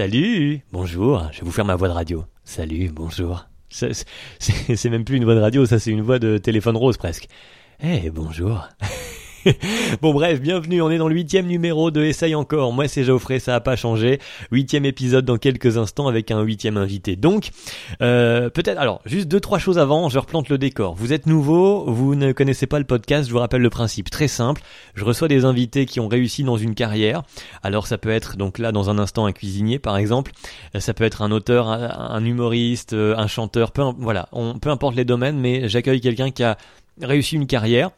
Salut, 0.00 0.62
bonjour, 0.72 1.28
je 1.30 1.40
vais 1.40 1.44
vous 1.44 1.52
faire 1.52 1.66
ma 1.66 1.76
voix 1.76 1.88
de 1.88 1.92
radio. 1.92 2.24
Salut, 2.42 2.88
bonjour. 2.90 3.44
C'est 3.68 4.88
même 4.88 5.04
plus 5.04 5.18
une 5.18 5.24
voix 5.24 5.34
de 5.34 5.40
radio, 5.40 5.66
ça 5.66 5.78
c'est 5.78 5.90
une 5.90 6.00
voix 6.00 6.18
de 6.18 6.38
téléphone 6.38 6.74
rose 6.74 6.96
presque. 6.96 7.28
Eh, 7.82 8.08
bonjour. 8.08 8.66
bon 10.02 10.12
bref, 10.12 10.40
bienvenue, 10.40 10.82
on 10.82 10.90
est 10.90 10.98
dans 10.98 11.08
le 11.08 11.14
huitième 11.14 11.46
numéro 11.46 11.90
de 11.90 12.02
Essaye 12.02 12.34
encore. 12.34 12.72
Moi 12.72 12.88
c'est 12.88 13.04
Geoffrey, 13.04 13.38
ça 13.38 13.54
a 13.54 13.60
pas 13.60 13.76
changé. 13.76 14.18
Huitième 14.50 14.84
épisode 14.84 15.24
dans 15.24 15.38
quelques 15.38 15.78
instants 15.78 16.08
avec 16.08 16.30
un 16.30 16.42
huitième 16.42 16.76
invité. 16.76 17.16
Donc, 17.16 17.50
euh, 18.02 18.50
peut-être, 18.50 18.78
alors, 18.78 19.00
juste 19.06 19.28
deux, 19.28 19.40
trois 19.40 19.58
choses 19.58 19.78
avant, 19.78 20.08
je 20.08 20.18
replante 20.18 20.48
le 20.48 20.58
décor. 20.58 20.94
Vous 20.94 21.12
êtes 21.12 21.26
nouveau, 21.26 21.84
vous 21.90 22.14
ne 22.14 22.32
connaissez 22.32 22.66
pas 22.66 22.78
le 22.78 22.84
podcast, 22.84 23.28
je 23.28 23.32
vous 23.32 23.38
rappelle 23.38 23.62
le 23.62 23.70
principe. 23.70 24.10
Très 24.10 24.28
simple, 24.28 24.62
je 24.94 25.04
reçois 25.04 25.28
des 25.28 25.44
invités 25.44 25.86
qui 25.86 26.00
ont 26.00 26.08
réussi 26.08 26.44
dans 26.44 26.58
une 26.58 26.74
carrière. 26.74 27.22
Alors 27.62 27.86
ça 27.86 27.96
peut 27.96 28.10
être, 28.10 28.36
donc 28.36 28.58
là 28.58 28.72
dans 28.72 28.90
un 28.90 28.98
instant, 28.98 29.24
un 29.26 29.32
cuisinier 29.32 29.78
par 29.78 29.96
exemple. 29.96 30.32
Ça 30.78 30.92
peut 30.92 31.04
être 31.04 31.22
un 31.22 31.30
auteur, 31.30 31.68
un, 31.68 32.24
humoriste, 32.24 32.92
un 32.92 33.26
chanteur, 33.26 33.72
voilà, 33.98 34.28
on, 34.32 34.58
peu 34.58 34.68
importe 34.68 34.96
les 34.96 35.04
domaines, 35.04 35.38
mais 35.38 35.68
j'accueille 35.68 36.00
quelqu'un 36.00 36.30
qui 36.30 36.42
a 36.42 36.58
réussi 37.00 37.36
une 37.36 37.46
carrière 37.46 37.90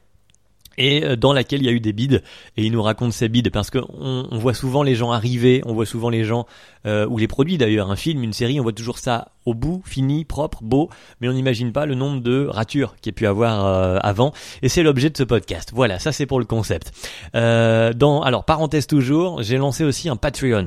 et 0.79 1.05
euh, 1.05 1.17
dans 1.17 1.33
laquelle 1.33 1.61
il 1.61 1.67
y 1.67 1.69
a 1.69 1.73
eu 1.73 1.81
des 1.81 1.93
bides 1.93 2.23
et 2.57 2.65
il 2.65 2.73
nous 2.73 2.83
raconte 2.83 3.13
ces 3.13 3.29
bides 3.29 3.51
parce 3.51 3.71
qu'on 3.71 3.87
on 4.31 4.39
voit 4.39 4.55
souvent 4.55 4.83
les 4.83 4.95
gens 4.95 5.13
arriver, 5.13 5.63
on 5.67 5.75
voit 5.75 5.87
souvent 5.87 6.11
les 6.11 6.25
gens 6.25 6.47
euh, 6.87 7.07
ou 7.07 7.19
les 7.19 7.29
produits 7.29 7.59
d'ailleurs, 7.59 7.91
un 7.91 7.97
film, 7.97 8.23
une 8.23 8.33
série, 8.33 8.59
on 8.59 8.63
voit 8.63 8.73
toujours 8.73 8.99
ça 8.99 9.29
au 9.45 9.55
bout, 9.55 9.83
fini, 9.85 10.25
propre, 10.25 10.59
beau, 10.63 10.89
mais 11.21 11.29
on 11.29 11.33
n'imagine 11.33 11.73
pas 11.73 11.87
le 11.87 11.95
nombre 11.95 12.21
de 12.21 12.47
ratures 12.49 12.95
qu'il 13.01 13.13
y 13.13 13.15
a 13.15 13.17
pu 13.17 13.27
avoir 13.27 13.67
euh, 13.67 13.99
avant 14.03 14.33
et 14.63 14.69
c'est 14.69 14.83
l'objet 14.83 15.11
de 15.11 15.17
ce 15.17 15.23
podcast. 15.23 15.71
Voilà, 15.75 15.99
ça 15.99 16.13
c'est 16.13 16.27
pour 16.27 16.39
le 16.39 16.45
concept. 16.45 16.93
Euh, 17.35 17.93
dans 17.93 18.23
alors 18.23 18.45
parenthèse 18.45 18.87
toujours, 18.87 19.43
j'ai 19.43 19.59
lancé 19.59 19.85
aussi 19.85 20.09
un 20.09 20.17
Patreon. 20.17 20.67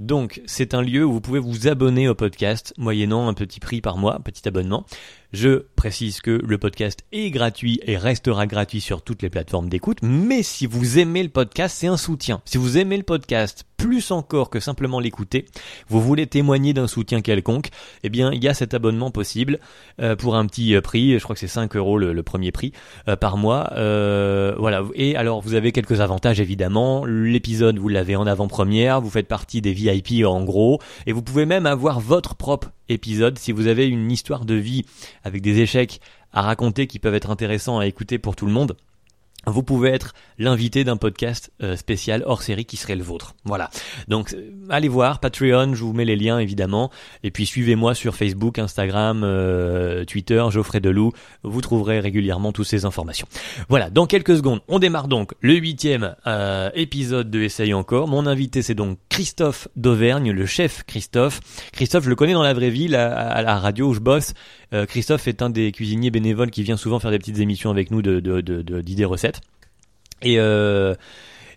Donc 0.00 0.40
c'est 0.46 0.72
un 0.72 0.80
lieu 0.80 1.04
où 1.04 1.12
vous 1.12 1.20
pouvez 1.20 1.38
vous 1.38 1.68
abonner 1.68 2.08
au 2.08 2.14
podcast 2.14 2.72
moyennant 2.78 3.28
un 3.28 3.34
petit 3.34 3.60
prix 3.60 3.82
par 3.82 3.98
mois, 3.98 4.18
petit 4.18 4.48
abonnement. 4.48 4.86
Je 5.34 5.66
précise 5.76 6.22
que 6.22 6.40
le 6.42 6.58
podcast 6.58 7.04
est 7.12 7.30
gratuit 7.30 7.80
et 7.84 7.98
restera 7.98 8.46
gratuit 8.46 8.80
sur 8.80 9.02
toutes 9.02 9.20
les 9.20 9.28
plateformes 9.28 9.68
d'écoute, 9.68 9.98
mais 10.02 10.42
si 10.42 10.66
vous 10.66 10.98
aimez 10.98 11.22
le 11.22 11.28
podcast, 11.28 11.76
c'est 11.78 11.86
un 11.86 11.98
soutien. 11.98 12.40
Si 12.46 12.56
vous 12.56 12.78
aimez 12.78 12.96
le 12.96 13.02
podcast 13.02 13.66
plus 13.80 14.10
encore 14.10 14.50
que 14.50 14.60
simplement 14.60 15.00
l'écouter, 15.00 15.46
vous 15.88 16.02
voulez 16.02 16.26
témoigner 16.26 16.74
d'un 16.74 16.86
soutien 16.86 17.22
quelconque, 17.22 17.70
eh 18.02 18.10
bien 18.10 18.30
il 18.30 18.44
y 18.44 18.48
a 18.48 18.52
cet 18.52 18.74
abonnement 18.74 19.10
possible 19.10 19.58
euh, 20.02 20.16
pour 20.16 20.36
un 20.36 20.44
petit 20.44 20.74
euh, 20.74 20.82
prix, 20.82 21.18
je 21.18 21.22
crois 21.22 21.34
que 21.34 21.40
c'est 21.40 21.48
5 21.48 21.74
euros 21.76 21.96
le, 21.96 22.22
premier 22.22 22.52
prix 22.52 22.72
euh, 23.08 23.16
par 23.16 23.38
mois. 23.38 23.70
voilà. 24.58 24.82
Et 24.94 25.16
alors 25.16 25.40
vous 25.40 25.54
avez 25.54 25.72
quelques 25.72 26.02
avantages 26.02 26.40
évidemment. 26.40 27.06
L'épisode 27.06 27.78
vous 27.78 27.88
l'avez 27.88 28.16
en 28.16 28.26
avant-première, 28.26 29.00
vous 29.00 29.08
faites 29.08 29.28
partie 29.28 29.62
des 29.62 29.72
VIP 29.72 30.26
en 30.26 30.44
gros, 30.44 30.78
et 31.06 31.12
vous 31.12 31.22
pouvez 31.22 31.46
même 31.46 31.64
avoir 31.64 32.00
votre 32.00 32.34
propre 32.34 32.72
épisode 32.90 33.38
si 33.38 33.50
vous 33.50 33.66
avez 33.66 33.86
une 33.86 34.12
histoire 34.12 34.44
de 34.44 34.54
vie 34.54 34.84
avec 35.24 35.40
des 35.40 35.60
échecs 35.60 36.00
à 36.32 36.42
raconter 36.42 36.86
qui 36.86 36.98
peuvent 36.98 37.14
être 37.14 37.30
intéressants 37.30 37.78
à 37.78 37.86
écouter 37.86 38.18
pour 38.18 38.36
tout 38.36 38.46
le 38.46 38.52
monde 38.52 38.76
vous 39.46 39.62
pouvez 39.62 39.90
être 39.90 40.12
l'invité 40.38 40.84
d'un 40.84 40.96
podcast 40.96 41.50
euh, 41.62 41.76
spécial 41.76 42.22
hors 42.26 42.42
série 42.42 42.66
qui 42.66 42.76
serait 42.76 42.96
le 42.96 43.02
vôtre. 43.02 43.34
Voilà. 43.44 43.70
Donc 44.06 44.34
euh, 44.34 44.50
allez 44.68 44.88
voir 44.88 45.18
Patreon, 45.18 45.74
je 45.74 45.82
vous 45.82 45.92
mets 45.94 46.04
les 46.04 46.16
liens 46.16 46.38
évidemment. 46.38 46.90
Et 47.22 47.30
puis 47.30 47.46
suivez-moi 47.46 47.94
sur 47.94 48.16
Facebook, 48.16 48.58
Instagram, 48.58 49.22
euh, 49.24 50.04
Twitter, 50.04 50.44
Geoffrey 50.50 50.80
Deloup. 50.80 51.12
Vous 51.42 51.60
trouverez 51.62 52.00
régulièrement 52.00 52.52
toutes 52.52 52.66
ces 52.66 52.84
informations. 52.84 53.26
Voilà. 53.68 53.88
Dans 53.88 54.06
quelques 54.06 54.36
secondes, 54.36 54.60
on 54.68 54.78
démarre 54.78 55.08
donc 55.08 55.32
le 55.40 55.54
huitième 55.54 56.14
épisode 56.74 57.30
de 57.30 57.40
Essaye 57.40 57.74
encore. 57.74 58.08
Mon 58.08 58.26
invité 58.26 58.62
c'est 58.62 58.74
donc 58.74 58.98
Christophe 59.08 59.68
d'Auvergne, 59.76 60.32
le 60.32 60.46
chef 60.46 60.84
Christophe. 60.84 61.40
Christophe, 61.72 62.04
je 62.04 62.10
le 62.10 62.16
connais 62.16 62.34
dans 62.34 62.42
la 62.42 62.54
vraie 62.54 62.70
vie, 62.70 62.94
à 62.94 63.42
la 63.42 63.58
radio 63.58 63.88
où 63.88 63.94
je 63.94 64.00
bosse. 64.00 64.34
Euh, 64.72 64.86
Christophe 64.86 65.26
est 65.28 65.42
un 65.42 65.50
des 65.50 65.72
cuisiniers 65.72 66.10
bénévoles 66.10 66.50
qui 66.50 66.62
vient 66.62 66.76
souvent 66.76 67.00
faire 67.00 67.10
des 67.10 67.18
petites 67.18 67.38
émissions 67.38 67.70
avec 67.70 67.90
nous 67.90 68.02
de 68.02 68.80
d'idées 68.80 69.04
recettes. 69.04 69.40
Et 70.22 70.38
euh, 70.38 70.94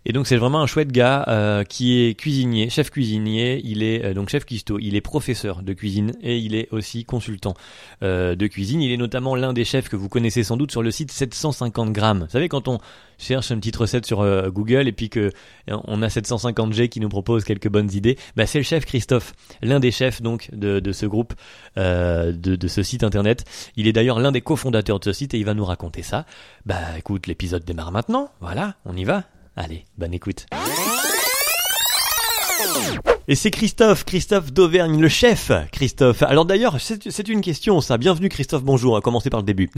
et 0.06 0.12
donc 0.12 0.28
c'est 0.28 0.36
vraiment 0.36 0.62
un 0.62 0.68
chouette 0.68 0.92
gars 0.92 1.24
euh, 1.28 1.64
qui 1.64 2.02
est 2.02 2.16
cuisinier, 2.16 2.70
chef 2.70 2.90
cuisinier. 2.90 3.62
Il 3.64 3.84
est 3.84 4.04
euh, 4.04 4.14
donc 4.14 4.30
chef 4.30 4.46
cuistot. 4.46 4.78
Il 4.80 4.96
est 4.96 5.02
professeur 5.02 5.64
de 5.64 5.74
cuisine 5.74 6.12
et 6.22 6.38
il 6.38 6.56
est 6.56 6.68
aussi 6.72 7.06
consultant 7.06 7.54
euh, 8.02 8.36
de 8.36 8.48
cuisine. 8.48 8.82
Il 8.82 8.92
est 8.92 8.98
notamment 8.98 9.36
l'un 9.36 9.54
des 9.54 9.64
chefs 9.64 9.88
que 9.88 9.96
vous 9.96 10.10
connaissez 10.10 10.44
sans 10.44 10.58
doute 10.58 10.72
sur 10.72 10.84
le 10.84 10.92
site 10.92 11.12
750 11.12 11.94
grammes. 11.94 12.24
Vous 12.24 12.32
savez 12.32 12.50
quand 12.50 12.68
on 12.68 12.80
cherche 13.18 13.52
une 13.52 13.60
petite 13.60 13.78
recette 13.78 14.06
sur 14.06 14.26
Google 14.52 14.88
et 14.88 14.92
puis 14.92 15.10
que 15.10 15.32
on 15.68 16.02
a 16.02 16.08
750G 16.08 16.90
qui 16.90 17.00
nous 17.00 17.08
propose 17.08 17.46
quelques 17.46 17.70
bonnes 17.70 17.92
idées, 17.94 18.18
bah 18.36 18.46
c'est 18.46 18.58
le 18.58 18.64
chef 18.64 18.86
Christophe, 18.86 19.34
l'un 19.62 19.80
des 19.80 19.92
chefs 19.92 20.22
donc 20.22 20.50
de, 20.52 20.82
de 20.82 20.92
ce 20.92 21.06
groupe, 21.06 21.34
de, 21.78 22.34
de 22.34 22.68
ce 22.68 22.84
site 22.84 23.04
internet. 23.04 23.46
Il 23.78 23.88
est 23.88 23.94
d'ailleurs 23.94 24.20
l'un 24.20 24.34
des 24.34 24.42
cofondateurs 24.42 25.00
de 25.00 25.06
ce 25.06 25.14
site 25.14 25.34
et 25.36 25.38
il 25.38 25.46
va 25.46 25.54
nous 25.54 25.64
raconter 25.64 26.02
ça. 26.02 26.26
Bah 26.66 26.98
écoute, 26.98 27.28
l'épisode 27.28 27.64
démarre 27.64 27.92
maintenant. 27.94 28.30
Voilà, 28.42 28.76
on 28.84 28.98
y 28.98 29.06
va. 29.06 29.24
Allez, 29.56 29.86
bonne 29.98 30.14
écoute. 30.14 30.48
Et 33.28 33.36
c'est 33.36 33.52
Christophe, 33.52 34.04
Christophe 34.04 34.52
d'Auvergne, 34.52 35.00
le 35.00 35.08
chef, 35.08 35.52
Christophe. 35.72 36.24
Alors 36.24 36.46
d'ailleurs, 36.46 36.78
c'est 36.80 37.28
une 37.30 37.42
question, 37.42 37.80
ça. 37.80 37.98
Bienvenue 37.98 38.30
Christophe, 38.30 38.64
bonjour. 38.64 38.94
On 38.94 38.96
va 38.96 39.02
commencer 39.02 39.30
par 39.30 39.40
le 39.40 39.46
début. 39.46 39.70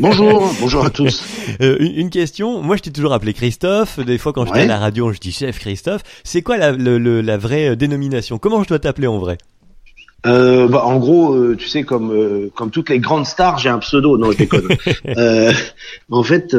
Bonjour, 0.00 0.52
bonjour 0.60 0.84
à 0.84 0.90
tous. 0.90 1.24
Euh, 1.62 1.78
une, 1.80 2.10
question, 2.10 2.62
moi 2.62 2.76
je 2.76 2.82
t'ai 2.82 2.92
toujours 2.92 3.14
appelé 3.14 3.32
Christophe. 3.32 3.98
Des 3.98 4.18
fois 4.18 4.32
quand 4.32 4.44
je 4.44 4.48
j'étais 4.48 4.60
à 4.60 4.66
la 4.66 4.78
radio, 4.78 5.12
je 5.12 5.18
dis 5.18 5.32
chef 5.32 5.58
Christophe. 5.58 6.02
C'est 6.24 6.42
quoi 6.42 6.58
la, 6.58 6.72
la 6.72 7.38
vraie 7.38 7.70
euh, 7.70 7.76
dénomination? 7.76 8.38
Comment 8.38 8.62
je 8.62 8.68
dois 8.68 8.78
t'appeler 8.78 9.06
en 9.06 9.18
vrai? 9.18 9.38
Euh, 10.24 10.68
bah, 10.68 10.84
en 10.84 10.98
gros, 10.98 11.34
euh, 11.34 11.56
tu 11.56 11.68
sais, 11.68 11.82
comme 11.82 12.12
euh, 12.12 12.50
comme 12.54 12.70
toutes 12.70 12.90
les 12.90 13.00
grandes 13.00 13.26
stars, 13.26 13.58
j'ai 13.58 13.68
un 13.68 13.78
pseudo. 13.78 14.18
Non, 14.18 14.30
je 14.30 14.38
déconne. 14.38 14.68
en 16.10 16.22
fait, 16.22 16.54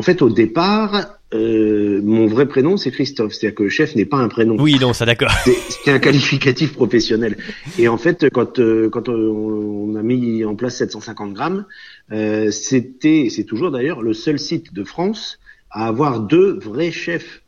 en 0.00 0.02
fait, 0.02 0.22
au 0.22 0.30
départ, 0.30 1.18
euh, 1.34 2.00
mon 2.02 2.26
vrai 2.26 2.48
prénom 2.48 2.78
c'est 2.78 2.90
Christophe, 2.90 3.34
c'est-à-dire 3.34 3.54
que 3.54 3.68
chef 3.68 3.94
n'est 3.96 4.06
pas 4.06 4.16
un 4.16 4.28
prénom. 4.28 4.56
Oui, 4.58 4.78
non, 4.80 4.94
ça 4.94 5.04
d'accord. 5.04 5.30
C'est 5.44 5.92
un 5.92 5.98
qualificatif 5.98 6.72
professionnel. 6.72 7.36
Et 7.78 7.86
en 7.86 7.98
fait, 7.98 8.30
quand 8.30 8.58
euh, 8.60 8.88
quand 8.88 9.10
on 9.10 9.94
a 9.96 10.02
mis 10.02 10.42
en 10.46 10.54
place 10.54 10.76
750 10.76 11.34
grammes, 11.34 11.66
euh, 12.12 12.50
c'était, 12.50 13.28
c'est 13.28 13.44
toujours 13.44 13.70
d'ailleurs 13.70 14.00
le 14.00 14.14
seul 14.14 14.38
site 14.38 14.72
de 14.72 14.84
France 14.84 15.38
à 15.70 15.88
avoir 15.88 16.20
deux 16.20 16.58
vrais 16.58 16.92
chefs 16.92 17.42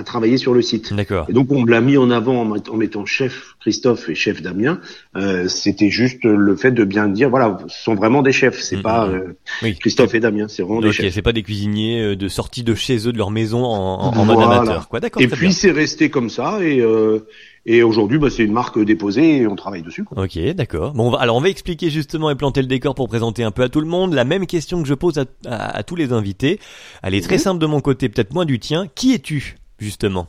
à 0.00 0.04
travailler 0.04 0.38
sur 0.38 0.54
le 0.54 0.62
site. 0.62 0.94
D'accord. 0.94 1.26
Et 1.28 1.32
donc 1.34 1.52
on 1.52 1.64
l'a 1.64 1.82
mis 1.82 1.98
en 1.98 2.10
avant 2.10 2.40
en, 2.40 2.76
mettant 2.76 3.04
chef 3.04 3.54
Christophe 3.60 4.08
et 4.08 4.14
chef 4.14 4.40
Damien. 4.40 4.80
Euh, 5.14 5.46
C'était 5.46 5.90
juste 5.90 6.24
le 6.24 6.56
fait 6.56 6.70
de 6.70 6.84
bien 6.84 7.06
dire, 7.06 7.28
voilà, 7.28 7.58
ce 7.68 7.84
sont 7.84 7.94
vraiment 7.94 8.22
des 8.22 8.32
chefs. 8.32 8.60
C'est 8.60 8.78
mm, 8.78 8.82
pas 8.82 9.06
mm, 9.06 9.12
mm. 9.12 9.66
euh, 9.66 9.72
Christophe 9.78 10.14
et 10.14 10.20
Damien, 10.20 10.48
c'est 10.48 10.62
vraiment 10.62 10.80
des 10.80 10.92
chefs. 10.92 11.12
C'est 11.12 11.22
pas 11.22 11.34
des 11.34 11.42
cuisiniers 11.42 12.00
euh, 12.00 12.16
de 12.16 12.28
sortie 12.28 12.64
de 12.64 12.74
chez 12.74 13.06
eux, 13.06 13.12
de 13.12 13.18
leur 13.18 13.30
maison 13.30 13.62
en, 13.62 14.16
en, 14.16 14.24
mode 14.24 14.40
amateur. 14.40 14.88
Quoi, 14.88 15.00
d'accord. 15.00 15.20
Et 15.20 15.28
puis 15.28 15.52
c'est 15.52 15.70
resté 15.70 16.08
comme 16.08 16.30
ça 16.30 16.58
et 16.62 16.80
euh, 16.80 17.26
et 17.66 17.82
aujourd'hui, 17.82 18.18
bah, 18.18 18.30
c'est 18.30 18.42
une 18.42 18.52
marque 18.52 18.82
déposée 18.82 19.38
et 19.38 19.46
on 19.46 19.54
travaille 19.54 19.82
dessus. 19.82 20.04
Quoi. 20.04 20.24
Ok, 20.24 20.38
d'accord. 20.54 20.92
Bon, 20.94 21.12
alors 21.14 21.36
on 21.36 21.40
va 21.40 21.50
expliquer 21.50 21.90
justement 21.90 22.30
et 22.30 22.34
planter 22.34 22.62
le 22.62 22.66
décor 22.66 22.94
pour 22.94 23.08
présenter 23.08 23.44
un 23.44 23.50
peu 23.50 23.62
à 23.62 23.68
tout 23.68 23.80
le 23.80 23.86
monde 23.86 24.14
la 24.14 24.24
même 24.24 24.46
question 24.46 24.80
que 24.82 24.88
je 24.88 24.94
pose 24.94 25.18
à, 25.18 25.26
à, 25.46 25.82
tous 25.82 25.96
les 25.96 26.12
invités. 26.12 26.58
Elle 27.02 27.14
est 27.14 27.20
très 27.20 27.36
mhm. 27.36 27.40
simple 27.40 27.60
de 27.60 27.66
mon 27.66 27.80
côté, 27.80 28.08
peut-être 28.08 28.32
moins 28.32 28.46
du 28.46 28.58
tien. 28.58 28.86
Qui 28.94 29.12
es-tu? 29.12 29.59
Justement 29.80 30.28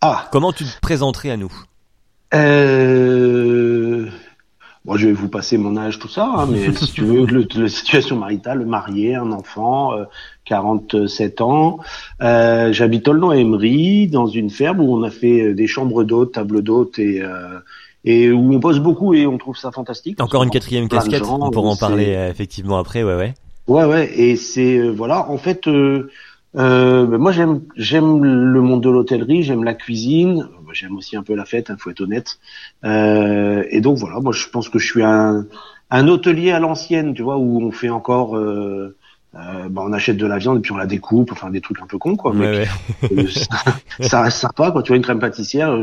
Ah. 0.00 0.28
Comment 0.32 0.52
tu 0.52 0.64
te 0.64 0.80
présenterais 0.80 1.30
à 1.30 1.36
nous? 1.36 1.52
Euh... 2.34 4.06
Bon, 4.86 4.96
je 4.96 5.06
vais 5.08 5.12
vous 5.12 5.28
passer 5.28 5.58
mon 5.58 5.76
âge, 5.76 5.98
tout 5.98 6.08
ça, 6.08 6.24
hein, 6.24 6.46
mais 6.50 6.72
si 6.76 6.92
tu 6.92 7.02
veux, 7.02 7.26
le, 7.26 7.46
la 7.54 7.68
situation 7.68 8.16
maritale, 8.16 8.64
marié, 8.64 9.14
un 9.14 9.30
enfant, 9.30 9.92
euh, 9.94 10.04
47 10.46 11.42
ans. 11.42 11.80
Euh, 12.22 12.72
J'habite 12.72 13.06
Aulnon-Emery, 13.06 14.08
dans 14.08 14.26
une 14.26 14.48
ferme 14.48 14.80
où 14.80 14.94
on 14.94 15.02
a 15.02 15.10
fait 15.10 15.42
euh, 15.42 15.54
des 15.54 15.66
chambres 15.66 16.02
d'hôtes, 16.02 16.32
tables 16.32 16.62
d'hôtes 16.62 16.98
et 16.98 17.22
euh, 17.22 17.58
et 18.06 18.30
où 18.30 18.54
on 18.54 18.58
bosse 18.58 18.78
beaucoup 18.78 19.12
et 19.12 19.26
on 19.26 19.36
trouve 19.36 19.58
ça 19.58 19.70
fantastique. 19.70 20.18
Encore 20.22 20.42
une 20.42 20.50
quatrième 20.50 20.88
casquette, 20.88 21.22
on 21.24 21.50
pourra 21.50 21.68
en 21.68 21.76
parler 21.76 22.14
euh, 22.16 22.30
effectivement 22.30 22.78
après, 22.78 23.02
ouais, 23.02 23.14
ouais. 23.14 23.34
Ouais, 23.66 23.84
ouais, 23.84 24.10
et 24.18 24.36
c'est 24.36 24.78
euh, 24.78 24.88
voilà, 24.88 25.30
en 25.30 25.36
fait, 25.36 25.68
euh, 26.56 27.06
ben 27.06 27.18
moi 27.18 27.30
j'aime 27.30 27.62
j'aime 27.76 28.24
le 28.24 28.60
monde 28.60 28.82
de 28.82 28.90
l'hôtellerie, 28.90 29.42
j'aime 29.42 29.62
la 29.62 29.74
cuisine, 29.74 30.48
j'aime 30.72 30.96
aussi 30.96 31.16
un 31.16 31.22
peu 31.22 31.34
la 31.34 31.44
fête, 31.44 31.66
il 31.68 31.72
hein, 31.72 31.76
faut 31.78 31.90
être 31.90 32.00
honnête. 32.00 32.38
Euh, 32.84 33.64
et 33.70 33.80
donc 33.80 33.98
voilà, 33.98 34.20
moi 34.20 34.32
je 34.32 34.48
pense 34.48 34.68
que 34.68 34.78
je 34.78 34.86
suis 34.86 35.02
un 35.02 35.46
un 35.90 36.08
hôtelier 36.08 36.52
à 36.52 36.60
l'ancienne, 36.60 37.14
tu 37.14 37.22
vois, 37.22 37.36
où 37.36 37.60
on 37.62 37.72
fait 37.72 37.90
encore 37.90 38.36
euh, 38.36 38.96
euh, 39.36 39.68
bah, 39.68 39.82
on 39.84 39.92
achète 39.92 40.16
de 40.16 40.26
la 40.26 40.38
viande 40.38 40.58
et 40.58 40.60
puis 40.60 40.72
on 40.72 40.76
la 40.76 40.86
découpe, 40.86 41.30
enfin 41.32 41.50
des 41.50 41.60
trucs 41.60 41.80
un 41.80 41.86
peu 41.86 41.98
cons 41.98 42.16
quoi. 42.16 42.32
Mais 42.34 42.66
ouais, 43.02 43.26
ça, 44.00 44.22
reste 44.22 44.38
sympa 44.38 44.72
quand 44.72 44.82
tu 44.82 44.88
vois 44.88 44.96
une 44.96 45.02
crème 45.02 45.20
pâtissière. 45.20 45.76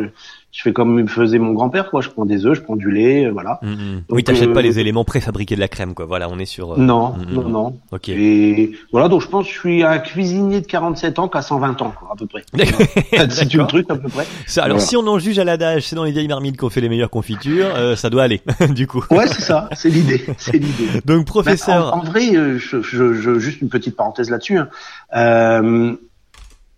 Je 0.51 0.61
fais 0.63 0.73
comme 0.73 0.93
me 0.95 1.05
faisait 1.07 1.37
mon 1.37 1.53
grand-père, 1.53 1.89
quoi. 1.91 2.01
Je 2.01 2.09
prends 2.09 2.25
des 2.25 2.45
œufs, 2.45 2.55
je 2.57 2.61
prends 2.61 2.75
du 2.75 2.89
lait, 2.89 3.25
euh, 3.25 3.31
voilà. 3.31 3.59
Mm, 3.61 3.67
mm. 3.69 3.95
Donc, 3.95 4.03
oui, 4.11 4.23
t'achètes 4.23 4.49
euh, 4.49 4.53
pas 4.53 4.61
les 4.63 4.79
éléments 4.79 5.03
préfabriqués 5.03 5.55
de 5.55 5.59
la 5.59 5.67
crème, 5.67 5.93
quoi. 5.93 6.05
Voilà, 6.05 6.29
on 6.29 6.39
est 6.39 6.45
sur. 6.45 6.73
euh, 6.73 6.77
Non, 6.77 7.13
mm, 7.15 7.33
non, 7.33 7.49
non. 7.49 7.79
Ok. 7.91 8.09
Et 8.09 8.71
voilà, 8.91 9.07
donc 9.07 9.21
je 9.21 9.27
pense 9.27 9.45
que 9.45 9.53
je 9.53 9.59
suis 9.59 9.83
un 9.83 9.99
cuisinier 9.99 10.61
de 10.61 10.65
47 10.65 11.19
ans 11.19 11.27
qu'à 11.27 11.41
120 11.43 11.81
ans, 11.83 11.93
quoi, 11.99 12.09
à 12.13 12.15
peu 12.15 12.25
près. 12.25 12.43
D'accord. 12.53 13.29
si 13.31 13.47
tu 13.47 13.57
le 13.57 13.67
truc, 13.67 13.85
à 13.91 13.95
peu 13.97 14.09
près. 14.09 14.25
Ça, 14.47 14.63
alors, 14.63 14.77
Voilà. 14.77 14.87
si 14.89 14.97
on 14.97 15.05
en 15.05 15.19
juge 15.19 15.37
à 15.37 15.43
l'adage, 15.43 15.83
c'est 15.83 15.95
dans 15.95 16.03
les 16.05 16.11
vieilles 16.11 16.27
marmites 16.27 16.57
qu'on 16.57 16.69
fait 16.71 16.81
les 16.81 16.89
meilleures 16.89 17.09
confitures, 17.11 17.67
euh, 17.75 17.95
ça 17.95 18.09
doit 18.09 18.23
aller, 18.23 18.41
du 18.69 18.87
coup. 18.87 19.03
Ouais, 19.11 19.27
c'est 19.27 19.41
ça, 19.43 19.69
c'est 19.73 19.89
l'idée, 19.89 20.25
c'est 20.37 20.53
l'idée. 20.57 20.87
Donc, 21.05 21.19
Ben, 21.19 21.23
professeur. 21.25 21.93
en, 21.93 21.99
en 21.99 22.03
vrai, 22.03 22.35
euh, 22.35 22.57
je, 22.57 22.81
je- 22.81 23.13
je- 23.13 23.37
juste 23.37 23.61
une 23.61 23.69
petite 23.69 23.95
parenthèse 23.95 24.29
là-dessus. 24.31 24.57
hein. 24.57 24.69
Euh, 25.15 25.93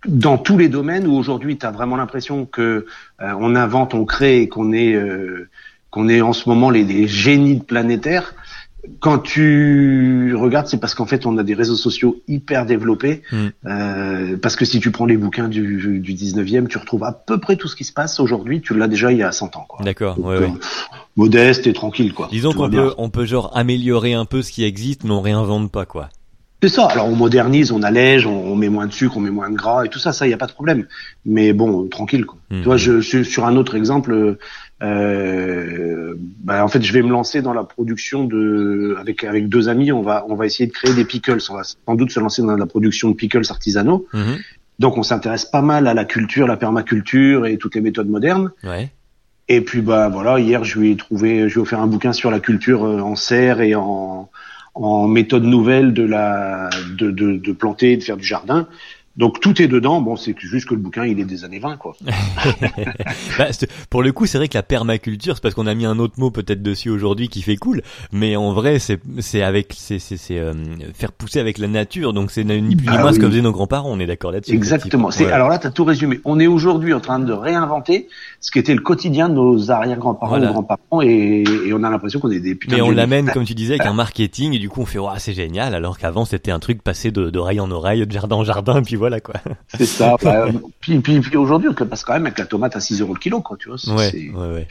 dans 0.08 0.38
tous 0.38 0.58
les 0.58 0.70
domaines 0.70 1.08
où 1.08 1.14
aujourd'hui 1.14 1.58
tu 1.58 1.66
as 1.66 1.72
vraiment 1.72 1.98
l'impression 1.98 2.46
que 2.46 2.86
euh, 3.22 3.34
on 3.40 3.56
invente, 3.56 3.94
on 3.94 4.06
crée 4.06 4.42
et 4.42 4.50
qu'on 4.50 4.72
est 4.72 4.94
euh, 4.94 5.50
qu'on 5.92 6.08
est 6.08 6.22
en 6.22 6.34
ce 6.34 6.48
moment 6.48 6.70
les, 6.70 6.84
les 6.84 7.08
génies 7.08 7.58
de 7.58 7.64
planétaire, 7.64 8.36
quand 9.00 9.20
tu 9.20 10.34
regardes, 10.36 10.68
c'est 10.68 10.80
parce 10.80 10.94
qu'en 10.94 11.06
fait 11.06 11.26
on 11.26 11.38
a 11.38 11.44
des 11.44 11.54
réseaux 11.54 11.76
sociaux 11.76 12.22
hyper 12.28 12.66
développés. 12.66 13.22
Mm. 13.32 13.48
Euh, 13.66 14.38
parce 14.38 14.56
que 14.56 14.66
si 14.66 14.80
tu 14.80 14.92
prends 14.92 15.06
les 15.06 15.18
bouquins 15.18 15.48
du, 15.48 16.00
du 16.00 16.14
19e, 16.14 16.68
tu 16.68 16.78
retrouves 16.78 17.04
à 17.04 17.12
peu 17.12 17.40
près 17.40 17.56
tout 17.56 17.68
ce 17.68 17.76
qui 17.76 17.84
se 17.84 17.94
passe 17.94 18.20
aujourd'hui. 18.20 18.62
Tu 18.62 18.76
l'as 18.78 18.88
déjà 18.88 19.12
il 19.12 19.18
y 19.18 19.24
a 19.24 19.32
100 19.32 19.58
ans. 19.58 19.68
D'accord, 19.82 20.16
Donc, 20.16 20.26
ouais, 20.26 20.36
euh, 20.36 20.40
ouais. 20.42 20.54
modeste 21.16 21.68
et 21.68 21.74
tranquille. 21.74 22.14
Quoi. 22.14 22.28
Disons 22.32 22.54
qu'on 22.54 22.70
peut, 22.70 22.94
on 22.98 23.10
peut 23.10 23.26
genre 23.26 23.52
améliorer 23.56 24.14
un 24.14 24.26
peu 24.26 24.42
ce 24.42 24.52
qui 24.52 24.64
existe, 24.64 25.04
mais 25.04 25.12
on 25.12 25.22
réinvente 25.22 25.72
pas, 25.72 25.86
quoi. 25.86 26.10
C'est 26.62 26.70
ça. 26.70 26.88
Alors 26.88 27.08
on 27.08 27.16
modernise, 27.16 27.72
on 27.72 27.84
allège, 27.84 28.26
on, 28.26 28.52
on 28.52 28.56
met 28.56 28.70
moins 28.70 28.88
de 28.88 28.92
sucre, 28.92 29.16
on 29.18 29.22
met 29.22 29.32
moins 29.32 29.50
de 29.50 29.56
gras 29.56 29.86
et 29.86 29.90
tout 29.90 30.00
ça, 30.00 30.12
ça 30.12 30.28
y 30.28 30.34
a 30.34 30.38
pas 30.38 30.48
de 30.48 30.52
problème. 30.52 30.88
Mais 31.26 31.54
bon, 31.54 31.88
tranquille. 31.88 32.26
Quoi. 32.26 32.38
Mhm. 32.50 32.60
Tu 32.60 32.66
vois, 32.66 32.78
je 32.78 33.00
suis 33.00 33.24
sur 33.24 33.46
un 33.46 33.56
autre 33.56 33.76
exemple. 33.76 34.38
Euh, 34.82 36.16
bah, 36.44 36.64
en 36.64 36.68
fait, 36.68 36.82
je 36.82 36.94
vais 36.94 37.02
me 37.02 37.10
lancer 37.10 37.42
dans 37.42 37.54
la 37.54 37.64
production 37.64 38.26
de, 38.26 38.96
avec 39.00 39.24
avec 39.24 39.48
deux 39.50 39.70
amis, 39.70 39.92
on 39.92 40.02
va 40.02 40.26
on 40.30 40.36
va 40.36 40.46
essayer 40.46 40.68
de 40.68 40.74
créer 40.74 40.94
des 40.94 41.06
pickles. 41.06 41.40
On 41.50 41.56
va 41.56 41.64
sans 41.64 41.96
doute 41.96 42.12
se 42.12 42.20
lancer 42.20 42.42
dans 42.42 42.56
la 42.56 42.66
production 42.66 43.10
de 43.10 43.16
pickles 43.16 43.50
artisanaux. 43.50 44.08
Mhm. 44.14 44.38
Donc 44.80 44.98
on 44.98 45.04
s'intéresse 45.04 45.46
pas 45.46 45.62
mal 45.62 45.88
à 45.88 45.94
la 45.94 46.06
culture, 46.06 46.48
la 46.48 46.58
permaculture 46.58 47.46
et 47.46 47.58
toutes 47.58 47.76
les 47.76 47.82
méthodes 47.82 48.10
modernes. 48.10 48.52
Ouais. 48.64 48.90
Et 49.50 49.62
puis 49.62 49.82
bah 49.82 50.10
voilà, 50.10 50.40
hier 50.40 50.64
je 50.64 50.80
lui 50.80 50.92
ai 50.92 50.96
trouvé, 50.96 51.50
je 51.50 51.56
lui 51.56 51.60
ai 51.60 51.62
offert 51.62 51.80
un 51.80 51.88
bouquin 51.88 52.14
sur 52.14 52.32
la 52.32 52.40
culture 52.40 52.86
euh, 52.86 53.02
en 53.02 53.16
serre 53.16 53.62
et 53.62 53.76
en, 53.76 54.30
en 54.76 55.08
méthode 55.08 55.44
nouvelle 55.44 55.94
de 55.94 56.04
la 56.04 56.70
de, 56.98 57.12
de, 57.12 57.34
de 57.34 57.52
planter, 57.52 57.98
de 57.98 58.04
faire 58.04 58.18
du 58.18 58.26
jardin. 58.26 58.68
Donc 59.20 59.40
tout 59.42 59.62
est 59.62 59.68
dedans. 59.68 60.02
Bon, 60.02 60.16
c'est 60.16 60.34
juste 60.40 60.68
que 60.68 60.74
le 60.74 60.80
bouquin 60.80 61.06
il 61.06 61.20
est 61.20 61.26
des 61.26 61.44
années 61.44 61.60
20 61.60 61.78
quoi. 61.78 61.96
Bah, 63.38 63.46
pour 63.90 64.02
le 64.04 64.12
coup, 64.12 64.26
c'est 64.26 64.38
vrai 64.38 64.48
que 64.48 64.58
la 64.58 64.64
permaculture, 64.64 65.36
c'est 65.36 65.42
parce 65.42 65.54
qu'on 65.56 65.68
a 65.68 65.74
mis 65.76 65.86
un 65.86 66.00
autre 66.00 66.16
mot 66.18 66.32
peut-être 66.32 66.62
dessus 66.62 66.90
aujourd'hui 66.90 67.28
qui 67.30 67.42
fait 67.42 67.56
cool, 67.58 67.82
mais 68.12 68.36
en 68.36 68.54
vrai, 68.54 68.80
c'est 68.80 69.00
c'est 69.20 69.42
avec 69.42 69.74
c'est 69.78 70.00
c'est 70.00 70.18
euh, 70.40 70.54
faire 70.94 71.12
pousser 71.12 71.40
avec 71.40 71.58
la 71.58 71.68
nature, 71.68 72.14
donc 72.14 72.32
c'est 72.32 72.44
ni 72.44 72.76
plus 72.76 72.88
ni 72.88 72.96
Bah 72.96 73.02
moins 73.02 73.14
ce 73.14 73.20
que 73.20 73.28
faisaient 73.28 73.42
nos 73.42 73.52
grands-parents. 73.52 73.90
On 73.92 74.00
est 74.00 74.06
d'accord 74.08 74.32
là-dessus. 74.32 74.54
Exactement. 74.54 75.12
C'est 75.12 75.26
Ouais. 75.26 75.32
alors 75.32 75.50
là 75.50 75.60
tu 75.60 75.68
as 75.68 75.72
tout 75.72 75.84
résumé. 75.84 76.20
On 76.26 76.40
est 76.40 76.48
aujourd'hui 76.48 76.94
en 76.94 77.00
train 77.02 77.20
de 77.20 77.34
réinventer 77.34 78.08
ce 78.40 78.52
qui 78.52 78.60
était 78.60 78.74
le 78.74 78.82
quotidien 78.82 79.28
de 79.30 79.34
nos 79.36 79.70
arrière-grands-parents 79.72 80.30
Voilà. 80.30 80.52
grands-parents 80.52 81.02
et, 81.02 81.44
et 81.66 81.74
on 81.74 81.84
a 81.84 81.90
l'impression 81.90 82.20
qu'on 82.20 82.32
est 82.32 82.40
des 82.40 82.56
putains 82.56 82.76
Mais 82.78 82.82
de 82.82 82.86
on 82.88 82.92
l'amène, 82.92 83.30
comme 83.32 83.44
tu 83.46 83.54
disais, 83.54 83.74
avec 83.76 83.86
un 83.86 83.94
marketing, 83.94 84.54
et 84.54 84.60
du 84.60 84.70
coup 84.70 84.82
on 84.82 84.86
fait, 84.86 85.00
ouais, 85.00 85.10
c'est 85.18 85.34
génial, 85.34 85.76
alors 85.76 85.98
qu'avant 85.98 86.24
c'était 86.26 86.52
un 86.52 86.60
truc 86.60 86.82
passé 86.82 87.12
de- 87.12 87.30
d'oreille 87.30 87.60
en 87.60 87.70
oreille, 87.72 88.06
de 88.06 88.12
jardin 88.12 88.38
en 88.38 88.44
jardin, 88.44 88.80
et 88.80 88.82
puis 88.82 88.96
voilà 88.96 89.09
quoi. 89.20 89.36
C'est 89.76 89.86
ça. 89.86 90.16
Bah, 90.24 90.46
puis 90.80 91.00
puis, 91.00 91.20
puis 91.20 91.38
aujourd'hui 91.38 91.70
on 91.70 91.76
le 91.78 91.88
passe 91.88 92.04
quand 92.04 92.14
même 92.14 92.26
avec 92.26 92.38
la 92.40 92.46
tomate 92.46 92.76
à 92.76 92.80
6 92.80 93.02
euros 93.02 93.14
le 93.14 93.20
kilo 93.20 93.42
quoi. 93.42 93.58
Tu 93.60 93.70
vois. 93.70 93.78
C'est- 93.78 93.92
Ouais, 93.92 94.10
c'est- 94.12 94.30
ouais, 94.30 94.54
ouais. 94.54 94.68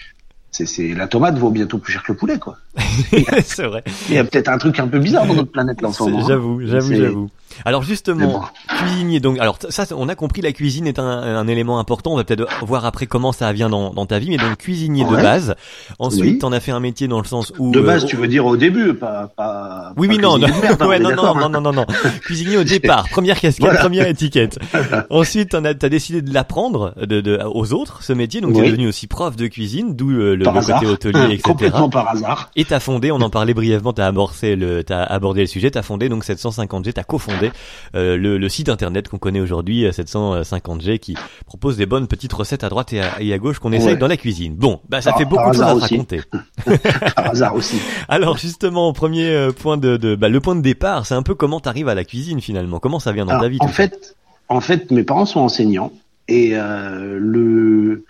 c'est 0.50 0.66
c'est 0.66 0.94
la 0.94 1.06
tomate 1.08 1.36
vaut 1.38 1.50
bientôt 1.50 1.78
plus 1.78 1.92
cher 1.92 2.02
que 2.02 2.12
le 2.12 2.18
poulet 2.18 2.38
quoi. 2.38 2.56
c'est 3.44 3.64
vrai. 3.64 3.82
Il 4.08 4.14
y 4.14 4.18
a 4.18 4.24
peut-être 4.24 4.48
un 4.48 4.58
truc 4.58 4.78
un 4.80 4.86
peu 4.88 4.98
bizarre 4.98 5.26
dans 5.26 5.34
notre 5.34 5.50
planète 5.52 5.80
là 5.82 5.88
en 5.88 5.92
ce 5.92 6.04
C'est- 6.04 6.10
moment. 6.10 6.24
hein. 6.24 6.28
J'avoue, 6.28 6.60
j'avoue, 6.66 6.94
j'avoue. 6.94 7.30
Alors 7.64 7.82
justement, 7.82 8.44
cuisinier, 8.78 9.20
donc, 9.20 9.38
alors 9.38 9.58
ça, 9.68 9.84
on 9.96 10.08
a 10.08 10.14
compris, 10.14 10.42
la 10.42 10.52
cuisine 10.52 10.86
est 10.86 10.98
un, 10.98 11.04
un 11.06 11.46
élément 11.48 11.78
important. 11.78 12.12
On 12.12 12.16
va 12.16 12.24
peut-être 12.24 12.46
voir 12.64 12.84
après 12.84 13.06
comment 13.06 13.32
ça 13.32 13.52
vient 13.52 13.68
dans, 13.68 13.92
dans 13.92 14.06
ta 14.06 14.18
vie, 14.18 14.30
mais 14.30 14.36
donc 14.36 14.56
cuisinier 14.58 15.04
de 15.04 15.10
base. 15.14 15.54
Ensuite, 15.98 16.22
Oui. 16.22 16.38
t'en 16.38 16.52
as 16.52 16.60
fait 16.60 16.72
un 16.72 16.80
métier 16.80 17.08
dans 17.08 17.18
le 17.20 17.24
sens 17.26 17.52
où 17.58 17.70
De 17.72 17.80
base, 17.80 18.04
euh, 18.04 18.06
tu 18.06 18.16
veux 18.16 18.28
dire 18.28 18.46
au 18.46 18.56
début, 18.56 18.94
pas 18.94 19.30
pas. 19.36 19.92
Oui, 19.96 20.08
pas 20.08 20.14
oui, 20.14 20.20
non, 20.20 20.38
non, 20.38 20.48
merde, 20.48 20.76
hein, 20.80 20.86
ouais, 20.88 20.98
on 21.00 21.00
est 21.00 21.02
non, 21.02 21.08
non, 21.10 21.16
d'accord, 21.16 21.36
non, 21.36 21.44
hein. 21.46 21.48
non, 21.50 21.60
non, 21.60 21.72
non. 21.72 21.86
Cuisinier 22.22 22.56
au 22.58 22.64
départ, 22.64 23.08
première 23.10 23.40
casquette, 23.40 23.64
Voilà. 23.66 23.80
première 23.80 24.06
étiquette. 24.06 24.58
Ensuite, 25.10 25.50
t'en 25.50 25.64
as, 25.64 25.74
t'as 25.74 25.88
décidé 25.88 26.22
de 26.22 26.32
l'apprendre 26.32 26.94
de, 27.00 27.20
de, 27.20 27.38
aux 27.52 27.72
autres, 27.72 28.02
ce 28.02 28.12
métier, 28.12 28.40
donc 28.40 28.54
t'es 28.54 28.60
Oui. 28.60 28.66
devenu 28.70 28.88
aussi 28.88 29.06
prof 29.06 29.36
de 29.36 29.46
cuisine, 29.46 29.94
d'où 29.96 30.10
euh, 30.10 30.36
le, 30.36 30.44
le 30.44 30.44
côté 30.44 30.86
hôtelier, 30.86 31.24
etc. 31.24 31.40
Complètement 31.42 31.88
par 31.90 32.08
hasard. 32.08 32.50
Et 32.56 32.64
t'as 32.64 32.80
fondé, 32.80 33.10
on 33.12 33.20
en 33.20 33.30
parlait 33.30 33.54
brièvement, 33.54 33.92
t'as 33.92 34.06
abordé 34.06 34.56
le, 34.56 34.84
t'as 34.84 35.02
abordé 35.02 35.40
le 35.42 35.46
sujet, 35.46 35.70
t'as 35.70 35.82
fondé 35.82 36.08
donc 36.08 36.24
750G, 36.24 36.92
t'as 36.92 37.02
cofondé 37.02 37.47
euh, 37.94 38.16
le, 38.16 38.38
le 38.38 38.48
site 38.48 38.68
internet 38.68 39.08
qu'on 39.08 39.18
connaît 39.18 39.40
aujourd'hui, 39.40 39.84
euh, 39.86 39.90
750G, 39.90 40.98
qui 40.98 41.16
propose 41.46 41.76
des 41.76 41.86
bonnes 41.86 42.06
petites 42.06 42.32
recettes 42.32 42.64
à 42.64 42.68
droite 42.68 42.92
et 42.92 43.00
à, 43.00 43.20
et 43.20 43.32
à 43.32 43.38
gauche 43.38 43.58
qu'on 43.58 43.72
essaye 43.72 43.88
Ouais. 43.92 43.96
dans 43.96 44.06
la 44.08 44.16
cuisine. 44.16 44.54
Bon, 44.56 44.80
bah 44.88 45.00
ça 45.00 45.10
Par- 45.10 45.18
fait 45.18 45.24
beaucoup 45.24 45.50
de 45.50 45.54
choses 45.54 45.62
à 45.62 45.74
aussi. 45.74 45.94
raconter. 45.94 46.20
Par 47.16 47.30
hasard 47.30 47.54
aussi. 47.54 47.76
Alors 48.08 48.36
justement, 48.38 48.92
premier 48.92 49.28
euh, 49.28 49.52
point 49.52 49.76
de, 49.76 49.96
de 49.96 50.14
bah, 50.14 50.28
le 50.28 50.40
point 50.40 50.54
de 50.56 50.60
départ, 50.62 51.06
c'est 51.06 51.14
un 51.14 51.22
peu 51.22 51.34
comment 51.34 51.60
t'arrives 51.60 51.88
à 51.88 51.94
la 51.94 52.04
cuisine 52.04 52.40
finalement, 52.40 52.78
comment 52.78 52.98
ça 52.98 53.12
vient 53.12 53.24
dans 53.24 53.30
Alors, 53.32 53.42
ta 53.42 53.48
vie 53.48 53.58
en 53.60 53.68
fait, 53.68 54.16
en 54.48 54.60
fait, 54.60 54.90
mes 54.90 55.02
parents 55.04 55.26
sont 55.26 55.40
enseignants 55.40 55.92
et 56.28 56.50
euh, 56.54 57.18
le 57.20 58.04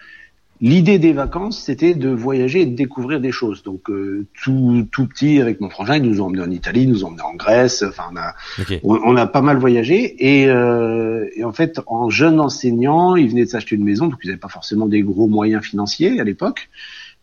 l'idée 0.60 0.98
des 0.98 1.12
vacances, 1.12 1.62
c'était 1.62 1.94
de 1.94 2.08
voyager 2.08 2.62
et 2.62 2.66
de 2.66 2.74
découvrir 2.74 3.20
des 3.20 3.32
choses. 3.32 3.62
Donc 3.62 3.90
euh, 3.90 4.26
tout 4.42 4.86
tout 4.90 5.06
petit 5.06 5.40
avec 5.40 5.60
mon 5.60 5.70
frangin, 5.70 5.96
ils 5.96 6.02
nous 6.02 6.20
ont 6.20 6.26
emmenés 6.26 6.42
en 6.42 6.50
Italie, 6.50 6.82
ils 6.82 6.90
nous 6.90 7.04
ont 7.04 7.08
emmenés 7.08 7.22
en 7.22 7.34
Grèce. 7.34 7.82
Enfin, 7.82 8.04
on 8.12 8.16
a 8.16 8.34
on 8.82 9.16
a 9.16 9.26
pas 9.26 9.42
mal 9.42 9.58
voyagé 9.58 10.16
et, 10.18 10.48
euh, 10.48 11.26
et 11.34 11.44
en 11.44 11.52
fait, 11.52 11.80
en 11.86 12.10
jeune 12.10 12.40
enseignant, 12.40 13.16
ils 13.16 13.28
venaient 13.28 13.44
de 13.44 13.50
s'acheter 13.50 13.76
une 13.76 13.84
maison, 13.84 14.06
donc 14.08 14.18
ils 14.24 14.28
n'avaient 14.28 14.38
pas 14.38 14.48
forcément 14.48 14.86
des 14.86 15.02
gros 15.02 15.28
moyens 15.28 15.64
financiers 15.64 16.20
à 16.20 16.24
l'époque. 16.24 16.68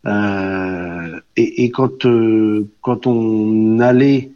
Euh, 0.06 1.20
et, 1.36 1.64
et 1.64 1.70
quand 1.70 2.06
euh, 2.06 2.68
quand 2.80 3.06
on 3.06 3.80
allait 3.80 4.30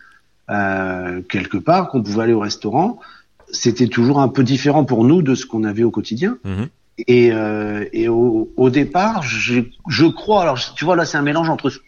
euh, 0.51 1.23
quelque 1.29 1.59
part, 1.59 1.91
qu'on 1.91 2.03
pouvait 2.03 2.25
aller 2.25 2.33
au 2.33 2.41
restaurant, 2.41 2.99
c'était 3.53 3.87
toujours 3.87 4.21
un 4.21 4.29
peu 4.29 4.43
différent 4.43 4.85
pour 4.85 5.05
nous 5.05 5.23
de 5.23 5.35
ce 5.35 5.47
qu'on 5.47 5.65
avait 5.65 5.85
au 5.85 5.91
quotidien. 5.91 6.39
Mhm. 6.45 6.69
Et, 7.07 7.31
euh, 7.33 7.85
et 7.93 8.09
au, 8.09 8.51
au 8.57 8.71
départ, 8.71 9.23
j'ai- 9.23 9.71
je 9.89 10.07
crois, 10.07 10.43
alors 10.43 10.59
tu 10.75 10.85
vois 10.85 10.97
là, 10.97 11.05
c'est 11.05 11.19
un 11.19 11.23
mélange 11.23 11.49
entre 11.51 11.71
ce 11.71 11.79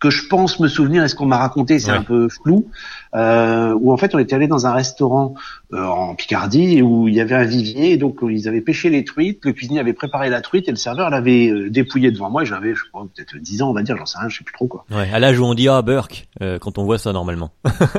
que 0.00 0.08
je 0.08 0.26
pense 0.28 0.60
me 0.60 0.68
souvenir 0.68 1.04
et 1.04 1.08
ce 1.08 1.14
qu'on 1.14 1.26
m'a 1.26 1.36
raconté, 1.36 1.78
c'est 1.78 1.90
Ouais. 1.90 1.98
un 1.98 2.02
peu 2.02 2.28
flou. 2.30 2.70
Euh, 3.14 3.74
où 3.78 3.92
en 3.92 3.96
fait, 3.98 4.14
on 4.14 4.18
était 4.18 4.34
allé 4.34 4.46
dans 4.48 4.66
un 4.66 4.72
restaurant 4.72 5.34
euh, 5.74 5.84
en 5.84 6.14
Picardie 6.14 6.80
où 6.82 7.06
il 7.08 7.14
y 7.14 7.20
avait 7.20 7.34
un 7.34 7.44
vivier, 7.44 7.92
et 7.92 7.96
donc 7.98 8.20
ils 8.22 8.48
avaient 8.48 8.60
pêché 8.62 8.88
les 8.88 9.04
truites, 9.04 9.44
le 9.44 9.52
cuisinier 9.52 9.78
avait 9.80 9.92
préparé 9.92 10.30
la 10.30 10.40
truite 10.40 10.68
et 10.68 10.70
le 10.70 10.76
serveur 10.78 11.10
l'avait 11.10 11.48
euh, 11.50 11.68
dépouillée 11.70 12.10
devant 12.10 12.30
moi. 12.30 12.42
Et 12.44 12.46
j'avais, 12.46 12.74
je 12.74 12.82
crois, 12.90 13.06
peut-être 13.14 13.36
10 13.36 13.60
ans, 13.62 13.70
on 13.70 13.74
va 13.74 13.82
dire, 13.82 13.96
j'en 13.98 14.06
sais 14.06 14.18
rien, 14.18 14.28
je 14.30 14.38
sais 14.38 14.44
plus 14.44 14.54
trop 14.54 14.66
quoi. 14.68 14.84
Ouais, 14.90 15.08
à 15.12 15.18
l'âge 15.18 15.38
où 15.38 15.44
on 15.44 15.52
dit 15.54 15.68
ah 15.68 15.82
Burke 15.82 16.28
euh, 16.40 16.58
quand 16.58 16.78
on 16.78 16.84
voit 16.84 16.98
ça 16.98 17.12
normalement. 17.12 17.50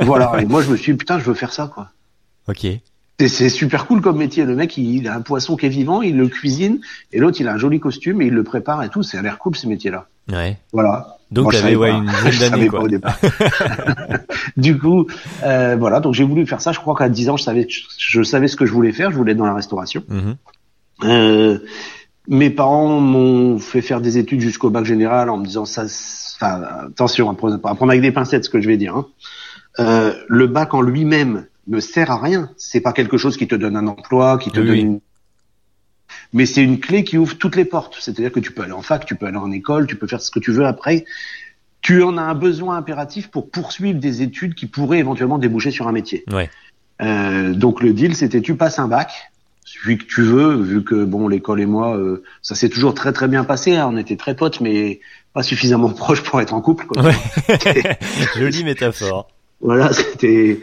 voilà. 0.01 0.31
Et 0.41 0.45
moi, 0.47 0.61
je 0.63 0.71
me 0.71 0.75
suis, 0.77 0.93
dit, 0.93 0.97
putain, 0.97 1.19
je 1.19 1.25
veux 1.25 1.33
faire 1.35 1.53
ça 1.53 1.69
quoi. 1.73 1.89
ok. 2.47 2.65
C'est 3.27 3.49
super 3.49 3.85
cool 3.85 4.01
comme 4.01 4.17
métier. 4.17 4.45
Le 4.45 4.55
mec, 4.55 4.77
il, 4.77 4.95
il 4.95 5.07
a 5.07 5.15
un 5.15 5.21
poisson 5.21 5.57
qui 5.57 5.65
est 5.65 5.69
vivant, 5.69 6.01
il 6.01 6.15
le 6.15 6.27
cuisine, 6.27 6.79
et 7.11 7.19
l'autre, 7.19 7.41
il 7.41 7.47
a 7.49 7.53
un 7.53 7.57
joli 7.57 7.79
costume 7.79 8.21
et 8.21 8.27
il 8.27 8.33
le 8.33 8.43
prépare 8.43 8.81
et 8.83 8.89
tout. 8.89 9.03
C'est 9.03 9.17
a 9.17 9.21
l'air 9.21 9.37
cool 9.37 9.57
ces 9.57 9.67
métiers-là. 9.67 10.07
Ouais. 10.31 10.57
Voilà. 10.71 11.17
Donc 11.31 11.53
savais 11.53 11.75
ouais 11.75 11.91
une 11.91 12.05
dizaine 12.25 12.51
d'années 12.51 12.67
quoi. 12.67 12.79
pas 12.79 12.85
au 12.85 12.87
départ. 12.87 13.19
du 14.57 14.77
coup, 14.79 15.05
euh, 15.43 15.75
voilà. 15.77 15.99
Donc 15.99 16.13
j'ai 16.13 16.23
voulu 16.23 16.45
faire 16.47 16.61
ça. 16.61 16.71
Je 16.71 16.79
crois 16.79 16.95
qu'à 16.95 17.09
10 17.09 17.29
ans, 17.29 17.37
je 17.37 17.43
savais, 17.43 17.67
je 17.97 18.23
savais 18.23 18.47
ce 18.47 18.55
que 18.55 18.65
je 18.65 18.71
voulais 18.71 18.91
faire. 18.93 19.11
Je 19.11 19.17
voulais 19.17 19.33
être 19.33 19.37
dans 19.37 19.45
la 19.45 19.53
restauration. 19.53 20.03
Mhm. 20.07 20.35
Euh, 21.03 21.59
mes 22.27 22.49
parents 22.49 22.99
m'ont 22.99 23.59
fait 23.59 23.81
faire 23.81 24.01
des 24.01 24.17
études 24.17 24.41
jusqu'au 24.41 24.69
bac 24.69 24.85
général 24.85 25.29
en 25.29 25.37
me 25.37 25.45
disant 25.45 25.65
ça. 25.65 25.83
Enfin, 26.35 26.61
attention, 26.87 27.29
à 27.29 27.33
prendre, 27.33 27.55
à 27.55 27.75
prendre 27.75 27.91
avec 27.91 28.01
des 28.01 28.11
pincettes 28.11 28.45
ce 28.45 28.49
que 28.49 28.61
je 28.61 28.67
vais 28.67 28.77
dire. 28.77 28.95
hein. 28.95 29.05
Euh, 29.79 30.13
le 30.29 30.47
bac 30.47 30.73
en 30.73 30.81
lui-même 30.81 31.45
ne 31.69 31.79
sert 31.79 32.11
à 32.11 32.19
rien. 32.21 32.49
C'est 32.57 32.81
pas 32.81 32.91
quelque 32.93 33.17
chose 33.17 33.37
qui 33.37 33.47
te 33.47 33.55
donne 33.55 33.75
un 33.77 33.87
emploi, 33.87 34.37
qui 34.37 34.51
te 34.51 34.59
Oui, 34.59 34.67
donne 34.67 34.75
une 34.75 34.99
mais 36.33 36.45
c'est 36.45 36.63
une 36.63 36.79
clé 36.79 37.03
qui 37.03 37.17
ouvre 37.17 37.37
toutes 37.37 37.55
les 37.55 37.65
portes. 37.65 37.95
C'est-à-dire 37.99 38.31
que 38.31 38.39
tu 38.39 38.51
peux 38.51 38.63
aller 38.63 38.71
en 38.71 38.81
fac, 38.81 39.05
tu 39.05 39.15
peux 39.15 39.25
aller 39.27 39.37
en 39.37 39.51
école, 39.51 39.87
tu 39.87 39.95
peux 39.95 40.07
faire 40.07 40.21
ce 40.21 40.31
que 40.31 40.39
tu 40.39 40.51
veux 40.51 40.65
après. 40.65 41.05
Tu 41.81 42.03
en 42.03 42.17
as 42.17 42.21
un 42.23 42.35
besoin 42.35 42.77
impératif 42.77 43.29
pour 43.29 43.49
poursuivre 43.49 43.99
des 43.99 44.21
études 44.21 44.53
qui 44.53 44.65
pourraient 44.65 44.99
éventuellement 44.99 45.37
déboucher 45.37 45.71
sur 45.71 45.87
un 45.87 45.91
métier. 45.91 46.23
Ouais. 46.31 46.49
Euh, 47.01 47.53
donc 47.53 47.81
le 47.81 47.93
deal, 47.93 48.15
c'était 48.15 48.41
tu 48.41 48.55
passes 48.55 48.79
un 48.79 48.87
bac, 48.87 49.11
celui 49.63 49.97
que 49.97 50.03
tu 50.03 50.21
veux, 50.21 50.55
vu 50.55 50.83
que 50.83 51.03
bon 51.05 51.27
l'école 51.27 51.61
et 51.61 51.65
moi, 51.65 51.95
euh, 51.95 52.23
ça 52.41 52.55
s'est 52.55 52.69
toujours 52.69 52.93
très 52.93 53.13
très 53.13 53.27
bien 53.27 53.43
passé. 53.43 53.75
hein. 53.75 53.87
on 53.91 53.97
était 53.97 54.17
très 54.17 54.35
potes, 54.35 54.61
mais 54.61 54.99
pas 55.33 55.43
suffisamment 55.43 55.89
proches 55.93 56.23
pour 56.23 56.41
être 56.41 56.53
en 56.53 56.61
couple. 56.61 56.85
Quoi. 56.87 57.03
Ouais. 57.03 57.15
Jolie 58.37 58.63
métaphore. 58.63 59.29
Voilà, 59.61 59.91
c'était 59.93 60.59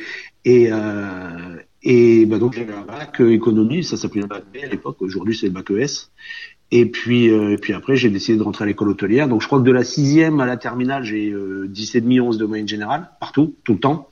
et 0.46 0.68
euh, 0.72 1.56
et 1.82 2.24
bah 2.24 2.38
donc 2.38 2.54
j'avais 2.54 2.72
un 2.72 2.82
bac 2.82 3.20
euh, 3.20 3.32
économie, 3.32 3.84
ça 3.84 3.98
s'appelait 3.98 4.24
un 4.24 4.26
bac 4.26 4.44
B 4.52 4.64
à 4.64 4.68
l'époque. 4.68 4.96
Aujourd'hui 5.00 5.36
c'est 5.36 5.46
le 5.46 5.52
bac 5.52 5.70
ES. 5.70 6.08
Et 6.72 6.86
puis, 6.86 7.30
euh, 7.30 7.52
et 7.52 7.58
puis 7.58 7.72
après, 7.74 7.94
j'ai 7.94 8.10
décidé 8.10 8.38
de 8.38 8.42
rentrer 8.42 8.64
à 8.64 8.66
l'école 8.66 8.88
hôtelière. 8.88 9.28
Donc, 9.28 9.40
je 9.40 9.46
crois 9.46 9.60
que 9.60 9.64
de 9.64 9.70
la 9.70 9.84
sixième 9.84 10.40
à 10.40 10.46
la 10.46 10.56
terminale, 10.56 11.04
j'ai 11.04 11.30
euh, 11.30 11.70
10,5, 11.72 12.20
11 12.20 12.38
de 12.38 12.44
moyenne 12.44 12.66
générale, 12.66 13.08
partout, 13.20 13.54
tout 13.62 13.74
le 13.74 13.78
temps. 13.78 14.08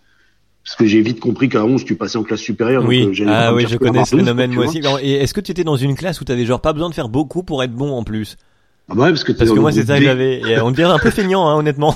Parce 0.65 0.77
que 0.77 0.87
j'ai 0.87 1.03
vite 1.03 1.21
compris 1.21 1.49
qu'à 1.49 1.65
11, 1.65 1.85
tu 1.85 1.97
passais 1.97 2.17
en 2.17 2.23
classe 2.23 2.41
supérieure. 2.41 2.85
Oui, 2.87 3.05
euh, 3.21 3.25
ah 3.29 3.53
oui, 3.53 3.67
je 3.69 3.77
connais 3.77 4.05
ce 4.05 4.13
12, 4.13 4.21
phénomène 4.21 4.53
moi 4.55 4.67
aussi. 4.67 4.81
Et 5.03 5.15
est-ce 5.15 5.35
que 5.35 5.41
tu 5.41 5.51
étais 5.51 5.65
dans 5.65 5.77
une 5.77 5.95
classe 5.95 6.21
où 6.21 6.25
tu 6.25 6.33
avais 6.33 6.47
genre 6.47 6.61
pas 6.61 6.73
besoin 6.73 6.89
de 6.89 6.95
faire 6.95 7.09
beaucoup 7.09 7.43
pour 7.43 7.63
être 7.63 7.75
bon 7.75 7.91
en 7.91 8.03
plus? 8.03 8.37
Ah 8.89 8.95
bah 8.95 9.05
ouais, 9.05 9.11
parce 9.11 9.25
que, 9.25 9.33
Parce 9.33 9.51
que 9.51 9.55
le 9.55 9.61
moi 9.61 9.73
c'est 9.73 9.87
ça 9.87 9.99
que 9.99 10.05
j'avais. 10.05 10.43
Euh, 10.45 10.65
On 10.65 10.71
devient 10.71 10.85
un 10.85 10.99
peu 10.99 11.11
feignant, 11.11 11.49
hein, 11.49 11.57
honnêtement. 11.57 11.95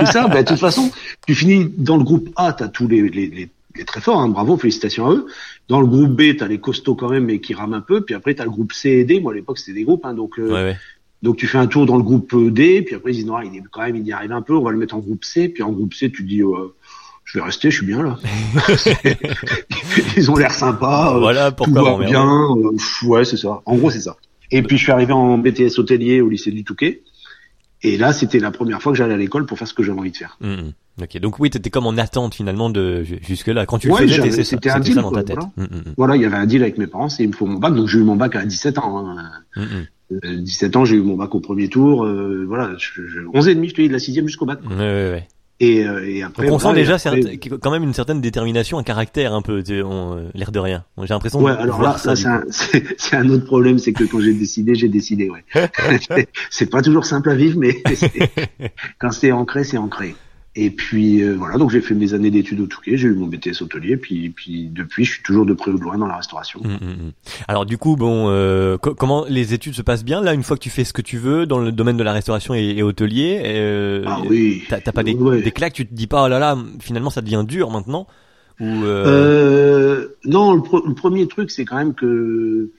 C'est 0.00 0.06
ça, 0.06 0.26
bah, 0.28 0.42
de 0.42 0.48
toute 0.48 0.58
façon, 0.58 0.90
tu 1.26 1.34
finis 1.34 1.70
dans 1.78 1.96
le 1.96 2.04
groupe 2.04 2.30
A, 2.36 2.52
t'as 2.52 2.68
tous 2.68 2.88
les, 2.88 3.08
les, 3.08 3.26
les, 3.28 3.48
les 3.76 3.84
très 3.84 4.00
forts, 4.00 4.20
hein, 4.20 4.28
bravo, 4.28 4.56
félicitations 4.56 5.06
à 5.06 5.12
eux. 5.14 5.26
Dans 5.68 5.80
le 5.80 5.86
groupe 5.86 6.10
B, 6.10 6.36
t'as 6.38 6.46
les 6.48 6.58
costauds 6.58 6.94
quand 6.94 7.08
même, 7.10 7.24
mais 7.24 7.40
qui 7.40 7.54
rament 7.54 7.74
un 7.74 7.80
peu. 7.80 8.02
Puis 8.02 8.14
après, 8.14 8.34
t'as 8.34 8.44
le 8.44 8.50
groupe 8.50 8.72
C 8.72 8.90
et 8.90 9.04
D. 9.04 9.20
Moi, 9.20 9.32
à 9.32 9.34
l'époque, 9.34 9.58
c'était 9.58 9.72
des 9.78 9.84
groupes, 9.84 10.04
hein, 10.04 10.14
donc, 10.14 10.38
euh, 10.38 10.46
Ouais, 10.48 10.62
ouais. 10.64 10.76
donc 11.22 11.36
tu 11.36 11.46
fais 11.46 11.58
un 11.58 11.66
tour 11.66 11.84
dans 11.86 11.96
le 11.96 12.02
groupe 12.02 12.34
D, 12.52 12.82
puis 12.82 12.94
après, 12.94 13.10
ils 13.12 13.16
disent, 13.16 13.26
non, 13.26 13.40
il 13.40 13.56
est 13.56 13.62
quand 13.72 13.82
même, 13.82 13.96
il 13.96 14.06
y 14.06 14.12
arrive 14.12 14.32
un 14.32 14.42
peu, 14.42 14.54
on 14.54 14.62
va 14.62 14.70
le 14.70 14.78
mettre 14.78 14.94
en 14.94 14.98
groupe 15.00 15.24
C. 15.24 15.48
Puis 15.48 15.62
en 15.62 15.72
groupe 15.72 15.94
C, 15.94 16.10
tu 16.12 16.22
dis, 16.22 16.42
euh, 16.42 16.74
je 17.24 17.38
vais 17.38 17.44
rester, 17.44 17.70
je 17.70 17.76
suis 17.78 17.86
bien 17.86 18.02
là. 18.02 18.18
ils 20.16 20.30
ont 20.30 20.36
l'air 20.36 20.52
sympas. 20.52 21.14
euh, 21.16 21.18
Voilà 21.20 21.50
tout 21.50 21.64
pourquoi 21.64 21.82
va 21.82 21.90
m'emmerder. 21.92 22.12
bien. 22.12 22.26
euh, 22.56 23.08
ouais, 23.08 23.24
c'est 23.24 23.36
ça. 23.36 23.62
En 23.66 23.76
gros, 23.76 23.90
c'est 23.90 24.00
ça. 24.00 24.16
Et 24.50 24.62
puis, 24.62 24.76
je 24.76 24.82
suis 24.84 24.92
arrivé 24.92 25.12
en 25.12 25.38
BTS 25.38 25.78
hôtelier 25.78 26.20
au 26.20 26.28
lycée 26.28 26.50
du 26.50 26.64
Touquet. 26.64 27.02
Et 27.84 27.96
là, 27.98 28.12
c'était 28.12 28.38
la 28.40 28.50
première 28.50 28.80
fois 28.82 28.92
que 28.92 28.98
j'allais 28.98 29.14
à 29.14 29.16
l'école 29.18 29.46
pour 29.46 29.58
faire 29.58 29.68
ce 29.68 29.74
que 29.74 29.82
j'avais 29.82 29.98
envie 30.00 30.10
de 30.10 30.16
faire. 30.16 30.36
Mm, 30.40 30.48
mm. 30.52 30.72
Ok, 31.02 31.18
donc 31.18 31.38
oui, 31.38 31.50
t'étais 31.50 31.70
comme 31.70 31.86
en 31.86 31.96
attente 31.98 32.34
finalement 32.34 32.70
de 32.70 33.02
jusque 33.02 33.48
là. 33.48 33.66
Quand 33.66 33.78
tu 33.78 33.88
le 33.88 33.92
Ouais, 33.94 34.06
faisais, 34.08 34.30
c'est 34.30 34.44
ça, 34.44 34.50
c'était 34.50 34.70
un 34.70 34.80
deal, 34.80 34.94
ça 34.94 35.02
dans 35.02 35.10
quoi, 35.10 35.22
ta 35.22 35.34
tête. 35.34 35.44
voilà. 35.56 35.70
Mm, 35.70 35.76
mm, 35.76 35.94
Voilà, 35.96 36.16
il 36.16 36.22
y 36.22 36.24
avait 36.24 36.36
un 36.36 36.46
deal 36.46 36.62
avec 36.62 36.78
mes 36.78 36.86
parents, 36.86 37.08
c'est 37.08 37.24
il 37.24 37.28
me 37.28 37.34
faut 37.34 37.46
mon 37.46 37.58
bac. 37.58 37.74
Donc, 37.74 37.88
j'ai 37.88 37.98
eu 37.98 38.02
mon 38.02 38.16
bac 38.16 38.34
à 38.36 38.44
17 38.44 38.78
ans. 38.78 39.06
Hein. 39.08 39.30
mm, 39.56 39.62
mm, 39.62 39.86
Euh, 40.12 40.36
17 40.36 40.76
ans, 40.76 40.84
j'ai 40.84 40.96
eu 40.96 41.02
mon 41.02 41.16
bac 41.16 41.34
au 41.34 41.40
premier 41.40 41.68
tour. 41.68 42.04
Euh, 42.04 42.44
voilà, 42.46 42.72
je, 42.78 43.06
je, 43.06 43.20
11 43.32 43.48
et 43.48 43.54
demi, 43.54 43.68
je 43.68 43.74
te 43.74 43.80
dis, 43.82 43.88
de 43.88 43.92
la 43.92 43.98
sixième 43.98 44.26
jusqu'au 44.26 44.46
bac. 44.46 44.60
Ouais, 44.68 44.76
ouais, 44.76 45.10
ouais. 45.10 45.28
Et, 45.64 45.86
euh, 45.86 46.06
et 46.08 46.22
après, 46.22 46.46
Donc 46.46 46.56
on 46.56 46.58
sent 46.58 46.62
voilà, 46.64 46.78
déjà 46.80 46.94
après- 46.96 47.22
certes- 47.22 47.58
quand 47.60 47.70
même 47.70 47.82
une 47.84 47.94
certaine 47.94 48.20
détermination, 48.20 48.78
un 48.78 48.82
caractère 48.82 49.32
un 49.32 49.42
peu, 49.42 49.62
euh, 49.68 50.28
l'air 50.34 50.52
de 50.52 50.58
rien. 50.58 50.84
J'ai 51.00 51.08
l'impression 51.14 51.40
Ouais, 51.42 51.52
de 51.52 51.56
alors 51.58 51.80
là, 51.82 51.96
ça. 51.96 52.14
c'est 52.16 52.26
un, 52.26 52.42
un 53.12 53.28
autre 53.30 53.44
problème, 53.46 53.78
c'est 53.78 53.92
que 53.92 54.04
quand 54.04 54.20
j'ai 54.20 54.34
décidé, 54.34 54.74
j'ai 54.74 54.88
décidé, 54.88 55.30
ouais. 55.30 55.44
c'est 56.50 56.70
pas 56.70 56.82
toujours 56.82 57.04
simple 57.06 57.30
à 57.30 57.34
vivre, 57.34 57.58
mais 57.58 57.82
quand 58.98 59.10
c'est 59.12 59.32
ancré, 59.32 59.64
c'est 59.64 59.78
ancré. 59.78 60.14
Et 60.56 60.70
puis 60.70 61.20
euh, 61.22 61.34
voilà, 61.36 61.58
donc 61.58 61.70
j'ai 61.72 61.80
fait 61.80 61.94
mes 61.94 62.14
années 62.14 62.30
d'études 62.30 62.60
au 62.60 62.66
Touquet, 62.66 62.96
j'ai 62.96 63.08
eu 63.08 63.14
mon 63.14 63.26
BTS 63.26 63.60
hôtelier, 63.62 63.96
puis 63.96 64.30
puis 64.30 64.68
depuis, 64.72 65.04
je 65.04 65.14
suis 65.14 65.22
toujours 65.24 65.44
de 65.46 65.52
près 65.52 65.72
ou 65.72 65.78
de 65.78 65.82
loin 65.82 65.98
dans 65.98 66.06
la 66.06 66.16
restauration. 66.16 66.60
Mm, 66.62 66.68
mm, 66.68 66.90
mm. 67.08 67.12
Alors 67.48 67.66
du 67.66 67.76
coup, 67.76 67.96
bon, 67.96 68.26
euh, 68.28 68.78
co- 68.78 68.94
comment 68.94 69.24
les 69.28 69.52
études 69.52 69.74
se 69.74 69.82
passent 69.82 70.04
bien? 70.04 70.20
Là 70.22 70.32
une 70.32 70.44
fois 70.44 70.56
que 70.56 70.62
tu 70.62 70.70
fais 70.70 70.84
ce 70.84 70.92
que 70.92 71.02
tu 71.02 71.18
veux 71.18 71.44
dans 71.46 71.58
le 71.58 71.72
domaine 71.72 71.96
de 71.96 72.04
la 72.04 72.12
restauration 72.12 72.54
et, 72.54 72.74
et 72.76 72.82
hôtelier 72.84 73.42
euh, 73.44 74.04
Ah 74.06 74.20
oui. 74.28 74.62
T'as 74.68 74.80
pas 74.92 75.02
des, 75.02 75.14
Ouais. 75.14 75.42
des 75.42 75.50
claques, 75.50 75.72
tu 75.72 75.86
te 75.86 75.92
dis 75.94 76.06
pas 76.06 76.24
oh 76.24 76.28
là 76.28 76.38
là, 76.38 76.56
finalement 76.78 77.10
ça 77.10 77.20
devient 77.20 77.44
dur 77.46 77.70
maintenant? 77.70 78.06
Ou 78.60 78.64
euh, 78.84 79.04
Euh, 79.06 80.08
non, 80.24 80.54
le, 80.54 80.62
le 80.88 80.94
premier 80.94 81.26
truc, 81.26 81.50
c'est 81.50 81.64
quand 81.64 81.76
même 81.78 81.94
que, 81.94 82.70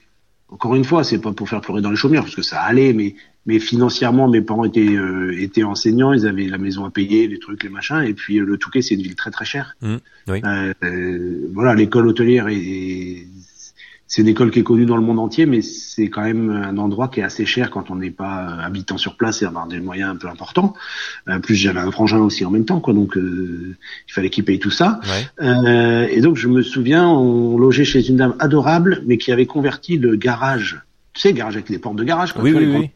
encore 0.48 0.74
une 0.76 0.84
fois, 0.84 1.02
c'est 1.04 1.18
pas 1.20 1.32
pour 1.32 1.48
faire 1.48 1.60
pleurer 1.60 1.82
dans 1.82 1.90
les 1.90 1.96
chaumières, 1.96 2.22
parce 2.22 2.36
que 2.36 2.42
ça 2.42 2.60
allait, 2.60 2.92
mais, 2.92 3.16
mais 3.46 3.58
financièrement, 3.58 4.28
mes 4.28 4.40
parents 4.42 4.64
étaient, 4.64 4.94
euh, 4.96 5.34
étaient 5.40 5.64
enseignants, 5.64 6.12
ils 6.12 6.26
avaient 6.26 6.46
la 6.46 6.58
maison 6.58 6.84
à 6.84 6.90
payer, 6.90 7.26
les 7.26 7.38
trucs, 7.38 7.62
les 7.64 7.68
machins, 7.68 8.02
et 8.06 8.14
puis 8.14 8.38
euh, 8.38 8.44
le 8.44 8.56
Touquet, 8.56 8.80
c'est 8.82 8.94
une 8.94 9.02
ville 9.02 9.16
très 9.16 9.30
très 9.32 9.44
chère. 9.44 9.76
Mmh, 9.82 9.96
oui. 10.28 10.40
Euh, 10.44 10.72
euh, 10.84 11.50
voilà, 11.52 11.74
l'école 11.74 12.06
hôtelière 12.06 12.48
est, 12.48 12.56
est- 12.56 13.26
c'est 14.08 14.22
une 14.22 14.28
école 14.28 14.50
qui 14.50 14.60
est 14.60 14.62
connue 14.62 14.86
dans 14.86 14.96
le 14.96 15.02
monde 15.02 15.18
entier, 15.18 15.46
mais 15.46 15.62
c'est 15.62 16.08
quand 16.08 16.22
même 16.22 16.50
un 16.50 16.78
endroit 16.78 17.08
qui 17.08 17.20
est 17.20 17.24
assez 17.24 17.44
cher 17.44 17.70
quand 17.70 17.90
on 17.90 17.96
n'est 17.96 18.10
pas 18.10 18.46
euh, 18.48 18.66
habitant 18.66 18.98
sur 18.98 19.16
place 19.16 19.42
et 19.42 19.46
avoir 19.46 19.66
des 19.66 19.80
moyens 19.80 20.10
un 20.10 20.16
peu 20.16 20.28
importants. 20.28 20.74
Euh, 21.28 21.40
plus 21.40 21.56
j'avais 21.56 21.80
un 21.80 21.90
frangin 21.90 22.18
aussi 22.18 22.44
en 22.44 22.50
même 22.50 22.64
temps, 22.64 22.80
quoi, 22.80 22.94
donc 22.94 23.16
euh, 23.16 23.76
il 24.08 24.12
fallait 24.12 24.30
qu'il 24.30 24.44
paye 24.44 24.58
tout 24.58 24.70
ça. 24.70 25.00
ouais. 25.04 25.46
Euh, 25.46 26.06
et 26.08 26.20
donc 26.20 26.36
je 26.36 26.48
me 26.48 26.62
souviens, 26.62 27.08
on 27.08 27.58
logeait 27.58 27.84
chez 27.84 28.08
une 28.08 28.16
dame 28.16 28.36
adorable, 28.38 29.02
mais 29.06 29.18
qui 29.18 29.32
avait 29.32 29.46
converti 29.46 29.98
le 29.98 30.14
garage. 30.14 30.80
Tu 31.12 31.22
sais, 31.22 31.32
garage 31.32 31.56
avec 31.56 31.68
les 31.68 31.78
portes 31.78 31.96
de 31.96 32.04
garage. 32.04 32.32
Quoi, 32.32 32.42
oui, 32.42 32.52
oui, 32.52 32.66
oui. 32.66 32.90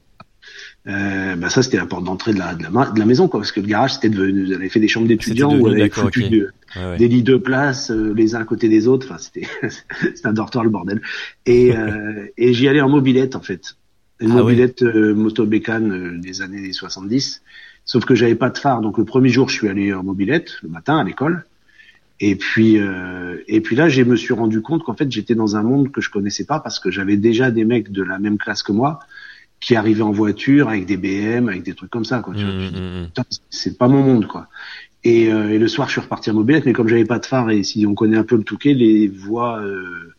Euh, 0.87 1.37
bah 1.37 1.51
ça 1.51 1.63
c'était 1.63 1.77
la 1.77 1.85
porte 1.85 2.05
d'entrée 2.05 2.33
de 2.33 2.39
la, 2.39 2.55
de 2.55 2.63
la 2.63 2.71
de 2.71 2.99
la 2.99 3.05
maison, 3.05 3.29
quoi, 3.29 3.41
parce 3.41 3.53
que 3.53 3.61
le 3.61 3.67
garage 3.67 3.95
c'était 3.95 4.09
devenu, 4.09 4.45
ils 4.47 4.55
avaient 4.55 4.71
fait 4.71 4.81
des 4.81 4.89
chambres 4.89 5.09
d'étudiants 5.09 5.51
C'était 5.51 5.63
où 5.63 5.67
on 5.67 5.73
avait 5.73 5.91
foutu 5.91 6.29
de- 6.31 6.51
Ouais, 6.77 6.85
ouais. 6.87 6.97
des 6.99 7.09
lits 7.09 7.23
de 7.25 7.37
place, 7.37 7.91
euh, 7.91 8.15
les 8.17 8.35
uns 8.37 8.41
à 8.41 8.45
côté 8.45 8.69
des 8.69 8.87
autres. 8.89 9.07
Enfin, 9.11 9.19
c'était 9.19 9.47
c'était 10.15 10.27
un 10.27 10.33
dortoir 10.33 10.65
le 10.65 10.71
bordel. 10.71 11.03
Et, 11.45 11.77
euh, 11.77 12.27
et 12.39 12.55
j'y 12.55 12.67
allais 12.69 12.81
en 12.81 12.89
mobilette 12.89 13.37
en 13.37 13.41
fait, 13.41 13.77
une 14.21 14.31
Ah 14.31 14.35
ouais. 14.37 14.41
mobilette 14.43 14.83
euh, 14.83 15.15
motobécane 15.15 15.93
euh, 15.93 16.19
des 16.19 16.41
années 16.43 16.73
70. 16.73 17.43
Sauf 17.85 18.05
que 18.07 18.15
j'avais 18.15 18.35
pas 18.37 18.49
de 18.51 18.57
phare, 18.59 18.81
donc 18.81 18.97
le 18.99 19.05
premier 19.05 19.29
jour 19.31 19.49
je 19.51 19.55
suis 19.57 19.69
allé 19.69 19.93
en 19.93 20.03
mobilette 20.03 20.53
le 20.63 20.69
matin 20.71 20.97
à 20.99 21.05
l'école. 21.05 21.45
Et 22.21 22.37
puis 22.37 22.79
euh, 22.79 23.37
et 23.49 23.61
puis 23.61 23.77
là, 23.77 23.89
je 23.91 24.03
me 24.03 24.15
suis 24.17 24.33
rendu 24.33 24.61
compte 24.63 24.83
qu'en 24.85 24.95
fait 24.95 25.11
j'étais 25.11 25.35
dans 25.35 25.57
un 25.57 25.63
monde 25.63 25.91
que 25.91 26.01
je 26.01 26.09
connaissais 26.11 26.45
pas 26.45 26.61
parce 26.61 26.79
que 26.81 26.91
j'avais 26.91 27.17
déjà 27.19 27.51
des 27.51 27.65
mecs 27.67 27.91
de 27.93 28.03
la 28.03 28.19
même 28.19 28.39
classe 28.39 28.63
que 28.63 28.73
moi 28.73 29.01
qui 29.61 29.77
arrivaient 29.77 30.03
en 30.03 30.13
voiture 30.13 30.69
avec 30.69 30.87
des 30.87 30.97
BM, 30.97 31.49
avec 31.49 31.63
des 31.63 31.75
trucs 31.75 31.91
comme 31.91 32.05
ça. 32.05 32.21
Quoi. 32.21 32.35
Mmh, 32.35 32.39
mmh, 32.39 33.03
mmh. 33.19 33.23
C'est 33.51 33.79
pas 33.79 33.89
mon 33.89 34.03
monde 34.03 34.27
quoi. 34.27 34.49
Et, 35.05 35.33
euh, 35.33 35.51
et 35.51 35.59
le 35.59 35.69
soir, 35.69 35.89
je 35.89 35.93
suis 35.93 36.01
reparti 36.01 36.31
en 36.31 36.35
mobilette, 36.35 36.67
mais 36.67 36.73
comme 36.73 36.89
j'avais 36.89 37.05
pas 37.07 37.19
de 37.19 37.27
phare 37.27 37.51
et 37.51 37.63
si 37.63 37.87
on 37.87 37.95
connaît 37.95 38.19
un 38.19 38.25
peu 38.25 38.37
le 38.37 38.43
Touquet, 38.43 38.75
les 38.75 39.09
voies, 39.09 39.59
euh, 39.61 40.15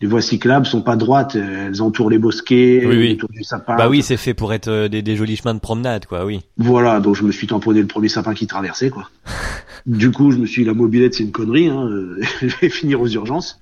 les 0.00 0.08
voies 0.08 0.22
cyclables 0.22 0.66
sont 0.66 0.82
pas 0.82 0.96
droites, 0.96 1.36
elles 1.36 1.80
entourent 1.82 2.10
les 2.10 2.18
bosquets, 2.18 2.82
Oui, 2.86 2.96
oui. 2.96 3.12
autour 3.12 3.28
du 3.28 3.44
sapin. 3.44 3.76
Bah 3.76 3.88
oui, 3.88 4.02
c'est 4.02 4.16
fait 4.16 4.34
pour 4.34 4.52
être 4.52 4.68
euh, 4.68 4.88
des, 4.88 5.02
des 5.02 5.16
jolis 5.16 5.36
chemins 5.36 5.54
de 5.54 5.60
promenade, 5.60 6.06
quoi. 6.06 6.24
Oui. 6.24 6.40
Voilà, 6.56 7.00
donc 7.00 7.14
je 7.14 7.24
me 7.24 7.30
suis 7.30 7.46
tamponné 7.46 7.80
le 7.80 7.86
premier 7.86 8.08
sapin 8.08 8.34
qui 8.34 8.46
traversait 8.46 8.90
quoi. 8.90 9.10
du 9.86 10.10
coup, 10.10 10.32
je 10.32 10.38
me 10.38 10.46
suis 10.46 10.62
dit, 10.62 10.68
la 10.68 10.74
mobilette 10.74 11.14
c'est 11.14 11.24
une 11.24 11.32
connerie, 11.32 11.68
hein, 11.68 11.86
euh, 11.86 12.18
je 12.40 12.56
vais 12.60 12.68
finir 12.68 13.00
aux 13.00 13.08
urgences. 13.08 13.61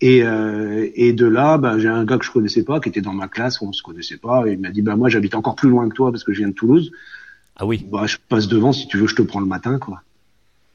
Et, 0.00 0.22
euh, 0.22 0.88
et 0.94 1.12
de 1.12 1.26
là, 1.26 1.58
bah, 1.58 1.78
j'ai 1.78 1.88
un 1.88 2.04
gars 2.04 2.18
que 2.18 2.24
je 2.24 2.30
connaissais 2.30 2.62
pas, 2.62 2.78
qui 2.78 2.88
était 2.88 3.00
dans 3.00 3.14
ma 3.14 3.26
classe, 3.26 3.60
on 3.62 3.72
se 3.72 3.82
connaissait 3.82 4.16
pas, 4.16 4.46
et 4.46 4.52
il 4.52 4.60
m'a 4.60 4.70
dit, 4.70 4.82
bah 4.82 4.94
moi 4.94 5.08
j'habite 5.08 5.34
encore 5.34 5.56
plus 5.56 5.68
loin 5.68 5.88
que 5.88 5.94
toi 5.94 6.12
parce 6.12 6.22
que 6.22 6.32
je 6.32 6.38
viens 6.38 6.48
de 6.48 6.54
Toulouse. 6.54 6.92
Ah 7.56 7.66
oui. 7.66 7.84
bah, 7.90 8.06
je 8.06 8.16
passe 8.28 8.46
devant 8.46 8.72
si 8.72 8.86
tu 8.86 8.98
veux, 8.98 9.08
je 9.08 9.16
te 9.16 9.22
prends 9.22 9.40
le 9.40 9.46
matin, 9.46 9.78
quoi. 9.78 10.02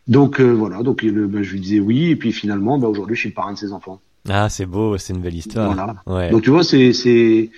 Donc 0.08 0.42
euh, 0.42 0.52
voilà, 0.52 0.84
donc 0.84 1.02
il, 1.04 1.14
bah, 1.28 1.42
je 1.42 1.54
lui 1.54 1.62
disais 1.62 1.80
oui, 1.80 2.10
et 2.10 2.16
puis 2.18 2.34
finalement, 2.34 2.78
bah, 2.78 2.90
aujourd'hui, 2.90 3.16
je 3.16 3.22
suis 3.22 3.30
le 3.30 3.36
parrain 3.36 3.54
de 3.54 3.58
ses 3.58 3.72
enfants. 3.72 4.02
Ah, 4.28 4.50
c'est 4.50 4.66
beau, 4.66 4.98
c'est 4.98 5.14
une 5.14 5.22
belle 5.22 5.36
histoire. 5.36 5.74
Voilà. 5.74 5.96
Ouais. 6.06 6.30
Donc 6.30 6.42
tu 6.44 6.50
vois, 6.50 6.64
c'est 6.64 6.92
c'est 6.92 7.50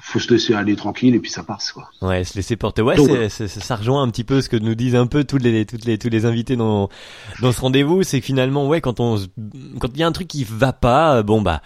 faut 0.00 0.18
se 0.18 0.32
laisser 0.32 0.54
aller 0.54 0.76
tranquille 0.76 1.14
et 1.14 1.18
puis 1.20 1.30
ça 1.30 1.42
passe, 1.42 1.72
quoi. 1.72 1.88
Ouais, 2.02 2.24
se 2.24 2.34
laisser 2.36 2.56
porter. 2.56 2.82
Ouais, 2.82 2.96
Donc, 2.96 3.08
c'est- 3.28 3.28
c'est- 3.48 3.60
ça 3.60 3.76
rejoint 3.76 4.02
un 4.02 4.08
petit 4.08 4.24
peu 4.24 4.40
ce 4.40 4.48
que 4.48 4.56
nous 4.56 4.74
disent 4.74 4.94
un 4.96 5.06
peu 5.06 5.24
toutes 5.24 5.42
les, 5.42 5.66
toutes 5.66 5.84
les, 5.84 5.98
tous 5.98 6.08
les 6.08 6.24
invités 6.26 6.56
dans, 6.56 6.88
dans 7.40 7.52
ce 7.52 7.60
rendez-vous. 7.60 8.02
C'est 8.02 8.20
que 8.20 8.26
finalement, 8.26 8.66
ouais, 8.68 8.80
quand 8.80 9.00
on, 9.00 9.16
quand 9.78 9.88
il 9.94 10.00
y 10.00 10.02
a 10.02 10.06
un 10.06 10.12
truc 10.12 10.28
qui 10.28 10.44
va 10.48 10.72
pas, 10.72 11.16
euh, 11.16 11.22
bon 11.22 11.42
bah, 11.42 11.60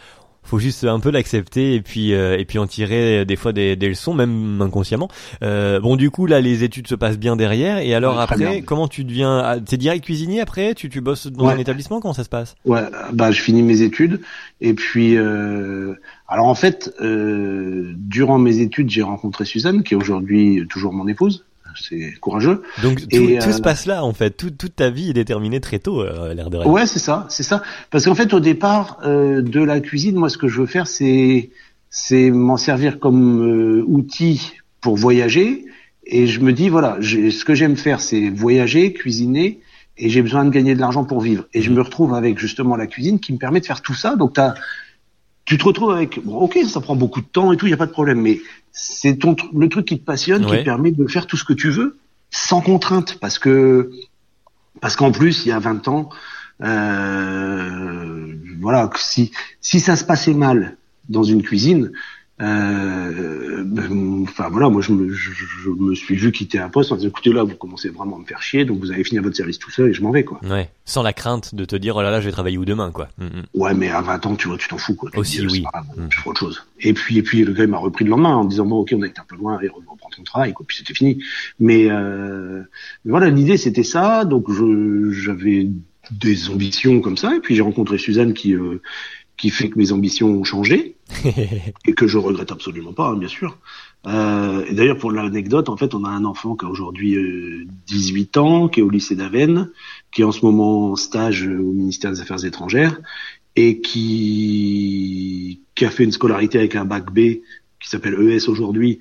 faut 0.47 0.59
juste 0.59 0.85
un 0.85 1.01
peu 1.01 1.11
l'accepter 1.11 1.75
et 1.75 1.81
puis, 1.81 2.13
euh, 2.13 2.37
et 2.39 2.45
puis 2.45 2.59
en 2.59 2.67
tirer 2.67 3.21
euh, 3.21 3.25
des 3.25 3.35
fois 3.35 3.55
des, 3.55 3.77
des 3.77 3.89
leçons, 3.89 4.13
même 4.13 4.61
inconsciemment. 4.61 5.09
Euh, 5.43 5.81
bon, 5.81 5.97
du 5.97 6.11
coup, 6.11 6.27
là, 6.27 6.43
les 6.43 6.65
études 6.65 6.87
se 6.87 6.95
passent 6.95 7.19
bien 7.19 7.35
derrière. 7.35 7.79
Et 7.79 7.95
alors 7.95 8.17
Ouais, 8.17 8.23
après, 8.25 8.61
comment 8.61 8.87
tu 8.87 9.05
deviens, 9.05 9.39
ah, 9.39 9.59
t'es 9.59 9.79
direct 9.79 10.05
cuisinier 10.05 10.43
après? 10.43 10.75
Tu, 10.75 10.91
tu 10.91 11.01
bosses 11.01 11.29
dans 11.29 11.47
Ouais. 11.47 11.55
un 11.55 11.59
établissement? 11.59 11.99
Comment 12.01 12.13
ça 12.13 12.25
se 12.25 12.29
passe? 12.29 12.57
Ouais, 12.67 12.83
bah 13.15 13.31
je 13.31 13.41
finis 13.41 13.63
mes 13.63 13.81
études 13.81 14.21
et 14.61 14.75
puis 14.75 15.17
euh, 15.17 15.95
alors 16.35 16.49
en 16.49 16.57
fait, 16.57 16.93
euh, 17.01 17.93
durant 17.97 18.39
mes 18.39 18.59
études, 18.59 18.91
j'ai 18.91 19.03
rencontré 19.03 19.45
Suzanne, 19.45 19.85
qui 19.85 19.95
est 19.95 19.97
aujourd'hui 19.97 20.67
toujours 20.69 20.93
mon 20.93 21.07
épouse. 21.07 21.45
C'est 21.81 22.15
courageux. 22.21 22.63
Donc 22.83 23.03
tout, 23.03 23.07
Et, 23.13 23.39
tout 23.39 23.51
euh, 23.51 23.53
se 23.53 23.61
passe 23.61 23.87
là, 23.87 24.05
en 24.05 24.13
fait. 24.13 24.31
Tout, 24.31 24.51
toute 24.51 24.75
ta 24.75 24.91
vie 24.91 25.11
est 25.11 25.13
déterminée 25.13 25.61
très 25.61 25.79
tôt, 25.79 26.03
euh, 26.03 26.35
l'air 26.35 26.51
de 26.51 26.57
rien. 26.57 26.69
Ouais, 26.69 26.87
c'est 26.87 26.99
ça, 26.99 27.27
c'est 27.29 27.45
ça. 27.45 27.63
Parce 27.93 28.07
qu'en 28.07 28.17
fait, 28.17 28.35
au 28.35 28.41
départ 28.41 28.99
euh, 29.05 29.43
de 29.43 29.61
la 29.61 29.79
cuisine, 29.79 30.17
moi, 30.17 30.29
ce 30.29 30.37
que 30.37 30.49
je 30.49 30.61
veux 30.61 30.67
faire, 30.67 30.89
c'est 30.89 31.51
c'est 31.89 32.33
m'en 32.33 32.57
servir 32.57 32.99
comme 32.99 33.79
euh, 33.79 33.85
outil 33.87 34.55
pour 34.81 34.97
voyager. 34.97 35.67
Et 36.05 36.27
je 36.27 36.41
me 36.41 36.53
dis, 36.53 36.69
voilà, 36.69 36.99
ce 37.01 37.45
que 37.45 37.55
j'aime 37.55 37.77
faire, 37.77 38.01
c'est 38.01 38.29
voyager, 38.29 38.93
cuisiner, 38.93 39.61
et 39.97 40.11
j'ai 40.11 40.21
besoin 40.21 40.45
de 40.45 40.51
gagner 40.51 40.75
de 40.75 40.81
l'argent 40.81 41.05
pour 41.05 41.21
vivre. 41.21 41.45
Et 41.55 41.63
je 41.63 41.71
me 41.71 41.81
retrouve 41.81 42.13
avec 42.13 42.41
justement 42.41 42.75
la 42.75 42.89
cuisine 42.89 43.21
qui 43.21 43.33
me 43.33 43.39
permet 43.39 43.61
de 43.61 43.67
faire 43.67 43.83
tout 43.83 43.95
ça. 43.95 44.17
Donc, 44.17 44.33
t'as, 44.33 44.55
tu 45.45 45.59
te 45.59 45.65
retrouves 45.65 45.91
avec, 45.91 46.25
bon, 46.25 46.37
ok, 46.39 46.59
ça 46.67 46.81
prend 46.81 46.97
beaucoup 46.97 47.21
de 47.21 47.27
temps 47.27 47.53
et 47.53 47.57
tout, 47.57 47.67
il 47.67 47.71
y 47.71 47.75
a 47.75 47.79
pas 47.79 47.87
de 47.87 47.93
problème, 47.93 48.21
mais 48.21 48.41
c'est 48.73 49.17
ton 49.17 49.37
le 49.55 49.69
truc 49.69 49.87
qui 49.87 49.99
te 49.99 50.05
passionne, 50.05 50.45
qui 50.47 50.57
te 50.57 50.65
permet 50.65 50.91
de 50.91 51.07
faire 51.07 51.27
tout 51.27 51.37
ce 51.37 51.45
que 51.45 51.53
tu 51.53 51.71
veux 51.71 51.99
sans 52.31 52.61
contrainte, 52.61 53.19
parce 53.21 53.39
que 53.39 53.91
parce 54.81 54.97
qu'en 54.97 55.13
plus, 55.13 55.47
il 55.47 55.51
y 55.51 55.53
a 55.53 55.59
20 55.59 55.87
ans, 55.89 56.09
euh, 56.63 58.35
voilà, 58.61 58.91
si 58.97 59.31
si 59.61 59.81
ça 59.81 59.97
se 59.97 60.05
passait 60.05 60.35
mal 60.35 60.77
dans 61.09 61.23
une 61.23 61.43
cuisine, 61.43 61.93
Euh, 62.43 63.63
ben, 63.65 64.23
enfin 64.25 64.49
voilà, 64.49 64.69
moi 64.69 64.83
je 64.83 64.93
me, 64.93 65.09
je, 65.13 65.31
je 65.33 65.71
me 65.71 65.95
suis 65.95 66.17
vu 66.17 66.33
quitter 66.33 66.59
un 66.59 66.69
poste 66.69 66.91
en 66.91 66.97
disant 66.97 67.09
écoutez 67.09 67.33
là 67.33 67.45
vous 67.45 67.55
commencez 67.55 67.91
vraiment 67.91 68.17
à 68.17 68.19
me 68.19 68.25
faire 68.25 68.43
chier 68.43 68.65
donc 68.65 68.81
vous 68.81 68.91
allez 68.91 69.05
finir 69.05 69.23
votre 69.23 69.37
service 69.37 69.61
tout 69.61 69.71
seul 69.71 69.91
et 69.91 69.93
je 69.93 70.03
m'en 70.03 70.11
vais 70.11 70.25
quoi. 70.25 70.41
Ouais, 70.43 70.69
sans 70.85 71.05
la 71.05 71.13
crainte 71.13 71.55
de 71.55 71.65
te 71.65 71.77
dire 71.77 71.95
oh 71.95 72.03
là 72.03 72.11
là 72.11 72.21
je 72.21 72.27
vais 72.27 72.33
travailler 72.33 72.59
où 72.59 72.65
demain 72.65 72.91
quoi. 72.91 73.09
Mm, 73.19 73.25
mm. 73.27 73.43
Ouais 73.55 73.73
mais 73.75 73.89
à 73.89 74.01
20 74.01 74.27
ans 74.27 74.35
tu 74.35 74.49
vois 74.49 74.59
tu 74.59 74.67
t'en 74.67 74.79
fous 74.79 74.97
quoi. 74.97 75.11
Tu 75.13 75.21
Aussi, 75.21 75.39
dis, 75.39 75.47
oui. 75.47 75.65
pas 75.73 75.85
Mm. 75.97 76.09
Je 76.11 76.19
ferai 76.19 76.31
autre 76.31 76.41
chose. 76.41 76.67
Et 76.81 76.93
puis 76.93 77.19
et 77.19 77.23
puis 77.23 77.45
le 77.45 77.53
gars 77.53 77.63
il 77.63 77.71
m'a 77.71 77.79
repris 77.79 78.05
le 78.05 78.11
lendemain 78.11 78.35
en 78.35 78.45
disant 78.45 78.67
bon 78.67 78.79
ok 78.81 78.95
on 78.97 79.03
a 79.03 79.07
été 79.07 79.21
un 79.21 79.25
peu 79.29 79.37
loin 79.37 79.61
et 79.61 79.69
reprends 79.69 80.11
ton 80.11 80.25
travail 80.25 80.53
quoi 80.55 80.67
puis 80.67 80.77
c'était 80.77 80.95
fini. 80.95 81.23
Mais, 81.61 81.89
euh, 81.89 82.63
mais 83.05 83.11
voilà 83.11 83.31
l'idée 83.31 83.57
c'était 83.57 83.85
ça 83.85 84.25
donc 84.25 84.51
je 84.51 85.13
j'avais 85.13 85.69
des 86.11 86.51
ambitions 86.51 87.01
comme 87.01 87.17
ça 87.17 87.37
et 87.37 87.39
puis 87.39 87.55
j'ai 87.55 87.63
rencontré 87.63 87.97
Suzanne 87.97 88.35
qui 88.35 88.55
euh, 88.55 88.83
qui 89.37 89.51
fait 89.51 89.69
que 89.69 89.79
mes 89.79 89.93
ambitions 89.93 90.29
ont 90.29 90.45
changé 90.45 90.94
et 91.87 91.95
que 91.95 92.07
je 92.07 92.19
regrette 92.19 92.53
absolument 92.53 92.93
pas, 92.93 93.09
hein, 93.09 93.17
bien 93.17 93.29
sûr. 93.29 93.59
Euh, 94.07 94.65
et 94.67 94.75
d'ailleurs, 94.75 94.99
pour 94.99 95.13
l'anecdote, 95.13 95.69
en 95.69 95.77
fait, 95.77 95.95
on 95.95 96.05
a 96.05 96.09
un 96.09 96.25
enfant 96.25 96.57
qui 96.57 96.67
a 96.67 96.69
aujourd'hui 96.69 97.17
euh, 97.17 97.67
18 97.87 98.37
ans, 98.37 98.69
qui 98.69 98.81
est 98.81 98.83
au 98.83 98.91
lycée 98.91 99.15
d'Avennes, 99.15 99.71
qui 100.13 100.23
est 100.23 100.25
en 100.25 100.33
ce 100.33 100.45
moment 100.45 100.93
en 100.93 100.97
stage 100.97 101.47
euh, 101.47 101.59
au 101.59 101.73
ministère 101.73 102.11
des 102.11 102.21
Affaires 102.21 102.45
étrangères 102.45 103.01
et 103.57 103.81
qui, 103.81 105.63
qui 105.75 105.85
a 105.85 105.91
fait 105.91 106.05
une 106.05 106.13
scolarité 106.13 106.59
avec 106.59 106.75
un 106.75 106.85
bac 106.85 107.13
B 107.13 107.41
qui 107.81 107.89
s'appelle 107.89 108.15
ES 108.15 108.49
aujourd'hui 108.49 108.99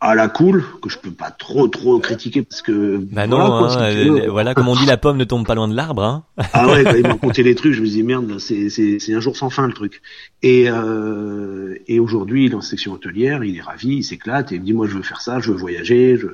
à 0.00 0.14
la 0.14 0.28
cool, 0.28 0.64
que 0.82 0.90
je 0.90 0.98
peux 0.98 1.10
pas 1.10 1.30
trop 1.30 1.66
trop 1.68 1.98
critiquer 1.98 2.42
parce 2.42 2.62
que 2.62 2.98
Bah 3.10 3.26
non, 3.26 3.36
quoi, 3.36 3.82
hein, 3.82 3.90
si 3.90 4.08
euh, 4.08 4.28
voilà 4.30 4.54
comme 4.54 4.68
on 4.68 4.74
dit 4.74 4.84
la 4.86 4.96
pomme 4.96 5.16
ne 5.16 5.24
tombe 5.24 5.46
pas 5.46 5.54
loin 5.54 5.68
de 5.68 5.74
l'arbre. 5.74 6.02
Hein. 6.02 6.24
Ah 6.52 6.68
ouais, 6.68 6.84
quand 6.84 6.94
il 6.94 7.02
m'a 7.02 7.08
raconté 7.14 7.42
les 7.42 7.54
trucs, 7.54 7.72
je 7.72 7.80
me 7.80 7.86
dis 7.86 8.02
merde, 8.02 8.38
c'est 8.38 8.68
c'est 8.68 8.98
c'est 8.98 9.14
un 9.14 9.20
jour 9.20 9.36
sans 9.36 9.50
fin 9.50 9.66
le 9.66 9.72
truc. 9.72 10.02
Et 10.42 10.68
euh, 10.68 11.76
et 11.86 12.00
aujourd'hui, 12.00 12.46
il 12.46 12.52
est 12.52 12.54
en 12.54 12.60
section 12.60 12.92
hôtelière, 12.92 13.44
il 13.44 13.56
est 13.56 13.62
ravi, 13.62 13.96
il 13.96 14.04
s'éclate 14.04 14.52
et 14.52 14.56
il 14.56 14.60
me 14.60 14.66
dit 14.66 14.72
moi 14.72 14.86
je 14.86 14.94
veux 14.94 15.02
faire 15.02 15.20
ça, 15.20 15.40
je 15.40 15.50
veux 15.50 15.56
voyager, 15.56 16.18
je 16.18 16.28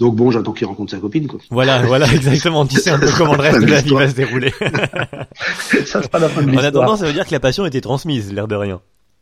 donc 0.00 0.16
bon, 0.16 0.30
j'attends 0.30 0.52
qu'il 0.52 0.66
rencontre 0.66 0.90
sa 0.90 0.98
copine 0.98 1.26
quoi. 1.26 1.38
Voilà, 1.50 1.82
voilà 1.82 2.06
exactement. 2.12 2.66
Tu 2.66 2.76
sais 2.76 2.90
un 2.90 2.98
peu 2.98 3.10
comment 3.16 3.34
le 3.34 3.42
reste 3.42 3.60
de 3.60 3.66
la 3.66 3.80
vie 3.80 3.94
va 3.94 4.08
se 4.08 4.14
dérouler. 4.14 4.52
ça 5.86 6.00
pas 6.00 6.18
la 6.18 6.28
fin 6.28 6.42
de 6.42 6.50
En 6.50 6.58
attendant, 6.58 6.96
ça 6.96 7.06
veut 7.06 7.12
dire 7.12 7.26
que 7.26 7.32
la 7.32 7.40
passion 7.40 7.64
était 7.64 7.80
transmise, 7.80 8.32
l'air 8.32 8.48
de 8.48 8.56
rien. 8.56 8.80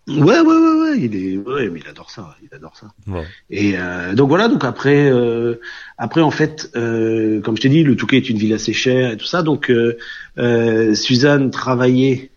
Ouais 0.08 0.40
ouais 0.40 0.40
ouais 0.40 0.80
ouais, 0.80 0.98
il 1.00 1.14
est 1.14 1.36
ouais, 1.38 1.70
mais 1.70 1.78
il 1.80 1.88
adore 1.88 2.10
ça, 2.10 2.36
il 2.42 2.52
adore 2.54 2.76
ça. 2.76 2.88
Et 3.50 3.74
euh, 3.76 4.14
donc 4.14 4.28
voilà, 4.28 4.48
donc 4.48 4.64
après, 4.64 5.08
euh, 5.08 5.60
après 5.96 6.22
en 6.22 6.32
fait, 6.32 6.70
euh, 6.74 7.40
comme 7.40 7.56
je 7.56 7.62
t'ai 7.62 7.68
dit, 7.68 7.84
le 7.84 7.94
Touquet 7.94 8.16
est 8.16 8.28
une 8.28 8.36
ville 8.38 8.52
assez 8.52 8.72
chère 8.72 9.12
et 9.12 9.16
tout 9.16 9.26
ça. 9.26 9.42
Donc 9.42 9.70
euh, 9.70 9.96
euh, 10.38 10.94
Suzanne 10.96 11.52
travaillait 11.52 12.30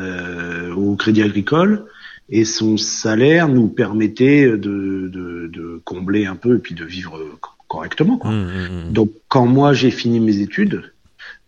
euh, 0.00 0.74
au 0.74 0.96
Crédit 0.96 1.22
Agricole 1.22 1.84
et 2.28 2.44
son 2.44 2.76
salaire 2.76 3.46
nous 3.48 3.68
permettait 3.68 4.46
de, 4.48 4.56
de, 4.56 5.46
de 5.52 5.80
combler 5.84 6.26
un 6.26 6.34
peu 6.36 6.56
et 6.56 6.58
puis 6.58 6.74
de 6.74 6.84
vivre 6.84 7.18
co- 7.40 7.50
correctement. 7.68 8.18
Quoi. 8.18 8.30
Hum, 8.30 8.48
hum, 8.48 8.78
hum. 8.86 8.92
Donc 8.92 9.12
quand 9.28 9.46
moi 9.46 9.72
j'ai 9.74 9.92
fini 9.92 10.18
mes 10.18 10.38
études, 10.40 10.92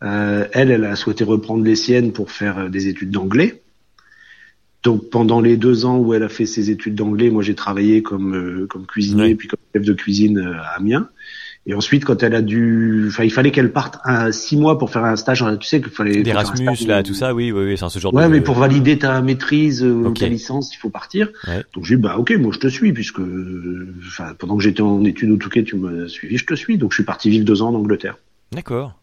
euh, 0.05 0.47
elle, 0.53 0.71
elle 0.71 0.85
a 0.85 0.95
souhaité 0.95 1.25
reprendre 1.25 1.65
les 1.65 1.75
siennes 1.77 2.13
pour 2.13 2.31
faire 2.31 2.71
des 2.71 2.87
études 2.87 3.11
d'anglais. 3.11 3.61
Donc 4.85 5.09
pendant 5.11 5.41
les 5.41 5.57
deux 5.57 5.87
ans 5.87 5.97
où 5.97 6.13
elle 6.15 6.23
a 6.23 6.29
fait 6.29 6.47
ses 6.47 6.71
études 6.71 6.95
d'anglais, 6.95 7.31
moi 7.31 7.43
j'ai 7.43 7.55
travaillé 7.55 8.03
comme 8.03 8.35
euh, 8.35 8.67
comme 8.69 8.87
cuisinier 8.87 9.23
Ouais. 9.29 9.35
puis 9.35 9.49
comme 9.49 9.59
chef 9.75 9.83
de 9.85 9.93
cuisine 9.95 10.39
euh, 10.39 10.61
à 10.61 10.77
Amiens. 10.77 11.09
Et 11.67 11.73
ensuite 11.73 12.05
quand 12.05 12.23
elle 12.23 12.35
a 12.35 12.43
dû, 12.43 13.07
enfin 13.09 13.25
il 13.25 13.33
fallait 13.33 13.51
qu'elle 13.51 13.73
parte 13.73 13.97
un, 14.05 14.31
six 14.33 14.59
mois 14.59 14.79
pour 14.79 14.91
faire 14.91 15.03
un 15.05 15.17
stage. 15.17 15.43
Tu 15.59 15.67
sais 15.67 15.81
qu'il 15.81 15.91
fallait 15.91 16.23
stage 16.23 16.87
là, 16.87 17.03
tout 17.03 17.15
ça, 17.15 17.33
oui, 17.35 17.51
oui, 17.53 17.65
oui, 17.65 17.79
c'est 17.79 17.89
ce 17.89 17.99
genre 17.99 18.13
Ouais, 18.13 18.25
de. 18.25 18.29
mais 18.29 18.43
pour 18.43 18.57
valider 18.57 18.99
ta 18.99 19.23
maîtrise 19.23 19.83
euh, 19.83 19.91
ou 19.91 20.13
ta 20.13 20.29
licence, 20.29 20.75
il 20.75 20.77
faut 20.79 20.91
partir. 20.91 21.31
Ouais. 21.49 21.65
Donc 21.75 21.87
j'ai 21.87 21.97
dit 21.97 22.03
bah 22.03 22.19
ok, 22.19 22.33
moi 22.39 22.53
je 22.53 22.59
te 22.59 22.69
suis 22.69 22.93
puisque, 22.93 23.21
enfin 24.07 24.35
pendant 24.39 24.59
que 24.59 24.63
j'étais 24.63 24.83
en 24.83 25.03
études 25.05 25.31
au 25.31 25.37
Touquet, 25.39 25.65
tu 25.65 25.77
m'as 25.77 26.07
suivi, 26.09 26.37
je 26.37 26.45
te 26.45 26.55
suis. 26.55 26.77
Donc 26.77 26.93
je 26.93 26.97
suis 26.97 27.05
parti 27.05 27.31
vivre 27.31 27.47
deux 27.47 27.63
ans 27.63 27.71
en 27.71 27.75
Angleterre. 27.77 28.19
D'accord. 28.53 29.01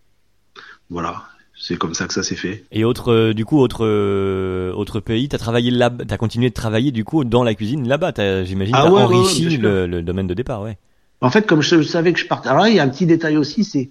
Voilà, 0.92 1.24
c'est 1.64 1.78
comme 1.78 1.94
ça 1.94 2.08
que 2.08 2.14
ça 2.14 2.24
s'est 2.24 2.36
fait. 2.36 2.64
Et 2.72 2.84
autre, 2.84 3.12
euh, 3.12 3.34
du 3.34 3.46
coup, 3.46 3.60
autre, 3.60 3.86
euh, 3.86 4.74
autre 4.74 5.00
pays, 5.00 5.30
t'as 5.30 5.38
travaillé 5.38 5.70
là, 5.70 5.90
t'as 5.92 6.18
continué 6.18 6.50
de 6.50 6.54
travailler 6.56 6.92
du 6.92 7.04
coup 7.04 7.24
dans 7.24 7.44
la 7.44 7.54
cuisine 7.54 7.88
là-bas. 7.88 8.14
T'as, 8.14 8.44
j'imagine, 8.44 8.74
Ah 8.76 8.84
t'as 8.86 8.92
ouais, 8.92 9.02
enrichi 9.02 9.48
ouais, 9.48 9.58
le, 9.58 9.86
le 9.88 10.02
domaine 10.02 10.26
de 10.28 10.34
départ, 10.34 10.64
ouais. 10.64 10.78
En 11.22 11.30
fait, 11.30 11.46
comme 11.46 11.62
je, 11.62 11.82
je 11.84 11.88
savais 11.88 12.14
que 12.14 12.20
je 12.20 12.26
partais, 12.26 12.50
alors 12.50 12.64
là, 12.64 12.70
il 12.70 12.76
y 12.76 12.80
a 12.80 12.84
un 12.84 12.90
petit 12.90 13.06
détail 13.06 13.38
aussi, 13.38 13.64
c'est 13.64 13.90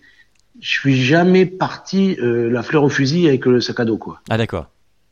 je 0.61 0.69
suis 0.69 0.97
jamais 1.01 1.47
parti 1.47 2.17
euh, 2.21 2.51
la 2.51 2.63
fleur 2.63 2.83
au 2.83 2.89
fusil 2.89 3.29
avec 3.29 3.47
le 3.47 3.61
sac 3.61 3.79
à 3.81 3.85
dos 3.85 3.97
quoi. 3.99 4.21
Ah 4.29 4.37
d'accord. 4.37 4.67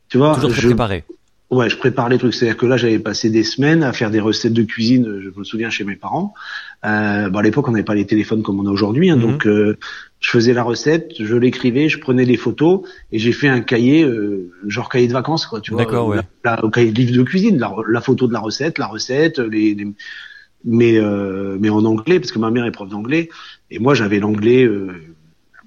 Tu 0.09 0.17
vois, 0.17 0.35
Toujours 0.35 0.51
très 0.51 0.61
je, 0.61 0.67
préparé. 0.67 1.03
ouais, 1.49 1.69
je 1.69 1.77
prépare 1.77 2.09
les 2.09 2.17
trucs. 2.17 2.33
C'est-à-dire 2.33 2.57
que 2.57 2.65
là, 2.65 2.77
j'avais 2.77 2.99
passé 2.99 3.29
des 3.29 3.43
semaines 3.43 3.83
à 3.83 3.93
faire 3.93 4.11
des 4.11 4.19
recettes 4.19 4.53
de 4.53 4.63
cuisine. 4.63 5.07
euh, 5.07 5.21
Je 5.33 5.39
me 5.39 5.43
souviens 5.43 5.69
chez 5.69 5.83
mes 5.85 5.95
parents. 5.95 6.33
Euh, 6.85 7.29
bon, 7.29 7.39
à 7.39 7.41
l'époque, 7.41 7.67
on 7.67 7.71
n'avait 7.71 7.83
pas 7.83 7.95
les 7.95 8.05
téléphones 8.05 8.43
comme 8.43 8.59
on 8.59 8.67
a 8.67 8.71
aujourd'hui, 8.71 9.09
hein, 9.09 9.15
Mhm. 9.15 9.21
donc 9.21 9.47
euh, 9.47 9.77
je 10.19 10.29
faisais 10.31 10.53
la 10.53 10.63
recette, 10.63 11.13
je 11.17 11.35
l'écrivais, 11.35 11.87
je 11.89 11.97
prenais 11.99 12.25
des 12.25 12.35
photos 12.37 12.81
et 13.11 13.19
j'ai 13.19 13.31
fait 13.31 13.47
un 13.47 13.61
cahier, 13.61 14.03
euh, 14.03 14.51
genre 14.67 14.89
cahier 14.89 15.07
de 15.07 15.13
vacances, 15.13 15.45
quoi. 15.45 15.61
Tu 15.61 15.71
vois, 15.71 15.83
D'accord, 15.83 16.07
ouais. 16.07 16.17
la, 16.43 16.55
la- 16.57 16.65
au 16.65 16.69
cahier 16.69 16.91
de 16.91 16.97
livre 16.97 17.15
de 17.15 17.23
cuisine, 17.23 17.57
la, 17.57 17.73
la 17.87 18.01
photo 18.01 18.27
de 18.27 18.33
la 18.33 18.39
recette, 18.39 18.77
la 18.77 18.87
recette, 18.87 19.39
les, 19.39 19.73
les- 19.75 19.87
mais 20.65 20.97
euh, 20.97 21.57
mais 21.59 21.69
en 21.69 21.85
anglais 21.85 22.19
parce 22.19 22.33
que 22.33 22.39
ma 22.39 22.51
mère 22.51 22.65
est 22.65 22.71
prof 22.71 22.89
d'anglais 22.89 23.29
et 23.71 23.79
moi 23.79 23.93
j'avais 23.93 24.19
l'anglais. 24.19 24.63
Euh, 24.65 24.89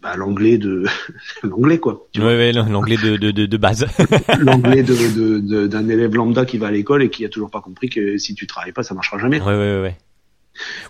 bah, 0.03 0.17
l'anglais 0.17 0.59
de 0.59 0.83
l'anglais 1.45 1.79
quoi 1.79 2.09
tu 2.13 2.21
Ouais, 2.21 2.27
ouais, 2.37 2.53
l'anglais 2.53 2.97
de, 2.97 3.17
de, 3.17 3.31
de, 3.31 3.47
de 3.47 3.57
base. 3.57 3.87
l'anglais 4.41 4.83
de, 4.83 5.39
d'un 5.69 5.89
élève 5.89 6.15
lambda 6.17 6.45
qui 6.45 6.59
va 6.59 6.67
à 6.67 6.71
l'école 6.73 7.05
et 7.05 7.09
qui 7.09 7.25
a 7.25 7.29
toujours 7.29 7.51
pas 7.53 7.61
compris 7.61 7.89
que 7.89 8.19
si 8.19 8.35
tu 8.35 8.49
travailles 8.49 8.73
pas, 8.73 8.83
ça 8.83 8.95
marchera 8.95 9.19
jamais. 9.19 9.41
Ouais, 9.41 9.47
ouais, 9.55 9.81
ouais. 9.81 9.97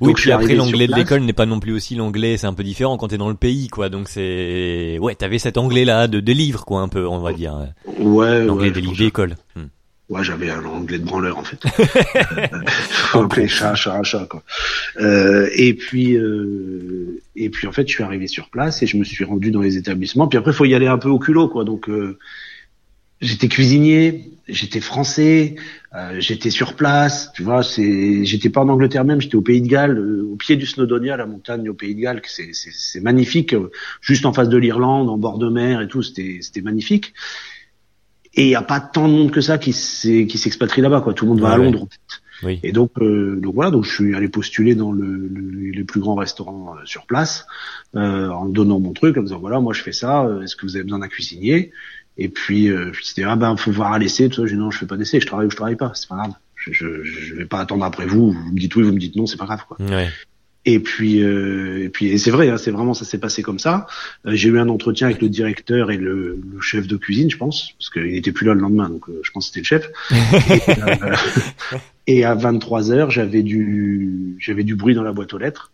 Oui, 0.00 0.08
Donc, 0.08 0.16
puis 0.16 0.32
après, 0.32 0.54
l'anglais 0.54 0.86
de 0.86 0.94
l'école 0.94 1.20
n'est 1.22 1.32
pas 1.32 1.46
non 1.46 1.60
plus 1.60 1.72
aussi 1.72 1.94
l'anglais, 1.94 2.36
c'est 2.36 2.46
un 2.46 2.54
peu 2.54 2.64
différent 2.64 2.96
quand 2.96 3.08
t'es 3.08 3.18
dans 3.18 3.28
le 3.28 3.34
pays, 3.36 3.68
quoi. 3.68 3.88
Donc 3.88 4.08
c'est, 4.08 4.98
ouais, 5.00 5.14
t'avais 5.14 5.38
cet 5.38 5.56
anglais-là 5.56 6.08
de, 6.08 6.20
de 6.20 6.32
livre, 6.32 6.64
quoi, 6.64 6.80
un 6.80 6.88
peu, 6.88 7.06
on 7.06 7.18
va 7.20 7.32
dire. 7.32 7.54
Ouais, 7.98 8.44
L'anglais 8.44 8.66
ouais, 8.66 8.70
des 8.72 8.74
je 8.74 8.80
livres 8.80 8.90
pense- 8.92 8.98
d'école. 8.98 9.36
Hmm. 9.56 9.62
ouais, 10.08 10.24
j'avais 10.24 10.50
un 10.50 10.64
anglais 10.64 10.98
de 10.98 11.04
branleur 11.04 11.38
en 11.38 11.44
fait. 11.44 11.58
Anglais 13.14 13.48
chat, 13.48 13.74
chat, 13.74 14.02
chat 14.02 14.26
quoi. 14.28 14.42
Euh, 15.00 15.48
et 15.54 15.74
puis, 15.74 16.16
euh, 16.16 17.20
et 17.36 17.50
puis 17.50 17.66
en 17.68 17.72
fait, 17.72 17.86
je 17.88 17.92
suis 17.94 18.02
arrivé 18.02 18.26
sur 18.26 18.48
place 18.50 18.82
et 18.82 18.86
je 18.86 18.96
me 18.96 19.04
suis 19.04 19.24
rendu 19.24 19.50
dans 19.50 19.60
les 19.60 19.76
établissements. 19.76 20.26
Puis 20.28 20.38
après, 20.38 20.52
faut 20.52 20.64
y 20.64 20.74
aller 20.74 20.86
un 20.86 20.98
peu 20.98 21.08
au 21.08 21.18
culot, 21.18 21.48
quoi. 21.48 21.64
Donc, 21.64 21.88
euh, 21.88 22.18
j'étais 23.22 23.48
cuisinier, 23.48 24.32
j'étais 24.48 24.80
français, 24.80 25.54
euh, 25.94 26.16
j'étais 26.18 26.50
sur 26.50 26.74
place. 26.74 27.30
Tu 27.34 27.42
vois, 27.42 27.62
c'est, 27.62 28.24
j'étais 28.26 28.50
pas 28.50 28.60
en 28.60 28.68
Angleterre 28.68 29.04
même, 29.04 29.20
j'étais 29.20 29.36
au 29.36 29.40
Pays 29.40 29.62
de 29.62 29.68
Galles, 29.68 29.96
euh, 29.96 30.28
au 30.30 30.36
pied 30.36 30.56
du 30.56 30.66
Snowdonia, 30.66 31.16
la 31.16 31.26
montagne 31.26 31.68
au 31.70 31.74
Pays 31.74 31.94
de 31.94 32.00
Galles. 32.00 32.20
C'est, 32.26 32.50
c'est, 32.52 32.72
c'est 32.72 33.00
magnifique, 33.00 33.54
euh, 33.54 33.70
juste 34.02 34.26
en 34.26 34.32
face 34.34 34.48
de 34.50 34.58
l'Irlande, 34.58 35.08
en 35.08 35.16
bord 35.16 35.38
de 35.38 35.48
mer 35.48 35.80
et 35.80 35.88
tout. 35.88 36.02
C'était, 36.02 36.40
c'était 36.42 36.60
magnifique. 36.60 37.14
Et 38.34 38.44
il 38.44 38.50
y 38.50 38.54
a 38.54 38.62
pas 38.62 38.80
tant 38.80 39.08
de 39.08 39.12
monde 39.12 39.30
que 39.30 39.40
ça 39.40 39.58
qui 39.58 39.72
s'est, 39.72 40.26
qui 40.26 40.38
s'expatrie 40.38 40.82
là-bas, 40.82 41.00
quoi. 41.02 41.14
Tout 41.14 41.24
le 41.26 41.30
monde 41.30 41.40
va 41.40 41.52
à 41.52 41.58
ouais. 41.58 41.64
Londres. 41.64 41.82
en 41.82 41.86
fait. 41.86 42.46
Oui. 42.46 42.58
Et 42.64 42.72
donc, 42.72 42.90
euh, 43.00 43.38
donc 43.40 43.54
voilà, 43.54 43.70
donc 43.70 43.84
je 43.84 43.90
suis 43.92 44.16
allé 44.16 44.28
postuler 44.28 44.74
dans 44.74 44.90
le, 44.90 45.04
le- 45.28 45.70
les 45.70 45.84
plus 45.84 46.00
grands 46.00 46.16
restaurants 46.16 46.74
euh, 46.74 46.80
sur 46.84 47.06
place, 47.06 47.46
euh, 47.94 48.30
en 48.30 48.46
donnant 48.46 48.80
mon 48.80 48.92
truc, 48.94 49.16
en 49.16 49.22
disant 49.22 49.38
voilà, 49.38 49.60
moi 49.60 49.72
je 49.72 49.82
fais 49.82 49.92
ça, 49.92 50.24
euh, 50.24 50.42
est-ce 50.42 50.56
que 50.56 50.66
vous 50.66 50.74
avez 50.74 50.82
besoin 50.82 50.98
d'un 50.98 51.08
cuisinier? 51.08 51.70
Et 52.18 52.28
puis, 52.28 52.68
euh, 52.70 52.92
c'était 53.02 53.24
ah 53.24 53.36
ben 53.36 53.56
faut 53.56 53.72
voir 53.72 53.92
à 53.92 53.98
l'essai, 53.98 54.28
tout 54.28 54.42
ça. 54.42 54.46
J'ai 54.46 54.54
dit 54.54 54.58
non, 54.60 54.70
je 54.70 54.78
fais 54.78 54.86
pas 54.86 54.96
d'essai, 54.96 55.20
je 55.20 55.26
travaille 55.26 55.46
ou 55.46 55.50
je 55.50 55.56
travaille 55.56 55.76
pas, 55.76 55.92
c'est 55.94 56.08
pas 56.08 56.16
grave. 56.16 56.32
Je, 56.56 56.72
je, 56.72 57.02
je 57.04 57.34
vais 57.34 57.46
pas 57.46 57.58
attendre 57.60 57.84
après 57.84 58.06
vous, 58.06 58.32
vous 58.32 58.52
me 58.52 58.58
dites 58.58 58.74
oui, 58.76 58.82
vous 58.82 58.92
me 58.92 58.98
dites 58.98 59.16
non, 59.16 59.26
c'est 59.26 59.38
pas 59.38 59.46
grave 59.46 59.62
quoi. 59.66 59.76
Ouais. 59.80 60.08
Et 60.64 60.78
puis, 60.78 61.20
euh, 61.24 61.82
et 61.82 61.88
puis, 61.88 62.06
et 62.06 62.18
c'est 62.18 62.30
vrai, 62.30 62.48
hein, 62.48 62.56
c'est 62.56 62.70
vraiment 62.70 62.94
ça 62.94 63.04
s'est 63.04 63.18
passé 63.18 63.42
comme 63.42 63.58
ça. 63.58 63.88
Euh, 64.26 64.32
j'ai 64.36 64.48
eu 64.48 64.58
un 64.60 64.68
entretien 64.68 65.08
avec 65.08 65.20
le 65.20 65.28
directeur 65.28 65.90
et 65.90 65.96
le, 65.96 66.38
le 66.52 66.60
chef 66.60 66.86
de 66.86 66.96
cuisine, 66.96 67.28
je 67.30 67.36
pense, 67.36 67.72
parce 67.78 67.90
qu'il 67.90 68.12
n'était 68.12 68.30
plus 68.30 68.46
là 68.46 68.54
le 68.54 68.60
lendemain, 68.60 68.88
donc 68.88 69.08
euh, 69.08 69.20
je 69.24 69.30
pense 69.32 69.50
que 69.50 69.58
c'était 69.58 69.76
le 69.76 69.80
chef. 69.80 69.90
et, 70.50 71.74
euh, 71.74 71.78
et 72.06 72.24
à 72.24 72.34
23 72.36 72.92
heures, 72.92 73.10
j'avais 73.10 73.42
du, 73.42 74.36
j'avais 74.38 74.62
du 74.62 74.76
bruit 74.76 74.94
dans 74.94 75.02
la 75.02 75.12
boîte 75.12 75.34
aux 75.34 75.38
lettres. 75.38 75.72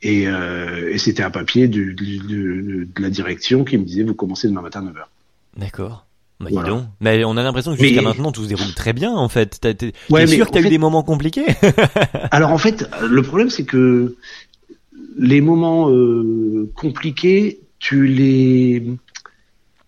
Et, 0.00 0.28
euh, 0.28 0.90
et 0.92 0.98
c'était 0.98 1.22
un 1.22 1.30
papier 1.30 1.68
du, 1.68 1.92
du- 1.94 2.18
de, 2.18 2.88
de 2.94 3.02
la 3.02 3.10
direction 3.10 3.64
qui 3.64 3.76
me 3.76 3.84
disait 3.84 4.02
vous 4.02 4.14
commencez 4.14 4.48
demain 4.48 4.62
matin 4.62 4.80
à 4.80 4.84
9 4.84 4.96
heures. 4.96 5.10
D'accord. 5.56 6.06
Bah, 6.38 6.48
Voilà. 6.52 6.68
donc. 6.68 6.84
Mais 7.00 7.24
on 7.24 7.36
a 7.36 7.42
l'impression 7.42 7.74
que 7.74 7.80
Mais- 7.80 7.88
jusqu'à 7.88 8.02
maintenant 8.02 8.30
tout 8.30 8.44
se 8.44 8.48
déroule 8.48 8.74
très 8.74 8.92
bien 8.92 9.12
en 9.12 9.28
fait. 9.28 9.58
T'es, 9.60 9.92
Ouais, 10.10 10.26
t'es 10.26 10.34
sûr 10.36 10.46
que 10.46 10.52
t'as 10.52 10.58
en 10.58 10.60
eu 10.60 10.64
fait- 10.64 10.70
des 10.70 10.78
moments 10.78 11.02
compliqués? 11.02 11.46
Alors 12.30 12.50
en 12.52 12.58
fait, 12.58 12.88
le 13.02 13.22
problème 13.22 13.48
c'est 13.48 13.64
que 13.64 14.16
les 15.18 15.40
moments 15.40 15.90
euh, 15.90 16.70
compliqués, 16.76 17.60
tu 17.78 18.06
les... 18.06 18.84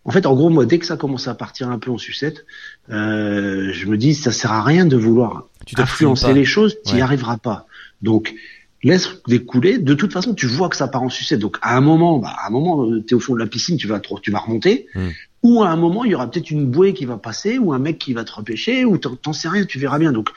En 0.05 0.11
fait, 0.11 0.25
en 0.25 0.35
gros, 0.35 0.49
moi, 0.49 0.65
dès 0.65 0.79
que 0.79 0.87
ça 0.87 0.97
commence 0.97 1.29
à 1.29 1.35
partir 1.35 1.69
un 1.69 1.79
peu 1.79 1.91
en 1.91 1.99
sucette, 1.99 2.47
euh, 2.89 3.71
je 3.75 3.87
me 3.87 3.99
dis, 3.99 4.15
ça 4.15 4.33
sert 4.33 4.53
à 4.53 4.63
rien 4.65 4.87
de 4.87 4.97
vouloir 4.97 5.49
Tu 5.67 5.79
influencer 5.79 6.33
les 6.33 6.47
choses, 6.47 6.77
tu 6.87 6.93
n'y 6.95 7.01
Ouais. 7.01 7.03
arriveras 7.03 7.37
pas. 7.37 7.67
Donc, 8.01 8.35
laisse 8.83 9.11
découler. 9.27 9.77
De 9.77 9.93
toute 9.93 10.15
façon, 10.15 10.33
tu 10.33 10.47
vois 10.47 10.71
que 10.71 10.77
ça 10.77 10.89
part 10.89 11.03
en 11.03 11.11
sucette. 11.11 11.41
Donc, 11.41 11.59
à 11.61 11.77
un 11.77 11.83
moment, 11.83 12.19
bah, 12.21 12.35
à 12.43 12.47
un 12.47 12.51
moment, 12.51 12.87
tu 13.07 13.13
es 13.13 13.15
au 13.15 13.21
fond 13.21 13.35
de 13.35 13.39
la 13.41 13.47
piscine, 13.47 13.77
tu 13.77 13.87
vas, 13.87 14.01
tu 14.23 14.31
vas 14.31 14.39
remonter. 14.39 14.87
Mm. 14.95 15.09
Ou 15.43 15.63
à 15.63 15.69
un 15.69 15.77
moment, 15.77 16.05
il 16.05 16.11
y 16.11 16.15
aura 16.15 16.31
peut-être 16.31 16.51
une 16.51 16.67
bouée 16.67 16.95
qui 16.95 17.05
va 17.05 17.17
passer, 17.17 17.59
ou 17.59 17.73
un 17.73 17.79
mec 17.79 17.99
qui 17.99 18.13
va 18.13 18.25
te 18.25 18.33
repêcher, 18.33 18.85
ou 18.85 18.99
t'en 18.99 19.33
sais 19.33 19.49
rien, 19.49 19.65
tu 19.65 19.79
verras 19.79 19.99
bien. 19.99 20.13
Donc, 20.13 20.31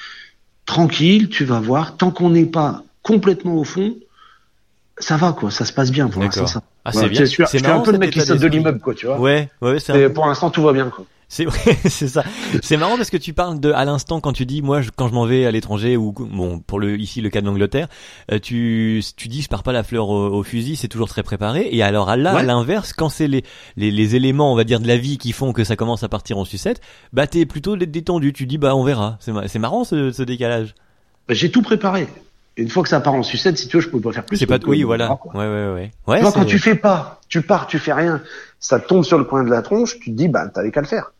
tranquille, 0.65 1.29
tu 1.29 1.43
vas 1.43 1.59
voir. 1.59 1.97
Tant 1.97 2.11
qu'on 2.11 2.29
n'est 2.29 2.45
pas 2.45 2.83
complètement 3.01 3.55
au 3.55 3.63
fond, 3.63 3.95
ça 4.97 5.17
va 5.17 5.33
quoi, 5.33 5.49
ça 5.49 5.65
se 5.65 5.73
passe 5.73 5.91
bien 5.91 6.07
pour 6.07 6.21
l'instant. 6.21 6.45
Ça... 6.45 6.61
Ah, 6.85 6.91
c'est 6.91 7.09
bien. 7.09 7.25
Suis 7.25 7.43
un 7.65 7.79
peu 7.79 7.91
le 7.91 7.97
mec 7.97 8.11
qui 8.11 8.21
saute 8.21 8.39
de 8.39 8.47
l'immeuble 8.47 8.79
quoi, 8.79 8.93
tu 8.93 9.07
vois. 9.07 9.19
Ouais, 9.19 9.49
ouais, 9.61 9.79
c'est. 9.79 10.05
Un... 10.05 10.09
Pour 10.09 10.27
l'instant, 10.27 10.49
tout 10.49 10.61
va 10.61 10.73
bien 10.73 10.89
quoi. 10.89 11.05
C'est 11.31 11.47
c'est 11.89 12.09
ça. 12.09 12.25
C'est 12.61 12.75
marrant 12.75 12.97
parce 12.97 13.09
que 13.09 13.15
tu 13.15 13.31
parles 13.31 13.61
de 13.61 13.71
à 13.71 13.85
l'instant 13.85 14.19
quand 14.19 14.33
tu 14.33 14.45
dis 14.45 14.61
moi 14.61 14.81
je, 14.81 14.89
quand 14.93 15.07
je 15.07 15.13
m'en 15.13 15.25
vais 15.25 15.45
à 15.45 15.51
l'étranger 15.51 15.95
ou 15.95 16.11
bon 16.11 16.59
pour 16.59 16.77
le 16.77 16.99
ici 16.99 17.21
le 17.21 17.29
cas 17.29 17.39
de 17.39 17.45
l'Angleterre, 17.45 17.87
euh, 18.33 18.37
tu 18.37 19.01
tu 19.15 19.29
dis 19.29 19.41
je 19.41 19.47
pars 19.47 19.63
pas 19.63 19.71
la 19.71 19.83
fleur 19.83 20.09
au, 20.09 20.43
fusil, 20.43 20.75
c'est 20.75 20.89
toujours 20.89 21.07
très 21.07 21.23
préparé 21.23 21.69
et 21.71 21.83
alors 21.83 22.13
là 22.17 22.35
à 22.35 22.43
l'inverse 22.43 22.91
quand 22.91 23.07
c'est 23.07 23.29
les, 23.29 23.45
les 23.77 23.91
les 23.91 24.15
éléments 24.15 24.51
on 24.51 24.57
va 24.57 24.65
dire 24.65 24.81
de 24.81 24.87
la 24.87 24.97
vie 24.97 25.17
qui 25.17 25.31
font 25.31 25.53
que 25.53 25.63
ça 25.63 25.77
commence 25.77 26.03
à 26.03 26.09
partir 26.09 26.37
en 26.37 26.43
sucette, 26.43 26.81
bah 27.13 27.27
t'es 27.27 27.45
plutôt 27.45 27.77
détendu, 27.77 28.33
tu 28.33 28.45
dis 28.45 28.57
bah 28.57 28.75
on 28.75 28.83
verra. 28.83 29.17
C'est 29.21 29.59
marrant 29.59 29.85
ce, 29.85 30.11
ce 30.11 30.23
décalage. 30.23 30.75
Bah, 31.29 31.33
j'ai 31.33 31.49
tout 31.49 31.61
préparé. 31.61 32.07
Une 32.57 32.67
fois 32.67 32.83
que 32.83 32.89
ça 32.89 32.99
part 32.99 33.13
en 33.13 33.23
sucette, 33.23 33.57
si 33.57 33.69
tu 33.69 33.77
veux, 33.77 33.81
je 33.81 33.87
peux 33.87 34.01
pas 34.01 34.11
faire 34.11 34.25
plus. 34.25 34.35
C'est 34.35 34.45
pas 34.45 34.59
oui, 34.67 34.83
voilà. 34.83 35.17
Ouais, 35.33 35.47
ouais, 35.47 35.71
ouais. 35.73 35.91
ouais 36.07 36.21
quand 36.21 36.43
tu 36.43 36.59
fais 36.59 36.75
pas, 36.75 37.21
tu 37.29 37.41
pars, 37.41 37.67
tu 37.67 37.79
fais 37.79 37.93
rien, 37.93 38.21
ça 38.59 38.81
tombe 38.81 39.05
sur 39.05 39.17
le 39.17 39.23
coin 39.23 39.45
de 39.45 39.49
la 39.49 39.61
tronche, 39.61 39.97
tu 39.99 40.11
te 40.11 40.15
dis, 40.17 40.27
bah, 40.27 40.49
t'avais 40.49 40.71
qu'à 40.71 40.81
le 40.81 40.87
faire. 40.87 41.13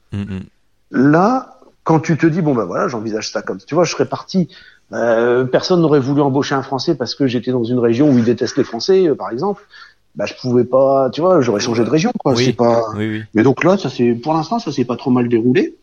Là, 0.92 1.60
quand 1.84 2.00
tu 2.00 2.18
te 2.18 2.26
dis 2.28 2.42
bon 2.42 2.54
ben 2.54 2.66
voilà, 2.66 2.88
j'envisage 2.88 3.32
ça 3.32 3.42
comme 3.42 3.58
tu 3.60 3.76
vois, 3.76 3.84
je 3.84 3.92
serais 3.92 4.08
parti. 4.08 4.50
Euh, 4.94 5.46
personne 5.46 5.82
n'aurait 5.82 6.02
voulu 6.02 6.22
embaucher 6.22 6.54
un 6.54 6.64
Français 6.64 6.96
parce 6.96 7.16
que 7.16 7.26
j'étais 7.26 7.52
dans 7.52 7.64
une 7.64 7.80
région 7.80 8.10
où 8.10 8.18
ils 8.18 8.26
détestent 8.26 8.58
les 8.58 8.66
Français, 8.66 9.08
euh, 9.08 9.16
par 9.16 9.32
exemple. 9.32 9.64
Bah 10.16 10.26
je 10.26 10.34
pouvais 10.42 10.66
pas, 10.66 11.10
tu 11.12 11.22
vois, 11.22 11.40
j'aurais 11.40 11.62
changé 11.62 11.86
de 11.86 11.90
région 11.90 12.12
quoi. 12.20 12.34
Oui, 12.34 12.52
pas. 12.52 12.84
Oui, 12.98 13.10
oui. 13.10 13.24
Mais 13.34 13.44
donc 13.44 13.64
là, 13.64 13.78
ça 13.78 13.90
c'est 13.90 14.14
pour 14.14 14.34
l'instant 14.34 14.60
ça 14.60 14.72
s'est 14.72 14.84
pas 14.84 14.98
trop 14.98 15.12
mal 15.12 15.30
déroulé. 15.30 15.78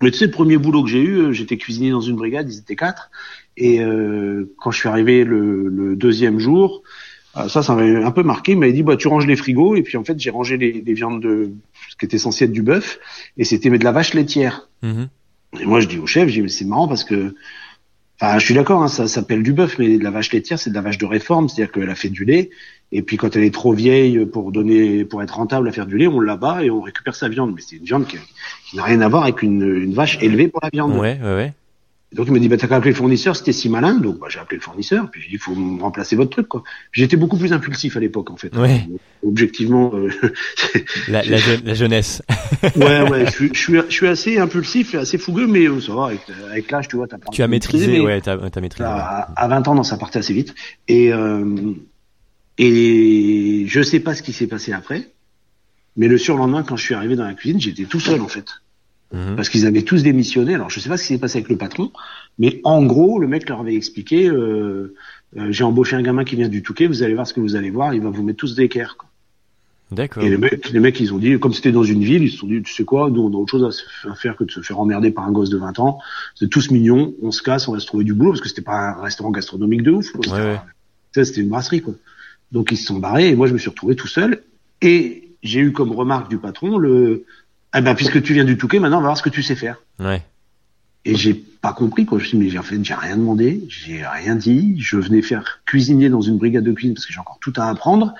Mais 0.00 0.12
tu 0.12 0.18
sais, 0.18 0.26
le 0.26 0.30
premier 0.30 0.58
boulot 0.58 0.84
que 0.84 0.88
j'ai 0.88 1.00
eu, 1.02 1.16
euh, 1.18 1.32
j'étais 1.32 1.56
cuisinier 1.56 1.90
dans 1.90 2.00
une 2.00 2.14
brigade, 2.14 2.48
ils 2.52 2.58
étaient 2.58 2.76
quatre. 2.76 3.10
Et 3.56 3.80
euh, 3.82 4.54
quand 4.60 4.70
je 4.70 4.78
suis 4.78 4.88
arrivé 4.88 5.24
le, 5.24 5.68
le 5.68 5.96
deuxième 5.96 6.38
jour, 6.38 6.82
ça, 7.34 7.62
ça 7.62 7.74
m'avait 7.74 8.02
un 8.02 8.10
peu 8.10 8.22
marqué. 8.22 8.52
Il 8.52 8.58
m'avait 8.58 8.72
dit, 8.72 8.82
bah, 8.82 8.96
tu 8.96 9.08
ranges 9.08 9.26
les 9.26 9.36
frigos. 9.36 9.76
Et 9.76 9.82
puis, 9.82 9.96
en 9.96 10.04
fait, 10.04 10.18
j'ai 10.18 10.30
rangé 10.30 10.56
les, 10.56 10.72
les, 10.72 10.94
viandes 10.94 11.22
de 11.22 11.52
ce 11.90 11.96
qui 11.96 12.06
était 12.06 12.18
censé 12.18 12.46
être 12.46 12.52
du 12.52 12.62
bœuf. 12.62 12.98
Et 13.36 13.44
c'était 13.44 13.70
mais 13.70 13.78
de 13.78 13.84
la 13.84 13.92
vache 13.92 14.14
laitière. 14.14 14.68
Mm-hmm. 14.82 15.08
Et 15.60 15.66
moi, 15.66 15.80
je 15.80 15.86
dis 15.86 15.98
au 15.98 16.06
chef, 16.06 16.28
je 16.28 16.42
dis, 16.42 16.50
c'est 16.50 16.64
marrant 16.64 16.88
parce 16.88 17.04
que, 17.04 17.34
enfin, 18.20 18.38
je 18.38 18.44
suis 18.44 18.54
d'accord, 18.54 18.82
hein, 18.82 18.88
ça 18.88 19.06
s'appelle 19.08 19.42
du 19.42 19.52
bœuf, 19.52 19.78
mais 19.78 19.98
de 19.98 20.04
la 20.04 20.10
vache 20.10 20.32
laitière, 20.32 20.58
c'est 20.58 20.70
de 20.70 20.74
la 20.74 20.80
vache 20.80 20.98
de 20.98 21.06
réforme. 21.06 21.48
C'est-à-dire 21.48 21.72
qu'elle 21.72 21.90
a 21.90 21.94
fait 21.94 22.10
du 22.10 22.24
lait. 22.24 22.50
Et 22.90 23.02
puis, 23.02 23.18
quand 23.18 23.36
elle 23.36 23.44
est 23.44 23.54
trop 23.54 23.72
vieille 23.72 24.24
pour 24.24 24.50
donner, 24.50 25.04
pour 25.04 25.22
être 25.22 25.36
rentable 25.36 25.68
à 25.68 25.72
faire 25.72 25.86
du 25.86 25.98
lait, 25.98 26.06
on 26.06 26.20
l'abat 26.20 26.64
et 26.64 26.70
on 26.70 26.80
récupère 26.80 27.14
sa 27.14 27.28
viande. 27.28 27.52
Mais 27.54 27.60
c'est 27.64 27.76
une 27.76 27.84
viande 27.84 28.06
qui, 28.06 28.16
qui 28.68 28.76
n'a 28.76 28.84
rien 28.84 29.00
à 29.02 29.08
voir 29.08 29.24
avec 29.24 29.42
une, 29.42 29.62
une, 29.62 29.92
vache 29.92 30.18
élevée 30.22 30.48
pour 30.48 30.60
la 30.62 30.70
viande. 30.70 30.92
Ouais, 30.92 31.18
ouais, 31.22 31.34
ouais. 31.34 31.52
Donc 32.12 32.26
il 32.26 32.32
m'a 32.32 32.38
dit 32.38 32.48
bah 32.48 32.56
t'as 32.56 32.68
qu'à 32.68 32.76
appeler 32.76 32.92
le 32.92 32.96
fournisseur, 32.96 33.36
c'était 33.36 33.52
si 33.52 33.68
malin. 33.68 33.94
Donc 33.94 34.18
bah, 34.18 34.28
j'ai 34.30 34.38
appelé 34.38 34.56
le 34.56 34.62
fournisseur, 34.62 35.10
puis 35.10 35.20
j'ai 35.20 35.28
dit 35.28 35.34
il 35.34 35.38
faut 35.38 35.54
me 35.54 35.82
remplacer 35.82 36.16
votre 36.16 36.30
truc 36.30 36.48
quoi. 36.48 36.62
J'étais 36.90 37.16
beaucoup 37.16 37.36
plus 37.36 37.52
impulsif 37.52 37.98
à 37.98 38.00
l'époque 38.00 38.30
en 38.30 38.36
fait. 38.36 38.56
Ouais. 38.56 38.88
Objectivement. 39.22 39.92
Euh, 39.94 40.10
la, 41.08 41.22
la, 41.22 41.36
la, 41.64 41.74
jeunesse. 41.74 42.22
ouais 42.76 43.10
ouais, 43.10 43.26
je 43.26 43.30
suis, 43.30 43.50
je 43.52 43.58
suis, 43.58 43.74
je 43.88 43.94
suis 43.94 44.08
assez 44.08 44.38
impulsif 44.38 44.94
et 44.94 44.98
assez 44.98 45.18
fougueux, 45.18 45.46
mais 45.46 45.66
euh, 45.66 45.80
ça 45.80 45.94
va 45.94 46.06
avec, 46.06 46.20
avec 46.50 46.70
l'âge 46.70 46.88
tu 46.88 46.96
vois 46.96 47.06
t'as. 47.06 47.18
Tu 47.30 47.42
as 47.42 47.48
maîtrisé, 47.48 48.00
ouais, 48.00 48.22
t'as 48.22 48.38
as 48.38 48.60
maîtrisé. 48.60 48.84
À, 48.84 49.30
à, 49.36 49.48
20 49.48 49.68
ans, 49.68 49.74
non, 49.74 49.82
ça 49.82 49.98
partait 49.98 50.20
assez 50.20 50.32
vite. 50.32 50.54
Et 50.88 51.12
euh, 51.12 51.74
et 52.56 53.64
je 53.66 53.82
sais 53.82 54.00
pas 54.00 54.14
ce 54.14 54.22
qui 54.22 54.32
s'est 54.32 54.46
passé 54.46 54.72
après, 54.72 55.10
mais 55.96 56.08
le 56.08 56.16
surlendemain 56.16 56.62
quand 56.62 56.76
je 56.76 56.84
suis 56.84 56.94
arrivé 56.94 57.16
dans 57.16 57.26
la 57.26 57.34
cuisine, 57.34 57.60
j'étais 57.60 57.84
tout 57.84 58.00
seul 58.00 58.22
en 58.22 58.28
fait. 58.28 58.46
Mhm. 59.12 59.36
Parce 59.36 59.48
qu'ils 59.48 59.66
avaient 59.66 59.82
tous 59.82 60.02
démissionné. 60.02 60.54
Alors 60.54 60.70
je 60.70 60.80
sais 60.80 60.88
pas 60.88 60.96
ce 60.96 61.02
qui 61.02 61.14
s'est 61.14 61.18
passé 61.18 61.38
avec 61.38 61.48
le 61.48 61.56
patron, 61.56 61.90
mais 62.38 62.60
en 62.64 62.84
gros, 62.84 63.18
le 63.18 63.26
mec 63.26 63.48
leur 63.48 63.60
avait 63.60 63.74
expliqué 63.74 64.28
euh, 64.28 64.94
euh, 65.36 65.50
j'ai 65.50 65.64
embauché 65.64 65.96
un 65.96 66.02
gamin 66.02 66.24
qui 66.24 66.36
vient 66.36 66.48
du 66.48 66.62
Touquet, 66.62 66.86
vous 66.86 67.02
allez 67.02 67.14
voir 67.14 67.26
ce 67.26 67.34
que 67.34 67.40
vous 67.40 67.56
allez 67.56 67.70
voir, 67.70 67.94
il 67.94 68.02
va 68.02 68.10
vous 68.10 68.22
mettre 68.22 68.38
tous 68.38 68.54
d'équerre. 68.54 68.96
D'accord. 69.90 70.22
Et 70.22 70.28
les 70.28 70.36
mecs, 70.36 70.68
les 70.68 70.80
mecs, 70.80 71.00
ils 71.00 71.14
ont 71.14 71.18
dit, 71.18 71.38
comme 71.38 71.54
c'était 71.54 71.72
dans 71.72 71.82
une 71.82 72.04
ville, 72.04 72.22
ils 72.22 72.30
se 72.30 72.36
sont 72.36 72.46
dit, 72.46 72.62
tu 72.62 72.72
sais 72.72 72.84
quoi, 72.84 73.08
nous 73.08 73.22
on 73.22 73.32
a 73.32 73.36
autre 73.36 73.50
chose 73.50 73.84
à 74.04 74.14
faire 74.14 74.36
que 74.36 74.44
de 74.44 74.50
se 74.50 74.60
faire 74.60 74.78
emmerder 74.78 75.10
par 75.10 75.26
un 75.26 75.32
gosse 75.32 75.48
de 75.48 75.56
20 75.56 75.78
ans. 75.78 75.98
C'est 76.34 76.50
tous 76.50 76.70
mignons, 76.70 77.14
on 77.22 77.30
se 77.30 77.42
casse, 77.42 77.68
on 77.68 77.72
va 77.72 77.80
se 77.80 77.86
trouver 77.86 78.04
du 78.04 78.12
boulot 78.12 78.32
parce 78.32 78.42
que 78.42 78.48
c'était 78.48 78.62
pas 78.62 78.96
un 78.98 79.02
restaurant 79.02 79.30
gastronomique 79.30 79.82
de 79.82 79.92
ouf. 79.92 80.14
Ouais, 80.14 80.60
C'était 81.12 81.40
une 81.40 81.48
brasserie 81.48 81.80
quoi. 81.80 81.94
Donc 82.52 82.70
ils 82.70 82.76
se 82.76 82.84
sont 82.84 82.98
barrés 82.98 83.28
et 83.28 83.34
moi 83.34 83.46
je 83.46 83.54
me 83.54 83.58
suis 83.58 83.70
retrouvé 83.70 83.96
tout 83.96 84.06
seul. 84.06 84.42
Et 84.82 85.30
j'ai 85.42 85.60
eu 85.60 85.72
comme 85.72 85.92
remarque 85.92 86.28
du 86.28 86.38
patron 86.38 86.76
le 86.76 87.24
eh 87.76 87.80
ben, 87.80 87.94
puisque 87.94 88.22
tu 88.22 88.34
viens 88.34 88.44
du 88.44 88.56
Touquet, 88.56 88.78
maintenant, 88.78 88.98
on 88.98 89.00
va 89.00 89.08
voir 89.08 89.16
ce 89.16 89.22
que 89.22 89.28
tu 89.28 89.42
sais 89.42 89.56
faire. 89.56 89.76
Ouais. 89.98 90.22
Et 91.04 91.14
j'ai 91.14 91.34
pas 91.34 91.72
compris, 91.72 92.06
quoi. 92.06 92.18
Je 92.18 92.24
me 92.24 92.28
suis 92.28 92.38
dit, 92.38 92.52
mais 92.52 92.58
en 92.58 92.62
fait, 92.62 92.82
j'ai 92.82 92.94
rien 92.94 93.16
demandé, 93.16 93.64
j'ai 93.68 94.04
rien 94.04 94.34
dit. 94.34 94.76
Je 94.78 94.96
venais 94.96 95.22
faire 95.22 95.60
cuisinier 95.66 96.08
dans 96.08 96.20
une 96.20 96.38
brigade 96.38 96.64
de 96.64 96.72
cuisine 96.72 96.94
parce 96.94 97.06
que 97.06 97.12
j'ai 97.12 97.20
encore 97.20 97.38
tout 97.40 97.52
à 97.56 97.68
apprendre. 97.68 98.14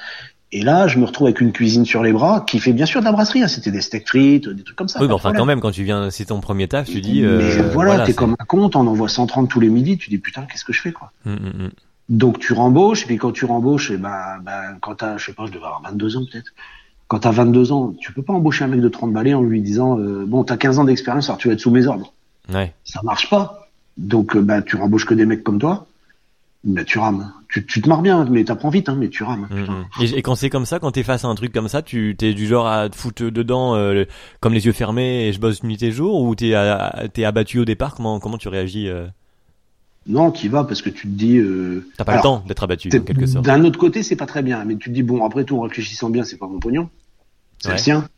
Et 0.51 0.63
là, 0.63 0.89
je 0.89 0.99
me 0.99 1.05
retrouve 1.05 1.27
avec 1.27 1.43
une 1.43 1.53
cuisine 1.53 1.85
sur 1.85 2.03
les 2.03 2.13
bras 2.13 2.45
qui 2.47 2.59
fait 2.59 2.73
bien 2.73 2.87
sûr 2.87 3.01
de 3.01 3.05
la 3.05 3.13
brasserie. 3.13 3.43
Hein. 3.43 3.49
C'était 3.49 3.71
des 3.71 3.83
steaks 3.83 4.09
frites, 4.09 4.49
des 4.49 4.63
trucs 4.63 4.77
comme 4.77 4.89
ça. 4.89 5.01
Oui, 5.01 5.07
mais 5.07 5.13
enfin, 5.13 5.35
quand 5.35 5.45
même, 5.45 5.61
quand 5.61 5.71
tu 5.71 5.85
viens, 5.85 6.11
c'est 6.11 6.27
ton 6.27 6.41
premier 6.41 6.69
taf, 6.69 6.87
tu 6.87 7.01
dis. 7.03 7.23
Euh, 7.23 7.57
mais 7.57 7.75
voilà, 7.75 8.07
t'es 8.07 8.15
comme 8.15 8.35
un 8.39 8.45
compte, 8.45 8.75
on 8.75 8.87
envoie 8.87 9.09
130 9.09 9.49
tous 9.51 9.61
les 9.61 9.69
midis. 9.69 9.99
Tu 9.99 10.09
dis 10.09 10.19
putain, 10.19 10.47
qu'est-ce 10.51 10.65
que 10.65 10.73
je 10.73 10.81
fais, 10.81 10.93
quoi. 10.93 11.13
Hum, 11.27 11.35
hum, 11.35 11.65
hum. 11.65 11.71
Donc 12.09 12.39
tu 12.39 12.55
rembauches, 12.55 13.03
et 13.03 13.07
puis 13.07 13.19
quand 13.19 13.33
tu 13.33 13.45
rembauches, 13.45 13.91
et 13.91 13.95
eh 13.95 13.99
ben, 13.99 14.39
ben 14.43 14.79
quand 14.81 14.95
t'as, 14.95 15.19
je 15.19 15.27
sais 15.27 15.35
pas, 15.35 15.45
je 15.45 15.53
devais 15.53 15.67
avoir 15.67 15.83
22 15.83 16.17
ans 16.17 16.25
peut-être 16.31 16.53
quand 17.09 17.21
t'as 17.21 17.31
22 17.31 17.73
ans, 17.73 17.95
tu 17.99 18.13
peux 18.13 18.23
pas 18.23 18.35
embaucher 18.35 18.65
un 18.65 18.69
mec 18.69 18.81
de 18.81 18.89
30 18.89 19.13
balais 19.13 19.35
en 19.35 19.43
lui 19.43 19.63
disant 19.63 19.99
euh, 19.99 20.25
bon 20.27 20.45
t'as 20.45 20.59
15 20.59 20.79
ans 20.79 20.85
d'expérience 20.85 21.29
alors 21.29 21.39
tu 21.39 21.49
vas 21.49 21.55
être 21.55 21.61
sous 21.61 21.71
mes 21.71 21.87
ordres. 21.87 22.13
Ouais. 22.53 22.75
Ça 22.85 23.01
marche 23.03 23.29
pas. 23.31 23.69
Donc 23.97 24.37
euh, 24.37 24.43
bah 24.43 24.61
tu 24.63 24.77
rembauches 24.77 25.07
que 25.07 25.15
des 25.15 25.25
mecs 25.25 25.43
comme 25.43 25.59
toi. 25.59 25.87
Bah 26.65 26.85
tu 26.85 26.99
rames. 26.99 27.33
Tu, 27.49 27.65
tu 27.65 27.81
te 27.81 27.89
marres 27.89 28.03
bien, 28.03 28.27
mais 28.27 28.45
t'apprends 28.45 28.69
vite, 28.69 28.91
hein, 28.91 28.97
mais 28.99 29.09
tu 29.09 29.23
rames. 29.23 29.49
Mm, 29.51 30.03
mm. 30.03 30.17
Et, 30.17 30.23
quand 30.23 30.35
c'est 30.35 30.51
comme 30.51 30.67
ça, 30.67 30.79
quand 30.79 30.91
t'es 30.91 31.03
face 31.03 31.25
à 31.25 31.29
un 31.29 31.35
truc 31.35 31.51
comme 31.51 31.69
ça, 31.69 31.81
tu 31.81 32.15
t'es 32.19 32.35
du 32.35 32.47
genre 32.47 32.67
à 32.67 32.91
te 32.91 32.97
foutre 32.97 33.23
dedans 33.31 33.75
euh, 33.75 34.05
comme 34.41 34.53
les 34.53 34.67
yeux 34.67 34.73
fermés 34.73 35.29
et 35.29 35.33
je 35.33 35.41
bosse 35.41 35.63
nuit 35.63 35.83
et 35.83 35.91
jour 35.91 36.23
ou 36.23 36.35
t'es 36.35 36.53
t'es 37.15 37.25
abattu 37.25 37.61
au 37.61 37.65
départ? 37.65 37.95
Comment 37.95 38.21
comment 38.21 38.37
tu 38.37 38.49
réagis 38.49 38.91
non, 40.09 40.31
qui 40.31 40.49
va 40.49 40.65
parce 40.65 40.81
que 40.81 40.89
tu 40.89 41.03
te 41.03 41.13
dis. 41.13 41.37
Euh... 41.37 41.87
T'as 41.97 42.05
pas 42.05 42.17
le 42.17 42.23
temps 42.23 42.43
d'être 42.47 42.63
abattu, 42.63 42.89
en 42.89 43.01
quelque 43.01 43.27
sorte. 43.27 43.45
D'un 43.45 43.65
autre 43.65 43.79
côté, 43.79 44.03
c'est 44.03 44.17
pas 44.17 44.27
très 44.27 44.43
bien, 44.43 44.65
mais 44.65 44.77
tu 44.77 44.89
te 44.89 44.95
dis 44.95 45.03
bon, 45.03 45.25
après 45.25 45.45
tout, 45.45 45.59
en 45.59 45.63
réfléchissant 45.63 46.09
bien, 46.11 46.25
c'est 46.25 46.39
pas 46.39 46.49
mon 46.49 46.59
pognon, 46.59 46.89
c'est 47.59 47.73
le 47.73 47.79
sien. 47.79 48.09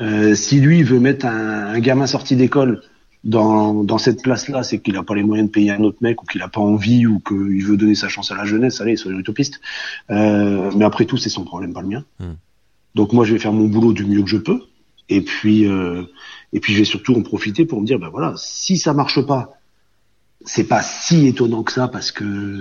Euh, 0.00 0.34
si 0.34 0.60
lui 0.60 0.82
veut 0.82 0.98
mettre 0.98 1.26
un, 1.26 1.78
gamin 1.78 2.06
sorti 2.06 2.34
d'école 2.34 2.82
dans, 3.22 3.84
dans 3.84 3.98
cette 3.98 4.22
place-là, 4.22 4.62
c'est 4.62 4.78
qu'il 4.78 4.96
a 4.96 5.02
pas 5.02 5.14
les 5.14 5.22
moyens 5.22 5.48
de 5.48 5.52
payer 5.52 5.72
un 5.72 5.82
autre 5.82 5.98
mec 6.00 6.22
ou 6.22 6.26
qu'il 6.26 6.40
a 6.40 6.48
pas 6.48 6.62
envie 6.62 7.06
ou 7.06 7.20
qu'il 7.20 7.62
veut 7.62 7.76
donner 7.76 7.94
sa 7.94 8.08
chance 8.08 8.32
à 8.32 8.34
la 8.34 8.46
jeunesse. 8.46 8.80
Allez, 8.80 8.96
soyons 8.96 9.18
utopistes. 9.18 9.60
Euh, 10.10 10.70
mais 10.74 10.86
après 10.86 11.04
tout, 11.04 11.18
c'est 11.18 11.28
son 11.28 11.44
problème, 11.44 11.74
pas 11.74 11.82
le 11.82 11.88
mien. 11.88 12.04
Hmm. 12.18 12.32
Donc 12.94 13.12
moi, 13.12 13.26
je 13.26 13.34
vais 13.34 13.38
faire 13.38 13.52
mon 13.52 13.68
boulot 13.68 13.92
du 13.92 14.06
mieux 14.06 14.22
que 14.22 14.30
je 14.30 14.38
peux. 14.38 14.62
Et 15.10 15.20
puis, 15.20 15.66
euh, 15.66 16.04
et 16.54 16.60
puis, 16.60 16.72
je 16.72 16.78
vais 16.78 16.84
surtout 16.84 17.14
en 17.14 17.22
profiter 17.22 17.66
pour 17.66 17.80
me 17.80 17.86
dire, 17.86 17.98
ben 17.98 18.08
voilà, 18.08 18.32
si 18.36 18.78
ça 18.78 18.94
marche 18.94 19.20
pas, 19.20 19.59
c'est 20.44 20.64
pas 20.64 20.82
si 20.82 21.26
étonnant 21.26 21.62
que 21.62 21.72
ça 21.72 21.88
parce 21.88 22.12
que 22.12 22.60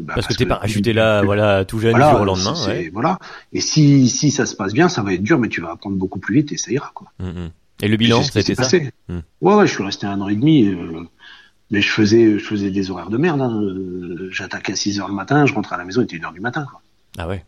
bah, 0.00 0.14
parce, 0.14 0.26
que 0.26 0.34
t'es 0.34 0.46
parachuté 0.46 0.92
là 0.92 1.22
voilà 1.22 1.64
tout 1.64 1.78
jeune 1.78 1.92
voilà, 1.92 2.08
du 2.08 2.12
jour 2.12 2.20
au 2.22 2.24
lendemain 2.24 2.54
ouais. 2.66 2.90
voilà 2.92 3.18
et 3.52 3.60
si 3.60 4.08
si 4.08 4.30
ça 4.30 4.46
se 4.46 4.56
passe 4.56 4.72
bien 4.72 4.88
ça 4.88 5.02
va 5.02 5.14
être 5.14 5.22
dur 5.22 5.38
mais 5.38 5.48
tu 5.48 5.60
vas 5.60 5.70
apprendre 5.70 5.96
beaucoup 5.96 6.18
plus 6.18 6.36
vite 6.36 6.52
et 6.52 6.56
ça 6.56 6.72
ira 6.72 6.90
quoi 6.92 7.12
mm, 7.20 7.26
mm. 7.26 7.50
et 7.82 7.88
le 7.88 7.96
bilan 7.96 8.22
c'était 8.22 8.54
ça 8.54 8.68
mm. 9.08 9.18
ouais 9.42 9.54
ouais 9.54 9.66
je 9.66 9.72
suis 9.72 9.84
resté 9.84 10.06
un 10.06 10.20
an 10.20 10.28
et 10.28 10.34
demi 10.34 10.66
euh, 10.66 11.02
mais 11.70 11.80
je 11.80 11.90
faisais 11.90 12.38
je 12.38 12.44
faisais 12.44 12.70
des 12.70 12.90
horaires 12.90 13.10
de 13.10 13.18
merde 13.18 13.40
hein. 13.40 13.60
Euh, 13.62 14.28
j'attaquais 14.32 14.72
à 14.72 14.76
6 14.76 14.98
heures 14.98 15.08
le 15.08 15.14
matin 15.14 15.46
je 15.46 15.54
rentrais 15.54 15.76
à 15.76 15.78
la 15.78 15.84
maison 15.84 16.00
il 16.00 16.04
était 16.04 16.16
1 16.16 16.24
heure 16.24 16.32
du 16.32 16.40
matin 16.40 16.66
quoi 16.68 16.82
ah 17.16 17.28
ouais 17.28 17.44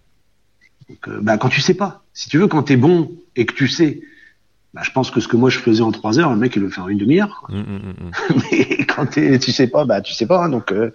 donc 0.88 1.08
euh, 1.08 1.18
bah 1.20 1.38
quand 1.38 1.48
tu 1.48 1.60
sais 1.60 1.74
pas 1.74 2.04
si 2.14 2.28
tu 2.28 2.38
veux 2.38 2.46
quand 2.46 2.62
t'es 2.62 2.76
bon 2.76 3.10
et 3.34 3.46
que 3.46 3.54
tu 3.54 3.66
sais 3.66 4.00
bah, 4.74 4.80
je 4.82 4.90
pense 4.90 5.11
que 5.11 5.20
ce 5.20 5.28
que 5.28 5.37
moi 5.37 5.50
je 5.50 5.58
faisais 5.58 5.82
en 5.82 5.92
trois 5.92 6.18
heures, 6.18 6.30
le 6.30 6.38
mec 6.38 6.56
il 6.56 6.62
le 6.62 6.70
fait 6.70 6.80
en 6.80 6.88
une 6.88 6.98
demi-heure. 6.98 7.44
Mmh, 7.50 7.58
mmh, 7.58 7.62
mmh. 7.62 8.40
Mais 8.52 8.87
quand 8.87 9.06
tu 9.06 9.52
sais 9.52 9.66
pas, 9.66 9.85
bah 9.85 10.00
tu 10.00 10.14
sais 10.14 10.26
pas. 10.26 10.44
Hein, 10.44 10.48
donc, 10.48 10.72
euh, 10.72 10.90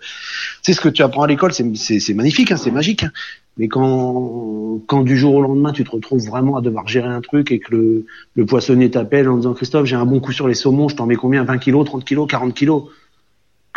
tu 0.63 0.71
sais 0.71 0.73
ce 0.73 0.81
que 0.81 0.89
tu 0.89 1.03
apprends 1.03 1.23
à 1.23 1.27
l'école, 1.27 1.53
c'est 1.53 2.13
magnifique, 2.15 2.51
hein, 2.51 2.57
c'est 2.57 2.71
magique. 2.71 3.03
Hein. 3.03 3.11
Mais 3.57 3.67
quand, 3.67 4.81
quand 4.87 5.01
du 5.01 5.17
jour 5.17 5.35
au 5.35 5.41
lendemain, 5.41 5.71
tu 5.73 5.83
te 5.83 5.91
retrouves 5.91 6.25
vraiment 6.25 6.57
à 6.57 6.61
devoir 6.61 6.87
gérer 6.87 7.07
un 7.09 7.21
truc 7.21 7.51
et 7.51 7.59
que 7.59 7.75
le, 7.75 8.05
le 8.35 8.45
poissonnier 8.45 8.89
t'appelle 8.89 9.29
en 9.29 9.37
disant 9.37 9.53
Christophe, 9.53 9.85
j'ai 9.85 9.95
un 9.95 10.05
bon 10.05 10.19
coup 10.19 10.31
sur 10.31 10.47
les 10.47 10.53
saumons, 10.53 10.89
je 10.89 10.95
t'en 10.95 11.05
mets 11.05 11.15
combien? 11.15 11.43
20 11.43 11.57
kilos, 11.57 11.85
30 11.85 12.05
kilos, 12.05 12.27
40 12.27 12.53
kilos? 12.53 12.83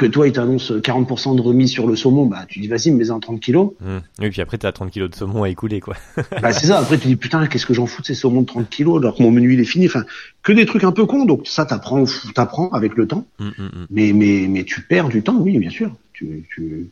Que 0.00 0.06
toi, 0.06 0.26
il 0.26 0.32
t'annonce 0.32 0.72
40% 0.72 1.36
de 1.36 1.42
remise 1.42 1.70
sur 1.70 1.86
le 1.86 1.94
saumon, 1.94 2.24
bah, 2.24 2.46
tu 2.48 2.58
dis, 2.60 2.68
vas-y, 2.68 2.90
mets-en 2.90 3.20
30 3.20 3.38
kilos. 3.38 3.72
Mmh. 3.80 3.98
Oui, 4.20 4.30
puis 4.30 4.40
après, 4.40 4.56
t'as 4.56 4.72
30 4.72 4.90
kilos 4.90 5.10
de 5.10 5.14
saumon 5.14 5.42
à 5.42 5.50
écouler, 5.50 5.80
quoi. 5.80 5.94
bah, 6.40 6.54
c'est 6.54 6.68
ça. 6.68 6.78
Après, 6.78 6.96
tu 6.96 7.06
dis, 7.06 7.16
putain, 7.16 7.46
qu'est-ce 7.46 7.66
que 7.66 7.74
j'en 7.74 7.84
fous 7.84 8.00
de 8.00 8.06
ces 8.06 8.14
saumons 8.14 8.40
de 8.40 8.46
30 8.46 8.70
kilos, 8.70 8.98
alors 8.98 9.14
que 9.14 9.22
mon 9.22 9.30
menu, 9.30 9.52
il 9.52 9.60
est 9.60 9.64
fini. 9.64 9.84
Enfin, 9.84 10.06
que 10.42 10.52
des 10.52 10.64
trucs 10.64 10.84
un 10.84 10.92
peu 10.92 11.04
cons. 11.04 11.26
Donc, 11.26 11.46
ça, 11.46 11.66
t'apprends, 11.66 12.04
t'apprends 12.34 12.70
avec 12.70 12.96
le 12.96 13.06
temps. 13.06 13.26
Mmh, 13.38 13.48
mmh, 13.48 13.86
mais, 13.90 14.12
mais, 14.14 14.46
mais 14.48 14.64
tu 14.64 14.80
perds 14.80 15.10
du 15.10 15.22
temps, 15.22 15.36
oui, 15.36 15.58
bien 15.58 15.68
sûr. 15.68 15.94
Tu, 16.14 16.46
tu... 16.54 16.88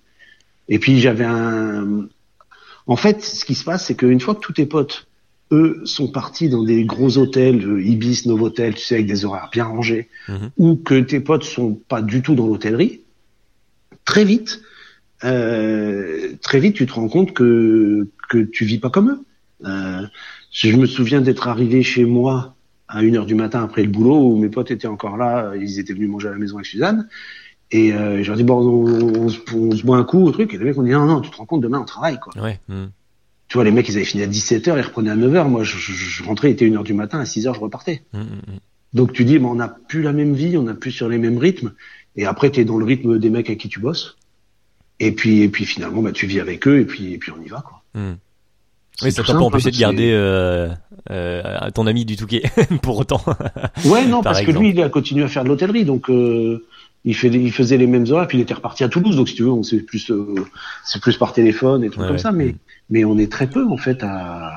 Et 0.68 0.78
puis, 0.78 1.00
j'avais 1.00 1.24
un, 1.24 2.08
en 2.86 2.96
fait, 2.96 3.22
ce 3.22 3.46
qui 3.46 3.54
se 3.54 3.64
passe, 3.64 3.86
c'est 3.86 3.94
qu'une 3.94 4.20
fois 4.20 4.34
que 4.34 4.40
tous 4.40 4.52
tes 4.52 4.66
potes, 4.66 5.07
eux, 5.52 5.80
sont 5.84 6.08
partis 6.08 6.48
dans 6.48 6.62
des 6.62 6.84
gros 6.84 7.18
hôtels, 7.18 7.64
euh, 7.66 7.82
Ibis, 7.82 8.26
Novotel, 8.26 8.74
tu 8.74 8.82
sais, 8.82 8.96
avec 8.96 9.06
des 9.06 9.24
horaires 9.24 9.48
bien 9.52 9.64
rangés, 9.64 10.08
ou 10.58 10.76
que 10.76 11.00
tes 11.00 11.20
potes 11.20 11.44
sont 11.44 11.74
pas 11.74 12.02
du 12.02 12.22
tout 12.22 12.34
dans 12.34 12.46
l'hôtellerie, 12.46 13.00
très 14.04 14.24
vite, 14.24 14.60
euh, 15.24 16.32
très 16.42 16.60
vite, 16.60 16.74
tu 16.74 16.86
te 16.86 16.92
rends 16.92 17.08
compte 17.08 17.32
que 17.32 18.08
que 18.28 18.38
tu 18.38 18.64
vis 18.64 18.78
pas 18.78 18.90
comme 18.90 19.10
eux. 19.10 19.24
Euh, 19.64 20.06
je 20.52 20.76
me 20.76 20.86
souviens 20.86 21.20
d'être 21.20 21.48
arrivé 21.48 21.82
chez 21.82 22.04
moi 22.04 22.54
à 22.86 23.02
1h 23.02 23.26
du 23.26 23.34
matin 23.34 23.62
après 23.62 23.82
le 23.82 23.88
boulot 23.88 24.18
où 24.18 24.36
mes 24.36 24.48
potes 24.48 24.70
étaient 24.70 24.86
encore 24.86 25.16
là, 25.16 25.52
ils 25.56 25.78
étaient 25.78 25.92
venus 25.92 26.08
manger 26.08 26.28
à 26.28 26.32
la 26.32 26.38
maison 26.38 26.56
avec 26.56 26.66
Suzanne. 26.66 27.08
Et 27.70 27.92
euh, 27.92 28.22
je 28.22 28.28
leur 28.28 28.36
dis 28.36 28.44
bon, 28.44 28.60
on, 28.60 29.24
on, 29.24 29.28
se 29.28 29.84
boit 29.84 29.98
un 29.98 30.04
coup 30.04 30.24
au 30.24 30.30
truc. 30.30 30.54
Et 30.54 30.58
les 30.58 30.64
mecs 30.64 30.78
ont 30.78 30.82
dit 30.82 30.90
non, 30.90 31.06
non, 31.06 31.20
tu 31.20 31.30
te 31.30 31.36
rends 31.36 31.46
compte, 31.46 31.60
demain 31.60 31.80
on 31.80 31.84
travaille 31.84 32.18
quoi. 32.18 32.32
Ouais. 32.40 32.60
hmm. 32.68 32.86
Tu 33.48 33.56
vois, 33.56 33.64
les 33.64 33.70
mecs 33.70 33.88
ils 33.88 33.96
avaient 33.96 34.04
fini 34.04 34.22
à 34.22 34.26
17h, 34.26 34.76
ils 34.76 34.80
reprenaient 34.82 35.10
à 35.10 35.16
9h. 35.16 35.48
Moi 35.48 35.64
je, 35.64 35.76
je, 35.78 35.92
je 35.92 36.22
rentrais, 36.22 36.50
il 36.50 36.52
était 36.52 36.68
1h 36.68 36.82
du 36.82 36.94
matin, 36.94 37.18
à 37.18 37.24
6h 37.24 37.54
je 37.54 37.60
repartais. 37.60 38.02
Hmm, 38.12 38.20
hmm, 38.20 38.22
hmm. 38.22 38.58
Donc 38.94 39.12
tu 39.12 39.24
dis, 39.24 39.38
mais 39.38 39.46
on 39.46 39.54
n'a 39.54 39.68
plus 39.68 40.02
la 40.02 40.12
même 40.12 40.34
vie, 40.34 40.56
on 40.56 40.62
n'a 40.62 40.74
plus 40.74 40.90
sur 40.90 41.08
les 41.08 41.18
mêmes 41.18 41.38
rythmes. 41.38 41.72
Et 42.16 42.26
après, 42.26 42.50
tu 42.50 42.60
es 42.60 42.64
dans 42.64 42.78
le 42.78 42.84
rythme 42.84 43.18
des 43.18 43.30
mecs 43.30 43.48
avec 43.48 43.60
qui 43.60 43.68
tu 43.68 43.80
bosses. 43.80 44.16
Et 45.00 45.12
puis, 45.12 45.42
et 45.42 45.48
puis 45.48 45.64
finalement, 45.64 46.02
bah, 46.02 46.12
tu 46.12 46.26
vis 46.26 46.40
avec 46.40 46.66
eux 46.66 46.80
et 46.80 46.84
puis, 46.84 47.12
et 47.12 47.18
puis 47.18 47.30
on 47.30 47.42
y 47.42 47.48
va. 47.48 47.62
Quoi. 47.66 47.82
C'est 48.98 49.06
Oui, 49.06 49.12
ça 49.12 49.22
t'a 49.22 49.32
pas 49.32 49.38
empêché 49.40 49.68
hein, 49.68 49.70
de 49.70 49.74
c'est- 49.76 49.80
garder 49.80 50.10
euh, 50.12 50.68
euh, 51.10 51.70
ton 51.72 51.86
ami 51.86 52.04
du 52.04 52.16
Touquet 52.16 52.42
pour 52.82 52.98
autant. 52.98 53.20
Ouais, 53.84 54.04
non, 54.06 54.22
Par 54.22 54.32
parce 54.32 54.40
exemple. 54.40 54.58
que 54.58 54.62
lui, 54.62 54.70
il 54.70 54.82
a 54.82 54.88
continué 54.88 55.22
à 55.24 55.28
faire 55.28 55.44
de 55.44 55.48
l'hôtellerie. 55.48 55.84
Donc, 55.84 56.10
euh, 56.10 56.64
il, 57.04 57.14
fait, 57.14 57.28
il 57.28 57.52
faisait 57.52 57.76
les 57.76 57.86
mêmes 57.86 58.06
horaires. 58.10 58.26
Puis 58.26 58.38
il 58.38 58.40
était 58.40 58.54
reparti 58.54 58.82
à 58.84 58.88
Toulouse. 58.88 59.16
Donc, 59.16 59.28
si 59.28 59.34
tu 59.36 59.44
veux, 59.44 59.52
on 59.52 59.62
s'est 59.62 59.78
plus, 59.78 60.10
euh, 60.10 60.34
c'est 60.84 61.00
plus 61.00 61.16
par 61.16 61.32
téléphone 61.32 61.84
et 61.84 61.90
tout 61.90 62.00
Ouais, 62.00 62.06
comme 62.06 62.16
ouais. 62.16 62.22
ça. 62.22 62.32
Mais, 62.32 62.56
mais 62.90 63.04
on 63.04 63.16
est 63.18 63.30
très 63.30 63.46
peu, 63.48 63.64
en 63.68 63.76
fait, 63.76 64.02
à, 64.02 64.48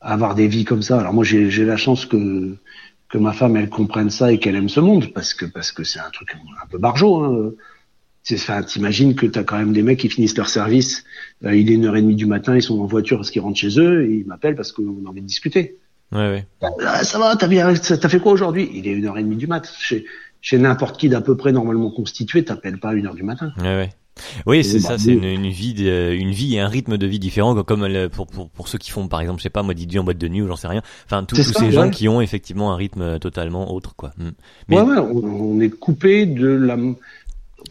à 0.00 0.12
avoir 0.12 0.34
des 0.36 0.46
vies 0.46 0.64
comme 0.64 0.82
ça. 0.82 1.00
Alors, 1.00 1.12
moi, 1.12 1.24
j'ai 1.24 1.50
j'ai 1.50 1.64
la 1.64 1.76
chance 1.76 2.06
que, 2.06 2.54
que 3.08 3.18
ma 3.18 3.32
femme, 3.32 3.56
elle 3.56 3.68
comprenne 3.68 4.10
ça 4.10 4.30
et 4.32 4.38
qu'elle 4.38 4.54
aime 4.54 4.68
ce 4.68 4.78
monde. 4.78 5.12
Parce 5.12 5.34
que 5.34 5.44
parce 5.44 5.72
que 5.72 5.82
c'est 5.82 5.98
un 5.98 6.10
truc 6.12 6.36
un 6.62 6.66
peu 6.68 6.78
barjot. 6.78 7.24
Hein. 7.24 7.50
Enfin, 8.32 8.62
t'imagines 8.62 9.14
que 9.14 9.26
t'as 9.26 9.42
quand 9.44 9.58
même 9.58 9.72
des 9.72 9.82
mecs 9.82 9.98
qui 9.98 10.08
finissent 10.08 10.36
leur 10.36 10.48
service. 10.48 11.04
euh, 11.44 11.56
il 11.56 11.70
est 11.70 11.74
une 11.74 11.86
heure 11.86 11.96
et 11.96 12.02
demie 12.02 12.16
du 12.16 12.26
matin, 12.26 12.54
ils 12.54 12.62
sont 12.62 12.78
en 12.80 12.86
voiture 12.86 13.16
parce 13.16 13.30
qu'ils 13.30 13.40
rentrent 13.42 13.58
chez 13.58 13.78
eux 13.80 14.04
et 14.08 14.14
ils 14.18 14.26
m'appellent 14.26 14.54
parce 14.56 14.72
qu'on 14.72 15.04
a 15.06 15.08
envie 15.08 15.22
de 15.22 15.26
discuter. 15.26 15.76
Ouais, 16.12 16.18
ouais. 16.28 16.46
Ah, 16.86 17.02
ça 17.04 17.18
va, 17.18 17.34
t'as 17.36 17.48
bien, 17.48 17.72
t'as 17.74 18.08
fait 18.08 18.18
quoi 18.20 18.32
aujourd'hui? 18.32 18.68
Il 18.74 18.86
est 18.86 18.92
une 18.92 19.06
heure 19.06 19.16
et 19.18 19.22
demie 19.22 19.36
du 19.36 19.46
mat. 19.46 19.68
Chez, 19.78 20.04
chez 20.42 20.58
n'importe 20.58 20.98
qui 21.00 21.08
d'à 21.08 21.20
peu 21.20 21.36
près 21.36 21.52
normalement 21.52 21.90
constitué, 21.90 22.44
t'appelles 22.44 22.78
pas 22.78 22.90
à 22.90 22.94
une 22.94 23.06
heure 23.06 23.14
du 23.14 23.22
matin. 23.22 23.52
Ouais, 23.58 23.64
ouais. 23.76 23.90
Oui, 24.44 24.62
c'est 24.64 24.76
Et 24.76 24.80
ça, 24.80 24.88
bah, 24.90 24.98
c'est 24.98 25.12
une, 25.12 25.24
une 25.24 25.48
vie, 25.48 25.72
de- 25.72 26.12
une 26.12 26.32
vie 26.32 26.56
et 26.56 26.60
un 26.60 26.68
rythme 26.68 26.98
de 26.98 27.06
vie 27.06 27.18
différent, 27.20 27.54
comme- 27.54 27.64
comme 27.64 27.86
le- 27.86 28.08
pour, 28.08 28.26
pour, 28.26 28.50
pour 28.50 28.68
ceux 28.68 28.76
qui 28.76 28.90
font, 28.90 29.08
par 29.08 29.20
exemple, 29.22 29.38
je 29.38 29.44
sais 29.44 29.50
pas, 29.50 29.62
moi, 29.62 29.72
Didier 29.72 29.98
en 29.98 30.04
boîte 30.04 30.18
de 30.18 30.28
nuit 30.28 30.42
ou 30.42 30.46
j'en 30.48 30.56
sais 30.56 30.66
rien. 30.68 30.82
Enfin, 31.06 31.24
tous 31.24 31.36
C'est 31.36 31.44
tous 31.44 31.52
ça, 31.54 31.60
ces 31.60 31.70
gens 31.72 31.88
qui 31.88 32.06
ont 32.08 32.20
effectivement 32.20 32.72
un 32.72 32.76
rythme 32.76 33.18
totalement 33.18 33.72
autre, 33.72 33.94
quoi. 33.96 34.10
Hmm. 34.18 34.30
Mais, 34.68 34.76
Ouais, 34.78 34.82
ouais, 34.82 34.98
on, 34.98 35.24
on 35.56 35.60
est 35.60 35.70
coupé 35.70 36.26
de 36.26 36.48
la. 36.48 36.76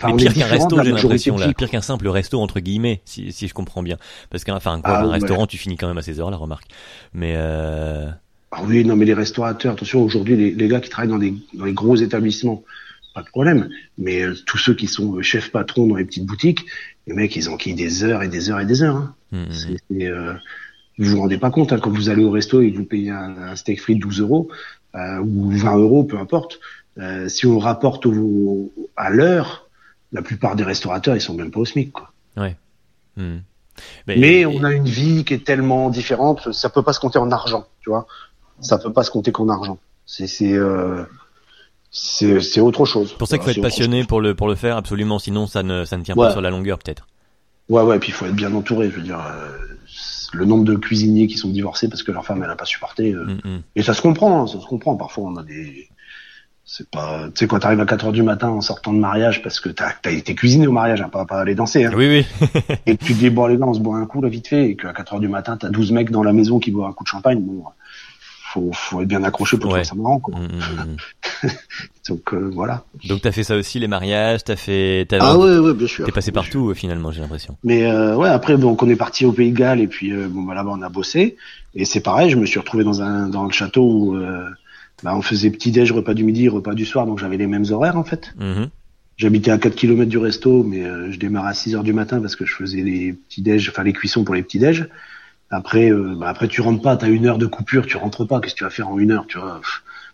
Enfin, 0.01 0.15
pire 0.15 0.33
qu'un 0.33 0.45
resto, 0.45 0.81
j'ai 0.83 0.91
l'impression, 0.91 1.37
là. 1.37 1.51
Pire 1.53 1.69
qu'un 1.69 1.81
simple 1.81 2.07
resto, 2.07 2.39
entre 2.39 2.59
guillemets, 2.59 3.01
si, 3.05 3.31
si 3.31 3.47
je 3.47 3.53
comprends 3.53 3.83
bien. 3.83 3.97
Parce 4.29 4.43
qu'un, 4.43 4.55
enfin, 4.55 4.79
quoi, 4.81 4.93
Ah, 4.97 5.01
un 5.01 5.07
ouais. 5.07 5.13
restaurant, 5.13 5.47
tu 5.47 5.57
finis 5.57 5.77
quand 5.77 5.87
même 5.87 5.97
à 5.97 6.01
16 6.01 6.19
heures, 6.19 6.31
la 6.31 6.37
remarque. 6.37 6.65
Mais, 7.13 7.33
euh, 7.35 8.07
Ah 8.51 8.61
oui, 8.65 8.83
non, 8.85 8.95
mais 8.95 9.05
les 9.05 9.13
restaurateurs, 9.13 9.73
attention, 9.73 10.01
aujourd'hui, 10.03 10.35
les, 10.35 10.51
les 10.51 10.67
gars 10.67 10.79
qui 10.79 10.89
travaillent 10.89 11.09
dans 11.11 11.17
les, 11.17 11.33
dans 11.53 11.65
les 11.65 11.73
gros 11.73 11.95
établissements, 11.95 12.63
pas 13.15 13.21
de 13.21 13.27
problème. 13.27 13.69
Mais 13.97 14.21
euh, 14.21 14.35
tous 14.45 14.57
ceux 14.57 14.73
qui 14.73 14.87
sont 14.87 15.15
euh, 15.17 15.21
chefs 15.21 15.51
patrons 15.51 15.87
dans 15.87 15.95
les 15.95 16.05
petites 16.05 16.25
boutiques, 16.25 16.65
les 17.07 17.13
mecs, 17.13 17.35
ils 17.35 17.49
enquillent 17.49 17.75
des 17.75 18.03
heures 18.03 18.23
et 18.23 18.27
des 18.27 18.49
heures 18.49 18.59
et 18.59 18.65
des 18.65 18.83
heures. 18.83 18.95
Hein. 18.95 19.15
C'est, 19.51 19.77
c'est, 19.89 20.05
euh, 20.07 20.33
vous 20.97 21.11
vous 21.11 21.19
rendez 21.21 21.37
pas 21.37 21.49
compte, 21.49 21.71
hein, 21.73 21.79
quand 21.79 21.91
vous 21.91 22.09
allez 22.09 22.23
au 22.23 22.31
resto 22.31 22.61
et 22.61 22.71
que 22.71 22.77
vous 22.77 22.83
payez 22.85 23.09
un, 23.11 23.35
un 23.37 23.55
steak 23.55 23.81
frit 23.81 23.95
12 23.95 24.19
euros, 24.21 24.49
euh, 24.95 25.19
ou 25.19 25.49
20 25.51 25.77
euros, 25.77 26.03
peu 26.03 26.17
importe, 26.17 26.59
euh, 26.97 27.29
si 27.29 27.45
on 27.45 27.59
rapporte 27.59 28.05
au, 28.05 28.71
à 28.97 29.09
l'heure, 29.09 29.68
la 30.11 30.21
plupart 30.21 30.55
des 30.55 30.63
restaurateurs, 30.63 31.15
ils 31.15 31.21
sont 31.21 31.33
même 31.35 31.51
pas 31.51 31.59
au 31.59 31.65
SMIC, 31.65 31.91
quoi. 31.91 32.09
Hmm. 33.15 33.39
Mais 34.07 34.45
on 34.45 34.63
a 34.63 34.71
une 34.73 34.85
vie 34.87 35.23
qui 35.25 35.33
est 35.33 35.43
tellement 35.45 35.89
différente, 35.89 36.51
ça 36.53 36.69
peut 36.69 36.83
pas 36.83 36.93
se 36.93 36.99
compter 36.99 37.19
en 37.19 37.31
argent, 37.31 37.65
tu 37.81 37.89
vois. 37.89 38.07
Ça 38.61 38.77
peut 38.77 38.91
pas 38.91 39.03
se 39.03 39.11
compter 39.11 39.31
qu'en 39.31 39.47
argent. 39.49 39.77
C'est 40.05 40.27
c'est 40.27 40.53
euh, 40.53 41.03
c'est 41.91 42.59
autre 42.59 42.85
chose. 42.85 43.09
C'est 43.09 43.17
pour 43.17 43.27
ça 43.27 43.37
qu'il 43.37 43.45
faut 43.45 43.51
être 43.51 43.61
passionné 43.61 44.03
pour 44.03 44.21
le, 44.21 44.35
pour 44.35 44.47
le 44.47 44.55
faire, 44.55 44.77
absolument, 44.77 45.17
sinon 45.19 45.47
ça 45.47 45.63
ne, 45.63 45.85
ça 45.85 45.97
ne 45.97 46.03
tient 46.03 46.15
Ouais. 46.15 46.27
pas 46.27 46.31
sur 46.31 46.41
la 46.41 46.49
longueur, 46.49 46.77
peut-être. 46.79 47.07
Ouais 47.69 47.81
ouais, 47.83 47.99
puis 47.99 48.09
il 48.09 48.13
faut 48.13 48.25
être 48.25 48.35
bien 48.35 48.53
entouré. 48.53 48.89
Je 48.89 48.95
veux 48.97 49.01
dire, 49.03 49.19
euh, 49.19 49.57
le 50.33 50.45
nombre 50.45 50.65
de 50.65 50.75
cuisiniers 50.75 51.27
qui 51.27 51.37
sont 51.37 51.49
divorcés 51.49 51.87
parce 51.87 52.03
que 52.03 52.11
leur 52.11 52.25
femme 52.25 52.43
elle 52.43 52.49
a 52.49 52.55
pas 52.55 52.65
supporté. 52.65 53.13
euh, 53.13 53.25
Hmm, 53.25 53.39
hmm. 53.43 53.61
Et 53.75 53.83
ça 53.83 53.93
se 53.93 54.01
comprend, 54.01 54.43
hein, 54.43 54.47
ça 54.47 54.59
se 54.59 54.65
comprend. 54.65 54.95
Parfois 54.97 55.25
on 55.25 55.37
a 55.37 55.43
des 55.43 55.87
c'est 56.71 56.87
pas, 56.87 57.25
tu 57.29 57.31
sais, 57.39 57.47
quand 57.47 57.57
t'arrives 57.59 57.79
à 57.79 57.85
4 57.87 58.05
heures 58.05 58.11
du 58.11 58.21
matin 58.21 58.49
en 58.49 58.61
sortant 58.61 58.93
de 58.93 58.99
mariage 58.99 59.41
parce 59.41 59.59
que 59.59 59.69
t'as, 59.69 59.91
t'as 60.03 60.11
été 60.11 60.35
cuisiné 60.35 60.67
au 60.67 60.71
mariage, 60.71 61.01
hein, 61.01 61.09
pas, 61.09 61.25
pas 61.25 61.39
aller 61.41 61.55
danser, 61.55 61.85
hein, 61.85 61.91
Oui, 61.95 62.07
oui. 62.07 62.49
et 62.85 62.95
que 62.95 63.03
tu 63.03 63.13
te 63.15 63.19
dis, 63.19 63.31
bon, 63.31 63.47
les 63.47 63.57
gars, 63.57 63.65
on 63.65 63.73
se 63.73 63.79
boit 63.79 63.97
un 63.97 64.05
coup, 64.05 64.21
là, 64.21 64.29
vite 64.29 64.47
fait, 64.47 64.69
et 64.69 64.75
qu'à 64.75 64.93
4 64.93 65.13
heures 65.15 65.19
du 65.19 65.27
matin, 65.27 65.57
t'as 65.57 65.69
12 65.69 65.91
mecs 65.91 66.11
dans 66.11 66.21
la 66.21 66.31
maison 66.31 66.59
qui 66.59 66.69
boivent 66.69 66.89
un 66.89 66.93
coup 66.93 67.03
de 67.03 67.09
champagne, 67.09 67.39
bon, 67.41 67.63
faut, 68.53 68.69
faut 68.73 69.01
être 69.01 69.07
bien 69.07 69.23
accroché 69.23 69.57
pour 69.57 69.71
Ouais. 69.71 69.81
trouver 69.81 69.83
ça 69.83 69.95
marrant, 69.95 70.19
quoi. 70.19 70.35
Hmm, 70.35 70.43
hmm, 70.45 70.93
hmm. 70.93 71.47
Donc, 72.09 72.33
euh, 72.33 72.49
voilà. 72.53 72.83
Donc 73.07 73.21
t'as 73.21 73.31
fait 73.31 73.43
ça 73.43 73.55
aussi, 73.55 73.79
les 73.79 73.87
mariages, 73.87 74.43
t'as 74.43 74.55
fait, 74.55 75.05
t'as, 75.09 75.17
Ah 75.21 75.37
ouais, 75.37 75.57
ouais, 75.59 75.73
bien 75.73 75.87
sûr. 75.87 76.05
t'es 76.05 76.11
passé 76.11 76.31
Bien 76.31 76.41
partout, 76.41 76.69
euh, 76.69 76.73
finalement, 76.73 77.11
j'ai 77.11 77.21
l'impression. 77.21 77.57
Mais 77.63 77.85
euh, 77.85 78.15
ouais, 78.15 78.29
après, 78.29 78.57
donc 78.57 78.81
on 78.83 78.89
est 78.89 78.95
parti 78.95 79.25
au 79.25 79.31
Pays 79.31 79.51
de 79.51 79.57
Galles 79.57 79.79
et 79.79 79.87
puis 79.87 80.11
euh, 80.11 80.27
bon, 80.29 80.41
bah, 80.43 80.53
là-bas 80.55 80.71
on 80.73 80.81
a 80.81 80.89
bossé. 80.89 81.35
Et 81.75 81.85
c'est 81.85 81.99
pareil, 82.01 82.29
je 82.31 82.35
me 82.37 82.45
suis 82.47 82.57
retrouvé 82.59 82.83
dans 82.83 83.01
un 83.03 83.27
dans 83.27 83.43
le 83.45 83.51
château 83.51 83.83
où 83.83 84.15
euh, 84.15 84.49
bah, 85.03 85.15
on 85.15 85.21
faisait 85.21 85.49
petit 85.49 85.71
déj, 85.71 85.91
repas 85.91 86.13
du 86.13 86.23
midi, 86.23 86.49
repas 86.49 86.73
du 86.73 86.85
soir, 86.85 87.05
donc 87.05 87.19
j'avais 87.19 87.37
les 87.37 87.47
mêmes 87.47 87.65
horaires 87.69 87.97
en 87.97 88.03
fait. 88.03 88.33
Mhm. 88.37 88.69
J'habitais 89.17 89.51
à 89.51 89.57
4 89.57 89.75
km 89.75 90.09
du 90.09 90.17
resto, 90.17 90.63
mais 90.63 90.83
euh, 90.85 91.11
je 91.11 91.19
démarrais 91.19 91.49
à 91.49 91.53
6 91.53 91.75
heures 91.75 91.83
du 91.83 91.93
matin 91.93 92.21
parce 92.21 92.35
que 92.35 92.45
je 92.45 92.53
faisais 92.53 92.81
les 92.81 93.13
petits 93.13 93.41
déj, 93.41 93.69
enfin 93.69 93.83
les 93.83 93.93
cuissons 93.93 94.23
pour 94.23 94.35
les 94.35 94.43
petits 94.43 94.59
déj. 94.59 94.87
Après, 95.49 95.91
euh, 95.91 96.15
bah, 96.17 96.29
après 96.29 96.47
tu 96.47 96.61
rentres 96.61 96.81
pas, 96.81 96.95
t'as 96.95 97.09
une 97.09 97.25
heure 97.25 97.37
de 97.37 97.45
coupure, 97.45 97.85
tu 97.85 97.97
rentres 97.97 98.25
pas. 98.25 98.39
Qu'est-ce 98.39 98.53
que 98.53 98.59
tu 98.59 98.63
vas 98.63 98.69
faire 98.69 98.89
en 98.89 98.97
une 98.97 99.11
heure, 99.11 99.25
tu 99.27 99.37
vois? 99.37 99.61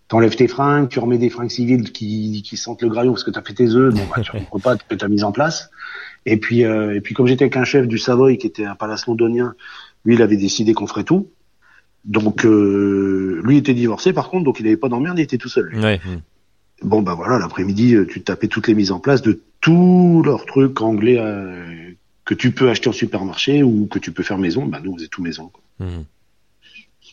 T'enlèves 0.07 0.35
tes 0.35 0.47
fringues, 0.47 0.87
tu 0.87 0.99
remets 0.99 1.17
des 1.17 1.29
fringues 1.29 1.49
civiles 1.49 1.91
qui, 1.91 2.43
qui 2.43 2.57
sentent 2.57 2.83
le 2.83 2.89
graillon 2.89 3.11
parce 3.11 3.23
que 3.23 3.31
t'as 3.31 3.41
fait 3.41 3.53
tes 3.53 3.69
œufs. 3.69 3.93
Bon, 3.93 4.01
bah, 4.15 4.21
tu 4.21 4.31
rentres 4.31 4.61
pas, 4.61 4.75
tu 4.75 4.85
fais 4.87 4.97
ta 4.97 5.07
mise 5.07 5.23
en 5.23 5.31
place. 5.31 5.71
Et 6.25 6.37
puis, 6.37 6.63
euh, 6.63 6.95
et 6.95 7.01
puis 7.01 7.13
comme 7.13 7.27
j'étais 7.27 7.45
avec 7.45 7.57
un 7.57 7.63
chef 7.63 7.87
du 7.87 7.97
Savoy 7.97 8.37
qui 8.37 8.47
était 8.47 8.65
un 8.65 8.75
palace 8.75 9.07
londonien, 9.07 9.55
lui, 10.05 10.15
il 10.15 10.21
avait 10.21 10.37
décidé 10.37 10.73
qu'on 10.73 10.87
ferait 10.87 11.03
tout. 11.03 11.27
Donc, 12.05 12.45
euh, 12.45 13.41
lui 13.43 13.57
était 13.57 13.73
divorcé 13.73 14.13
par 14.13 14.29
contre, 14.29 14.45
donc 14.45 14.59
il 14.59 14.67
avait 14.67 14.77
pas 14.77 14.89
d'emmerde, 14.89 15.17
il 15.17 15.23
était 15.23 15.37
tout 15.37 15.49
seul. 15.49 15.69
lui. 15.69 15.79
Ouais. 15.79 15.99
Bon, 16.83 17.01
bah 17.01 17.15
voilà, 17.15 17.39
l'après-midi, 17.39 17.95
euh, 17.95 18.05
tu 18.05 18.21
tapais 18.21 18.47
toutes 18.47 18.67
les 18.67 18.75
mises 18.75 18.91
en 18.91 18.99
place 18.99 19.21
de 19.21 19.41
tous 19.61 20.21
leurs 20.23 20.45
trucs 20.45 20.81
anglais 20.81 21.17
euh, 21.19 21.91
que 22.25 22.33
tu 22.33 22.51
peux 22.51 22.69
acheter 22.69 22.89
en 22.89 22.93
supermarché 22.93 23.63
ou 23.63 23.87
que 23.87 23.97
tu 23.97 24.11
peux 24.11 24.23
faire 24.23 24.37
maison. 24.37 24.65
Bah, 24.65 24.81
nous, 24.83 24.91
on 24.91 24.97
faisait 24.97 25.07
tout 25.07 25.23
maison. 25.23 25.49
Quoi. 25.49 25.63
Mhm. 25.79 26.05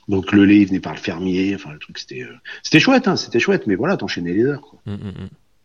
Donc, 0.09 0.33
le 0.33 0.45
lait, 0.45 0.59
il 0.59 0.67
venait 0.67 0.81
par 0.81 0.93
le 0.93 0.99
fermier. 0.99 1.55
Enfin, 1.55 1.73
le 1.73 1.79
truc, 1.79 1.99
c'était 1.99 2.23
euh, 2.23 2.35
c'était 2.63 2.81
chouette, 2.81 3.09
hein, 3.09 3.17
c'était 3.17 3.41
chouette. 3.41 3.67
Mais 3.67 3.77
voilà, 3.77 3.97
t'enchaînais 3.97 4.33
les 4.33 4.45
heures. 4.45 4.61
Quoi. 4.61 4.81
Mm, 4.85 4.93
mm, 4.93 4.97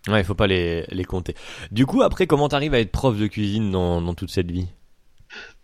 mm. 0.09 0.11
Ouais, 0.13 0.21
il 0.21 0.23
faut 0.23 0.35
pas 0.35 0.47
les, 0.47 0.85
les 0.89 1.03
compter. 1.03 1.35
Du 1.71 1.85
coup, 1.85 2.01
après, 2.01 2.27
comment 2.27 2.47
t'arrives 2.47 2.73
à 2.75 2.79
être 2.79 2.91
prof 2.91 3.17
de 3.17 3.27
cuisine 3.27 3.71
dans, 3.71 4.01
dans 4.01 4.13
toute 4.13 4.29
cette 4.31 4.51
vie? 4.51 4.67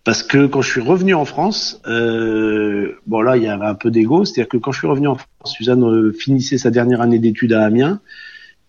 Parce 0.04 0.22
que 0.22 0.48
quand 0.48 0.62
je 0.62 0.70
suis 0.70 0.82
revenu 0.82 1.14
en 1.14 1.24
France, 1.24 1.82
euh, 1.88 2.98
bon 3.08 3.22
là, 3.22 3.38
il 3.38 3.44
y 3.44 3.48
avait 3.48 3.66
un 3.66 3.76
peu 3.76 3.90
d'ego. 3.90 4.26
C'est-à-dire 4.26 4.50
que 4.50 4.58
quand 4.58 4.74
je 4.74 4.80
suis 4.80 4.88
revenu 4.88 5.08
en 5.08 5.16
France, 5.16 5.54
Suzanne 5.54 5.84
euh, 5.84 6.12
finissait 6.12 6.58
sa 6.58 6.72
dernière 6.72 7.00
année 7.00 7.20
d'études 7.20 7.54
à 7.54 7.64
Amiens. 7.64 8.02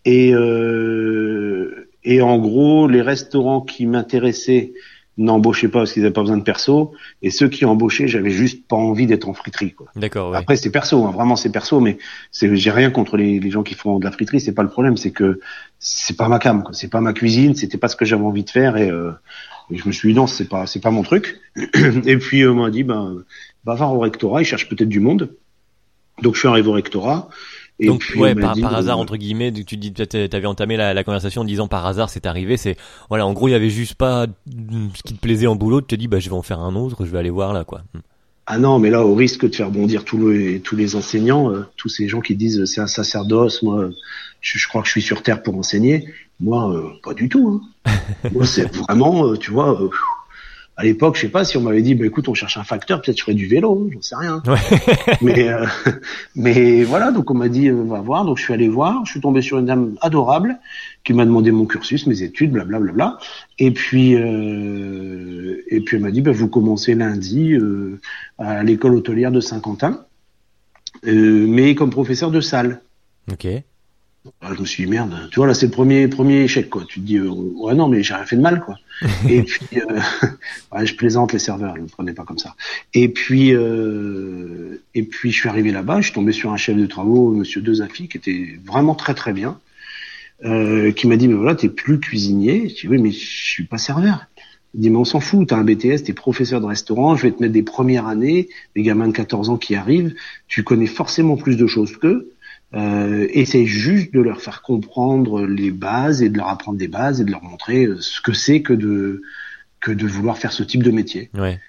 Et, 0.04 0.32
euh, 0.32 1.88
et 2.04 2.22
en 2.22 2.38
gros, 2.38 2.86
les 2.86 3.02
restaurants 3.02 3.62
qui 3.62 3.86
m'intéressaient 3.86 4.74
n'embauchaient 5.16 5.68
pas 5.68 5.80
parce 5.80 5.92
qu'ils 5.92 6.02
n'avaient 6.02 6.12
pas 6.12 6.20
besoin 6.20 6.36
de 6.36 6.42
perso. 6.42 6.92
Et 7.22 7.30
ceux 7.30 7.48
qui 7.48 7.64
embauchaient, 7.64 8.06
j'avais 8.06 8.30
juste 8.30 8.66
pas 8.68 8.76
envie 8.76 9.06
d'être 9.06 9.28
en 9.28 9.34
friterie. 9.34 9.72
Quoi. 9.72 9.88
D'accord, 9.96 10.30
ouais. 10.30 10.38
Après, 10.38 10.56
c'est 10.56 10.70
perso, 10.70 11.04
hein, 11.04 11.10
vraiment 11.12 11.36
c'est 11.36 11.50
perso, 11.50 11.80
mais 11.80 11.98
c'est, 12.30 12.54
j'ai 12.56 12.70
rien 12.70 12.90
contre 12.90 13.16
les, 13.16 13.40
les 13.40 13.50
gens 13.50 13.62
qui 13.62 13.74
font 13.74 13.98
de 13.98 14.04
la 14.04 14.10
friterie. 14.12 14.40
C'est 14.40 14.54
pas 14.54 14.62
le 14.62 14.68
problème, 14.68 14.96
c'est 14.96 15.12
que 15.12 15.40
c'est 15.78 16.16
pas 16.16 16.28
ma 16.28 16.38
cam, 16.38 16.62
quoi. 16.62 16.74
C'est 16.74 16.90
pas 16.90 17.00
ma 17.00 17.12
cuisine, 17.12 17.54
c'était 17.54 17.78
pas 17.78 17.88
ce 17.88 17.96
que 17.96 18.04
j'avais 18.04 18.24
envie 18.24 18.44
de 18.44 18.50
faire 18.50 18.76
et, 18.76 18.90
euh, 18.90 19.12
et 19.70 19.76
je 19.76 19.86
me 19.86 19.92
suis 19.92 20.12
dit 20.12 20.14
non, 20.14 20.26
c'est 20.26 20.48
pas, 20.48 20.66
c'est 20.66 20.80
pas 20.80 20.90
mon 20.90 21.02
truc. 21.02 21.40
et 21.56 22.16
puis 22.18 22.42
euh, 22.42 22.52
on 22.52 22.56
m'a 22.56 22.70
dit 22.70 22.82
ben, 22.82 23.24
va 23.64 23.74
voir 23.74 23.94
au 23.94 24.00
rectorat, 24.00 24.42
ils 24.42 24.44
cherchent 24.44 24.68
peut-être 24.68 24.88
du 24.88 25.00
monde. 25.00 25.34
Donc 26.22 26.34
je 26.34 26.40
suis 26.40 26.48
arrivé 26.48 26.68
au 26.68 26.72
rectorat. 26.72 27.28
Et 27.80 27.86
Donc, 27.86 28.00
puis, 28.00 28.20
ouais, 28.20 28.36
par, 28.36 28.54
dit, 28.54 28.60
par 28.60 28.72
euh, 28.72 28.78
hasard, 28.78 28.98
entre 28.98 29.16
guillemets, 29.16 29.52
tu 29.52 29.76
dis, 29.76 29.92
t'avais 29.92 30.46
entamé 30.46 30.76
la, 30.76 30.94
la 30.94 31.02
conversation 31.02 31.42
en 31.42 31.44
disant 31.44 31.66
par 31.66 31.84
hasard, 31.86 32.08
c'est 32.08 32.24
arrivé, 32.24 32.56
c'est, 32.56 32.76
voilà, 33.08 33.26
en 33.26 33.32
gros, 33.32 33.48
il 33.48 33.50
y 33.50 33.54
avait 33.54 33.70
juste 33.70 33.94
pas 33.94 34.26
ce 34.46 35.02
qui 35.02 35.14
te 35.14 35.20
plaisait 35.20 35.48
en 35.48 35.56
boulot, 35.56 35.80
tu 35.80 35.88
te 35.88 35.94
dis, 35.96 36.06
bah, 36.06 36.20
je 36.20 36.28
vais 36.28 36.36
en 36.36 36.42
faire 36.42 36.60
un 36.60 36.76
autre, 36.76 37.04
je 37.04 37.10
vais 37.10 37.18
aller 37.18 37.30
voir 37.30 37.52
là, 37.52 37.64
quoi. 37.64 37.82
Mm. 37.92 37.98
Ah 38.46 38.58
non, 38.58 38.78
mais 38.78 38.90
là, 38.90 39.04
au 39.04 39.14
risque 39.14 39.48
de 39.48 39.54
faire 39.54 39.70
bondir 39.70 40.04
tous 40.04 40.28
les, 40.28 40.60
tous 40.60 40.76
les 40.76 40.96
enseignants, 40.96 41.50
euh, 41.50 41.64
tous 41.76 41.88
ces 41.88 42.08
gens 42.08 42.20
qui 42.20 42.36
disent 42.36 42.64
c'est 42.66 42.82
un 42.82 42.86
sacerdoce, 42.86 43.62
moi, 43.62 43.88
je, 44.40 44.58
je 44.58 44.68
crois 44.68 44.82
que 44.82 44.86
je 44.86 44.92
suis 44.92 45.02
sur 45.02 45.22
terre 45.22 45.42
pour 45.42 45.56
enseigner. 45.56 46.08
Moi, 46.40 46.74
euh, 46.74 46.90
pas 47.02 47.14
du 47.14 47.28
tout. 47.28 47.60
Hein. 47.86 47.92
moi, 48.32 48.46
c'est 48.46 48.74
vraiment, 48.76 49.26
euh, 49.26 49.36
tu 49.36 49.50
vois, 49.50 49.80
euh, 49.80 49.88
à 50.76 50.82
l'époque, 50.82 51.14
je 51.14 51.22
sais 51.22 51.28
pas 51.28 51.44
si 51.44 51.56
on 51.56 51.60
m'avait 51.60 51.82
dit, 51.82 51.94
bah, 51.94 52.04
écoute, 52.04 52.28
on 52.28 52.34
cherche 52.34 52.56
un 52.56 52.64
facteur, 52.64 53.00
peut-être 53.00 53.16
je 53.16 53.22
ferais 53.22 53.34
du 53.34 53.46
vélo, 53.46 53.88
j'en 53.92 54.02
sais 54.02 54.16
rien. 54.16 54.42
Ouais. 54.46 54.58
mais, 55.22 55.48
euh, 55.48 55.66
mais 56.34 56.82
voilà, 56.82 57.12
donc 57.12 57.30
on 57.30 57.34
m'a 57.34 57.48
dit, 57.48 57.68
euh, 57.68 57.84
va 57.84 58.00
voir. 58.00 58.24
Donc 58.24 58.38
je 58.38 58.42
suis 58.42 58.52
allé 58.52 58.68
voir. 58.68 59.04
Je 59.06 59.12
suis 59.12 59.20
tombé 59.20 59.40
sur 59.40 59.58
une 59.58 59.66
dame 59.66 59.94
adorable 60.00 60.58
qui 61.04 61.12
m'a 61.12 61.24
demandé 61.24 61.52
mon 61.52 61.66
cursus, 61.66 62.08
mes 62.08 62.22
études, 62.22 62.50
blablabla. 62.50 62.92
Bla, 62.92 63.06
bla, 63.06 63.16
bla. 63.16 63.26
Et 63.60 63.70
puis, 63.70 64.16
euh, 64.16 65.62
et 65.68 65.80
puis 65.80 65.96
elle 65.96 66.02
m'a 66.02 66.10
dit, 66.10 66.22
bah, 66.22 66.32
vous 66.32 66.48
commencez 66.48 66.96
lundi 66.96 67.52
euh, 67.52 68.00
à 68.38 68.64
l'école 68.64 68.96
hôtelière 68.96 69.30
de 69.30 69.40
Saint-Quentin, 69.40 70.04
euh, 71.06 71.46
mais 71.46 71.76
comme 71.76 71.90
professeur 71.90 72.32
de 72.32 72.40
salle. 72.40 72.80
Ok. 73.30 73.46
Ah, 74.40 74.52
je 74.54 74.60
me 74.60 74.64
suis 74.64 74.84
dit 74.84 74.90
merde, 74.90 75.28
tu 75.30 75.36
vois 75.36 75.46
là 75.46 75.52
c'est 75.52 75.66
le 75.66 75.72
premier 75.72 76.08
premier 76.08 76.44
échec 76.44 76.70
quoi. 76.70 76.84
Tu 76.88 77.00
te 77.00 77.04
dis 77.04 77.18
euh, 77.18 77.28
ouais 77.28 77.74
non 77.74 77.88
mais 77.88 78.02
j'ai 78.02 78.14
rien 78.14 78.24
fait 78.24 78.36
de 78.36 78.40
mal 78.40 78.60
quoi. 78.64 78.78
et 79.28 79.42
puis 79.42 79.66
euh, 79.76 80.00
ouais, 80.72 80.86
je 80.86 80.96
plaisante 80.96 81.34
les 81.34 81.38
serveurs, 81.38 81.76
ne 81.76 81.82
me 81.82 81.88
prenez 81.88 82.14
pas 82.14 82.24
comme 82.24 82.38
ça. 82.38 82.54
Et 82.94 83.10
puis 83.10 83.54
euh, 83.54 84.82
et 84.94 85.02
puis 85.02 85.30
je 85.30 85.38
suis 85.38 85.48
arrivé 85.50 85.72
là-bas, 85.72 86.00
je 86.00 86.06
suis 86.06 86.14
tombé 86.14 86.32
sur 86.32 86.52
un 86.52 86.56
chef 86.56 86.74
de 86.76 86.86
travaux, 86.86 87.32
Monsieur 87.32 87.60
Dezafi, 87.60 88.08
qui 88.08 88.16
était 88.16 88.58
vraiment 88.64 88.94
très 88.94 89.12
très 89.14 89.34
bien, 89.34 89.60
euh, 90.46 90.90
qui 90.92 91.06
m'a 91.06 91.16
dit 91.16 91.28
mais 91.28 91.34
voilà 91.34 91.54
t'es 91.54 91.68
plus 91.68 92.00
cuisinier. 92.00 92.70
Je 92.70 92.74
dis 92.74 92.88
oui 92.88 92.96
mais 92.96 93.10
je 93.10 93.18
suis 93.26 93.64
pas 93.64 93.78
serveur. 93.78 94.24
Il 94.72 94.80
dit 94.80 94.90
mais 94.90 94.96
on 94.96 95.04
s'en 95.04 95.20
fout, 95.20 95.48
t'as 95.48 95.56
un 95.56 95.64
BTS, 95.64 96.04
t'es 96.04 96.14
professeur 96.14 96.62
de 96.62 96.66
restaurant, 96.66 97.14
je 97.14 97.24
vais 97.24 97.30
te 97.30 97.42
mettre 97.42 97.52
des 97.52 97.62
premières 97.62 98.06
années, 98.06 98.48
des 98.74 98.82
gamins 98.82 99.06
de 99.06 99.12
14 99.12 99.50
ans 99.50 99.58
qui 99.58 99.74
arrivent, 99.74 100.14
tu 100.48 100.64
connais 100.64 100.86
forcément 100.86 101.36
plus 101.36 101.56
de 101.56 101.66
choses 101.66 101.96
qu'eux. 101.98 102.30
Euh, 102.74 103.28
essaye 103.30 103.66
juste 103.66 104.12
de 104.12 104.20
leur 104.20 104.40
faire 104.40 104.60
comprendre 104.62 105.46
les 105.46 105.70
bases 105.70 106.22
et 106.22 106.28
de 106.28 106.38
leur 106.38 106.48
apprendre 106.48 106.76
des 106.76 106.88
bases 106.88 107.20
et 107.20 107.24
de 107.24 107.30
leur 107.30 107.44
montrer 107.44 107.84
euh, 107.84 108.00
ce 108.00 108.20
que 108.20 108.32
c'est 108.32 108.62
que 108.62 108.72
de 108.72 109.22
que 109.80 109.92
de 109.92 110.06
vouloir 110.06 110.38
faire 110.38 110.50
ce 110.50 110.64
type 110.64 110.82
de 110.82 110.90
métier. 110.90 111.30
Ouais. 111.34 111.60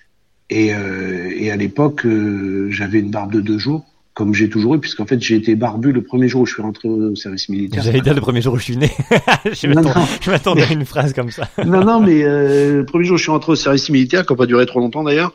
Et, 0.50 0.74
euh, 0.74 1.32
et 1.36 1.52
à 1.52 1.56
l'époque, 1.56 2.06
euh, 2.06 2.70
j'avais 2.72 3.00
une 3.00 3.12
barbe 3.12 3.34
de 3.34 3.42
deux 3.42 3.58
jours, 3.58 3.86
comme 4.14 4.34
j'ai 4.34 4.48
toujours 4.48 4.76
eu, 4.76 4.80
puisqu'en 4.80 5.06
fait 5.06 5.20
j'ai 5.22 5.36
été 5.36 5.56
barbu 5.56 5.92
le 5.92 6.04
premier 6.04 6.28
jour 6.28 6.44
où 6.44 6.46
je 6.46 6.54
suis 6.54 6.62
rentré 6.62 6.88
au 6.88 7.16
service 7.16 7.50
militaire. 7.50 7.84
J'allais 7.84 8.02
dire 8.02 8.14
le 8.14 8.22
premier 8.22 8.42
jour 8.42 8.54
où 8.54 8.58
je 8.58 8.64
suis 8.64 8.78
né. 8.78 8.92
je 9.52 10.30
m'attendais 10.30 10.64
à 10.64 10.72
une 10.72 10.86
phrase 10.86 11.14
comme 11.14 11.32
ça. 11.32 11.50
Non, 11.66 11.84
non, 11.84 12.00
mais 12.00 12.24
euh, 12.24 12.78
le 12.78 12.86
premier 12.86 13.06
jour 13.06 13.16
où 13.16 13.18
je 13.18 13.24
suis 13.24 13.32
rentré 13.32 13.52
au 13.52 13.56
service 13.56 13.90
militaire, 13.90 14.26
qui 14.26 14.34
n'a 14.34 14.38
pas 14.38 14.46
duré 14.46 14.66
trop 14.66 14.80
longtemps 14.80 15.04
d'ailleurs, 15.04 15.34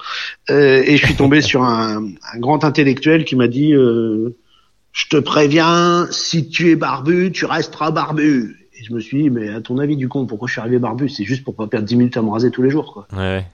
euh, 0.49 0.83
et 0.87 0.97
je 0.97 1.05
suis 1.05 1.17
tombé 1.17 1.41
sur 1.43 1.65
un, 1.65 2.05
un 2.33 2.39
grand 2.39 2.65
intellectuel 2.65 3.25
qui 3.25 3.35
m'a 3.35 3.49
dit 3.49 3.75
euh, 3.75 4.37
Je 4.93 5.07
te 5.09 5.17
préviens, 5.17 6.09
si 6.11 6.49
tu 6.49 6.71
es 6.71 6.77
barbu, 6.77 7.31
tu 7.33 7.45
resteras 7.45 7.91
barbu. 7.91 8.57
Et 8.75 8.85
je 8.85 8.93
me 8.93 9.01
suis 9.01 9.23
dit, 9.23 9.31
mais 9.31 9.49
à 9.51 9.61
ton 9.61 9.79
avis, 9.79 9.97
du 9.97 10.09
con, 10.09 10.27
pourquoi 10.27 10.49
je 10.49 10.53
suis 10.53 10.61
arrivé 10.61 10.79
barbu? 10.79 11.09
C'est 11.09 11.25
juste 11.25 11.45
pour 11.45 11.55
pas 11.55 11.67
perdre 11.67 11.87
10 11.87 11.97
minutes 11.97 12.17
à 12.17 12.23
me 12.23 12.31
raser 12.31 12.51
tous 12.51 12.63
les 12.63 12.71
jours, 12.71 12.93
quoi. 12.93 13.07
Ouais. 13.17 13.47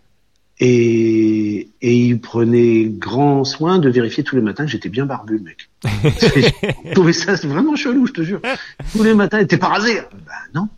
Et, 0.59 1.69
et 1.83 1.97
il 2.07 2.19
prenait 2.21 2.87
grand 2.87 3.45
soin 3.45 3.79
de 3.79 3.91
vérifier 3.91 4.25
tous 4.25 4.37
les 4.37 4.43
matins 4.43 4.65
que 4.65 4.71
j'étais 4.71 4.89
bien 4.89 5.05
barbu, 5.05 5.39
mec. 5.41 5.69
J'ai 6.35 6.93
trouvé 6.93 7.13
ça 7.13 7.35
vraiment 7.47 7.77
chelou, 7.77 8.07
je 8.07 8.13
te 8.13 8.23
jure. 8.23 8.41
Tous 8.93 9.03
les 9.03 9.13
matins, 9.15 9.39
il 9.39 9.45
était 9.45 9.59
pas 9.59 9.69
rasé. 9.69 9.97
Ben 10.13 10.33
non, 10.55 10.69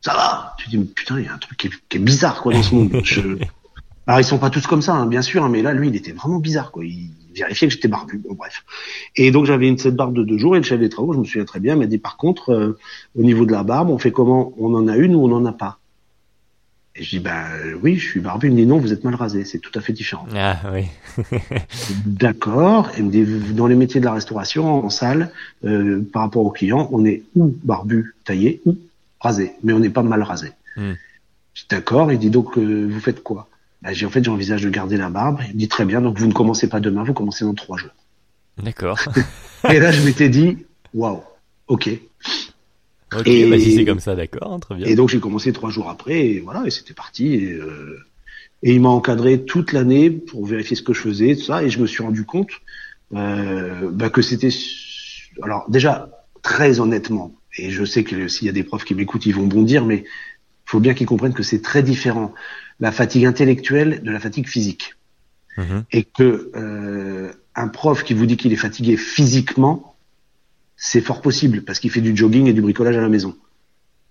ça 0.00 0.14
va. 0.14 0.56
Tu 0.58 0.64
te 0.64 0.70
dis, 0.70 0.78
mais 0.78 0.84
putain, 0.84 1.20
il 1.20 1.26
y 1.26 1.28
a 1.28 1.34
un 1.34 1.38
truc 1.38 1.56
qui 1.58 1.68
est, 1.68 1.72
qui 1.88 1.98
est 1.98 2.00
bizarre 2.00 2.42
quoi 2.42 2.52
dans 2.52 2.62
ce 2.62 2.74
monde. 2.74 3.00
Je... 3.04 3.20
Alors 4.08 4.18
ils 4.18 4.24
sont 4.24 4.38
pas 4.38 4.50
tous 4.50 4.66
comme 4.66 4.82
ça, 4.82 4.94
hein, 4.94 5.06
bien 5.06 5.22
sûr, 5.22 5.44
hein, 5.44 5.48
mais 5.48 5.62
là, 5.62 5.72
lui, 5.74 5.88
il 5.88 5.94
était 5.94 6.10
vraiment 6.10 6.40
bizarre. 6.40 6.72
quoi. 6.72 6.84
Il 6.84 7.10
vérifiait 7.34 7.68
que 7.68 7.74
j'étais 7.74 7.88
barbu. 7.88 8.18
Bon, 8.18 8.34
bref. 8.34 8.64
Et 9.16 9.30
donc 9.30 9.46
j'avais 9.46 9.68
une 9.68 9.78
cette 9.78 9.96
barbe 9.96 10.14
de 10.14 10.24
deux 10.24 10.38
jours 10.38 10.56
et 10.56 10.58
le 10.58 10.64
chef 10.64 10.80
des 10.80 10.88
travaux, 10.88 11.12
je 11.12 11.18
me 11.18 11.24
souviens 11.24 11.44
très 11.44 11.60
bien, 11.60 11.76
m'a 11.76 11.86
dit 11.86 11.98
par 11.98 12.16
contre, 12.16 12.50
euh, 12.50 12.78
au 13.18 13.22
niveau 13.22 13.46
de 13.46 13.52
la 13.52 13.62
barbe, 13.62 13.90
on 13.90 13.98
fait 13.98 14.12
comment? 14.12 14.52
On 14.58 14.74
en 14.74 14.88
a 14.88 14.96
une 14.96 15.14
ou 15.14 15.24
on 15.24 15.32
en 15.32 15.44
a 15.44 15.52
pas? 15.52 15.80
Et 16.96 17.04
je 17.04 17.10
dis, 17.10 17.20
ben 17.20 17.44
oui, 17.82 17.96
je 17.96 18.08
suis 18.08 18.20
barbu. 18.20 18.48
Il 18.48 18.52
me 18.52 18.56
dit, 18.56 18.66
non, 18.66 18.78
vous 18.78 18.92
êtes 18.92 19.04
mal 19.04 19.14
rasé, 19.14 19.44
c'est 19.44 19.58
tout 19.58 19.70
à 19.76 19.80
fait 19.80 19.92
différent. 19.92 20.26
Ah 20.34 20.58
oui. 20.72 20.86
D'accord. 22.04 22.90
Et 22.96 23.02
me 23.02 23.10
dit, 23.10 23.24
dans 23.54 23.68
les 23.68 23.76
métiers 23.76 24.00
de 24.00 24.04
la 24.04 24.12
restauration, 24.12 24.84
en 24.84 24.90
salle, 24.90 25.30
euh, 25.64 26.02
par 26.12 26.22
rapport 26.22 26.44
aux 26.44 26.50
clients, 26.50 26.88
on 26.92 27.04
est 27.04 27.22
ou 27.36 27.56
barbu, 27.62 28.16
taillé, 28.24 28.60
ou 28.66 28.76
rasé. 29.20 29.52
Mais 29.62 29.72
on 29.72 29.78
n'est 29.78 29.90
pas 29.90 30.02
mal 30.02 30.22
rasé. 30.22 30.48
Hmm. 30.76 30.94
Je 31.54 31.62
dis, 31.62 31.66
D'accord. 31.70 32.10
Il 32.10 32.18
dit, 32.18 32.30
donc, 32.30 32.58
euh, 32.58 32.88
vous 32.90 33.00
faites 33.00 33.22
quoi? 33.22 33.48
Ben, 33.82 33.92
j'ai, 33.92 34.06
En 34.06 34.10
fait, 34.10 34.22
j'envisage 34.24 34.62
de 34.62 34.70
garder 34.70 34.96
la 34.96 35.10
barbe. 35.10 35.40
Il 35.48 35.54
me 35.54 35.58
dit, 35.58 35.68
très 35.68 35.84
bien, 35.84 36.00
donc 36.00 36.18
vous 36.18 36.26
ne 36.26 36.32
commencez 36.32 36.68
pas 36.68 36.80
demain, 36.80 37.02
vous 37.04 37.14
commencez 37.14 37.44
dans 37.44 37.54
trois 37.54 37.78
jours. 37.78 37.90
D'accord. 38.62 38.98
Et 39.70 39.78
là, 39.78 39.90
je 39.90 40.02
m'étais 40.02 40.28
dit, 40.28 40.58
waouh, 40.94 41.22
ok. 41.68 41.90
Ok, 43.16 43.26
Et- 43.26 43.50
bah 43.50 43.58
si 43.58 43.74
c'est 43.74 43.84
comme 43.84 44.00
ça, 44.00 44.14
d'accord, 44.14 44.60
très 44.60 44.76
bien. 44.76 44.86
Et 44.86 44.94
donc, 44.94 45.08
j'ai 45.08 45.18
commencé 45.20 45.52
trois 45.52 45.70
jours 45.70 45.88
après, 45.90 46.26
et 46.26 46.40
voilà, 46.40 46.62
et 46.66 46.70
c'était 46.70 46.94
parti. 46.94 47.34
Et, 47.34 47.52
euh, 47.52 47.98
et 48.62 48.74
il 48.74 48.80
m'a 48.80 48.90
encadré 48.90 49.42
toute 49.44 49.72
l'année 49.72 50.10
pour 50.10 50.46
vérifier 50.46 50.76
ce 50.76 50.82
que 50.82 50.92
je 50.92 51.00
faisais, 51.00 51.34
tout 51.34 51.42
ça, 51.44 51.62
et 51.64 51.70
je 51.70 51.80
me 51.80 51.86
suis 51.86 52.02
rendu 52.02 52.24
compte 52.24 52.50
euh, 53.14 53.90
bah, 53.90 54.10
que 54.10 54.22
c'était, 54.22 54.50
alors 55.42 55.68
déjà 55.68 56.10
très 56.42 56.78
honnêtement, 56.78 57.34
et 57.58 57.70
je 57.70 57.84
sais 57.84 58.04
que 58.04 58.28
s'il 58.28 58.46
y 58.46 58.50
a 58.50 58.52
des 58.52 58.62
profs 58.62 58.84
qui 58.84 58.94
m'écoutent, 58.94 59.26
ils 59.26 59.34
vont 59.34 59.46
bondir, 59.46 59.84
mais 59.86 60.04
il 60.70 60.78
faut 60.78 60.80
bien 60.80 60.94
qu'ils 60.94 61.08
comprennent 61.08 61.34
que 61.34 61.42
c'est 61.42 61.62
très 61.62 61.82
différent 61.82 62.32
la 62.78 62.92
fatigue 62.92 63.26
intellectuelle 63.26 64.02
de 64.04 64.10
la 64.12 64.20
fatigue 64.20 64.46
physique, 64.46 64.94
Mhm. 65.56 65.84
et 65.90 66.04
que 66.04 66.52
euh, 66.54 67.32
un 67.56 67.66
prof 67.66 68.04
qui 68.04 68.14
vous 68.14 68.24
dit 68.24 68.36
qu'il 68.36 68.52
est 68.52 68.56
fatigué 68.56 68.96
physiquement, 68.96 69.96
c'est 70.76 71.00
fort 71.00 71.22
possible 71.22 71.62
parce 71.62 71.80
qu'il 71.80 71.90
fait 71.90 72.00
du 72.00 72.16
jogging 72.16 72.46
et 72.46 72.52
du 72.52 72.62
bricolage 72.62 72.96
à 72.96 73.00
la 73.00 73.08
maison. 73.08 73.36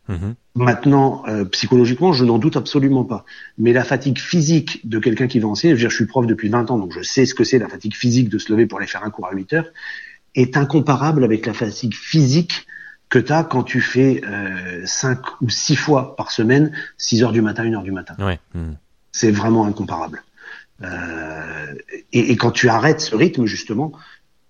Mhm. 0.10 0.36
Maintenant, 0.56 1.24
euh, 1.30 1.45
psychologiquement, 1.45 2.12
je 2.12 2.26
n'en 2.26 2.39
doute 2.39 2.58
absolument 2.58 3.06
pas. 3.06 3.24
Mais 3.58 3.72
la 3.72 3.86
fatigue 3.86 4.19
physique 4.19 4.88
de 4.88 5.00
quelqu'un 5.00 5.28
qui 5.28 5.39
va 5.39 5.48
enseigner, 5.48 5.72
je 5.72 5.76
veux 5.78 5.84
dire, 5.84 5.89
je 5.91 5.95
suis 5.95 6.08
prof 6.08 6.28
depuis 6.28 6.50
20 6.50 6.72
ans, 6.72 6.78
donc 6.78 6.91
je 6.93 7.02
sais 7.02 7.26
ce 7.26 7.34
que 7.34 7.45
c'est 7.45 7.58
la 7.58 7.69
fatigue 7.69 7.95
physique 7.95 8.28
de 8.28 8.38
se 8.38 8.52
lever 8.52 8.65
pour 8.65 8.80
aller 8.80 8.88
faire 8.88 9.06
un 9.06 9.12
cours 9.12 9.28
à 9.28 9.34
8 9.34 9.54
heures, 9.54 9.72
est 10.36 10.58
incomparable 10.58 11.24
avec 11.24 11.45
la 11.45 11.54
fatigue 11.54 11.95
physique 11.95 12.67
que 13.10 13.19
tu 13.19 13.32
as 13.34 13.43
quand 13.43 13.63
tu 13.63 13.82
fais 13.82 14.22
euh, 14.26 14.82
5 14.86 15.19
ou 15.41 15.50
6 15.50 15.76
fois 15.76 16.15
par 16.15 16.32
semaine, 16.32 16.72
6 16.98 17.24
heures 17.24 17.32
du 17.32 17.41
matin, 17.41 17.63
1 17.63 17.74
heure 17.74 17.84
du 17.84 17.91
matin. 17.91 18.15
Ouais. 18.19 18.39
hmm. 18.54 18.74
C'est 19.12 19.32
vraiment 19.32 19.65
incomparable. 19.65 20.24
Euh, 20.84 21.74
et, 22.13 22.32
et 22.32 22.38
quand 22.38 22.52
tu 22.52 22.69
arrêtes 22.69 23.02
ce 23.02 23.15
rythme, 23.15 23.45
justement, 23.45 23.91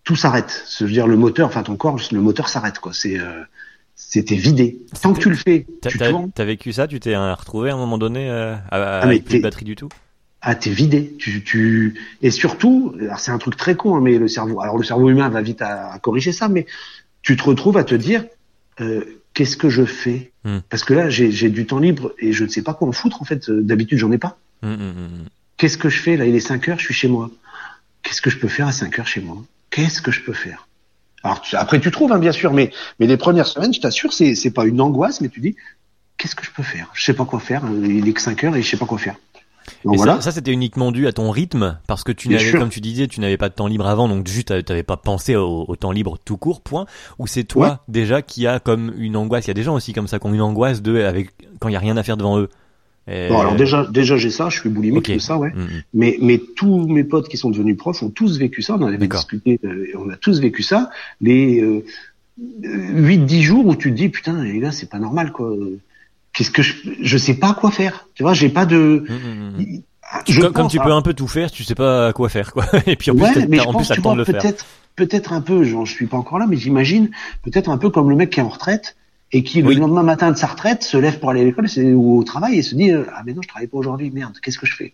tout 0.03 0.15
s'arrête. 0.15 0.65
Je 0.77 0.85
veux 0.85 0.91
dire, 0.91 1.07
le 1.07 1.15
moteur, 1.17 1.47
enfin 1.47 1.63
ton 1.63 1.75
corps, 1.75 1.99
le 2.11 2.21
moteur 2.21 2.49
s'arrête, 2.49 2.79
quoi. 2.79 2.93
C'est, 2.93 3.19
euh, 3.19 3.43
c'était 3.95 4.35
vidé. 4.35 4.79
Tant 5.01 5.13
que 5.13 5.19
tu 5.19 5.29
le 5.29 5.35
fais, 5.35 5.65
tu 5.87 5.97
t'as- 5.97 6.45
vécu 6.45 6.73
ça 6.73 6.87
Tu 6.87 6.99
t'es 6.99 7.15
retrouvé 7.15 7.69
à 7.69 7.73
un 7.73 7.77
moment 7.77 7.97
donné 7.97 8.29
euh, 8.29 8.53
à- 8.55 8.99
Ah, 8.99 8.99
avec 9.01 9.25
plus 9.25 9.37
de 9.37 9.43
batterie 9.43 9.65
du 9.65 9.75
tout? 9.75 9.89
Ah, 10.41 10.55
t'es 10.55 10.69
vidé. 10.69 11.15
Tu, 11.19 11.43
tu 11.43 11.99
et 12.21 12.31
surtout, 12.31 12.95
alors 12.99 13.19
c'est 13.19 13.31
un 13.31 13.37
truc 13.37 13.57
très 13.57 13.75
con, 13.75 13.95
hein, 13.95 14.01
mais 14.01 14.17
le 14.17 14.27
cerveau. 14.27 14.61
Alors 14.61 14.77
le 14.77 14.83
cerveau 14.83 15.09
humain 15.09 15.29
va 15.29 15.41
vite 15.41 15.61
à, 15.61 15.91
à 15.91 15.99
corriger 15.99 16.31
ça, 16.31 16.47
mais 16.47 16.65
tu 17.21 17.35
te 17.35 17.43
retrouves 17.43 17.75
à 17.77 17.83
te 17.83 17.95
dire 17.95 18.23
euh, 18.81 19.21
qu'est-ce 19.33 19.57
que 19.57 19.69
je 19.69 19.83
fais 19.85 20.31
Hmm. 20.45 20.59
Parce 20.69 20.85
que 20.85 20.93
là, 20.93 21.09
j'ai 21.09 21.49
du 21.49 21.65
temps 21.65 21.79
libre 21.79 22.13
et 22.17 22.31
je 22.31 22.45
ne 22.45 22.49
sais 22.49 22.61
pas 22.61 22.73
quoi 22.73 22.87
en 22.87 22.93
foutre 22.93 23.21
en 23.21 23.25
fait. 23.25 23.49
Euh, 23.49 23.61
D'habitude, 23.61 23.97
j'en 23.97 24.09
ai 24.13 24.17
pas. 24.17 24.37
Hmm, 24.61 24.73
hmm. 24.75 25.25
Qu'est-ce 25.57 25.77
que 25.77 25.89
je 25.89 25.99
fais 25.99 26.15
là 26.15 26.25
Il 26.25 26.33
est 26.33 26.39
5 26.39 26.69
heures, 26.69 26.79
je 26.79 26.85
suis 26.85 26.93
chez 26.93 27.09
moi. 27.09 27.29
Qu'est-ce 28.03 28.21
que 28.21 28.29
je 28.29 28.37
peux 28.39 28.47
faire 28.47 28.67
à 28.67 28.71
5 28.71 28.97
heures 28.99 29.07
chez 29.07 29.19
moi 29.19 29.35
Qu'est-ce 29.69 30.01
que 30.01 30.11
je 30.11 30.21
peux 30.21 30.31
faire 30.31 30.69
Alors 31.23 31.41
tu- 31.41 31.57
après, 31.57 31.81
tu 31.81 31.91
trouves 31.91 32.13
hein, 32.13 32.19
bien 32.19 32.31
sûr, 32.31 32.53
mais 32.53 32.71
mais 33.01 33.05
les 33.07 33.17
premières 33.17 33.47
semaines, 33.47 33.73
je 33.73 33.81
t'assure, 33.81 34.13
c'est 34.13 34.33
c'est 34.33 34.51
pas 34.51 34.65
une 34.65 34.79
angoisse, 34.79 35.19
mais 35.19 35.27
tu 35.27 35.41
dis 35.41 35.57
qu'est-ce 36.17 36.35
que 36.35 36.45
je 36.45 36.51
peux 36.51 36.63
faire 36.63 36.89
Je 36.93 37.03
sais 37.03 37.13
pas 37.13 37.25
quoi 37.25 37.41
faire. 37.41 37.63
Il 37.83 38.07
est 38.07 38.13
que 38.13 38.21
5 38.21 38.41
heures 38.45 38.55
et 38.55 38.61
je 38.61 38.69
sais 38.69 38.77
pas 38.77 38.85
quoi 38.85 38.97
faire. 38.97 39.17
Donc 39.85 39.93
Et 39.93 39.97
voilà. 39.97 40.15
ça, 40.15 40.21
ça, 40.21 40.31
c'était 40.31 40.51
uniquement 40.51 40.91
dû 40.91 41.07
à 41.07 41.11
ton 41.11 41.31
rythme, 41.31 41.79
parce 41.87 42.03
que 42.03 42.11
tu 42.11 42.29
n'avais, 42.29 42.51
comme 42.51 42.69
tu 42.69 42.81
disais, 42.81 43.07
tu 43.07 43.19
n'avais 43.21 43.37
pas 43.37 43.49
de 43.49 43.53
temps 43.53 43.67
libre 43.67 43.87
avant, 43.87 44.07
donc 44.07 44.27
juste 44.27 44.63
t'avais 44.65 44.83
pas 44.83 44.97
pensé 44.97 45.35
au, 45.35 45.65
au 45.67 45.75
temps 45.75 45.91
libre 45.91 46.17
tout 46.23 46.37
court, 46.37 46.61
point. 46.61 46.85
Ou 47.19 47.27
c'est 47.27 47.43
toi 47.43 47.59
Ouais. 47.69 47.75
déjà 47.87 48.21
qui 48.21 48.47
a 48.47 48.59
comme 48.59 48.93
une 48.97 49.15
angoisse? 49.15 49.45
Il 49.45 49.49
y 49.49 49.51
a 49.51 49.55
des 49.55 49.63
gens 49.63 49.75
aussi 49.75 49.93
comme 49.93 50.07
ça 50.07 50.19
qui 50.19 50.27
ont 50.27 50.33
une 50.33 50.41
angoisse 50.41 50.81
de 50.81 51.01
avec 51.01 51.31
quand 51.59 51.69
il 51.69 51.73
y 51.73 51.75
a 51.75 51.79
rien 51.79 51.97
à 51.97 52.03
faire 52.03 52.17
devant 52.17 52.39
eux. 52.39 52.49
Et- 53.11 53.27
Bon, 53.29 53.39
alors 53.39 53.55
déjà, 53.55 53.87
déjà 53.89 54.17
j'ai 54.17 54.29
ça, 54.29 54.49
je 54.49 54.59
suis 54.59 54.69
boulimique 54.69 55.11
de 55.11 55.17
ça, 55.19 55.37
ouais. 55.37 55.49
Hmm, 55.51 55.61
hmm. 55.61 55.81
Mais, 55.95 56.17
mais 56.21 56.39
tous 56.55 56.87
mes 56.87 57.03
potes 57.03 57.27
qui 57.27 57.37
sont 57.37 57.49
devenus 57.49 57.75
profs 57.77 58.03
ont 58.03 58.09
tous 58.11 58.37
vécu 58.37 58.61
ça. 58.61 58.75
On 58.75 58.83
en 58.83 58.87
avait 58.87 59.07
discuté, 59.07 59.59
euh, 59.65 59.85
on 59.97 60.09
a 60.11 60.15
tous 60.15 60.39
vécu 60.39 60.61
ça. 60.61 60.91
Les 61.19 61.59
euh, 61.61 61.83
8-10 62.61 63.41
jours 63.41 63.65
où 63.65 63.75
tu 63.75 63.89
te 63.91 63.95
dis, 63.95 64.09
putain, 64.09 64.43
les 64.43 64.59
gars, 64.59 64.71
c'est 64.71 64.89
pas 64.89 64.99
normal, 64.99 65.31
quoi. 65.31 65.53
Qu'est-ce 66.33 66.51
que 66.51 66.61
je, 66.61 66.73
je 67.01 67.17
sais 67.17 67.33
pas 67.33 67.53
quoi 67.53 67.71
faire. 67.71 68.07
Tu 68.13 68.23
vois, 68.23 68.33
j'ai 68.33 68.49
pas 68.49 68.65
de. 68.65 69.05
Hmm, 69.07 69.13
hmm, 69.13 69.61
hmm. 69.61 69.81
Je 70.27 70.41
comme, 70.47 70.67
tu 70.67 70.79
peux 70.79 70.91
un 70.91 71.01
peu 71.01 71.13
tout 71.13 71.27
faire, 71.27 71.51
tu 71.51 71.63
sais 71.63 71.75
pas 71.75 72.13
quoi 72.13 72.29
faire, 72.29 72.51
quoi. 72.51 72.65
Et 72.87 72.95
puis 72.95 73.11
en 73.11 73.15
plus, 73.15 73.23
ouais, 73.23 73.47
mais 73.47 73.57
je 73.57 73.63
en 73.63 73.73
pense, 73.73 73.87
plus, 73.87 73.93
tu 73.95 73.99
le 73.99 74.03
temps 74.03 74.15
vois, 74.15 74.23
de 74.25 74.31
le 74.31 74.33
faire. 74.33 74.41
peut-être, 74.41 74.65
peut-être 74.95 75.33
un 75.33 75.41
peu, 75.41 75.63
genre, 75.63 75.85
je 75.85 75.93
suis 75.93 76.07
pas 76.07 76.17
encore 76.17 76.39
là, 76.39 76.47
mais 76.47 76.57
j'imagine 76.57 77.09
peut-être 77.43 77.69
un 77.69 77.77
peu 77.77 77.89
comme 77.89 78.09
le 78.09 78.15
mec 78.15 78.31
qui 78.31 78.39
est 78.39 78.43
en 78.43 78.49
retraite 78.49 78.95
et 79.31 79.43
qui 79.43 79.61
Oui. 79.61 79.75
le 79.75 79.81
lendemain 79.81 80.03
matin 80.03 80.31
de 80.31 80.37
sa 80.37 80.47
retraite 80.47 80.83
se 80.83 80.97
lève 80.97 81.19
pour 81.19 81.29
aller 81.29 81.41
à 81.41 81.43
l'école 81.43 81.67
ou 81.95 82.17
au 82.17 82.23
travail 82.23 82.57
et 82.57 82.63
se 82.63 82.75
dit 82.75 82.91
euh, 82.91 83.03
ah 83.15 83.21
mais 83.25 83.33
non 83.33 83.41
je 83.43 83.47
travaille 83.47 83.67
pas 83.67 83.77
aujourd'hui 83.77 84.09
merde 84.11 84.33
qu'est-ce 84.41 84.57
que 84.57 84.65
je 84.65 84.75
fais? 84.75 84.93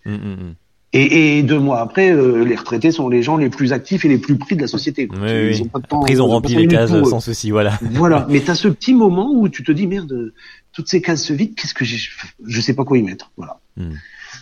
Et, 0.91 1.39
et 1.39 1.43
deux 1.43 1.59
mois 1.59 1.79
après 1.79 2.11
euh, 2.11 2.43
les 2.43 2.55
retraités 2.55 2.91
sont 2.91 3.09
les 3.09 3.23
gens 3.23 3.37
les 3.37 3.49
plus 3.49 3.73
actifs 3.73 4.05
et 4.05 4.09
les 4.09 4.17
plus 4.17 4.37
pris 4.37 4.55
de 4.55 4.61
la 4.61 4.67
société. 4.67 5.07
Oui, 5.11 5.17
ils 5.21 5.55
oui. 5.55 5.61
ont 5.61 5.67
pas 5.67 5.79
de 5.79 5.87
temps 5.87 6.01
Après, 6.01 6.13
ils 6.13 6.21
ont 6.21 6.27
rempli 6.27 6.55
les 6.55 6.67
cases 6.67 6.91
sans 7.03 7.19
souci, 7.21 7.51
voilà. 7.51 7.79
voilà 7.91 8.27
mais 8.29 8.41
t'as 8.41 8.55
ce 8.55 8.67
petit 8.67 8.93
moment 8.93 9.31
où 9.33 9.47
tu 9.47 9.63
te 9.63 9.71
dis 9.71 9.87
merde 9.87 10.33
toutes 10.75 10.89
ces 10.89 11.01
cases 11.01 11.23
se 11.23 11.33
vident 11.33 11.53
qu'est-ce 11.55 11.73
que 11.73 11.85
j'ai 11.85 11.97
je 12.45 12.61
sais 12.61 12.73
pas 12.73 12.83
quoi 12.83 12.97
y 12.97 13.01
mettre 13.01 13.31
voilà 13.37 13.59
Hmm. 13.77 13.93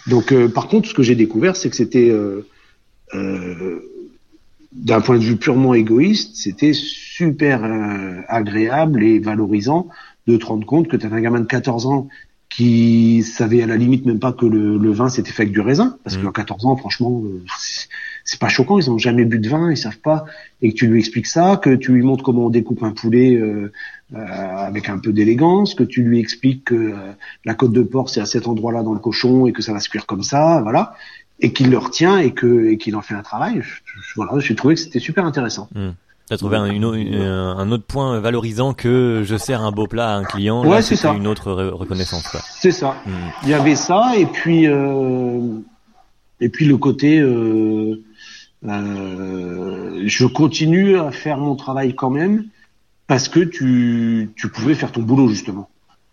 Donc, 0.08 0.32
euh, 0.32 0.48
par 0.48 0.68
contre, 0.68 0.88
ce 0.90 0.94
que 0.94 1.04
j'ai 1.04 1.16
découvert, 1.16 1.56
c'est 1.56 1.70
que 1.70 1.76
c'était, 1.76 2.10
euh, 2.10 2.48
d'un 4.72 5.02
point 5.02 5.18
de 5.18 5.24
vue 5.24 5.38
purement 5.38 5.74
égoïste, 5.74 6.32
c'était 6.36 6.74
super 6.74 7.64
agréable 8.28 9.04
et 9.04 9.20
valorisant 9.20 9.88
de 10.28 10.38
te 10.38 10.46
rendre 10.46 10.66
compte 10.66 10.88
que 10.88 10.98
tu 10.98 11.06
as 11.06 11.14
un 11.14 11.22
gamin 11.22 11.42
de 11.42 11.46
14 11.46 11.86
ans 11.86 12.08
qui 12.50 13.24
savait 13.24 13.64
à 13.64 13.68
la 13.68 13.78
limite 13.78 14.06
même 14.06 14.20
pas 14.20 14.32
que 14.32 14.46
le, 14.46 14.78
le 14.78 14.92
vin 14.92 15.10
c'était 15.10 15.32
fait 15.32 15.44
avec 15.44 15.54
du 15.54 15.60
raisin, 15.60 15.98
parce 16.04 16.18
mmh. 16.18 16.24
qu'à 16.24 16.32
14 16.32 16.66
ans, 16.66 16.76
franchement, 16.76 17.24
c'est 18.24 18.40
pas 18.40 18.48
choquant, 18.48 18.80
ils 18.80 18.90
ont 18.90 18.98
jamais 18.98 19.26
bu 19.26 19.40
de 19.40 19.50
vin, 19.50 19.72
ils 19.72 19.78
savent 19.78 20.00
pas, 20.00 20.26
et 20.62 20.72
que 20.72 20.76
tu 20.76 20.88
lui 20.88 21.00
expliques 21.00 21.28
ça, 21.28 21.60
que 21.62 21.76
tu 21.76 21.92
lui 21.92 22.04
montres 22.04 22.24
comment 22.24 22.46
on 22.46 22.50
découpe 22.50 22.84
un 22.84 22.92
poulet 22.92 23.36
euh, 23.36 23.72
euh, 24.14 24.18
avec 24.18 24.90
un 24.90 25.00
peu 25.00 25.12
d'élégance, 25.12 25.74
que 25.76 25.84
tu 25.84 26.04
lui 26.04 26.20
expliques 26.20 26.66
que 26.66 26.76
euh, 26.76 26.98
la 27.46 27.56
côte 27.56 27.74
de 27.74 27.82
porc 27.82 28.10
c'est 28.10 28.22
à 28.22 28.26
cet 28.26 28.48
endroit-là 28.48 28.84
dans 28.84 28.94
le 28.94 29.00
cochon 29.00 29.48
et 29.48 29.54
que 29.54 29.62
ça 29.62 29.74
va 29.74 29.80
se 29.80 29.90
cuire 29.90 30.06
comme 30.06 30.24
ça, 30.24 30.62
voilà, 30.62 30.94
et 31.40 31.54
qu'il 31.54 31.70
le 31.70 31.78
retient 31.78 32.18
et 32.18 32.32
que 32.32 32.68
et 32.68 32.78
qu'il 32.78 32.96
en 32.96 33.02
fait 33.02 33.16
un 33.16 33.24
travail. 33.24 33.62
voilà, 34.16 34.40
j'ai 34.40 34.56
trouvé 34.56 34.76
que 34.76 34.82
c'était 34.82 35.00
super 35.00 35.26
intéressant. 35.26 35.68
Mmh. 35.74 35.90
T'as 36.30 36.38
trouvé 36.38 36.56
un, 36.56 36.64
un, 36.64 37.72
autre 37.72 37.84
point 37.84 38.20
valorisant 38.20 38.74
que 38.74 39.24
je 39.26 39.36
sers 39.36 39.62
un 39.62 39.72
beau 39.72 39.88
plat 39.88 40.14
à 40.14 40.16
un 40.16 40.24
client. 40.24 40.66
Ouais, 40.66 40.82
c'est 40.82 40.96
ça. 40.96 41.14
Une 41.14 41.28
autre 41.28 41.52
reconnaissance. 41.52 42.38
C'est 42.50 42.72
ça. 42.72 42.96
Mmh. 43.06 43.12
Il 43.44 43.50
y 43.50 43.54
avait 43.54 43.76
ça 43.76 44.14
et 44.18 44.26
puis 44.26 44.68
euh, 44.68 45.60
et 46.40 46.50
puis 46.50 46.66
le 46.66 46.78
côté 46.78 47.20
euh, 47.20 48.02
euh, 48.66 50.04
je 50.06 50.26
continue 50.26 50.98
à 50.98 51.12
faire 51.12 51.38
mon 51.38 51.56
travail 51.56 51.94
quand 51.94 52.10
même 52.10 52.46
parce 53.08 53.28
que 53.28 53.40
tu, 53.40 54.32
tu 54.36 54.50
pouvais 54.50 54.76
faire 54.76 54.92
ton 54.92 55.02
boulot 55.02 55.30
justement. 55.30 55.70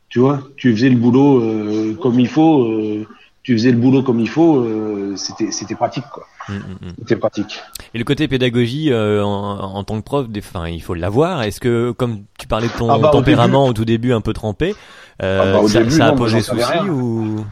Tu 0.08 0.18
vois, 0.18 0.42
tu 0.56 0.74
faisais 0.74 0.88
le 0.88 0.96
boulot 0.96 1.40
euh, 1.40 1.96
comme 2.00 2.18
il 2.18 2.28
faut. 2.28 2.64
Euh, 2.64 3.06
tu 3.42 3.56
faisais 3.56 3.70
le 3.70 3.78
boulot 3.78 4.02
comme 4.02 4.18
il 4.18 4.28
faut. 4.28 4.56
Euh, 4.56 5.14
c'était 5.16 5.52
c'était 5.52 5.76
pratique 5.76 6.04
quoi. 6.12 6.26
Mmh, 6.48 6.54
mmh, 6.54 6.58
mmh. 6.58 6.92
C'était 6.98 7.16
pratique. 7.16 7.60
Et 7.94 7.98
le 7.98 8.04
côté 8.04 8.26
pédagogie 8.26 8.92
en, 8.92 9.24
en, 9.24 9.84
tant 9.84 10.00
que 10.00 10.04
prof, 10.04 10.26
enfin 10.38 10.68
il 10.68 10.82
faut 10.82 10.94
l'avoir. 10.94 11.42
Est-ce 11.42 11.60
que 11.60 11.92
comme 11.92 12.24
tu 12.38 12.48
parlais 12.48 12.66
de 12.66 12.72
ton 12.72 12.90
ah 12.90 12.98
bah, 12.98 13.10
tempérament 13.10 13.66
au, 13.66 13.72
tout 13.72 13.84
début 13.84 14.12
un 14.12 14.20
peu 14.20 14.32
trempé, 14.32 14.74
ah 15.20 15.52
bah, 15.52 15.68
ça, 15.68 15.88
ça, 15.88 16.06
a 16.08 16.12
posé 16.12 16.40
souci 16.40 16.88
ou? 16.90 17.44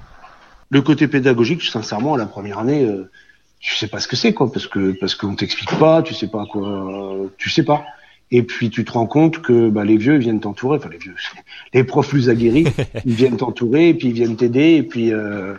Le 0.70 0.82
côté 0.82 1.08
pédagogique, 1.08 1.62
sincèrement, 1.62 2.14
à 2.14 2.18
la 2.18 2.26
première 2.26 2.58
année 2.58 2.86
tu 3.60 3.74
sais 3.76 3.88
pas 3.88 3.98
ce 4.00 4.06
que 4.06 4.16
c'est 4.16 4.32
quoi 4.32 4.52
parce 4.52 4.66
que 4.66 4.96
parce 5.00 5.14
qu'on 5.14 5.34
t'explique 5.34 5.76
pas 5.78 6.02
tu 6.02 6.14
sais 6.14 6.28
pas 6.28 6.46
quoi 6.46 7.16
tu 7.38 7.50
sais 7.50 7.64
pas 7.64 7.84
et 8.30 8.42
puis 8.42 8.70
tu 8.70 8.84
te 8.84 8.92
rends 8.92 9.06
compte 9.06 9.40
que 9.40 9.70
bah, 9.70 9.84
les 9.84 9.96
vieux 9.96 10.16
viennent 10.16 10.40
t'entourer. 10.40 10.78
Enfin 10.78 10.88
les 10.90 10.98
vieux 10.98 11.14
les 11.74 11.84
profs 11.84 12.08
plus 12.08 12.28
aguerris 12.28 12.66
ils 13.04 13.14
viennent 13.14 13.36
t'entourer 13.36 13.90
et 13.90 13.94
puis 13.94 14.08
ils 14.08 14.14
viennent 14.14 14.36
t'aider 14.36 14.76
et 14.76 14.82
puis 14.82 15.12
euh, 15.12 15.54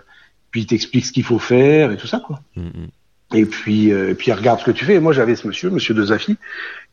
puis 0.51 0.61
ils 0.61 0.67
t'expliquent 0.67 1.05
ce 1.05 1.11
qu'il 1.11 1.23
faut 1.23 1.39
faire 1.39 1.91
et 1.91 1.97
tout 1.97 2.07
ça 2.07 2.21
quoi. 2.25 2.41
Mm-hmm. 2.57 3.37
et 3.37 3.45
puis 3.45 3.91
euh, 3.91 4.11
et 4.11 4.15
puis 4.15 4.31
ils 4.31 4.33
regardent 4.33 4.59
ce 4.59 4.65
que 4.65 4.71
tu 4.71 4.85
fais. 4.85 4.95
Et 4.95 4.99
moi 4.99 5.13
j'avais 5.13 5.35
ce 5.35 5.47
monsieur 5.47 5.69
monsieur 5.69 5.93
de 5.93 6.05
Zafi 6.05 6.37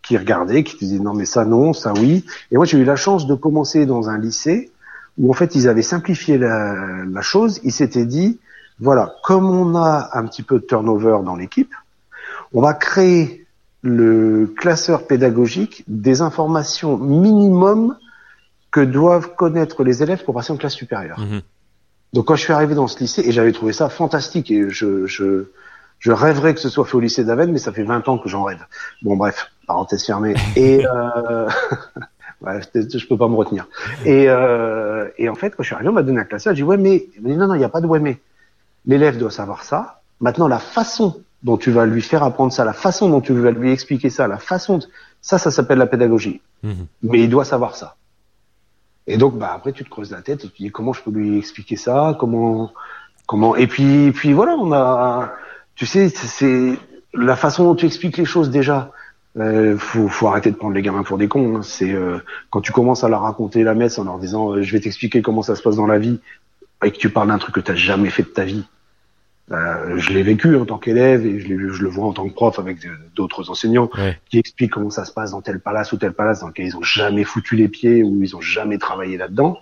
qui 0.03 0.17
regardait 0.17 0.65
qui 0.65 0.77
disait 0.77 0.99
non 0.99 1.15
mais 1.15 1.27
ça 1.27 1.45
non 1.45 1.73
ça 1.73 1.93
oui. 1.93 2.25
Et 2.51 2.57
moi 2.57 2.65
j'ai 2.65 2.79
eu 2.79 2.85
la 2.85 2.97
chance 2.97 3.27
de 3.27 3.35
commencer 3.35 3.87
dans 3.87 4.09
un 4.09 4.19
lycée 4.19 4.71
où 5.19 5.31
en 5.31 5.35
fait 5.35 5.55
ils 5.55 5.69
avaient 5.69 5.83
simplifié 5.83 6.39
la, 6.39 7.05
la 7.11 7.23
chose. 7.23 7.61
Ils 7.65 7.73
s'étaient 7.73 8.07
dit 8.07 8.39
voilà, 8.79 9.15
comme 9.23 9.49
on 9.49 9.75
a 9.75 10.11
un 10.13 10.27
petit 10.27 10.43
peu 10.43 10.59
de 10.59 10.65
turnover 10.65 11.19
dans 11.25 11.37
l'équipe, 11.37 11.73
on 12.53 12.61
va 12.61 12.75
créer 12.75 13.46
le 13.87 14.47
classeur 14.47 15.07
pédagogique 15.07 15.85
des 15.87 16.21
informations 16.21 16.97
minimum 16.97 17.97
que 18.73 18.81
doivent 18.81 19.37
connaître 19.37 19.85
les 19.85 20.03
élèves 20.03 20.25
pour 20.25 20.35
passer 20.35 20.53
en 20.53 20.57
classe 20.57 20.75
supérieure. 20.75 21.21
Mhm. 21.21 21.41
Donc 22.13 22.27
quand 22.27 22.35
je 22.35 22.43
suis 22.43 22.53
arrivé 22.53 22.75
dans 22.75 22.89
ce 22.89 22.99
lycée, 22.99 23.23
et 23.25 23.31
j'avais 23.31 23.53
trouvé 23.53 23.73
ça 23.73 23.89
fantastique, 23.89 24.51
et 24.51 24.69
je, 24.71 25.07
je, 25.07 25.47
je 26.01 26.13
rêverais 26.13 26.53
que 26.55 26.61
ce 26.61 26.69
soit 26.69 26.85
fait 26.85 26.97
au 26.97 27.01
lycée 27.01 27.25
d'Aven, 27.25 27.53
mais 27.53 27.59
ça 27.59 27.73
fait 27.73 27.85
20 27.85 28.09
ans 28.09 28.19
que 28.19 28.29
j'en 28.29 28.43
rêve. 28.43 28.65
Bon 29.03 29.17
bref, 29.17 29.53
parenthèse 29.69 30.05
fermée. 30.05 30.35
Et 30.57 30.85
euh... 30.85 31.49
ouais, 32.41 32.61
je 32.75 33.07
peux 33.07 33.17
pas 33.17 33.29
me 33.29 33.37
retenir. 33.37 33.69
Et, 34.05 34.29
euh... 34.29 35.09
et 35.17 35.29
en 35.29 35.37
fait, 35.37 35.51
quand 35.51 35.63
je 35.63 35.69
suis 35.69 35.75
arrivé, 35.75 35.91
on 35.91 35.93
m'a 35.93 36.03
donné 36.03 36.21
un 36.21 36.25
classeur, 36.25 36.55
j'ai 36.55 36.63
dit 36.63 36.69
ouais 36.69 36.77
mais, 36.77 37.09
il 37.17 37.23
m'a 37.23 37.29
dit 37.29 37.37
non 37.37 37.47
non, 37.47 37.55
il 37.55 37.59
n'y 37.59 37.65
a 37.65 37.69
pas 37.69 37.81
de 37.81 37.87
ouais 37.87 38.01
mais. 38.01 38.19
L'élève 38.85 39.19
doit 39.19 39.33
savoir 39.33 39.65
ça. 39.65 40.01
Maintenant, 40.21 40.47
la 40.47 40.61
façon 40.61 41.21
dont 41.47 41.57
tu 41.57 41.71
vas 41.71 41.87
lui 41.87 42.03
faire 42.03 42.25
apprendre 42.25 42.53
ça, 42.53 42.65
la 42.65 42.73
façon 42.73 43.09
dont 43.09 43.21
tu 43.21 43.33
vas 43.33 43.53
lui 43.53 43.71
expliquer 43.71 44.11
ça, 44.11 44.27
la 44.27 44.39
façon, 44.39 44.79
de... 44.79 44.85
ça, 45.21 45.39
ça 45.39 45.53
s'appelle 45.53 45.79
la 45.79 45.87
pédagogie. 45.87 46.41
Mhm. 46.65 46.87
Mais 47.05 47.21
il 47.21 47.31
doit 47.31 47.45
savoir 47.45 47.77
ça. 47.77 47.95
Et 49.07 49.17
donc, 49.17 49.39
bah 49.39 49.53
après, 49.55 49.73
tu 49.73 49.85
te 49.85 49.89
creuses 49.89 50.11
la 50.11 50.23
tête 50.23 50.45
et 50.45 50.49
tu 50.49 50.65
dis 50.65 50.71
comment 50.73 50.93
je 50.93 51.03
peux 51.03 51.13
lui 51.13 51.39
expliquer 51.39 51.77
ça, 51.77 52.17
comment, 52.19 52.73
comment. 53.27 53.55
Et 53.55 53.69
puis, 53.69 54.11
puis 54.11 54.33
voilà, 54.33 54.57
on 54.59 54.73
a, 54.73 55.35
tu 55.77 55.87
sais, 55.87 56.09
c'est 56.09 56.73
la 57.15 57.37
façon 57.37 57.63
dont 57.63 57.77
tu 57.77 57.87
expliques 57.87 58.17
les 58.17 58.25
choses 58.25 58.51
déjà. 58.51 58.91
Euh, 59.37 59.79
faut, 59.79 60.09
faut 60.09 60.27
arrêter 60.27 60.51
de 60.51 60.57
prendre 60.57 60.75
les 60.75 60.83
gamins 60.83 61.05
pour 61.05 61.17
des 61.17 61.29
cons. 61.29 61.59
Hein. 61.59 61.63
C'est 61.63 61.93
euh, 61.93 62.19
quand 62.51 62.61
tu 62.61 62.73
commences 62.73 63.05
à 63.05 63.09
leur 63.09 63.23
raconter 63.23 63.63
la 63.63 63.75
messe 63.75 64.01
en 64.01 64.05
leur 64.05 64.19
disant 64.19 64.51
euh, 64.51 64.63
je 64.63 64.73
vais 64.73 64.81
t'expliquer 64.81 65.23
comment 65.23 65.43
ça 65.43 65.55
se 65.55 65.63
passe 65.63 65.77
dans 65.77 65.87
la 65.87 65.99
vie 65.99 66.19
et 66.83 66.91
que 66.91 66.97
tu 66.97 67.09
parles 67.09 67.29
d'un 67.29 67.39
truc 67.39 67.55
que 67.55 67.61
tu 67.61 67.71
n'as 67.71 67.77
jamais 67.77 68.11
fait 68.11 68.25
de 68.25 68.29
ta 68.29 68.45
vie. 68.45 68.65
Euh, 69.53 69.97
je 69.99 70.13
l'ai 70.13 70.25
vécu 70.25 70.57
en 70.57 70.65
tant 70.65 70.79
qu'élève 70.79 71.25
et 71.25 71.39
je, 71.39 71.47
je, 71.47 71.83
le 71.83 71.89
vois 71.89 72.07
en 72.07 72.13
tant 72.13 72.29
que 72.29 72.35
prof 72.35 72.59
avec 72.59 72.79
d'autres 73.15 73.49
enseignants 73.49 73.89
qui 74.29 74.39
expliquent 74.39 74.73
comment 74.73 74.91
ça 74.91 75.05
se 75.05 75.13
passe 75.13 75.31
dans 75.31 75.41
tel 75.41 75.61
palace 75.61 75.93
ou 75.93 75.99
tel 75.99 76.13
palace 76.13 76.41
dans 76.41 76.49
lequel 76.49 76.67
ils 76.67 76.77
ont 76.77 76.83
jamais 76.83 77.23
foutu 77.23 77.55
les 77.55 77.69
pieds 77.69 78.03
ou 78.03 78.23
ils 78.23 78.35
ont 78.35 78.41
jamais 78.41 78.79
travaillé 78.79 79.17
là-dedans. 79.17 79.61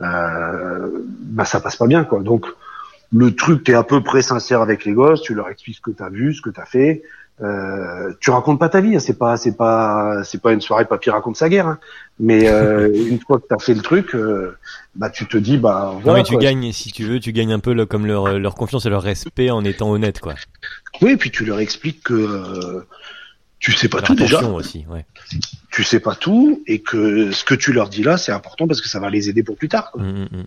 Euh, 0.00 0.90
bah 1.20 1.44
ça 1.44 1.60
passe 1.60 1.76
pas 1.76 1.86
bien 1.86 2.04
quoi. 2.04 2.20
Donc 2.20 2.46
le 3.12 3.34
truc, 3.34 3.64
t'es 3.64 3.74
à 3.74 3.84
peu 3.84 4.02
près 4.02 4.22
sincère 4.22 4.60
avec 4.60 4.84
les 4.84 4.92
gosses, 4.92 5.22
tu 5.22 5.34
leur 5.34 5.48
expliques 5.48 5.76
ce 5.76 5.80
que 5.80 5.90
t'as 5.92 6.10
vu, 6.10 6.34
ce 6.34 6.42
que 6.42 6.50
t'as 6.50 6.66
fait. 6.66 7.02
Euh, 7.40 8.12
tu 8.20 8.30
racontes 8.30 8.60
pas 8.60 8.68
ta 8.68 8.80
vie, 8.80 8.94
hein, 8.94 9.00
c'est 9.00 9.18
pas, 9.18 9.36
c'est 9.36 9.56
pas, 9.56 10.22
c'est 10.22 10.40
pas 10.40 10.52
une 10.52 10.60
soirée 10.60 10.84
papy 10.84 11.10
raconte 11.10 11.36
sa 11.36 11.48
guerre. 11.48 11.66
Hein. 11.66 11.78
Mais 12.20 12.48
euh, 12.48 12.92
une 13.08 13.18
fois 13.18 13.40
que 13.40 13.46
t'as 13.48 13.58
fait 13.58 13.74
le 13.74 13.82
truc, 13.82 14.14
euh, 14.14 14.56
bah 14.94 15.10
tu 15.10 15.26
te 15.26 15.36
dis 15.36 15.58
bah. 15.58 15.94
Voilà, 16.02 16.06
non 16.06 16.14
mais 16.14 16.22
tu 16.22 16.36
gagnes, 16.36 16.70
si 16.72 16.92
tu 16.92 17.04
veux, 17.04 17.18
tu 17.18 17.32
gagnes 17.32 17.52
un 17.52 17.58
peu 17.58 17.74
le, 17.74 17.86
comme 17.86 18.06
leur, 18.06 18.38
leur 18.38 18.54
confiance 18.54 18.86
et 18.86 18.88
leur 18.88 19.02
respect 19.02 19.50
en 19.50 19.64
étant 19.64 19.90
honnête 19.90 20.20
quoi. 20.20 20.34
Oui, 21.02 21.12
et 21.12 21.16
puis 21.16 21.32
tu 21.32 21.44
leur 21.44 21.58
expliques 21.58 22.04
que 22.04 22.14
euh, 22.14 22.86
tu 23.58 23.72
sais 23.72 23.88
pas 23.88 24.00
tout 24.00 24.14
déjà. 24.14 24.40
Aussi, 24.44 24.86
ouais. 24.88 25.04
Tu 25.72 25.82
sais 25.82 25.98
pas 25.98 26.14
tout 26.14 26.62
et 26.68 26.82
que 26.82 27.32
ce 27.32 27.42
que 27.42 27.54
tu 27.56 27.72
leur 27.72 27.88
dis 27.88 28.04
là, 28.04 28.16
c'est 28.16 28.30
important 28.30 28.68
parce 28.68 28.80
que 28.80 28.88
ça 28.88 29.00
va 29.00 29.10
les 29.10 29.28
aider 29.28 29.42
pour 29.42 29.56
plus 29.56 29.68
tard. 29.68 29.90
Quoi. 29.90 30.02
Mmh, 30.02 30.12
mmh, 30.12 30.28
mmh. 30.30 30.44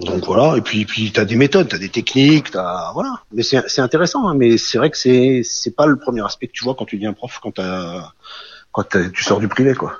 Donc 0.00 0.24
voilà, 0.24 0.56
et 0.56 0.60
puis 0.60 0.84
puis 0.84 1.12
t'as 1.12 1.24
des 1.24 1.36
méthodes, 1.36 1.68
t'as 1.68 1.78
des 1.78 1.88
techniques, 1.88 2.50
t'as 2.50 2.92
voilà. 2.92 3.20
Mais 3.32 3.42
c'est 3.42 3.62
c'est 3.68 3.80
intéressant, 3.80 4.26
hein, 4.28 4.34
mais 4.34 4.56
c'est 4.56 4.78
vrai 4.78 4.90
que 4.90 4.96
c'est 4.96 5.42
c'est 5.44 5.74
pas 5.74 5.86
le 5.86 5.96
premier 5.96 6.24
aspect 6.24 6.46
que 6.46 6.52
tu 6.52 6.64
vois 6.64 6.74
quand 6.74 6.86
tu 6.86 6.96
deviens 6.96 7.12
prof, 7.12 7.38
quand 7.42 7.52
t'as 7.52 8.12
quand 8.72 8.84
tu 9.12 9.22
sors 9.22 9.38
du 9.38 9.48
privé 9.48 9.74
quoi. 9.74 9.98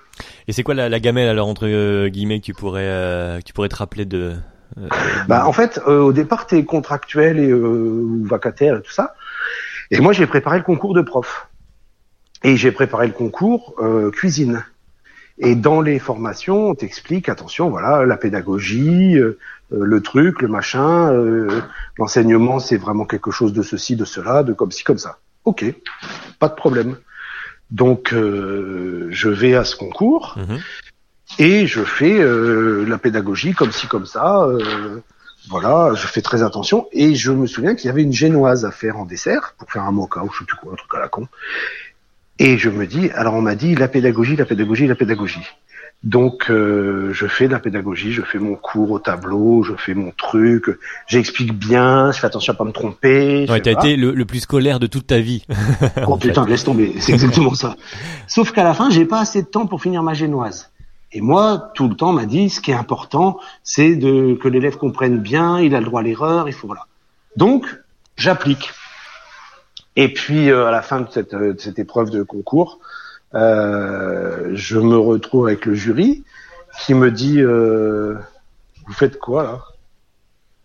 Et 0.48 0.52
c'est 0.52 0.62
quoi 0.62 0.74
la, 0.74 0.88
la, 0.88 1.00
gamelle 1.00 1.28
alors 1.28 1.46
entre 1.46 1.66
euh, 1.66 2.08
guillemets 2.08 2.40
que 2.40 2.46
tu 2.46 2.54
pourrais 2.54 2.86
euh, 2.86 3.40
tu 3.44 3.52
pourrais 3.52 3.68
te 3.68 3.76
rappeler 3.76 4.04
de 4.04 4.34
euh, 4.78 4.88
Bah 5.28 5.46
en 5.46 5.52
fait 5.52 5.78
au 5.86 6.12
départ 6.12 6.46
t'es 6.46 6.64
contractuel 6.64 7.38
et 7.38 7.52
ou 7.52 8.24
vacataire 8.24 8.76
et 8.76 8.82
tout 8.82 8.92
ça. 8.92 9.14
Et 9.90 10.00
moi 10.00 10.12
j'ai 10.12 10.26
préparé 10.26 10.58
le 10.58 10.64
concours 10.64 10.94
de 10.94 11.02
prof. 11.02 11.48
Et 12.44 12.56
j'ai 12.56 12.72
préparé 12.72 13.06
le 13.06 13.12
concours 13.12 13.76
cuisine. 14.12 14.64
Et 15.38 15.54
dans 15.54 15.80
les 15.80 15.98
formations, 15.98 16.68
on 16.68 16.74
t'explique, 16.74 17.28
attention, 17.28 17.70
voilà, 17.70 18.04
la 18.04 18.16
pédagogie, 18.16 19.16
euh, 19.16 19.38
le 19.72 20.00
truc, 20.00 20.42
le 20.42 20.48
machin, 20.48 21.12
euh, 21.12 21.62
l'enseignement, 21.98 22.58
c'est 22.58 22.76
vraiment 22.76 23.04
quelque 23.04 23.30
chose 23.30 23.52
de 23.52 23.62
ceci, 23.62 23.96
de 23.96 24.04
cela, 24.04 24.42
de 24.42 24.52
comme 24.52 24.70
ci, 24.70 24.84
comme 24.84 24.98
ça. 24.98 25.18
Ok, 25.44 25.64
pas 26.38 26.48
de 26.48 26.54
problème. 26.54 26.96
Donc, 27.70 28.12
euh, 28.12 29.08
je 29.10 29.28
vais 29.28 29.54
à 29.54 29.64
ce 29.64 29.76
concours 29.76 30.36
mhm. 30.36 30.58
et 31.38 31.66
je 31.66 31.82
fais 31.82 32.22
la 32.86 32.98
pédagogie 32.98 33.54
comme 33.54 33.72
ci, 33.72 33.86
comme 33.86 34.06
ça. 34.06 34.46
voilà, 35.48 35.94
je 35.94 36.06
fais 36.06 36.22
très 36.22 36.42
attention 36.42 36.86
et 36.92 37.14
je 37.14 37.32
me 37.32 37.46
souviens 37.46 37.74
qu'il 37.74 37.86
y 37.86 37.90
avait 37.90 38.02
une 38.02 38.12
génoise 38.12 38.64
à 38.64 38.70
faire 38.70 38.98
en 38.98 39.06
dessert 39.06 39.54
pour 39.58 39.70
faire 39.70 39.82
un 39.84 39.92
mocha 39.92 40.22
ou 40.22 40.30
je 40.32 40.38
sais 40.38 40.44
plus 40.44 40.56
quoi, 40.56 40.74
un 40.74 40.76
truc 40.76 40.94
à 40.94 41.00
la 41.00 41.08
con. 41.08 41.26
Et 42.38 42.58
je 42.58 42.70
me 42.70 42.86
dis, 42.86 43.10
alors 43.10 43.34
on 43.34 43.42
m'a 43.42 43.54
dit 43.54 43.74
la 43.74 43.88
pédagogie, 43.88 44.36
la 44.36 44.44
pédagogie, 44.44 44.86
la 44.86 44.94
pédagogie. 44.94 45.46
Donc 46.04 46.50
euh, 46.50 47.12
je 47.12 47.28
fais 47.28 47.46
de 47.46 47.52
la 47.52 47.60
pédagogie, 47.60 48.10
je 48.10 48.22
fais 48.22 48.40
mon 48.40 48.56
cours 48.56 48.90
au 48.90 48.98
tableau, 48.98 49.62
je 49.62 49.74
fais 49.74 49.94
mon 49.94 50.10
truc, 50.10 50.66
j'explique 51.06 51.52
bien, 51.52 52.10
je 52.10 52.18
fais 52.18 52.26
attention 52.26 52.52
à 52.52 52.56
pas 52.56 52.64
me 52.64 52.72
tromper. 52.72 53.46
Ouais, 53.48 53.60
t'as 53.60 53.70
été 53.70 53.96
le, 53.96 54.24
plus 54.24 54.40
scolaire 54.40 54.80
de 54.80 54.88
toute 54.88 55.06
ta 55.06 55.20
vie. 55.20 55.44
oh 56.08 56.16
putain, 56.16 56.44
laisse 56.44 56.64
tomber, 56.64 56.94
c'est 56.98 57.12
exactement 57.12 57.54
ça. 57.54 57.76
Sauf 58.26 58.50
qu'à 58.50 58.64
la 58.64 58.74
fin, 58.74 58.90
j'ai 58.90 59.04
pas 59.04 59.20
assez 59.20 59.42
de 59.42 59.46
temps 59.46 59.66
pour 59.66 59.80
finir 59.80 60.02
ma 60.02 60.14
génoise. 60.14 60.70
Et 61.12 61.20
moi, 61.20 61.70
tout 61.74 61.88
le 61.88 61.94
temps, 61.94 62.12
m'a 62.12 62.24
dit, 62.24 62.48
ce 62.48 62.60
qui 62.60 62.70
est 62.70 62.74
important, 62.74 63.38
c'est 63.62 63.94
de 63.94 64.34
que 64.34 64.48
l'élève 64.48 64.78
comprenne 64.78 65.18
bien, 65.18 65.60
il 65.60 65.74
a 65.74 65.78
le 65.78 65.84
droit 65.84 66.00
à 66.00 66.02
l'erreur, 66.02 66.48
il 66.48 66.54
faut 66.54 66.66
voilà. 66.66 66.86
Donc, 67.36 67.66
j'applique. 68.16 68.72
Et 69.94 70.12
puis 70.12 70.50
euh, 70.50 70.66
à 70.66 70.70
la 70.70 70.82
fin 70.82 71.02
de 71.02 71.10
cette, 71.10 71.34
euh, 71.34 71.52
de 71.52 71.60
cette 71.60 71.78
épreuve 71.78 72.10
de 72.10 72.22
concours, 72.22 72.78
euh, 73.34 74.50
je 74.54 74.78
me 74.78 74.96
retrouve 74.96 75.46
avec 75.46 75.66
le 75.66 75.74
jury 75.74 76.24
qui 76.84 76.94
me 76.94 77.10
dit 77.10 77.40
euh, 77.40 78.14
vous 78.86 78.92
faites 78.92 79.18
quoi 79.18 79.42
là? 79.42 79.58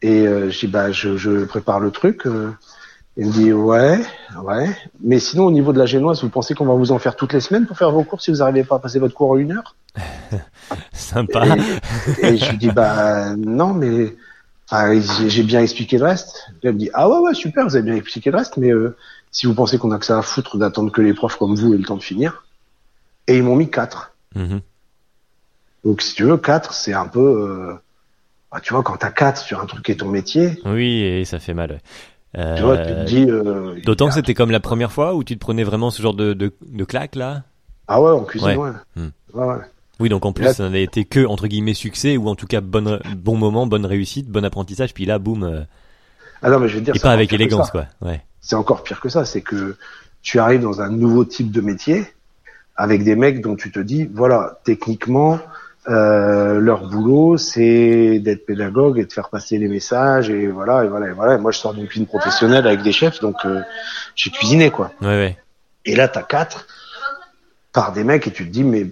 Et 0.02 0.28
euh, 0.28 0.50
je 0.52 0.60
dis 0.60 0.68
bah 0.68 0.92
je, 0.92 1.18
je 1.18 1.46
prépare 1.46 1.80
le 1.80 1.92
truc. 1.92 2.26
euh. 2.28 2.52
Il 3.20 3.26
me 3.28 3.32
dit 3.32 3.52
ouais, 3.52 4.00
ouais. 4.44 4.70
Mais 5.02 5.18
sinon 5.20 5.46
au 5.46 5.52
niveau 5.52 5.74
de 5.74 5.80
la 5.80 5.88
génoise, 5.88 6.22
vous 6.22 6.30
pensez 6.30 6.54
qu'on 6.54 6.66
va 6.68 6.76
vous 6.76 6.92
en 6.92 7.00
faire 7.00 7.16
toutes 7.16 7.34
les 7.34 7.40
semaines 7.40 7.66
pour 7.66 7.76
faire 7.76 7.92
vos 7.92 8.04
cours 8.04 8.22
si 8.22 8.30
vous 8.30 8.38
n'arrivez 8.38 8.64
pas 8.64 8.76
à 8.76 8.80
passer 8.80 9.00
votre 9.00 9.16
cours 9.16 9.32
en 9.32 9.38
une 9.38 9.54
heure? 9.54 9.76
Sympa. 10.94 11.46
et, 12.22 12.28
et 12.28 12.38
je 12.38 12.52
lui 12.52 12.58
dis 12.58 12.70
bah 12.70 13.36
non 13.36 13.74
mais 13.74 14.16
enfin, 14.70 15.00
j'ai 15.28 15.42
bien 15.42 15.62
expliqué 15.62 15.98
le 15.98 16.06
reste. 16.06 16.46
Il 16.62 16.72
me 16.74 16.78
dit 16.78 16.92
ah 16.94 17.10
ouais 17.10 17.18
ouais 17.20 17.34
super 17.34 17.66
vous 17.66 17.76
avez 17.76 17.86
bien 17.86 17.96
expliqué 17.96 18.30
le 18.30 18.38
reste 18.38 18.58
mais 18.58 18.72
euh, 18.72 18.96
si 19.32 19.48
vous 19.48 19.56
pensez 19.56 19.80
qu'on 19.80 19.90
a 19.92 19.98
que 19.98 20.06
ça 20.06 20.20
à 20.20 20.22
foutre 20.22 20.58
d'attendre 20.58 20.92
que 20.92 21.02
les 21.02 21.16
profs 21.16 21.38
comme 21.38 21.56
vous 21.56 21.74
aient 21.74 21.78
le 21.78 21.86
temps 21.86 21.98
de 21.98 22.04
finir. 22.04 22.44
Et 23.28 23.38
ils 23.38 23.44
m'ont 23.44 23.56
mis 23.56 23.70
quatre. 23.70 24.14
Mhm. 24.36 24.62
Donc 25.86 26.02
si 26.02 26.16
tu 26.16 26.24
veux 26.24 26.38
quatre 26.38 26.74
c'est 26.74 26.94
un 26.94 27.08
peu 27.08 27.20
euh, 27.20 27.74
bah, 28.52 28.60
tu 28.62 28.74
vois 28.74 28.84
quand 28.84 28.98
t'as 28.98 29.12
quatre 29.12 29.42
sur 29.42 29.62
un 29.62 29.66
truc 29.66 29.86
qui 29.86 29.92
est 29.92 29.96
ton 29.96 30.10
métier 30.10 30.60
Oui, 30.66 31.02
et 31.02 31.26
ça 31.26 31.40
fait 31.40 31.54
mal. 31.54 31.80
Euh, 32.38 32.56
tu 32.56 32.64
vois 32.64 32.78
tu 32.78 32.90
te 32.94 33.04
dis 33.06 33.26
euh, 33.30 33.74
il 33.76 33.80
y 33.80 33.82
D'autant 33.84 34.08
que 34.08 34.14
c'était 34.14 34.34
comme 34.34 34.52
la 34.52 34.60
première 34.60 34.92
fois 34.92 35.16
où 35.16 35.24
tu 35.24 35.36
te 35.36 35.40
prenais 35.40 35.64
vraiment 35.64 35.90
ce 35.92 36.02
genre 36.02 36.14
de, 36.14 36.34
de, 36.34 36.54
de 36.62 36.84
claque 36.84 37.16
là? 37.16 37.44
Ah 37.88 38.02
ouais 38.02 38.12
en 38.12 38.24
cuisine 38.24 38.50
Ouais. 38.50 38.56
ouais. 38.58 38.72
Hmm. 38.96 39.10
Ouais, 39.34 39.46
ouais. 39.46 39.56
Oui, 40.00 40.10
donc 40.10 40.26
en 40.26 40.34
plus, 40.34 40.44
Là- 40.44 40.54
ça 40.54 40.64
n'avait 40.64 40.84
été 40.84 41.06
que, 41.06 41.26
entre 41.26 41.48
guillemets, 41.48 41.74
succès, 41.74 42.18
ou 42.18 42.28
en 42.28 42.36
tout 42.36 42.46
cas, 42.46 42.62
bonne, 42.62 43.00
bon 43.16 43.36
moment, 43.36 43.66
bonne 43.66 43.86
réussite, 43.86 44.30
bon 44.30 44.46
apprentissage, 44.46 44.94
puis 44.94 45.06
là, 45.06 45.18
boum, 45.18 45.44
euh, 45.44 45.62
Ah 46.44 46.52
non 46.52 46.60
mais 46.60 46.68
je 46.68 46.76
veux 46.76 46.82
dire 46.82 46.96
et 46.96 47.00
pas 47.00 47.12
avec 47.12 47.34
élégance, 47.34 47.72
quoi. 47.72 47.88
Ouais. 48.02 48.22
c'est 48.40 48.56
encore 48.56 48.84
pire 48.84 49.00
que 49.00 49.10
ça, 49.10 49.26
c'est 49.26 49.42
que 49.42 49.76
tu 50.22 50.38
arrives 50.38 50.62
dans 50.62 50.82
un 50.82 50.90
nouveau 50.90 51.26
type 51.26 51.52
de 51.52 51.62
métier 51.62 52.06
avec 52.78 53.04
des 53.04 53.16
mecs 53.16 53.42
dont 53.42 53.56
tu 53.56 53.72
te 53.72 53.80
dis, 53.80 54.10
voilà, 54.14 54.60
techniquement, 54.64 55.40
euh, 55.90 56.60
leur 56.60 56.88
boulot, 56.88 57.38
c'est 57.38 58.20
d'être 58.20 58.46
pédagogue 58.46 59.00
et 59.00 59.06
de 59.06 59.14
faire 59.14 59.30
passer 59.30 59.58
les 59.58 59.68
messages 59.68 60.30
et 60.30 60.48
voilà, 60.48 60.84
et 60.84 60.88
voilà, 60.88 61.08
et 61.08 61.12
voilà. 61.12 61.36
Et 61.36 61.38
moi, 61.38 61.52
je 61.52 61.60
sors 61.60 61.74
d'une 61.74 61.88
cuisine 61.88 62.08
professionnelle 62.08 62.68
avec 62.68 62.84
des 62.84 62.92
chefs, 62.92 63.20
donc 63.20 63.38
euh, 63.46 63.62
j'ai 64.16 64.30
cuisiné 64.30 64.70
quoi. 64.70 64.92
Ouais, 65.02 65.08
ouais. 65.08 65.38
Et 65.86 65.96
là, 65.96 66.08
t'as 66.08 66.24
quatre 66.24 66.68
par 67.72 67.94
des 67.94 68.04
mecs 68.04 68.28
et 68.28 68.32
tu 68.32 68.46
te 68.46 68.52
dis, 68.52 68.64
mais 68.64 68.88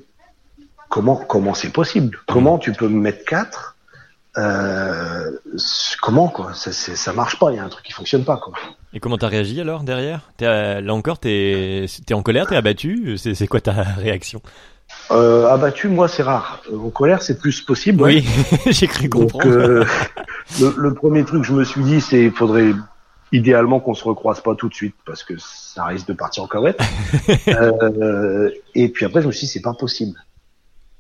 comment 0.90 1.18
comment 1.18 1.54
c'est 1.54 1.72
possible? 1.72 2.18
Comment 2.28 2.58
tu 2.58 2.72
peux 2.72 2.88
me 2.88 3.00
mettre 3.00 3.26
quatre 3.26 3.76
euh, 4.38 5.32
Comment 6.02 6.30
quoi? 6.30 6.54
Ça, 6.54 6.72
ça 6.72 7.14
marche 7.14 7.38
pas. 7.38 7.52
Il 7.52 7.58
y 7.58 7.60
a 7.60 7.64
un 7.64 7.70
truc 7.70 7.86
qui 7.86 7.94
fonctionne 7.94 8.24
pas 8.24 8.38
quoi. 8.38 8.54
Et 8.96 9.00
comment 9.00 9.18
t'as 9.18 9.28
réagi 9.28 9.60
alors 9.62 9.84
derrière? 9.84 10.32
T'es, 10.38 10.46
euh, 10.48 10.80
Là 10.82 10.93
encore, 10.93 11.20
t'es 11.20 11.86
t'es 12.08 12.14
en 12.14 12.24
colère, 12.24 12.48
t'es 12.48 12.56
abattu? 12.56 13.18
C'est 13.18 13.36
c'est 13.36 13.46
quoi 13.46 13.60
ta 13.62 13.74
réaction? 13.98 14.41
Euh, 15.12 15.48
abattu, 15.48 15.89
moi, 15.89 16.08
c'est 16.08 16.24
rare. 16.24 16.62
Euh, 16.72 16.78
En 16.78 16.89
colère, 16.91 17.22
c'est 17.22 17.38
plus 17.38 17.60
possible. 17.62 18.02
ouais. 18.02 18.24
Oui, 18.24 18.28
j'ai 18.72 18.88
cru 18.88 19.10
Donc, 19.10 19.34
comprendre. 19.34 19.48
euh, 19.54 19.86
le, 20.62 20.74
le 20.78 20.93
premier 20.93 21.26
truc 21.26 21.41
que 21.41 21.48
je 21.48 21.54
me 21.54 21.64
suis 21.66 21.84
dit, 21.84 22.00
c'est 22.02 22.24
il 22.24 22.32
faudrait 22.32 22.72
idéalement 23.34 23.80
qu'on 23.82 23.96
se 23.96 24.04
recroise 24.06 24.39
pas 24.39 24.56
tout 24.56 24.70
de 24.70 24.74
suite 24.74 24.96
parce 25.06 25.24
que 25.24 25.34
ça 25.39 25.84
risque 25.86 26.08
de 26.08 26.14
partir 26.14 26.43
en 26.43 26.48
cavette. 26.48 26.80
euh, 27.50 28.50
et 28.76 28.88
puis 28.89 29.06
après, 29.06 29.22
je 29.22 29.28
me 29.28 29.32
suis 29.34 29.48
dit, 29.48 29.52
c'est 29.52 29.62
pas 29.62 29.74
possible. 29.74 30.18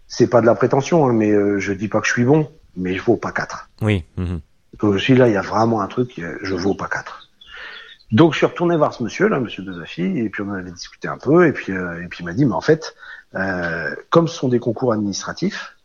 C'est 0.07 0.27
pas 0.27 0.41
de 0.41 0.45
la 0.45 0.55
prétention, 0.55 1.07
hein, 1.07 1.13
mais 1.13 1.31
euh, 1.31 1.59
je 1.59 1.71
dis 1.71 1.87
pas 1.87 2.01
que 2.01 2.07
je 2.07 2.11
suis 2.11 2.25
bon, 2.25 2.49
mais 2.75 2.95
je 2.95 3.01
vaux 3.01 3.15
pas 3.17 3.31
quatre. 3.31 3.69
Oui. 3.81 4.03
mhm. 4.17 4.41
Donc, 4.81 4.93
je 4.93 4.97
suis 4.97 5.15
là, 5.15 5.29
il 5.29 5.33
y 5.33 5.37
a 5.37 5.41
vraiment 5.41 5.79
un 5.81 5.87
truc, 5.87 6.19
je 6.43 6.53
vaux 6.55 6.73
pas 6.75 6.87
quatre. 6.87 7.24
Donc 8.11 8.33
je 8.33 8.37
suis 8.37 8.45
retourné 8.45 8.77
voir 8.77 8.93
ce 8.93 9.03
monsieur 9.03 9.27
là, 9.27 9.39
monsieur 9.39 9.63
Dezafi, 9.63 10.03
et 10.03 10.29
puis 10.29 10.43
on 10.43 10.51
avait 10.51 10.71
discuté 10.71 11.07
un 11.07 11.17
peu, 11.17 11.47
et 11.47 11.51
puis 11.51 11.73
euh, 11.73 12.03
et 12.03 12.07
puis 12.07 12.19
il 12.21 12.25
m'a 12.25 12.33
dit, 12.33 12.45
mais 12.45 12.53
en 12.53 12.61
fait, 12.61 12.95
euh, 13.35 13.95
comme 14.09 14.27
ce 14.27 14.35
sont 14.35 14.47
des 14.47 14.59
concours 14.59 14.93
administratifs, 14.93 15.75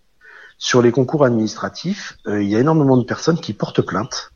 sur 0.58 0.82
les 0.82 0.92
concours 0.92 1.24
administratifs, 1.24 2.18
euh, 2.26 2.42
il 2.42 2.48
y 2.48 2.54
a 2.54 2.58
énormément 2.58 2.98
de 2.98 3.04
personnes 3.04 3.40
qui 3.40 3.54
portent 3.54 3.80
plainte 3.80 4.32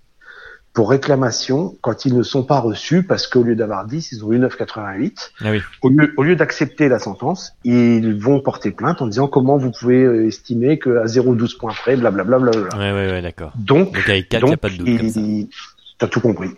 pour 0.72 0.90
réclamation 0.90 1.76
quand 1.82 2.04
ils 2.04 2.16
ne 2.16 2.22
sont 2.24 2.42
pas 2.42 2.58
reçus 2.58 3.04
parce 3.04 3.28
qu'au 3.28 3.44
lieu 3.44 3.54
d'avoir 3.54 3.86
10, 3.86 4.10
ils 4.10 4.24
ont 4.24 4.32
eu 4.32 4.38
9,88. 4.40 5.30
Ah 5.40 5.50
oui. 5.50 5.62
Au 5.82 5.88
lieu, 5.88 6.12
au 6.16 6.24
lieu 6.24 6.34
d'accepter 6.34 6.88
la 6.88 6.98
sentence, 6.98 7.52
ils 7.62 8.18
vont 8.18 8.40
porter 8.40 8.72
plainte 8.72 9.00
en 9.00 9.06
disant 9.06 9.28
comment 9.28 9.56
vous 9.56 9.70
pouvez 9.70 10.02
euh, 10.02 10.26
estimer 10.26 10.78
qu'à 10.78 11.04
0,12 11.04 11.58
points 11.58 11.72
près, 11.72 11.96
blablabla. 11.96 12.38
blablabla. 12.38 12.76
Ouais, 12.76 12.92
ouais, 12.92 13.12
ouais, 13.12 13.22
d'accord. 13.22 13.52
Donc, 13.56 13.92
Donc 13.92 14.08
avec 14.08 14.28
4, 14.30 14.42
il 14.42 14.46
n'y 14.46 14.54
a 14.54 14.56
pas 14.56 14.68
de 14.68 14.76
doute 14.76 15.50
t'as 15.98 16.08
tout 16.08 16.20
compris. 16.20 16.50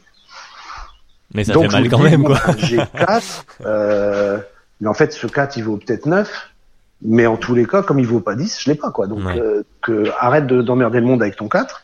Mais 1.35 1.45
ça 1.45 1.53
Donc, 1.55 1.65
fait 1.71 1.81
mal 1.81 1.89
quand 1.89 1.99
dis, 1.99 2.05
même, 2.05 2.25
quoi. 2.25 2.39
J'ai 2.59 2.77
4, 2.99 3.45
euh, 3.67 4.39
mais 4.81 4.89
en 4.89 4.95
fait, 4.95 5.13
ce 5.13 5.27
4, 5.27 5.57
il 5.57 5.65
vaut 5.65 5.77
peut-être 5.77 6.07
9. 6.07 6.51
Mais 7.03 7.27
en 7.27 7.37
tous 7.37 7.55
les 7.55 7.67
cas, 7.67 7.83
comme 7.83 7.99
il 7.99 8.07
vaut 8.07 8.21
pas 8.21 8.35
10, 8.35 8.59
je 8.63 8.71
l'ai 8.71 8.77
pas, 8.77 8.91
quoi. 8.91 9.07
Donc, 9.07 9.25
Ouais. 9.27 9.39
euh, 9.39 9.63
que, 9.83 10.05
arrête 10.19 10.47
de- 10.47 10.63
d'emmerder 10.63 11.01
le 11.01 11.07
monde 11.07 11.21
avec 11.23 11.37
ton 11.37 11.49
4. 11.49 11.83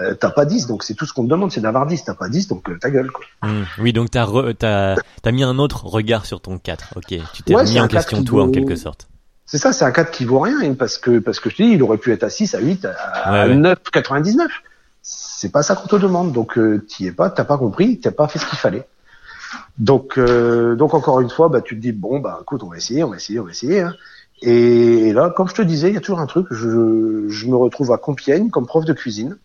Euh, 0.00 0.14
t'as 0.14 0.30
pas 0.30 0.44
10, 0.44 0.66
donc 0.66 0.82
c'est 0.82 0.94
tout 0.94 1.06
ce 1.06 1.12
qu'on 1.12 1.22
te 1.24 1.28
demande, 1.28 1.52
c'est 1.52 1.60
d'avoir 1.60 1.86
10. 1.86 2.02
T'as 2.04 2.14
pas 2.14 2.28
10, 2.28 2.48
donc 2.48 2.68
euh, 2.68 2.78
ta 2.80 2.90
gueule, 2.90 3.10
quoi. 3.12 3.24
Hmm. 3.42 3.62
Oui, 3.78 3.92
donc 3.92 4.10
t'as 4.10 4.24
re- 4.24 4.54
t'as 4.54 4.96
t'as 5.22 5.30
mis 5.32 5.44
un 5.44 5.58
autre 5.58 5.84
regard 5.86 6.24
sur 6.26 6.40
ton 6.40 6.58
4. 6.58 6.94
Ok, 6.96 7.14
tu 7.32 7.42
t'es 7.44 7.54
Ouais, 7.54 7.64
c'est 7.66 7.78
en 7.78 7.84
un 7.84 7.88
4 7.88 8.06
question 8.08 8.24
toi, 8.24 8.42
en 8.42 8.46
vaut- 8.46 8.52
quelque 8.52 8.74
sorte. 8.74 9.06
C'est 9.46 9.58
ça, 9.58 9.72
c'est 9.72 9.84
un 9.84 9.92
4 9.92 10.10
qui 10.10 10.24
vaut 10.24 10.40
rien, 10.40 10.74
parce 10.74 10.96
que, 10.98 11.18
parce 11.20 11.38
que 11.38 11.50
je 11.50 11.56
te 11.56 11.62
dis, 11.62 11.68
il 11.72 11.82
aurait 11.82 11.98
pu 11.98 12.10
être 12.12 12.24
à 12.24 12.30
6, 12.30 12.54
à 12.56 12.60
8, 12.60 12.86
à, 12.86 13.32
Ouais, 13.46 13.48
ouais. 13.50 13.54
9,99. 13.54 14.48
C'est 15.44 15.50
pas 15.52 15.62
ça 15.62 15.76
qu'on 15.76 15.88
te 15.88 15.96
demande, 15.96 16.32
donc 16.32 16.56
euh, 16.56 16.82
t'y 16.88 17.06
es 17.06 17.12
pas, 17.12 17.28
t'as 17.28 17.44
pas 17.44 17.58
compris, 17.58 18.00
t'as 18.00 18.12
pas 18.12 18.28
fait 18.28 18.38
ce 18.38 18.46
qu'il 18.46 18.56
fallait. 18.56 18.86
Donc, 19.76 20.16
euh, 20.16 20.74
donc 20.74 20.94
encore 20.94 21.20
une 21.20 21.28
fois, 21.28 21.50
bah, 21.50 21.60
tu 21.60 21.76
te 21.76 21.80
dis 21.82 21.92
bon, 21.92 22.18
bah 22.18 22.38
écoute, 22.40 22.62
on 22.62 22.68
va 22.70 22.78
essayer, 22.78 23.04
on 23.04 23.10
va 23.10 23.16
essayer, 23.16 23.40
on 23.40 23.44
va 23.44 23.50
essayer. 23.50 23.82
hein. 23.82 23.94
Et, 24.40 25.12
là, 25.12 25.28
comme 25.36 25.46
je 25.46 25.52
te 25.52 25.60
disais, 25.60 25.88
il 25.90 25.94
y 25.94 25.98
a 25.98 26.00
toujours 26.00 26.20
un 26.20 26.26
truc. 26.26 26.46
Je, 26.50 27.26
je 27.28 27.46
me 27.46 27.56
retrouve 27.56 27.92
à 27.92 27.98
Compiègne 27.98 28.48
comme 28.48 28.64
prof 28.66 28.86
de 28.86 28.94
cuisine 28.94 29.36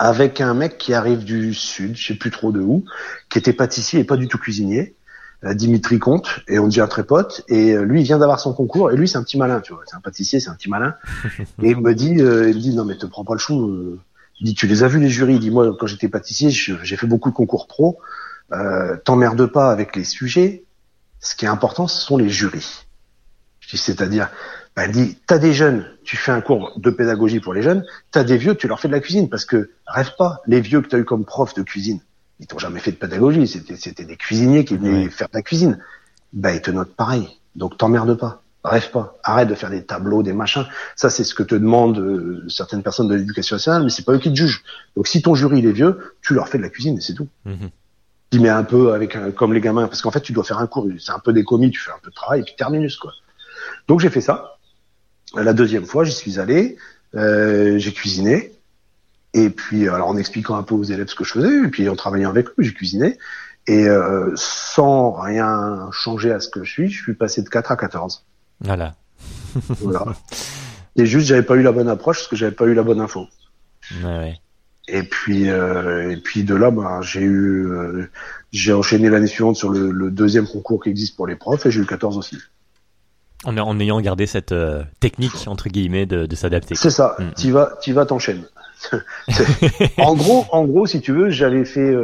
avec 0.00 0.40
un 0.40 0.54
mec 0.54 0.78
qui 0.78 0.94
arrive 0.94 1.22
du 1.22 1.54
sud, 1.54 1.94
je 1.96 2.08
sais 2.08 2.18
plus 2.18 2.32
trop 2.32 2.50
de 2.50 2.58
où, 2.60 2.84
qui 3.30 3.38
était 3.38 3.52
pâtissier 3.52 4.00
et 4.00 4.04
pas 4.04 4.16
du 4.16 4.26
tout 4.26 4.38
cuisinier, 4.38 4.96
euh, 5.44 5.54
Dimitri 5.54 6.00
Comte, 6.00 6.40
et 6.48 6.58
on 6.58 6.66
devient 6.66 6.88
très 6.90 7.04
pote. 7.04 7.44
Et 7.46 7.70
euh, 7.70 7.82
lui, 7.82 8.00
il 8.00 8.04
vient 8.04 8.18
d'avoir 8.18 8.40
son 8.40 8.52
concours, 8.52 8.90
et 8.90 8.96
lui, 8.96 9.06
c'est 9.06 9.18
un 9.18 9.22
petit 9.22 9.38
malin, 9.38 9.60
tu 9.60 9.72
vois. 9.74 9.82
C'est 9.86 9.94
un 9.94 10.00
pâtissier, 10.00 10.40
c'est 10.40 10.50
un 10.50 10.54
petit 10.54 10.68
malin. 10.68 10.96
et 11.62 11.70
il 11.70 11.76
me 11.80 11.94
dit, 11.94 12.20
euh, 12.20 12.50
il 12.50 12.56
me 12.56 12.60
dit, 12.60 12.74
non 12.74 12.84
mais 12.84 12.96
te 12.96 13.06
prends 13.06 13.24
pas 13.24 13.34
le 13.34 13.38
chou. 13.38 13.60
euh. 13.68 14.00
Il 14.40 14.46
dit, 14.46 14.54
tu 14.54 14.66
les 14.66 14.82
as 14.82 14.88
vus 14.88 15.00
les 15.00 15.08
jurys? 15.08 15.34
Il 15.34 15.40
dit, 15.40 15.50
moi, 15.50 15.76
quand 15.78 15.86
j'étais 15.86 16.08
pâtissier, 16.08 16.50
j'ai 16.50 16.96
fait 16.96 17.06
beaucoup 17.06 17.30
de 17.30 17.34
concours 17.34 17.66
pro. 17.66 17.98
Euh, 18.52 18.96
T'emmerdes 19.04 19.46
pas 19.46 19.70
avec 19.70 19.96
les 19.96 20.04
sujets. 20.04 20.64
Ce 21.20 21.34
qui 21.34 21.44
est 21.44 21.48
important, 21.48 21.88
ce 21.88 22.00
sont 22.00 22.16
les 22.16 22.28
jurys. 22.28 22.86
Je 23.60 23.70
dis, 23.70 23.78
c'est-à-dire, 23.78 24.30
ben, 24.76 24.84
elle 24.84 24.92
dit, 24.92 25.18
t'as 25.26 25.38
des 25.38 25.52
jeunes, 25.52 25.84
tu 26.04 26.16
fais 26.16 26.30
un 26.30 26.40
cours 26.40 26.72
de 26.78 26.90
pédagogie 26.90 27.40
pour 27.40 27.52
les 27.52 27.62
jeunes, 27.62 27.84
t'as 28.12 28.22
des 28.22 28.36
vieux, 28.36 28.54
tu 28.54 28.68
leur 28.68 28.78
fais 28.78 28.88
de 28.88 28.92
la 28.92 29.00
cuisine, 29.00 29.28
parce 29.28 29.44
que, 29.44 29.70
rêve 29.86 30.12
pas, 30.16 30.40
les 30.46 30.60
vieux 30.60 30.80
que 30.80 30.88
t'as 30.88 30.98
eu 30.98 31.04
comme 31.04 31.24
prof 31.24 31.52
de 31.54 31.62
cuisine, 31.62 32.00
ils 32.38 32.46
t'ont 32.46 32.58
jamais 32.58 32.78
fait 32.78 32.92
de 32.92 32.96
pédagogie, 32.96 33.46
c'était, 33.48 34.04
des 34.04 34.16
cuisiniers 34.16 34.64
qui 34.64 34.76
venaient 34.76 35.10
faire 35.10 35.28
de 35.28 35.34
la 35.34 35.42
cuisine. 35.42 35.82
Ben, 36.32 36.52
ils 36.52 36.62
te 36.62 36.70
notent 36.70 36.94
pareil. 36.94 37.28
Donc, 37.56 37.76
t'emmerdes 37.76 38.16
pas. 38.16 38.42
Rêve 38.68 38.90
pas. 38.90 39.18
Arrête 39.22 39.48
de 39.48 39.54
faire 39.54 39.70
des 39.70 39.84
tableaux, 39.84 40.22
des 40.22 40.32
machins. 40.32 40.66
Ça, 40.94 41.10
c'est 41.10 41.24
ce 41.24 41.34
que 41.34 41.42
te 41.42 41.54
demandent 41.54 41.98
euh, 41.98 42.44
certaines 42.48 42.82
personnes 42.82 43.08
de 43.08 43.14
l'éducation 43.14 43.56
nationale, 43.56 43.82
mais 43.82 43.90
c'est 43.90 44.04
pas 44.04 44.12
eux 44.12 44.18
qui 44.18 44.30
te 44.30 44.36
jugent. 44.36 44.62
Donc, 44.96 45.08
si 45.08 45.22
ton 45.22 45.34
jury, 45.34 45.58
il 45.58 45.66
est 45.66 45.72
vieux, 45.72 46.14
tu 46.22 46.34
leur 46.34 46.48
fais 46.48 46.58
de 46.58 46.62
la 46.62 46.68
cuisine 46.68 46.98
et 46.98 47.00
c'est 47.00 47.14
tout. 47.14 47.28
Mhm. 47.44 47.70
Tu 48.30 48.40
mets 48.40 48.50
un 48.50 48.64
peu 48.64 48.92
avec 48.92 49.16
un, 49.16 49.30
comme 49.30 49.54
les 49.54 49.60
gamins, 49.60 49.88
parce 49.88 50.02
qu'en 50.02 50.10
fait, 50.10 50.20
tu 50.20 50.32
dois 50.32 50.44
faire 50.44 50.58
un 50.58 50.66
cours, 50.66 50.86
c'est 50.98 51.12
un 51.12 51.18
peu 51.18 51.32
des 51.32 51.44
commis, 51.44 51.70
tu 51.70 51.80
fais 51.80 51.90
un 51.90 51.98
peu 52.02 52.10
de 52.10 52.14
travail, 52.14 52.40
et 52.40 52.42
puis 52.42 52.54
terminus, 52.56 52.96
quoi. 52.96 53.12
Donc, 53.86 54.00
j'ai 54.00 54.10
fait 54.10 54.20
ça. 54.20 54.58
La 55.34 55.54
deuxième 55.54 55.86
fois, 55.86 56.04
j'y 56.04 56.12
suis 56.12 56.38
allé, 56.38 56.76
euh, 57.14 57.78
j'ai 57.78 57.92
cuisiné, 57.92 58.52
et 59.32 59.48
puis, 59.48 59.88
alors, 59.88 60.08
en 60.08 60.16
expliquant 60.18 60.56
un 60.56 60.62
peu 60.62 60.74
aux 60.74 60.84
élèves 60.84 61.08
ce 61.08 61.14
que 61.14 61.24
je 61.24 61.32
faisais, 61.32 61.64
et 61.64 61.68
puis 61.68 61.88
en 61.88 61.96
travaillant 61.96 62.28
avec 62.28 62.48
eux, 62.48 62.54
j'ai 62.62 62.74
cuisiné, 62.74 63.18
et 63.66 63.86
euh, 63.88 64.32
sans 64.34 65.12
rien 65.12 65.88
changer 65.92 66.32
à 66.32 66.40
ce 66.40 66.48
que 66.48 66.64
je 66.64 66.70
suis, 66.70 66.90
je 66.90 67.02
suis 67.02 67.14
passé 67.14 67.42
de 67.42 67.48
4 67.48 67.72
à 67.72 67.76
14. 67.76 68.24
Voilà. 68.60 68.94
Voilà. 69.80 70.04
Et 70.96 71.06
juste, 71.06 71.26
j'avais 71.26 71.42
pas 71.42 71.54
eu 71.56 71.62
la 71.62 71.72
bonne 71.72 71.88
approche, 71.88 72.18
parce 72.18 72.28
que 72.28 72.36
j'avais 72.36 72.54
pas 72.54 72.66
eu 72.66 72.74
la 72.74 72.82
bonne 72.82 73.00
info. 73.00 73.26
Ouais, 74.02 74.18
ouais. 74.18 74.40
Et 74.88 75.02
puis, 75.02 75.50
euh, 75.50 76.10
et 76.10 76.16
puis 76.16 76.44
de 76.44 76.54
là, 76.54 76.70
ben, 76.70 77.02
j'ai 77.02 77.20
eu, 77.20 77.66
euh, 77.66 78.08
j'ai 78.52 78.72
enchaîné 78.72 79.10
l'année 79.10 79.26
suivante 79.26 79.56
sur 79.56 79.68
le, 79.68 79.90
le 79.90 80.10
deuxième 80.10 80.46
concours 80.46 80.82
qui 80.82 80.88
existe 80.88 81.14
pour 81.14 81.26
les 81.26 81.36
profs 81.36 81.66
et 81.66 81.70
j'ai 81.70 81.80
eu 81.80 81.86
14 81.86 82.16
aussi. 82.16 82.38
En, 83.44 83.56
en 83.56 83.78
ayant 83.78 84.00
gardé 84.00 84.26
cette 84.26 84.52
euh, 84.52 84.82
technique, 84.98 85.46
entre 85.46 85.68
guillemets, 85.68 86.06
de, 86.06 86.24
de 86.24 86.36
s'adapter. 86.36 86.74
C'est 86.74 86.90
ça. 86.90 87.16
Mm. 87.18 87.30
T'y 87.34 87.50
vas, 87.50 87.72
t'y 87.82 87.92
vas, 87.92 88.06
t'enchaînes. 88.06 88.44
En 89.98 90.14
gros, 90.14 90.46
en 90.52 90.64
gros, 90.64 90.86
si 90.86 91.00
tu 91.00 91.12
veux, 91.12 91.30
j'avais 91.30 91.64
fait 91.64 91.94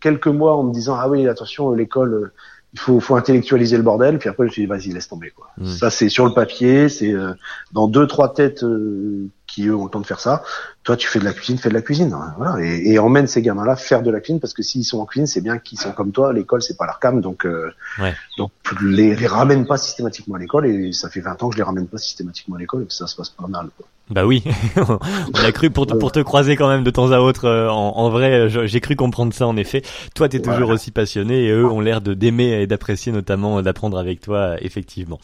quelques 0.00 0.26
mois 0.26 0.56
en 0.56 0.64
me 0.64 0.72
disant 0.72 0.96
ah 0.96 1.08
oui, 1.08 1.26
attention, 1.28 1.70
l'école, 1.70 2.32
il 2.76 2.80
faut, 2.80 3.00
faut 3.00 3.16
intellectualiser 3.16 3.78
le 3.78 3.82
bordel. 3.82 4.18
Puis 4.18 4.28
après, 4.28 4.44
je 4.44 4.48
me 4.48 4.52
suis 4.52 4.62
dit 4.62 4.66
vas-y, 4.66 4.92
laisse 4.92 5.08
tomber 5.08 5.30
quoi. 5.30 5.48
Mm. 5.56 5.66
Ça, 5.66 5.90
c'est 5.90 6.10
sur 6.10 6.26
le 6.26 6.34
papier, 6.34 6.90
c'est 6.90 7.10
euh, 7.10 7.32
dans 7.72 7.88
deux 7.88 8.06
trois 8.06 8.34
têtes 8.34 8.62
euh, 8.64 9.30
qui 9.56 9.68
eux 9.68 9.74
ont 9.74 9.84
le 9.84 9.90
temps 9.90 10.00
de 10.00 10.06
faire 10.06 10.20
ça. 10.20 10.42
Toi, 10.84 10.96
tu 10.98 11.08
fais 11.08 11.18
de 11.18 11.24
la 11.24 11.32
cuisine, 11.32 11.56
fais 11.56 11.70
de 11.70 11.74
la 11.74 11.80
cuisine. 11.80 12.12
hein, 12.12 12.34
Voilà. 12.36 12.62
Et, 12.62 12.92
et 12.92 12.98
emmène 12.98 13.26
ces 13.26 13.40
gamins-là 13.40 13.74
faire 13.74 14.02
de 14.02 14.10
la 14.10 14.20
cuisine 14.20 14.38
parce 14.38 14.52
que 14.52 14.62
s'ils 14.62 14.84
sont 14.84 14.98
en 15.00 15.06
cuisine, 15.06 15.26
c'est 15.26 15.40
bien 15.40 15.56
qu'ils 15.58 15.80
sont 15.80 15.92
comme 15.92 16.12
toi. 16.12 16.32
L'école, 16.34 16.60
c'est 16.62 16.76
pas 16.76 16.84
leur 16.84 17.00
cam, 17.00 17.20
donc 17.22 17.46
euh, 17.46 17.70
Ouais. 17.98 18.14
donc 18.36 18.50
les, 18.82 19.16
les 19.16 19.26
ramène 19.26 19.66
pas 19.66 19.78
systématiquement 19.78 20.34
à 20.34 20.38
l'école. 20.38 20.66
Et 20.66 20.92
ça 20.92 21.08
fait 21.08 21.20
20 21.20 21.42
ans 21.42 21.48
que 21.48 21.54
je 21.54 21.58
les 21.58 21.64
ramène 21.64 21.86
pas 21.86 21.96
systématiquement 21.98 22.56
à 22.56 22.58
l'école 22.58 22.82
et 22.82 22.86
que 22.86 22.92
ça 22.92 23.06
se 23.06 23.16
passe 23.16 23.30
pas 23.30 23.46
mal. 23.48 23.68
quoi. 23.78 23.86
Bah 24.10 24.24
oui, 24.24 24.44
on 24.76 25.44
a 25.44 25.50
cru 25.52 25.70
pour 25.70 25.86
te, 25.86 25.94
pour 25.94 26.12
te 26.12 26.20
croiser 26.20 26.54
quand 26.54 26.68
même 26.68 26.84
de 26.84 26.90
temps 26.90 27.10
à 27.10 27.18
autre. 27.18 27.46
euh, 27.46 27.68
En, 27.68 27.96
en 27.96 28.10
vrai, 28.10 28.48
j'ai 28.48 28.80
cru 28.80 28.94
comprendre 28.94 29.32
ça 29.34 29.46
en 29.48 29.56
effet. 29.56 29.82
Toi, 30.14 30.28
t'es 30.28 30.40
toujours 30.40 30.68
aussi 30.70 30.90
passionné 30.92 31.46
et 31.46 31.50
eux 31.50 31.64
ont 31.64 31.80
l'air 31.80 32.00
de 32.00 32.14
d'aimer 32.14 32.60
et 32.62 32.66
d'apprécier 32.68 33.10
notamment 33.10 33.62
d'apprendre 33.62 33.98
avec 33.98 34.20
toi, 34.20 34.54
effectivement. 34.60 35.18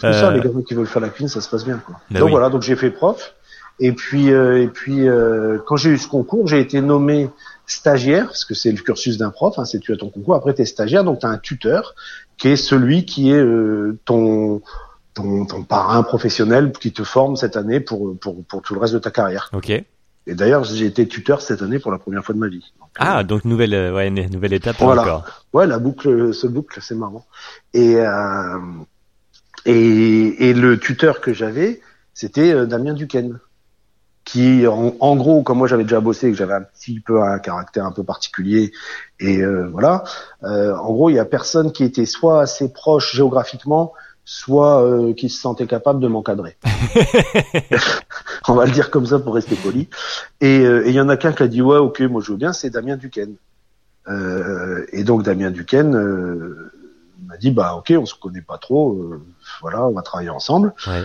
C'est 0.00 0.12
ça, 0.12 0.28
Euh, 0.28 0.32
les 0.34 0.40
gamins 0.40 0.62
qui 0.62 0.74
veulent 0.74 0.86
faire 0.86 1.02
la 1.02 1.08
cuisine, 1.08 1.28
ça 1.28 1.40
se 1.40 1.48
passe 1.48 1.64
bien. 1.64 1.78
Quoi. 1.84 1.96
Bah 2.10 2.20
donc 2.20 2.26
oui. 2.26 2.30
voilà, 2.32 2.48
donc 2.50 2.62
j'ai 2.62 2.76
fait 2.76 2.90
prof. 2.90 3.34
Et 3.80 3.92
puis, 3.92 4.32
euh, 4.32 4.62
et 4.62 4.68
puis 4.68 5.08
euh, 5.08 5.58
quand 5.66 5.76
j'ai 5.76 5.90
eu 5.90 5.98
ce 5.98 6.08
concours, 6.08 6.48
j'ai 6.48 6.60
été 6.60 6.80
nommé 6.80 7.30
stagiaire, 7.66 8.26
parce 8.26 8.44
que 8.44 8.54
c'est 8.54 8.72
le 8.72 8.78
cursus 8.82 9.18
d'un 9.18 9.30
prof, 9.30 9.58
hein, 9.58 9.64
c'est 9.64 9.78
tu 9.78 9.92
as 9.92 9.96
ton 9.96 10.10
concours, 10.10 10.34
après 10.34 10.54
tu 10.54 10.62
es 10.62 10.64
stagiaire, 10.64 11.04
donc 11.04 11.20
tu 11.20 11.26
as 11.26 11.28
un 11.28 11.38
tuteur, 11.38 11.94
qui 12.36 12.48
est 12.48 12.56
celui 12.56 13.04
qui 13.04 13.30
est 13.30 13.34
euh, 13.40 13.98
ton, 14.04 14.62
ton, 15.14 15.44
ton 15.46 15.62
parrain 15.62 16.02
professionnel 16.02 16.72
qui 16.72 16.92
te 16.92 17.04
forme 17.04 17.36
cette 17.36 17.56
année 17.56 17.78
pour, 17.80 18.18
pour, 18.18 18.42
pour 18.44 18.62
tout 18.62 18.74
le 18.74 18.80
reste 18.80 18.94
de 18.94 18.98
ta 18.98 19.10
carrière. 19.10 19.50
Ok. 19.52 19.70
Et 19.70 20.34
d'ailleurs, 20.34 20.64
j'ai 20.64 20.84
été 20.86 21.06
tuteur 21.08 21.40
cette 21.40 21.62
année 21.62 21.78
pour 21.78 21.90
la 21.90 21.98
première 21.98 22.22
fois 22.24 22.34
de 22.34 22.40
ma 22.40 22.48
vie. 22.48 22.64
Donc, 22.80 22.88
Ah, 22.98 23.20
euh, 23.20 23.22
donc 23.22 23.44
nouvelle, 23.44 23.74
euh, 23.74 23.94
ouais, 23.94 24.10
nouvelle 24.10 24.52
étape 24.52 24.76
Voilà. 24.78 25.02
encore. 25.02 25.44
Ouais, 25.52 25.66
la 25.66 25.78
boucle 25.78 26.34
se 26.34 26.46
boucle, 26.46 26.80
c'est 26.82 26.94
marrant. 26.96 27.26
Et, 27.72 27.96
euh, 27.96 28.58
et, 29.64 30.48
et 30.50 30.54
le 30.54 30.78
tuteur 30.78 31.20
que 31.20 31.32
j'avais, 31.32 31.80
c'était 32.14 32.52
euh, 32.52 32.66
Damien 32.66 32.92
Duquesne, 32.94 33.38
qui, 34.28 34.66
en, 34.66 34.94
en 35.00 35.16
gros, 35.16 35.42
comme 35.42 35.56
moi 35.56 35.66
j'avais 35.66 35.84
déjà 35.84 36.00
bossé, 36.00 36.26
et 36.28 36.30
que 36.30 36.36
j'avais 36.36 36.52
un 36.52 36.60
petit 36.60 37.00
peu 37.00 37.22
un 37.22 37.38
caractère 37.38 37.86
un 37.86 37.92
peu 37.92 38.04
particulier, 38.04 38.72
et 39.20 39.38
euh, 39.38 39.70
voilà, 39.72 40.04
euh, 40.44 40.76
en 40.76 40.92
gros, 40.92 41.08
il 41.08 41.14
y 41.14 41.18
a 41.18 41.24
personne 41.24 41.72
qui 41.72 41.82
était 41.82 42.04
soit 42.04 42.42
assez 42.42 42.70
proche 42.70 43.16
géographiquement, 43.16 43.94
soit 44.26 44.84
euh, 44.84 45.14
qui 45.14 45.30
se 45.30 45.40
sentait 45.40 45.66
capable 45.66 46.00
de 46.00 46.08
m'encadrer. 46.08 46.58
On 48.48 48.54
va 48.54 48.66
le 48.66 48.72
dire 48.72 48.90
comme 48.90 49.06
ça 49.06 49.18
pour 49.18 49.34
rester 49.34 49.56
poli. 49.56 49.88
Et 50.42 50.58
euh, 50.58 50.86
et 50.86 50.90
il 50.90 50.94
y 50.94 51.00
en 51.00 51.08
a 51.08 51.16
qu'un 51.16 51.32
qui 51.32 51.44
a 51.44 51.48
dit 51.48 51.62
ouais, 51.62 51.78
ok, 51.78 52.00
moi 52.00 52.20
je 52.22 52.32
veux 52.32 52.36
bien, 52.36 52.52
c'est 52.52 52.68
Damien 52.68 52.98
Duquesne. 52.98 53.36
Euh, 54.08 54.84
et 54.92 55.04
donc 55.04 55.22
Damien 55.22 55.50
Duquesne 55.50 55.96
euh, 55.96 56.70
m'a 57.24 57.38
dit 57.38 57.50
bah 57.50 57.76
ok, 57.76 57.94
on 57.98 58.04
se 58.04 58.14
connaît 58.14 58.42
pas 58.42 58.58
trop, 58.58 58.92
euh, 58.92 59.22
voilà, 59.62 59.86
on 59.86 59.92
va 59.92 60.02
travailler 60.02 60.28
ensemble. 60.28 60.74
Ouais. 60.86 61.04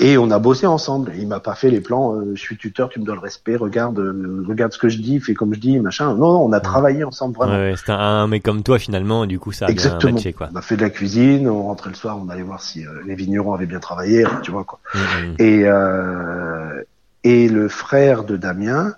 Et 0.00 0.18
on 0.18 0.30
a 0.30 0.38
bossé 0.38 0.66
ensemble. 0.66 1.12
Il 1.18 1.26
m'a 1.26 1.40
pas 1.40 1.54
fait 1.54 1.70
les 1.70 1.80
plans. 1.80 2.14
euh, 2.14 2.32
je 2.34 2.40
suis 2.40 2.56
tuteur, 2.56 2.88
tu 2.88 3.00
me 3.00 3.04
dois 3.04 3.14
le 3.14 3.20
respect. 3.20 3.56
Regarde, 3.56 3.98
euh, 3.98 4.44
regarde 4.46 4.72
ce 4.72 4.78
que 4.78 4.88
je 4.88 4.98
dis, 4.98 5.20
fais 5.20 5.34
comme 5.34 5.54
je 5.54 5.60
dis, 5.60 5.78
machin. 5.80 6.14
Non, 6.14 6.32
non, 6.32 6.44
on 6.44 6.52
a 6.52 6.60
travaillé 6.60 7.04
ensemble 7.04 7.36
vraiment. 7.36 7.54
Ouais, 7.54 7.70
ouais, 7.70 7.76
c'était 7.76 7.92
un, 7.92 8.26
mec 8.26 8.42
comme 8.42 8.62
toi 8.62 8.78
finalement, 8.78 9.24
et 9.24 9.26
du 9.26 9.38
coup 9.38 9.52
ça 9.52 9.66
a 9.66 9.72
bien 9.72 9.98
matché 10.12 10.32
quoi. 10.32 10.48
On 10.52 10.56
a 10.56 10.62
fait 10.62 10.76
de 10.76 10.82
la 10.82 10.90
cuisine. 10.90 11.48
On 11.48 11.64
rentrait 11.64 11.90
le 11.90 11.96
soir, 11.96 12.18
on 12.22 12.28
allait 12.28 12.42
voir 12.42 12.62
si 12.62 12.86
euh, 12.86 12.90
les 13.06 13.14
vignerons 13.14 13.52
avaient 13.54 13.66
bien 13.66 13.80
travaillé, 13.80 14.24
tu 14.42 14.50
vois 14.50 14.64
quoi. 14.64 14.80
Mm, 14.94 14.98
mm. 14.98 15.34
Et 15.38 15.62
euh, 15.64 16.82
et 17.24 17.48
le 17.48 17.68
frère 17.68 18.24
de 18.24 18.36
Damien 18.36 18.94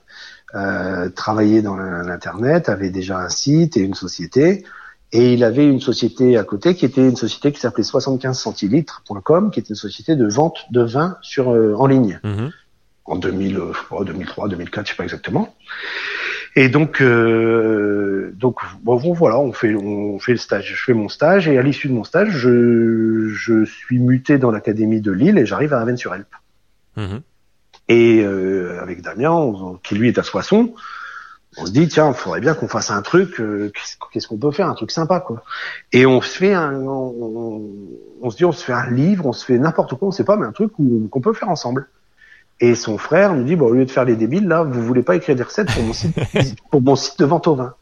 euh, 0.54 1.08
travaillait 1.08 1.62
dans 1.62 1.76
l'internet, 1.76 2.68
avait 2.68 2.90
déjà 2.90 3.18
un 3.18 3.28
site 3.28 3.76
et 3.76 3.80
une 3.80 3.94
société. 3.94 4.64
Et 5.12 5.32
il 5.34 5.42
avait 5.42 5.66
une 5.66 5.80
société 5.80 6.36
à 6.36 6.44
côté 6.44 6.74
qui 6.76 6.84
était 6.84 7.00
une 7.00 7.16
société 7.16 7.50
qui 7.52 7.58
s'appelait 7.60 7.82
75 7.82 8.38
centilitres.com, 8.38 9.50
qui 9.50 9.58
était 9.60 9.70
une 9.70 9.74
société 9.74 10.14
de 10.14 10.26
vente 10.28 10.58
de 10.70 10.82
vin 10.82 11.16
sur 11.22 11.50
euh, 11.50 11.74
en 11.76 11.86
ligne 11.86 12.20
Mhm. 12.22 12.50
en 13.06 13.16
2000, 13.16 13.56
euh, 13.56 13.72
je 13.72 13.78
sais 13.78 13.84
pas, 13.90 14.04
2003, 14.04 14.48
2004, 14.48 14.86
je 14.86 14.90
sais 14.92 14.96
pas 14.96 15.02
exactement. 15.04 15.54
Et 16.56 16.68
donc, 16.68 17.00
euh, 17.00 18.32
donc 18.34 18.56
bon, 18.82 18.96
voilà, 19.14 19.38
on 19.38 19.52
fait, 19.52 19.74
on 19.74 20.18
fait 20.18 20.32
le 20.32 20.38
stage. 20.38 20.72
Je 20.76 20.82
fais 20.84 20.94
mon 20.94 21.08
stage 21.08 21.48
et 21.48 21.58
à 21.58 21.62
l'issue 21.62 21.88
de 21.88 21.92
mon 21.92 22.04
stage, 22.04 22.30
je, 22.30 23.28
je 23.32 23.64
suis 23.64 23.98
muté 23.98 24.38
dans 24.38 24.50
l'académie 24.50 25.00
de 25.00 25.12
Lille 25.12 25.38
et 25.38 25.46
j'arrive 25.46 25.72
à 25.74 25.80
Avennes-sur-Helpe. 25.80 26.34
Mhm. 26.96 27.20
Et 27.88 28.22
euh, 28.24 28.80
avec 28.80 29.02
Damien, 29.02 29.30
on- 29.32 29.74
qui 29.82 29.94
lui 29.96 30.08
est 30.08 30.18
à 30.18 30.22
Soissons, 30.22 30.74
on 31.56 31.66
se 31.66 31.72
dit 31.72 31.88
tiens, 31.88 32.08
il 32.08 32.14
faudrait 32.14 32.40
bien 32.40 32.54
qu'on 32.54 32.68
fasse 32.68 32.90
un 32.90 33.02
truc. 33.02 33.40
euh, 33.40 33.72
qu'est-ce- 34.12 34.28
qu'on 34.28 34.36
peut 34.38 34.50
faire, 34.52 34.68
un 34.68 34.74
truc 34.74 34.90
sympa 34.90 35.20
quoi. 35.20 35.42
Et 35.92 36.06
on 36.06 36.20
se 36.20 36.28
fait 36.38 36.54
un, 36.54 36.74
on, 36.86 37.70
on 38.22 38.30
se 38.30 38.36
dit 38.36 38.44
on 38.44 38.52
se 38.52 38.64
fait 38.64 38.72
un 38.72 38.90
livre, 38.90 39.26
on 39.26 39.32
se 39.32 39.44
fait 39.44 39.58
n'importe 39.58 39.94
quoi, 39.96 40.08
on 40.08 40.10
sait 40.12 40.24
pas, 40.24 40.36
mais 40.36 40.46
un 40.46 40.52
truc 40.52 40.72
qu'on 41.10 41.20
peut 41.20 41.32
faire 41.32 41.48
ensemble. 41.48 41.88
Et 42.60 42.74
son 42.74 42.98
frère 42.98 43.34
nous 43.34 43.42
dit 43.44 43.56
bon 43.56 43.66
au 43.66 43.72
lieu 43.72 43.84
de 43.86 43.90
faire 43.90 44.04
les 44.04 44.16
débiles 44.16 44.46
là, 44.46 44.62
vous 44.62 44.82
voulez 44.82 45.02
pas 45.02 45.16
écrire 45.16 45.34
des 45.34 45.42
recettes 45.42 45.72
pour 45.72 45.82
mon 45.82 45.92
site, 45.92 46.14
pour 46.70 46.82
mon 46.82 46.94
site 46.94 47.18
de 47.18 47.24
vente 47.24 47.46
au 47.48 47.54
vin. 47.54 47.74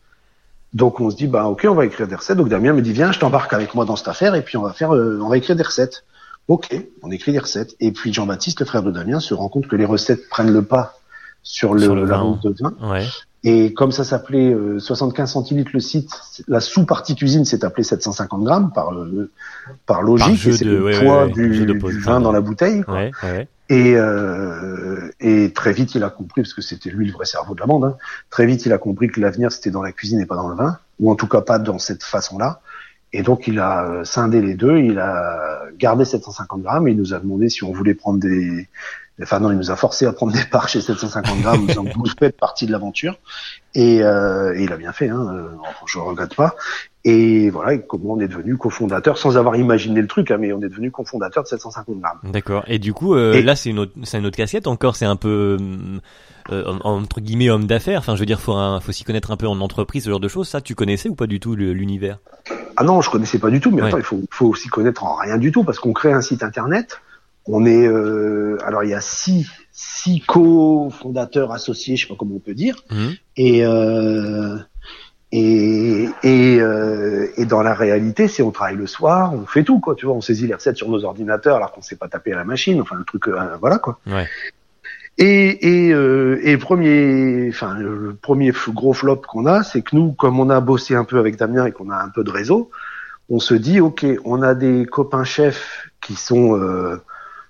Donc 0.75 1.01
on 1.01 1.11
se 1.11 1.17
dit 1.17 1.27
bah 1.27 1.47
ok 1.47 1.67
on 1.69 1.75
va 1.75 1.85
écrire 1.87 2.07
des 2.09 2.15
recettes. 2.15 2.37
Donc 2.39 2.49
Damien 2.49 2.73
me 2.73 2.81
dit 2.83 2.93
viens 2.93 3.11
je 3.13 3.19
t'embarque 3.19 3.53
avec 3.53 3.75
moi 3.75 3.85
dans 3.85 3.97
cette 3.97 4.09
affaire 4.09 4.35
et 4.35 4.43
puis 4.43 4.57
on 4.57 4.63
va 4.63 4.73
faire 4.73 4.95
euh, 4.95 5.19
on 5.23 5.29
va 5.29 5.37
écrire 5.37 5.57
des 5.57 5.63
recettes. 5.63 6.05
Ok 6.47 6.75
on 7.03 7.11
écrit 7.11 7.33
des 7.33 7.39
recettes 7.41 7.75
et 7.81 7.91
puis 7.93 8.13
Jean-Baptiste 8.15 8.61
le 8.61 8.67
frère 8.67 8.83
de 8.83 8.91
Damien 8.91 9.19
se 9.21 9.35
rend 9.35 9.49
compte 9.49 9.67
que 9.67 9.77
les 9.77 9.85
recettes 9.85 10.29
prennent 10.31 10.53
le 10.53 10.63
pas 10.63 10.99
sur 11.43 11.75
le, 11.75 11.81
Sur 11.81 11.95
le 11.95 12.05
la 12.05 12.17
vin. 12.17 12.23
vente 12.23 12.43
de 12.45 12.55
vin 12.61 12.73
Ouais. 12.91 13.05
Et 13.45 13.73
comme 13.73 13.93
ça 13.93 14.03
s'appelait 14.03 14.53
euh, 14.53 14.81
75 14.81 15.31
centilitres 15.31 15.71
le 15.73 15.81
site, 15.81 16.11
la 16.49 16.61
sous-partie 16.61 17.15
cuisine 17.15 17.45
s'est 17.45 17.65
appelée 17.65 17.85
750 17.85 18.43
grammes 18.43 18.73
par 18.73 18.93
euh, 18.93 19.31
par 19.87 20.03
logique. 20.03 20.27
Par 20.27 20.37
jeu 20.37 20.51
et 20.51 20.57
c'est 20.57 20.65
le 20.65 20.83
ouais, 20.83 21.05
poids 21.05 21.27
ouais, 21.27 21.33
du, 21.33 21.67
du 21.67 21.99
vin 22.01 22.21
dans 22.21 22.33
la 22.33 22.41
bouteille. 22.41 22.83
quoi. 22.83 22.95
Ouais, 22.95 23.11
ouais. 23.23 23.49
Et, 23.71 23.95
euh, 23.97 25.11
et 25.21 25.53
très 25.53 25.73
vite 25.73 25.95
il 25.95 26.03
a 26.03 26.11
compris, 26.11 26.43
parce 26.43 26.55
que 26.55 26.63
c'était 26.63 26.91
lui 26.91 27.07
le 27.07 27.13
vrai 27.13 27.27
cerveau 27.27 27.55
de 27.55 27.61
la 27.61 27.67
bande, 27.67 27.85
hein, 27.85 27.97
très 28.31 28.47
vite 28.47 28.65
il 28.67 28.73
a 28.73 28.79
compris 28.79 29.09
que 29.09 29.21
l'avenir 29.21 29.53
c'était 29.53 29.71
dans 29.71 29.83
la 29.83 29.93
cuisine 29.93 30.21
et 30.21 30.27
pas 30.27 30.37
dans 30.37 30.49
le 30.49 30.57
vin, 30.57 30.79
ou 30.99 31.11
en 31.11 31.15
tout 31.15 31.29
cas 31.29 31.43
pas 31.43 31.59
dans 31.59 31.79
cette 31.79 32.03
façon-là. 32.03 32.61
Et 33.13 33.23
donc 33.23 33.47
il 33.47 33.59
a 33.59 33.85
euh, 33.85 34.05
scindé 34.05 34.41
les 34.41 34.55
deux, 34.55 34.79
il 34.79 34.99
a 34.99 35.63
gardé 35.79 36.05
750 36.05 36.63
grammes 36.63 36.89
et 36.89 36.91
il 36.91 36.97
nous 36.97 37.15
a 37.15 37.19
demandé 37.19 37.49
si 37.49 37.63
on 37.63 37.73
voulait 37.73 37.95
prendre 37.95 38.19
des... 38.19 38.69
Enfin 39.23 39.41
non, 39.41 39.51
il 39.51 39.57
nous 39.59 39.71
a 39.71 39.77
forcé 39.77 40.07
à 40.07 40.13
prendre 40.13 40.33
des 40.33 40.45
parts 40.45 40.69
chez 40.69 40.81
750 40.81 41.41
grammes, 41.41 41.67
que 41.67 41.73
vous 41.75 42.05
faites 42.19 42.37
partie 42.37 42.67
de 42.67 42.73
l'aventure. 42.73 43.19
Et, 43.75 44.03
euh, 44.03 44.55
et 44.57 44.65
il 44.65 44.73
a 44.73 44.77
bien 44.77 44.93
fait, 44.93 45.09
hein, 45.09 45.27
euh, 45.35 45.49
je 45.87 45.99
regrette 45.99 46.35
pas. 46.35 46.55
Et 47.05 47.49
voilà, 47.51 47.75
et 47.75 47.81
comment 47.87 48.15
on 48.15 48.21
est 48.21 48.29
devenu 48.29 48.57
cofondateur, 48.57 49.19
sans 49.19 49.37
avoir 49.37 49.57
imaginé 49.57 50.01
le 50.01 50.07
truc, 50.07 50.31
hein, 50.31 50.37
mais 50.39 50.53
on 50.53 50.59
est 50.61 50.69
devenu 50.69 50.91
cofondateur 50.91 51.43
de 51.45 51.49
750 51.49 52.01
grammes. 52.01 52.19
D'accord. 52.33 52.65
Et 52.67 52.79
du 52.79 52.93
coup, 52.93 53.15
euh, 53.15 53.35
Et- 53.35 53.43
là, 53.43 53.57
c'est 53.57 53.71
une 53.71 53.79
autre, 53.81 53.93
c'est 54.05 54.19
une 54.19 54.27
autre 54.27 54.37
casquette 54.37 54.67
encore. 54.67 54.97
C'est 54.97 55.05
un 55.07 55.17
peu 55.17 55.57
hum, 55.59 56.01
euh, 56.51 56.65
entre 56.85 57.21
guillemets 57.21 57.51
homme 57.51 57.67
d'affaires. 57.67 58.01
Enfin, 58.01 58.15
je 58.15 58.21
veux 58.21 58.27
dire, 58.27 58.41
faut 58.41 58.53
un, 58.55 58.81
faut 58.81 58.93
s'y 58.93 59.05
connaître 59.05 59.31
un 59.31 59.37
peu 59.37 59.47
en 59.49 59.61
entreprise, 59.61 60.05
ce 60.05 60.11
genre 60.11 60.21
de 60.21 60.29
choses. 60.29 60.49
Ça, 60.49 60.61
tu 60.61 60.75
connaissais 60.75 61.09
ou 61.09 61.15
pas 61.15 61.27
du 61.27 61.41
tout 61.41 61.55
l'univers? 61.55 62.19
Ah 62.77 62.85
non, 62.85 63.01
je 63.01 63.11
connaissais 63.11 63.39
pas 63.39 63.51
du 63.51 63.61
tout, 63.61 63.71
mais 63.71 63.83
Ouais. 63.83 63.89
attends, 63.89 63.99
il 63.99 64.05
faut, 64.05 64.21
faut 64.31 64.47
aussi 64.47 64.69
connaître 64.69 65.03
en 65.05 65.17
rien 65.17 65.39
du 65.39 65.51
tout, 65.53 65.65
parce 65.65 65.79
qu'on 65.81 65.93
crée 65.93 66.13
un 66.13 66.21
site 66.21 66.43
internet. 66.43 67.01
On 67.49 67.65
est, 67.65 67.87
euh, 67.87 68.59
alors 68.65 68.85
il 68.85 68.91
y 68.91 68.95
a 68.95 69.01
six, 69.01 69.49
six 69.73 70.21
co-fondateurs 70.21 71.51
associés, 71.51 71.97
je 71.97 72.03
sais 72.03 72.09
pas 72.09 72.17
comment 72.19 72.37
on 72.37 72.41
peut 72.41 72.55
dire, 72.55 72.85
et 73.37 73.65
euh, 73.65 74.59
et 75.33 76.09
et, 76.23 76.61
euh, 76.61 77.29
et 77.37 77.47
dans 77.47 77.63
la 77.63 77.75
réalité, 77.75 78.29
c'est 78.29 78.43
on 78.43 78.51
travaille 78.51 78.77
le 78.77 78.87
soir, 78.87 79.33
on 79.33 79.47
fait 79.47 79.65
tout 79.65 79.81
quoi, 79.81 79.95
tu 79.95 80.05
vois, 80.05 80.15
on 80.15 80.21
saisit 80.21 80.47
les 80.47 80.55
recettes 80.55 80.77
sur 80.77 80.91
nos 80.91 81.05
ordinateurs 81.05 81.57
alors 81.57 81.73
qu'on 81.73 81.83
sait 81.83 81.97
pas 81.97 82.09
taper 82.09 82.33
à 82.35 82.37
la 82.37 82.45
machine, 82.45 82.83
enfin 82.83 82.97
le 82.97 83.05
truc, 83.05 83.29
voilà 83.61 83.79
quoi. 83.79 83.99
Ouais. 84.07 84.27
Et 85.17 85.87
et 85.87 85.93
euh, 85.93 86.59
premier, 86.61 87.49
enfin 87.49 87.79
le 87.79 88.15
premier 88.15 88.53
gros 88.69 88.93
flop 88.93 89.23
qu'on 89.27 89.47
a, 89.47 89.65
c'est 89.65 89.83
que 89.83 89.97
nous, 89.97 90.13
comme 90.13 90.39
on 90.39 90.49
a 90.49 90.61
bossé 90.61 90.95
un 90.95 91.05
peu 91.05 91.19
avec 91.19 91.37
Damien 91.37 91.67
et 91.67 91.73
qu'on 91.73 91.91
a 91.91 91.97
un 91.97 92.09
peu 92.09 92.23
de 92.23 92.31
réseau, 92.31 92.71
on 93.29 93.41
se 93.41 93.55
dit 93.55 93.81
ok, 93.81 94.07
on 94.25 94.43
a 94.43 94.55
des 94.55 94.87
copains 94.87 95.25
chefs 95.25 95.89
qui 96.01 96.15
sont 96.15 96.57
euh, 96.57 97.03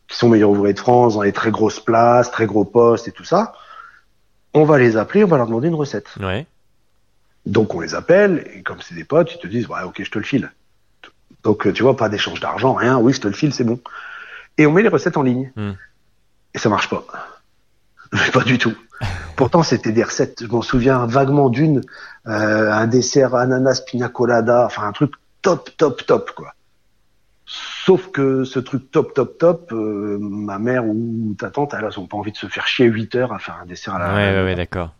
qui 0.08 0.16
sont 0.16 0.28
meilleurs 0.28 0.50
ouvriers 0.50 0.74
de 0.74 0.78
France 0.78 1.14
dans 1.14 1.22
les 1.22 1.32
très 1.32 1.50
grosses 1.50 1.80
places, 1.80 2.30
très 2.30 2.46
gros 2.46 2.64
postes 2.64 3.06
et 3.08 3.12
tout 3.12 3.24
ça. 3.24 3.52
On 4.54 4.64
va 4.64 4.78
les 4.78 4.96
appeler, 4.96 5.22
on 5.22 5.28
va 5.28 5.36
leur 5.36 5.46
demander 5.46 5.68
une 5.68 5.74
recette. 5.74 6.08
Ouais. 6.20 6.46
Donc 7.46 7.74
on 7.74 7.80
les 7.80 7.94
appelle 7.94 8.50
et 8.54 8.62
comme 8.62 8.80
c'est 8.80 8.94
des 8.94 9.04
potes, 9.04 9.32
ils 9.34 9.38
te 9.38 9.46
disent 9.46 9.68
ouais 9.68 9.82
ok 9.84 10.02
je 10.02 10.10
te 10.10 10.18
le 10.18 10.24
file. 10.24 10.50
Donc 11.44 11.66
euh, 11.66 11.72
tu 11.72 11.82
vois 11.82 11.96
pas 11.96 12.08
d'échange 12.08 12.40
d'argent, 12.40 12.72
rien. 12.74 12.98
Oui 12.98 13.12
je 13.12 13.20
te 13.20 13.28
le 13.28 13.34
file, 13.34 13.52
c'est 13.54 13.64
bon. 13.64 13.78
Et 14.56 14.66
on 14.66 14.72
met 14.72 14.82
les 14.82 14.88
recettes 14.88 15.16
en 15.16 15.22
ligne 15.22 15.52
Hmm. 15.56 15.72
et 16.54 16.58
ça 16.58 16.68
marche 16.68 16.88
pas. 16.88 17.04
Mais 18.12 18.30
pas 18.32 18.42
du 18.42 18.58
tout. 18.58 18.74
Pourtant 19.36 19.62
c'était 19.62 19.92
des 19.92 20.02
recettes. 20.02 20.42
Je 20.42 20.48
m'en 20.48 20.62
souviens 20.62 21.06
vaguement 21.06 21.50
d'une, 21.50 21.82
euh, 22.26 22.72
un 22.72 22.86
dessert 22.86 23.34
ananas 23.34 23.82
pina 23.86 24.08
colada, 24.08 24.64
enfin 24.66 24.88
un 24.88 24.92
truc 24.92 25.12
top 25.42 25.70
top 25.76 26.04
top 26.06 26.32
quoi. 26.32 26.54
Sauf 27.88 28.10
que 28.10 28.44
ce 28.44 28.58
truc 28.58 28.90
top, 28.90 29.14
top, 29.14 29.38
top, 29.38 29.72
euh, 29.72 30.18
ma 30.20 30.58
mère 30.58 30.84
ou 30.84 31.34
ta 31.38 31.48
tante, 31.48 31.72
elles 31.72 31.98
ont 31.98 32.04
pas 32.06 32.18
envie 32.18 32.32
de 32.32 32.36
se 32.36 32.46
faire 32.46 32.66
chier 32.66 32.84
8 32.84 33.14
heures 33.14 33.32
à 33.32 33.38
faire 33.38 33.58
un 33.62 33.64
dessert 33.64 33.94
à 33.94 33.98
la. 33.98 34.14
Ouais, 34.14 34.36
ouais, 34.38 34.44
ouais 34.44 34.54
d'accord. 34.54 34.90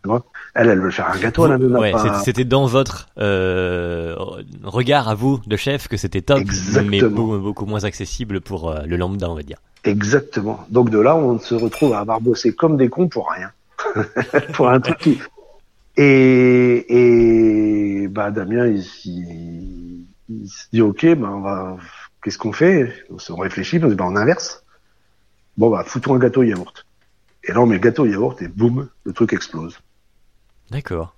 Elle, 0.55 0.69
elle 0.69 0.79
veut 0.79 0.89
faire 0.89 1.07
un 1.11 1.19
gâteau 1.19 1.43
à 1.43 1.49
la 1.49 1.57
ouais, 1.57 1.93
c'était- 1.95 2.23
C'était 2.23 2.45
dans 2.45 2.65
votre 2.65 3.09
euh, 3.19 4.15
regard 4.63 5.07
à 5.07 5.13
vous 5.13 5.39
de 5.45 5.55
chef 5.55 5.87
que 5.87 5.97
c'était 5.97 6.21
top, 6.21 6.39
mais 6.83 6.99
beaucoup, 7.03 7.37
beaucoup 7.37 7.65
moins 7.67 7.83
accessible 7.83 8.41
pour 8.41 8.71
euh, 8.71 8.79
le 8.87 8.97
lambda, 8.97 9.29
on 9.29 9.35
va 9.35 9.43
dire. 9.43 9.59
Exactement. 9.83 10.65
Donc 10.71 10.89
de 10.89 10.97
là, 10.97 11.15
on 11.15 11.37
se 11.37 11.53
retrouve 11.53 11.93
à 11.93 11.99
avoir 11.99 12.19
bossé 12.21 12.55
comme 12.55 12.75
des 12.75 12.89
cons 12.89 13.07
pour 13.07 13.29
rien. 13.29 13.51
pour 14.53 14.67
un 14.67 14.79
truc 14.79 14.97
qui... 14.97 15.19
Et, 15.95 16.85
et 18.03 18.07
bah 18.07 18.31
Damien, 18.31 18.65
il, 18.65 18.83
il- 19.05 20.05
il 20.29 20.47
se 20.47 20.65
dit 20.73 20.81
ok, 20.81 21.01
ben 21.05 21.23
on 21.29 21.41
va, 21.41 21.77
qu'est-ce 22.23 22.37
qu'on 22.37 22.51
fait? 22.53 22.93
On 23.09 23.19
se 23.19 23.31
réfléchit, 23.31 23.77
on 23.79 23.83
se 23.83 23.89
dit 23.89 23.95
bah, 23.95 24.05
on 24.07 24.15
inverse. 24.15 24.63
Bon 25.57 25.69
bah 25.69 25.83
foutons 25.85 26.15
un 26.15 26.19
gâteau 26.19 26.43
yaourt. 26.43 26.85
Et 27.43 27.51
là 27.53 27.61
on 27.61 27.65
met 27.65 27.75
le 27.75 27.81
gâteau 27.81 28.05
yaourt 28.05 28.41
et 28.41 28.47
boum, 28.47 28.89
le 29.03 29.13
truc 29.13 29.33
explose. 29.33 29.79
D'accord. 30.71 31.15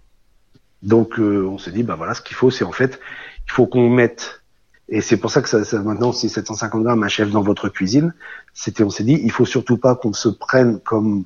Donc 0.84 1.20
euh, 1.20 1.46
on 1.46 1.58
s'est 1.58 1.72
dit 1.72 1.84
bah 1.84 1.96
voilà 1.96 2.14
ce 2.14 2.22
qu'il 2.22 2.36
faut 2.36 2.50
c'est 2.50 2.64
en 2.64 2.72
fait 2.72 3.00
il 3.48 3.52
faut 3.52 3.68
qu'on 3.68 3.90
mette 3.90 4.42
et 4.90 5.02
c'est 5.02 5.18
pour 5.18 5.30
ça 5.30 5.42
que 5.42 5.50
ça, 5.50 5.64
ça- 5.64 5.80
maintenant 5.82 6.12
c'est 6.12 6.28
750 6.28 6.84
grammes 6.84 7.04
un 7.04 7.08
chef 7.08 7.30
dans 7.30 7.44
votre 7.44 7.70
cuisine 7.70 8.14
c'était 8.54 8.84
on 8.84 8.90
s'est 8.90 9.04
dit 9.04 9.20
il 9.24 9.32
faut 9.32 9.46
surtout 9.46 9.78
pas 9.78 9.96
qu'on 9.96 10.14
se 10.14 10.28
prenne 10.30 10.80
comme 10.80 11.24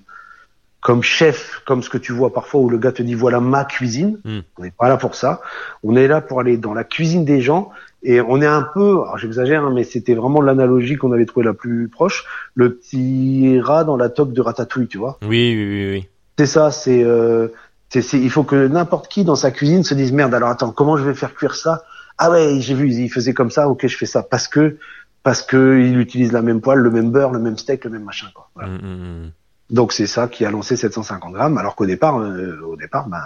comme 0.82 1.01
chef 1.03 1.61
comme 1.65 1.82
ce 1.84 1.89
que 1.89 1.97
tu 1.97 2.11
vois 2.11 2.34
parfois 2.34 2.59
où 2.61 2.69
le 2.69 2.78
gars 2.78 2.91
te 2.91 3.01
dit 3.01 3.13
voilà 3.13 3.39
ma 3.39 3.63
cuisine 3.63 4.19
Mm. 4.26 4.39
on 4.57 4.63
n'est 4.63 4.71
pas 4.71 4.89
là 4.89 4.97
pour 4.97 5.15
ça 5.15 5.41
on 5.84 5.95
est 5.95 6.07
là 6.09 6.19
pour 6.19 6.41
aller 6.41 6.57
dans 6.57 6.73
la 6.73 6.84
cuisine 6.84 7.23
des 7.23 7.41
gens 7.41 7.71
et 8.06 8.22
on 8.22 8.41
est 8.41 8.45
un 8.47 8.62
peu 8.74 9.01
alors 9.03 9.18
j'exagère 9.18 9.66
hein, 9.66 9.72
mais 9.74 9.84
c'était 9.84 10.14
vraiment 10.16 10.41
l'analogie 10.41 10.95
qu'on 10.95 11.12
avait 11.12 11.26
trouvé 11.26 11.45
la 11.45 11.53
plus 11.53 11.89
proche 11.89 12.26
le 12.53 12.76
petit 12.76 13.60
rat 13.60 13.84
dans 13.84 13.97
la 13.97 14.10
toque 14.10 14.32
de 14.34 14.41
ratatouille 14.41 14.88
tu 14.88 14.97
vois 14.97 15.18
Oui, 15.24 15.53
oui, 15.56 15.66
oui, 15.68 15.91
oui. 15.91 16.10
c'est 16.38 16.45
ça, 16.45 16.72
c'est, 16.72 17.03
euh, 17.03 17.47
c'est, 17.89 18.01
c'est- 18.01 18.20
il 18.20 18.30
faut 18.30 18.43
que 18.43 18.68
n'importe 18.68 19.08
qui 19.08 19.24
dans 19.26 19.36
sa 19.36 19.51
cuisine 19.51 19.84
se 19.84 19.93
dise 19.93 20.12
merde. 20.12 20.34
Alors 20.34 20.49
attends, 20.49 20.72
comment 20.72 20.97
je 20.97 21.03
vais 21.03 21.14
faire 21.14 21.34
cuire 21.34 21.56
ça? 21.56 21.84
Ah 22.18 22.32
ouais, 22.32 22.58
j'ai 22.60 22.74
vu, 22.74 22.89
il 22.89 23.10
faisait 23.10 23.34
comme 23.34 23.51
ça. 23.51 23.68
Ok, 23.70 23.86
je 23.88 23.95
fais 23.97 24.06
ça 24.06 24.24
parce 24.24 24.47
que 24.47 24.78
parce 25.24 25.41
que 25.41 25.80
il 25.80 25.99
utilise 25.99 26.32
la 26.32 26.41
même 26.41 26.62
poêle, 26.62 26.80
le 26.80 26.91
même 26.91 27.12
beurre, 27.12 27.32
le 27.32 27.39
même 27.39 27.58
steak, 27.58 27.84
le 27.86 27.91
même 27.91 28.03
machin. 28.03 28.28
Quoi. 28.34 28.49
Voilà. 28.56 28.70
Mm, 28.70 28.76
mm, 28.82 29.24
mm. 29.26 29.32
Donc 29.72 29.93
c'est 29.93 30.08
ça 30.08 30.28
qui 30.28 30.45
a 30.45 30.51
lancé 30.51 30.76
750 30.76 31.34
grammes. 31.34 31.58
Alors 31.58 31.76
qu'au 31.76 31.86
départ, 31.86 32.20
euh, 32.20 32.60
au 32.66 32.76
départ, 32.76 33.08
ben 33.08 33.24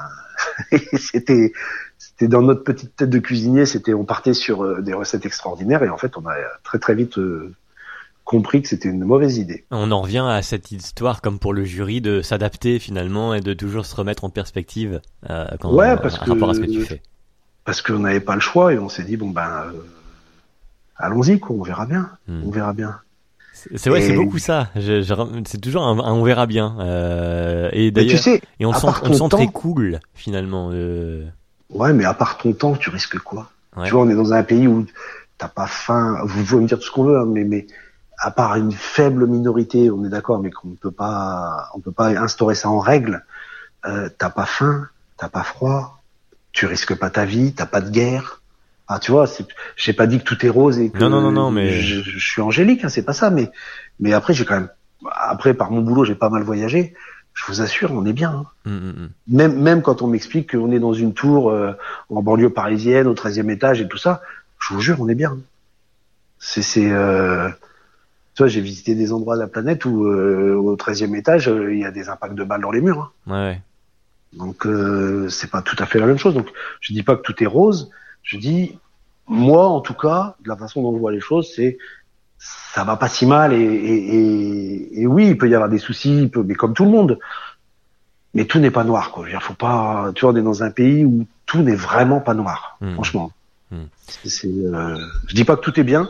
c'était 0.98 1.52
c'était 2.00 2.28
dans 2.28 2.42
notre 2.42 2.64
petite 2.64 2.96
tête 2.96 3.10
de 3.12 3.20
cuisinier, 3.20 3.66
c'était 3.68 3.94
on 3.94 4.06
partait 4.06 4.34
sur 4.34 4.64
euh, 4.64 4.82
des 4.82 4.94
recettes 4.94 5.26
extraordinaires 5.26 5.84
et 5.84 5.90
en 5.90 5.98
fait 5.98 6.18
on 6.18 6.26
a 6.28 6.34
très 6.64 6.80
très 6.80 6.96
vite 6.96 7.18
euh, 7.20 7.54
compris 8.24 8.62
que 8.62 8.68
c'était 8.70 8.90
une 8.90 9.04
mauvaise 9.04 9.38
idée. 9.38 9.66
On 9.72 9.92
en 9.92 10.02
revient 10.02 10.26
à 10.28 10.42
cette 10.42 10.72
histoire, 10.72 11.22
comme 11.22 11.40
pour 11.40 11.54
le 11.54 11.64
jury, 11.66 12.00
de 12.02 12.22
s'adapter 12.22 12.80
finalement 12.80 13.34
et 13.34 13.42
de 13.42 13.54
toujours 13.54 13.86
se 13.86 13.96
remettre 13.96 14.24
en 14.24 14.30
perspective 14.30 15.02
euh, 15.30 15.46
quand, 15.60 15.74
Ouais, 15.74 15.98
parce 15.98 16.18
par 16.18 16.26
que- 16.26 16.32
rapport 16.32 16.50
à 16.52 16.54
ce 16.54 16.60
que 16.62 16.66
tu 16.72 16.82
fais. 16.82 17.02
parce 17.66 17.82
qu'on 17.82 18.00
n'avait 18.00 18.20
pas 18.20 18.36
le 18.36 18.42
choix 18.42 18.74
et 18.74 18.80
on 18.80 18.88
s'est 18.90 19.04
dit 19.04 19.18
bon 19.18 19.30
ben 19.30 19.50
euh, 19.68 19.72
allons-y 20.96 21.40
quoi, 21.40 21.56
on 21.56 21.64
verra 21.64 21.86
bien, 21.86 22.10
Hmm. 22.28 22.42
on 22.46 22.50
verra 22.52 22.74
bien. 22.74 22.96
C'est 23.54 23.90
vrai, 23.90 24.00
c'est 24.02 24.14
Et- 24.14 24.16
beaucoup 24.16 24.38
ça. 24.38 24.70
C'est 24.80 25.60
toujours 25.60 25.84
un, 25.84 26.00
un 26.00 26.14
on 26.14 26.24
verra 26.24 26.46
bien. 26.46 26.78
Euh, 26.80 27.70
et 27.74 27.88
tu 27.88 27.92
d'ailleurs, 27.92 28.20
sais, 28.20 28.42
et 28.60 28.66
on 28.66 28.72
sent, 28.72 28.88
on 29.04 29.12
sent 29.14 29.30
très 29.30 29.48
cool 29.48 30.00
finalement. 30.14 30.70
Ouais, 31.70 31.94
mais 31.94 32.06
à 32.06 32.14
part 32.14 32.38
ton 32.38 32.54
temps, 32.54 32.76
tu 32.76 32.90
risques 32.90 33.20
quoi? 33.20 33.50
Ouais. 33.76 33.86
Tu 33.86 33.92
vois, 33.94 34.02
on 34.04 34.10
est 34.10 34.16
dans 34.16 34.34
un 34.34 34.44
pays 34.44 34.68
où 34.68 34.86
t'as 35.38 35.48
pas 35.48 35.68
faim. 35.68 36.20
Vous 36.26 36.44
pouvez 36.44 36.62
me 36.64 36.68
dire 36.68 36.78
tout 36.80 36.86
ce 36.86 36.92
qu'on 36.92 37.04
veut, 37.06 37.18
hein, 37.20 37.26
mais 37.28 37.44
mais 37.44 37.68
à 38.22 38.32
part 38.32 38.56
une 38.56 38.72
faible 38.72 39.28
minorité, 39.28 39.90
on 39.90 40.04
est 40.04 40.10
d'accord, 40.10 40.40
mais 40.40 40.52
qu'on 40.52 40.70
ne 40.70 40.76
peut 40.76 40.92
pas, 40.92 41.70
on 41.74 41.80
peut 41.80 41.92
pas 41.92 42.10
instaurer 42.10 42.56
ça 42.56 42.70
en 42.70 42.80
règle. 42.80 43.24
Euh, 43.86 44.10
t'as 44.18 44.30
pas 44.30 44.46
faim, 44.46 44.90
t'as 45.18 45.30
pas 45.30 45.44
froid, 45.44 46.02
tu 46.52 46.66
risques 46.66 46.96
pas 46.96 47.10
ta 47.10 47.24
vie, 47.26 47.54
t'as 47.54 47.66
pas 47.66 47.80
de 47.80 47.90
guerre. 47.90 48.42
Ah, 48.90 49.00
tu 49.00 49.12
vois, 49.12 49.26
j'ai 49.78 49.94
pas 49.94 50.08
dit 50.08 50.18
que 50.20 50.24
tout 50.24 50.46
est 50.46 50.50
rose 50.50 50.80
et 50.80 50.90
que 50.90 50.98
Non, 50.98 51.10
non, 51.10 51.22
non, 51.22 51.32
non, 51.32 51.52
mais- 51.52 51.72
je, 51.72 52.02
je 52.02 52.18
suis 52.20 52.42
angélique, 52.42 52.84
hein, 52.84 52.90
c'est 52.90 53.04
pas 53.04 53.14
ça, 53.14 53.30
mais 53.30 53.52
mais 54.00 54.14
après 54.14 54.34
j'ai 54.34 54.46
quand 54.46 54.56
même, 54.56 54.70
après 55.12 55.54
par 55.54 55.70
mon 55.72 55.82
boulot 55.82 56.04
j'ai 56.04 56.16
pas 56.16 56.30
mal 56.30 56.44
voyagé. 56.44 56.94
Je 57.34 57.46
vous 57.48 57.62
assure, 57.62 57.92
on 57.94 58.06
est 58.06 58.14
bien. 58.14 58.32
hein. 58.66 58.70
mm, 58.70 58.72
mm, 58.78 58.90
mm. 59.04 59.10
Même, 59.30 59.62
même 59.62 59.82
quand 59.82 60.02
on 60.02 60.08
m'explique 60.08 60.52
qu'on 60.52 60.72
est 60.72 60.80
dans 60.80 60.94
une 60.94 61.14
tour 61.14 61.50
euh, 61.52 61.74
en 62.10 62.22
banlieue 62.22 62.50
parisienne, 62.50 63.08
au 63.08 63.14
13e 63.14 63.50
étage 63.50 63.82
et 63.82 63.88
tout 63.88 63.98
ça, 63.98 64.22
je 64.60 64.74
vous 64.74 64.82
jure, 64.82 64.98
on 65.00 65.08
est 65.08 65.16
bien. 65.16 65.38
C'est, 66.38 66.62
c'est, 66.62 66.92
euh... 66.92 67.50
tu 68.36 68.44
vois, 68.44 68.48
j'ai 68.48 68.62
visité 68.62 68.96
des 68.96 69.12
endroits 69.14 69.36
de 69.36 69.42
la 69.42 69.48
planète 69.48 69.86
où 69.86 70.06
euh, 70.06 70.56
au 70.56 70.76
13e 70.76 71.16
étage, 71.16 71.48
euh, 71.50 71.74
il 71.74 71.80
y 71.80 71.86
a 71.86 71.92
des 71.92 72.10
impacts 72.10 72.36
de 72.36 72.44
balles 72.44 72.62
dans 72.62 72.72
les 72.72 72.82
murs. 72.82 73.12
hein. 73.28 73.32
Ouais, 73.32 73.50
ouais. 73.52 73.62
Donc, 74.34 74.66
euh, 74.68 75.28
c'est 75.30 75.50
pas 75.50 75.62
tout 75.62 75.76
à 75.80 75.86
fait 75.86 76.00
la 76.00 76.06
même 76.06 76.18
chose. 76.20 76.34
Donc, 76.36 76.48
je 76.82 76.94
dis 76.94 77.04
pas 77.04 77.16
que 77.16 77.22
tout 77.22 77.42
est 77.44 77.48
rose. 77.48 77.90
Je 78.22 78.38
dis, 78.38 78.78
moi, 79.28 79.68
en 79.68 79.80
tout 79.82 79.94
cas, 79.96 80.36
de 80.44 80.50
la 80.50 80.56
façon 80.58 80.84
dont 80.84 80.94
je 80.94 81.00
vois 81.00 81.12
les 81.12 81.20
choses, 81.20 81.52
c'est 81.56 81.78
ça 82.40 82.84
va 82.84 82.96
pas 82.96 83.10
si 83.10 83.26
mal 83.26 83.54
et, 83.54 83.58
et, 83.62 84.16
et, 84.16 85.02
et 85.02 85.08
oui, 85.08 85.28
il 85.28 85.38
peut 85.38 85.50
y 85.50 85.54
avoir 85.56 85.70
des 85.70 85.78
soucis, 85.78 86.24
il 86.24 86.30
peut, 86.30 86.44
mais 86.44 86.56
comme 86.56 86.74
tout 86.74 86.86
le 86.86 86.92
monde. 86.92 87.20
Mais 88.36 88.46
tout 88.46 88.60
n'est 88.60 88.72
pas 88.72 88.84
noir, 88.84 89.12
quoi. 89.12 89.28
Dire, 89.28 89.42
faut 89.42 89.56
pas. 89.56 90.12
Tu 90.14 90.22
vois, 90.22 90.34
on 90.34 90.36
est 90.36 90.44
dans 90.44 90.62
un 90.62 90.70
pays 90.70 91.04
où 91.04 91.26
tout 91.48 91.62
n'est 91.64 91.76
vraiment 91.76 92.20
pas 92.22 92.34
noir, 92.36 92.78
Hmm. 92.80 92.94
franchement. 92.94 93.32
C'est, 94.08 94.48
euh, 94.48 94.98
je 95.28 95.36
dis 95.36 95.44
pas 95.44 95.56
que 95.56 95.62
tout 95.62 95.80
est 95.80 95.84
bien, 95.84 96.10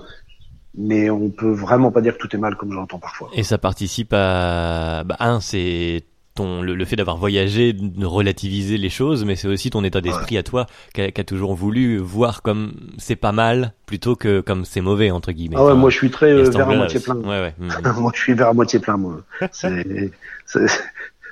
mais 0.78 1.10
on 1.10 1.30
peut 1.30 1.52
vraiment 1.52 1.92
pas 1.92 2.02
dire 2.02 2.18
que 2.18 2.20
tout 2.20 2.34
est 2.36 2.40
mal 2.40 2.56
comme 2.56 2.72
j'entends 2.72 3.00
parfois. 3.00 3.30
Et 3.34 3.44
ça 3.44 3.58
participe 3.58 4.14
à, 4.14 5.04
bah, 5.06 5.18
un, 5.20 5.40
c'est 5.42 6.04
ton 6.40 6.62
le, 6.62 6.74
le 6.76 6.86
fait 6.86 6.96
d'avoir 6.96 7.18
voyagé, 7.18 7.74
de 7.74 8.06
relativiser 8.06 8.78
les 8.78 8.90
choses, 8.90 9.26
mais 9.26 9.36
c'est 9.36 9.48
aussi 9.48 9.70
ton 9.70 9.84
état 9.84 10.02
d'esprit 10.02 10.38
à 10.38 10.44
toi 10.44 10.68
qui 10.94 11.02
a, 11.02 11.06
a 11.06 11.24
toujours 11.24 11.54
voulu 11.54 11.98
voir 11.98 12.42
comme 12.42 12.74
c'est 12.98 13.18
pas 13.18 13.32
mal 13.32 13.74
plutôt 13.86 14.16
que 14.16 14.40
comme 14.40 14.64
c'est 14.66 14.82
mauvais 14.82 15.12
entre 15.12 15.32
guillemets. 15.32 15.58
ah 15.58 15.66
ouais, 15.66 15.72
Enfin, 15.72 15.80
moi 15.80 15.90
je 15.90 15.98
suis 15.98 16.10
très 16.12 16.32
euh, 16.32 16.50
vers 16.50 16.70
à 16.70 16.76
moitié 16.76 17.00
plein. 17.00 17.16
Ouais, 17.16 17.42
ouais. 17.42 17.54
mm. 17.60 18.00
moi, 18.00 18.12
je 18.16 18.20
suis 18.22 18.34
vers 18.34 18.48
à 18.50 18.54
moitié 18.54 18.80
plein, 18.80 18.98
moi. 18.98 19.22
C'est, 19.52 20.12
c'est, 20.46 20.66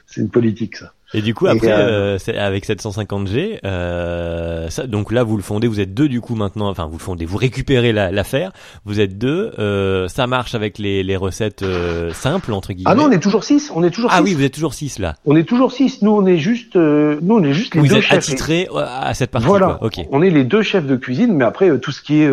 c'est 0.06 0.22
une 0.22 0.30
politique, 0.30 0.76
ça. 0.76 0.94
Et 1.14 1.22
du 1.22 1.34
coup, 1.34 1.48
après, 1.48 1.72
euh, 1.72 2.18
euh, 2.28 2.34
avec 2.38 2.66
750G, 2.66 3.60
euh, 3.64 4.70
ça, 4.70 4.88
donc 4.88 5.12
là, 5.12 5.24
vous 5.24 5.38
le 5.38 5.44
fondez, 5.44 5.68
vous 5.68 5.80
êtes 5.80 5.94
deux 5.94 6.10
du 6.10 6.20
coup 6.20 6.36
maintenant, 6.36 6.68
enfin, 6.70 6.86
vous 6.86 6.98
le 6.98 7.02
fondez, 7.02 7.26
vous 7.26 7.38
récupérez 7.38 7.94
la- 7.94 8.12
l'affaire, 8.12 8.52
vous 8.86 9.00
êtes 9.00 9.18
deux, 9.18 9.54
euh, 9.58 10.08
ça 10.10 10.28
marche 10.28 10.54
avec 10.54 10.78
les, 10.78 11.04
les 11.04 11.16
recettes 11.16 11.64
euh, 11.64 12.12
simples, 12.12 12.52
entre 12.52 12.74
guillemets. 12.74 12.92
Ah 12.92 12.96
non, 12.96 13.06
on 13.06 13.12
est 13.12 13.20
toujours 13.20 13.44
six. 13.46 13.72
On 13.74 13.84
est 13.86 13.90
toujours 13.90 14.10
Ah 14.14 14.18
six. 14.18 14.24
oui, 14.24 14.34
vous 14.34 14.44
êtes 14.44 14.54
toujours 14.54 14.74
six 14.74 15.00
là. 15.00 15.16
On 15.26 15.36
est 15.38 15.44
toujours 15.48 15.72
six. 15.72 16.02
Nous, 16.02 16.12
on 16.12 16.26
est 16.26 16.38
juste, 16.38 16.76
euh, 16.76 17.18
nous, 17.22 17.36
on 17.36 17.44
est 17.44 17.54
juste 17.54 17.74
les 17.76 17.82
Vous 17.82 17.88
deux 17.88 17.96
êtes 17.98 18.02
chefs. 18.04 18.18
attitrés 18.18 18.68
à 18.76 19.14
cette 19.14 19.32
partie. 19.32 19.48
Voilà. 19.48 19.78
quoi. 19.80 19.88
Ok. 19.88 20.06
On 20.12 20.22
est 20.22 20.30
les 20.30 20.44
deux 20.44 20.62
chefs 20.62 20.86
de 20.86 20.96
cuisine, 20.98 21.34
mais 21.36 21.46
après 21.46 21.70
euh, 21.70 21.78
tout 21.78 21.92
ce 21.92 22.02
qui 22.02 22.22
est 22.22 22.30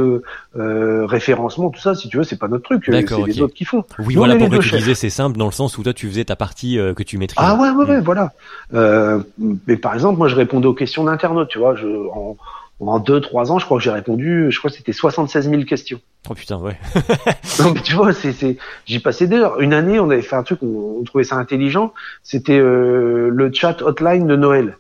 référencement, 0.57 1.71
tout 1.71 1.81
ça, 1.81 1.95
si 1.95 2.09
tu 2.09 2.17
veux, 2.17 2.25
c'est 2.25 2.39
pas 2.39 2.49
notre 2.49 2.65
truc. 2.65 2.89
D'accord, 2.91 3.21
c'est 3.25 3.31
les 3.33 3.39
ok. 3.39 3.45
autres 3.45 3.55
qui 3.55 3.65
font. 3.65 3.85
Oui, 3.99 4.15
Nous, 4.15 4.21
voilà 4.21 4.35
les 4.35 4.61
chefs. 4.63 4.79
disais 4.81 4.95
c'est 4.95 5.11
simple 5.11 5.37
dans 5.39 5.47
le 5.47 5.53
sens 5.53 5.79
où 5.79 5.83
toi 5.83 5.93
tu 5.93 6.09
faisais 6.09 6.25
ta 6.25 6.37
partie 6.37 6.79
euh, 6.79 6.95
que 6.95 7.03
tu 7.03 7.19
maîtrises. 7.19 7.39
Ah 7.41 7.55
ouais, 7.57 7.71
ouais, 7.71 7.85
ouais, 7.87 8.01
Mm. 8.01 8.05
voilà. 8.05 8.33
Euh, 8.73 9.21
mais 9.67 9.77
par 9.77 9.95
exemple, 9.95 10.19
moi, 10.19 10.29
je 10.29 10.37
répondais 10.37 10.67
aux 10.67 10.75
questions 10.75 11.05
d'internautes, 11.05 11.49
tu 11.49 11.59
vois. 11.59 11.75
Je, 11.75 11.87
en, 11.87 12.37
en 12.81 12.99
deux, 12.99 13.21
trois 13.21 13.53
ans, 13.53 13.59
je 13.59 13.65
crois 13.65 13.79
que 13.79 13.85
j'ai 13.85 13.91
répondu, 13.91 14.51
je 14.51 14.59
crois 14.59 14.71
que 14.71 14.77
c'était 14.77 14.93
76 14.93 15.49
000 15.49 15.63
questions. 15.65 16.01
Oh 16.29 16.35
putain, 16.35 16.57
ouais. 16.59 16.79
Mais 17.75 17.81
tu 17.83 17.95
vois, 17.95 18.13
c'est, 18.13 18.33
c'est, 18.33 18.57
j'y 18.87 18.99
passais 18.99 19.27
des 19.27 19.37
heures. 19.37 19.61
Une 19.61 19.73
année, 19.75 20.01
on 20.01 20.11
avait 20.11 20.23
fait 20.23 20.37
un 20.37 20.43
truc, 20.43 20.61
on, 20.63 20.99
on 21.01 21.05
trouvait 21.05 21.25
ça 21.25 21.37
intelligent. 21.37 21.93
C'était 22.23 22.59
euh, 22.59 23.29
le 23.31 23.53
chat 23.53 23.83
hotline 23.83 24.27
de 24.27 24.37
Noël. 24.37 24.79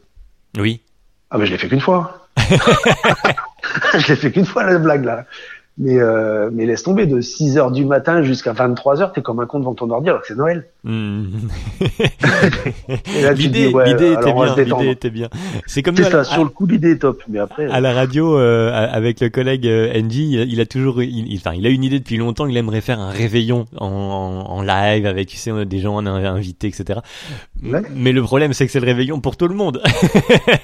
Oui. 0.58 0.80
Ah 1.30 1.38
ben 1.38 1.44
je 1.44 1.52
l'ai 1.52 1.58
fait 1.58 1.68
qu'une 1.68 1.80
fois. 1.80 2.28
je 2.38 4.08
l'ai 4.08 4.16
fait 4.16 4.32
qu'une 4.32 4.46
fois 4.46 4.64
la 4.64 4.78
blague 4.78 5.04
là. 5.04 5.26
Mais 5.76 5.98
euh, 5.98 6.50
mais 6.52 6.66
laisse 6.66 6.84
tomber 6.84 7.06
de 7.06 7.20
6 7.20 7.58
heures 7.58 7.72
du 7.72 7.84
matin 7.84 8.22
jusqu'à 8.22 8.52
23 8.52 9.02
heures, 9.02 9.12
t'es 9.12 9.22
comme 9.22 9.40
un 9.40 9.46
con 9.46 9.58
devant 9.58 9.74
ton 9.74 9.90
ordi 9.90 10.08
alors 10.08 10.20
que 10.20 10.28
c'est 10.28 10.36
Noël. 10.36 10.66
Mm. 10.86 11.38
Tu 13.06 13.32
L'idée, 13.34 13.68
ouais, 13.68 13.90
était 13.92 14.14
bien. 14.14 14.54
L'idée 14.78 14.90
était 14.90 15.10
bien. 15.10 15.28
C'est 15.66 15.82
comme 15.82 15.96
ça, 15.96 16.10
la- 16.10 16.24
sur 16.24 16.42
le 16.44 16.50
coup 16.50 16.66
l'idée 16.66 16.90
est 16.92 16.98
top, 16.98 17.22
mais 17.28 17.38
après 17.38 17.66
à 17.70 17.80
la 17.80 17.94
radio 17.94 18.36
euh, 18.38 18.70
avec 18.92 19.20
le 19.20 19.30
collègue 19.30 19.66
euh, 19.66 19.98
Angie, 19.98 20.32
il, 20.46 20.60
a- 20.60 20.66
toujours, 20.66 21.02
il, 21.02 21.32
il- 21.32 21.38
enfin, 21.38 21.52
il 21.56 21.66
a 21.66 21.70
une 21.70 21.84
idée 21.84 21.98
depuis 22.00 22.18
longtemps. 22.18 22.46
Il 22.46 22.56
aimerait 22.58 22.82
faire 22.82 23.00
un 23.00 23.10
réveillon 23.10 23.64
en, 23.78 23.86
en, 23.86 24.50
en 24.58 24.62
live 24.62 25.06
avec, 25.06 25.28
tu 25.28 25.36
sais, 25.38 25.50
on 25.52 25.56
a 25.58 25.64
des 25.64 25.78
gens 25.78 25.96
on 25.96 26.04
a 26.06 26.10
invités, 26.10 26.66
etc. 26.68 27.00
Ouais. 27.64 27.80
Mais 27.94 28.12
le 28.12 28.22
problème, 28.22 28.52
c'est 28.52 28.66
que 28.66 28.72
c'est 28.72 28.80
le 28.80 28.86
réveillon 28.86 29.20
pour 29.20 29.36
tout 29.38 29.48
le 29.48 29.54
monde. 29.54 29.80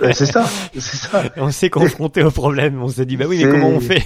euh, 0.02 0.10
c'est 0.12 0.26
ça, 0.26 0.44
c'est 0.74 0.96
ça. 0.96 1.22
on 1.38 1.50
s'est 1.50 1.70
confronté 1.70 2.22
au 2.22 2.30
problème. 2.30 2.82
On 2.82 2.88
s'est 2.88 3.06
dit, 3.06 3.16
bah 3.16 3.24
oui, 3.26 3.42
mais 3.42 3.50
comment 3.50 3.68
on 3.68 3.80
fait? 3.80 4.02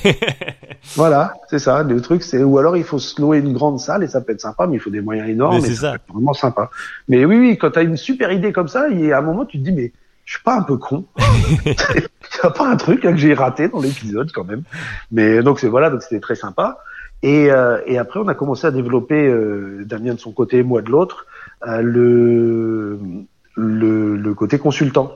Voilà, 0.97 1.35
c'est 1.49 1.59
ça. 1.59 1.83
Le 1.83 2.01
truc 2.01 2.23
c'est 2.23 2.43
ou 2.43 2.59
alors 2.59 2.77
il 2.77 2.85
faut 2.85 2.99
se 2.99 3.21
louer 3.21 3.39
une 3.39 3.53
grande 3.53 3.81
salle 3.81 4.03
et 4.03 4.09
ça 4.09 4.21
peut 4.21 4.33
être 4.33 4.41
sympa, 4.41 4.67
mais 4.67 4.77
il 4.77 4.81
faut 4.81 4.91
des 4.91 5.01
moyens 5.01 5.29
énormes. 5.29 5.61
C'est 5.61 5.75
ça. 5.75 5.91
peut 5.91 5.97
être 5.97 6.13
vraiment 6.13 6.33
sympa. 6.35 6.71
Mais 7.09 7.25
oui, 7.25 7.39
oui, 7.39 7.59
quand 7.59 7.71
t'as 7.73 7.83
une 7.83 7.97
super 7.97 8.31
idée 8.33 8.53
comme 8.53 8.69
ça, 8.69 8.89
il 8.89 9.05
y 9.05 9.13
a 9.13 9.19
un 9.19 9.23
moment 9.23 9.45
tu 9.45 9.59
te 9.59 9.65
dis 9.65 9.73
mais 9.73 9.93
je 10.25 10.35
suis 10.35 10.43
pas 10.43 10.57
un 10.57 10.63
peu 10.63 10.77
con. 10.77 11.05
Il 11.67 12.43
y 12.43 12.47
a 12.47 12.51
pas 12.51 12.67
un 12.67 12.77
truc 12.77 13.05
là, 13.05 13.13
que 13.13 13.19
j'ai 13.19 13.35
raté 13.35 13.69
dans 13.69 13.81
l'épisode 13.81 14.33
quand 14.33 14.45
même. 14.45 14.63
Mais 15.13 15.43
donc 15.43 15.61
c'est 15.61 15.69
voilà, 15.69 15.91
donc 15.91 16.03
c'était 16.03 16.21
très 16.21 16.35
sympa. 16.35 16.79
Et, 17.23 17.51
euh, 17.51 17.81
et 17.87 17.97
après, 17.97 18.21
on 18.21 18.29
a 18.29 18.35
commencé 18.35 18.67
à 18.67 18.71
développer, 18.71 19.27
euh, 19.27 19.83
Damien 19.87 20.15
de 20.15 20.21
son 20.21 20.33
côté, 20.33 20.63
moi 20.63 20.83
de 20.83 20.91
l'autre, 20.91 21.27
euh, 21.67 21.81
le, 21.81 22.99
le, 23.57 24.17
le 24.17 24.35
côté 24.35 24.59
consultant. 24.59 25.13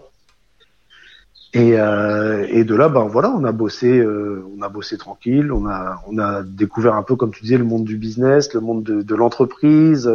Et, 1.54 1.78
euh, 1.80 2.46
et 2.50 2.64
de 2.64 2.74
là, 2.74 2.88
ben 2.90 3.04
voilà, 3.04 3.30
on 3.30 3.42
a 3.44 3.52
bossé, 3.52 3.98
euh, 3.98 4.44
on 4.56 4.60
a 4.62 4.68
bossé 4.68 4.98
tranquille, 4.98 5.50
on 5.50 5.66
a, 5.66 6.02
on 6.06 6.18
a 6.18 6.42
découvert 6.42 6.94
un 6.94 7.02
peu, 7.02 7.16
comme 7.16 7.30
tu 7.32 7.42
disais, 7.42 7.56
le 7.56 7.64
monde 7.64 7.84
du 7.84 7.96
business, 7.96 8.52
le 8.52 8.60
monde 8.60 8.82
de, 8.82 9.00
de 9.02 9.14
l'entreprise. 9.14 10.10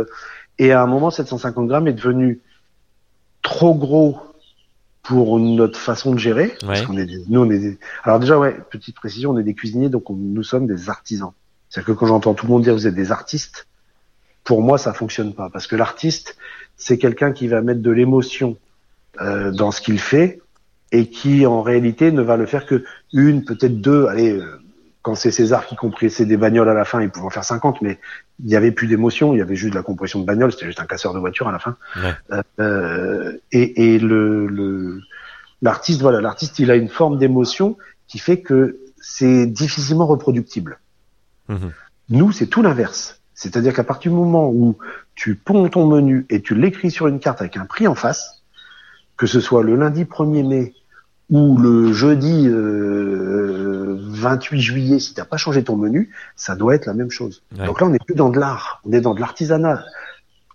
Et 0.60 0.72
à 0.72 0.84
un 0.84 0.86
moment, 0.86 1.10
750 1.10 1.68
grammes 1.68 1.88
est 1.88 1.94
devenu 1.94 2.40
trop 3.42 3.74
gros 3.74 4.20
pour 5.02 5.40
notre 5.40 5.80
façon 5.80 6.14
de 6.14 6.20
gérer. 6.20 6.54
Parce 6.62 6.82
Ouais. 6.82 6.86
qu'on 6.86 6.98
est 6.98 7.06
des- 7.08 7.24
nous, 7.28 7.42
on 7.42 7.50
est 7.50 7.60
des- 7.60 7.80
alors 8.04 8.20
déjà, 8.20 8.38
ouais, 8.38 8.56
petite 8.70 8.96
précision, 8.96 9.32
on 9.32 9.38
est 9.40 9.44
des 9.44 9.56
cuisiniers, 9.56 9.90
donc 9.90 10.10
on- 10.10 10.16
nous 10.16 10.44
sommes 10.44 10.68
des 10.68 10.90
artisans. 10.90 11.32
C'est-à-dire 11.70 11.94
que 11.96 12.00
quand 12.00 12.06
j'entends 12.06 12.36
tout 12.36 12.46
le 12.46 12.52
monde 12.54 12.62
dire 12.64 12.74
vous 12.76 12.86
êtes 12.88 12.94
des 12.96 13.12
artistes, 13.12 13.68
pour 14.44 14.62
moi, 14.62 14.78
ça 14.78 14.94
fonctionne 14.94 15.34
pas. 15.34 15.50
Parce 15.52 15.66
que 15.68 15.76
l'artiste, 15.76 16.38
c'est 16.78 16.98
quelqu'un 17.00 17.32
qui 17.32 17.48
va 17.48 17.62
mettre 17.62 17.82
de 17.82 17.92
l'émotion 17.92 18.58
euh, 19.22 19.52
dans 19.52 19.72
ce 19.72 19.80
qu'il 19.82 20.00
fait 20.00 20.42
et 20.94 21.08
qui, 21.08 21.46
en 21.46 21.62
réalité, 21.62 22.12
ne 22.12 22.22
va 22.22 22.38
le 22.38 22.46
faire 22.46 22.66
que 22.66 22.84
une, 23.12 23.44
peut-être 23.44 23.82
deux. 23.82 24.06
Allez, 24.06 24.32
euh, 24.32 24.46
quand 25.02 25.16
c'est 25.16 25.32
César 25.32 25.66
qui 25.66 25.76
compressait 25.76 26.26
des 26.26 26.38
bagnoles 26.38 26.70
à 26.70 26.74
la 26.74 26.86
fin, 26.86 27.02
il 27.02 27.10
pouvait 27.10 27.26
en 27.26 27.30
faire 27.32 27.44
50, 27.44 27.82
mais 27.82 28.00
il 28.40 28.46
n'y 28.46 28.56
avait 28.56 28.72
plus 28.72 28.88
d'émotion, 28.88 29.34
il 29.34 29.40
y 29.40 29.42
avait 29.42 29.56
juste 29.56 29.74
de 29.74 29.78
la 29.78 29.84
compression 29.84 30.20
de 30.22 30.26
bagnole, 30.26 30.52
c'était 30.52 30.68
juste 30.68 30.80
un 30.80 30.86
casseur 30.86 31.14
de 31.14 31.20
voiture 31.20 31.48
à 31.50 31.52
la 31.52 31.60
fin. 31.60 31.76
Ouais. 31.98 32.40
Euh, 32.60 33.38
et 33.52 33.96
et 33.96 34.00
le 34.00 34.46
le- 34.48 35.02
l'artiste, 35.62 36.02
voilà, 36.02 36.22
l'artiste, 36.22 36.60
il 36.60 36.70
a 36.72 36.76
une 36.76 36.90
forme 36.90 37.18
d'émotion 37.18 37.76
qui 38.08 38.20
fait 38.20 38.42
que 38.42 38.78
c'est 39.02 39.48
difficilement 39.48 40.06
reproductible. 40.06 40.80
Mhm. 41.50 41.72
Nous, 42.10 42.32
c'est 42.32 42.48
tout 42.48 42.62
l'inverse. 42.62 43.20
C'est-à-dire 43.34 43.74
qu'à 43.74 43.84
partir 43.84 44.12
du 44.12 44.18
moment 44.18 44.50
où 44.52 44.78
tu 45.16 45.36
ponds 45.36 45.68
ton 45.70 45.88
menu 45.88 46.26
et 46.30 46.42
tu 46.42 46.54
l'écris 46.56 46.92
sur 46.92 47.08
une 47.08 47.20
carte 47.20 47.42
avec 47.42 47.58
un 47.58 47.66
prix 47.66 47.88
en 47.88 47.96
face, 47.96 48.44
que 49.18 49.26
ce 49.28 49.40
soit 49.40 49.64
le 49.64 49.76
lundi 49.76 50.06
1er 50.06 50.44
mai 50.48 50.74
ou 51.30 51.58
le 51.58 51.94
jeudi 51.94 52.48
euh, 52.48 53.98
28 54.00 54.60
juillet, 54.62 55.00
si 55.00 55.14
t'as 55.14 55.26
pas 55.26 55.38
changé 55.38 55.64
ton 55.64 55.76
menu, 55.76 56.10
ça 56.36 56.56
doit 56.56 56.76
être 56.76 56.86
la 56.86 56.94
même 56.94 57.12
chose. 57.12 57.44
Ouais. 57.58 57.66
Donc 57.66 57.82
là, 57.82 57.88
on 57.88 57.90
n'est 57.90 58.00
plus 58.00 58.16
dans 58.16 58.30
de 58.30 58.40
l'art, 58.40 58.82
on 58.86 58.92
est 58.92 59.02
dans 59.02 59.14
de 59.14 59.20
l'artisanat. 59.20 59.84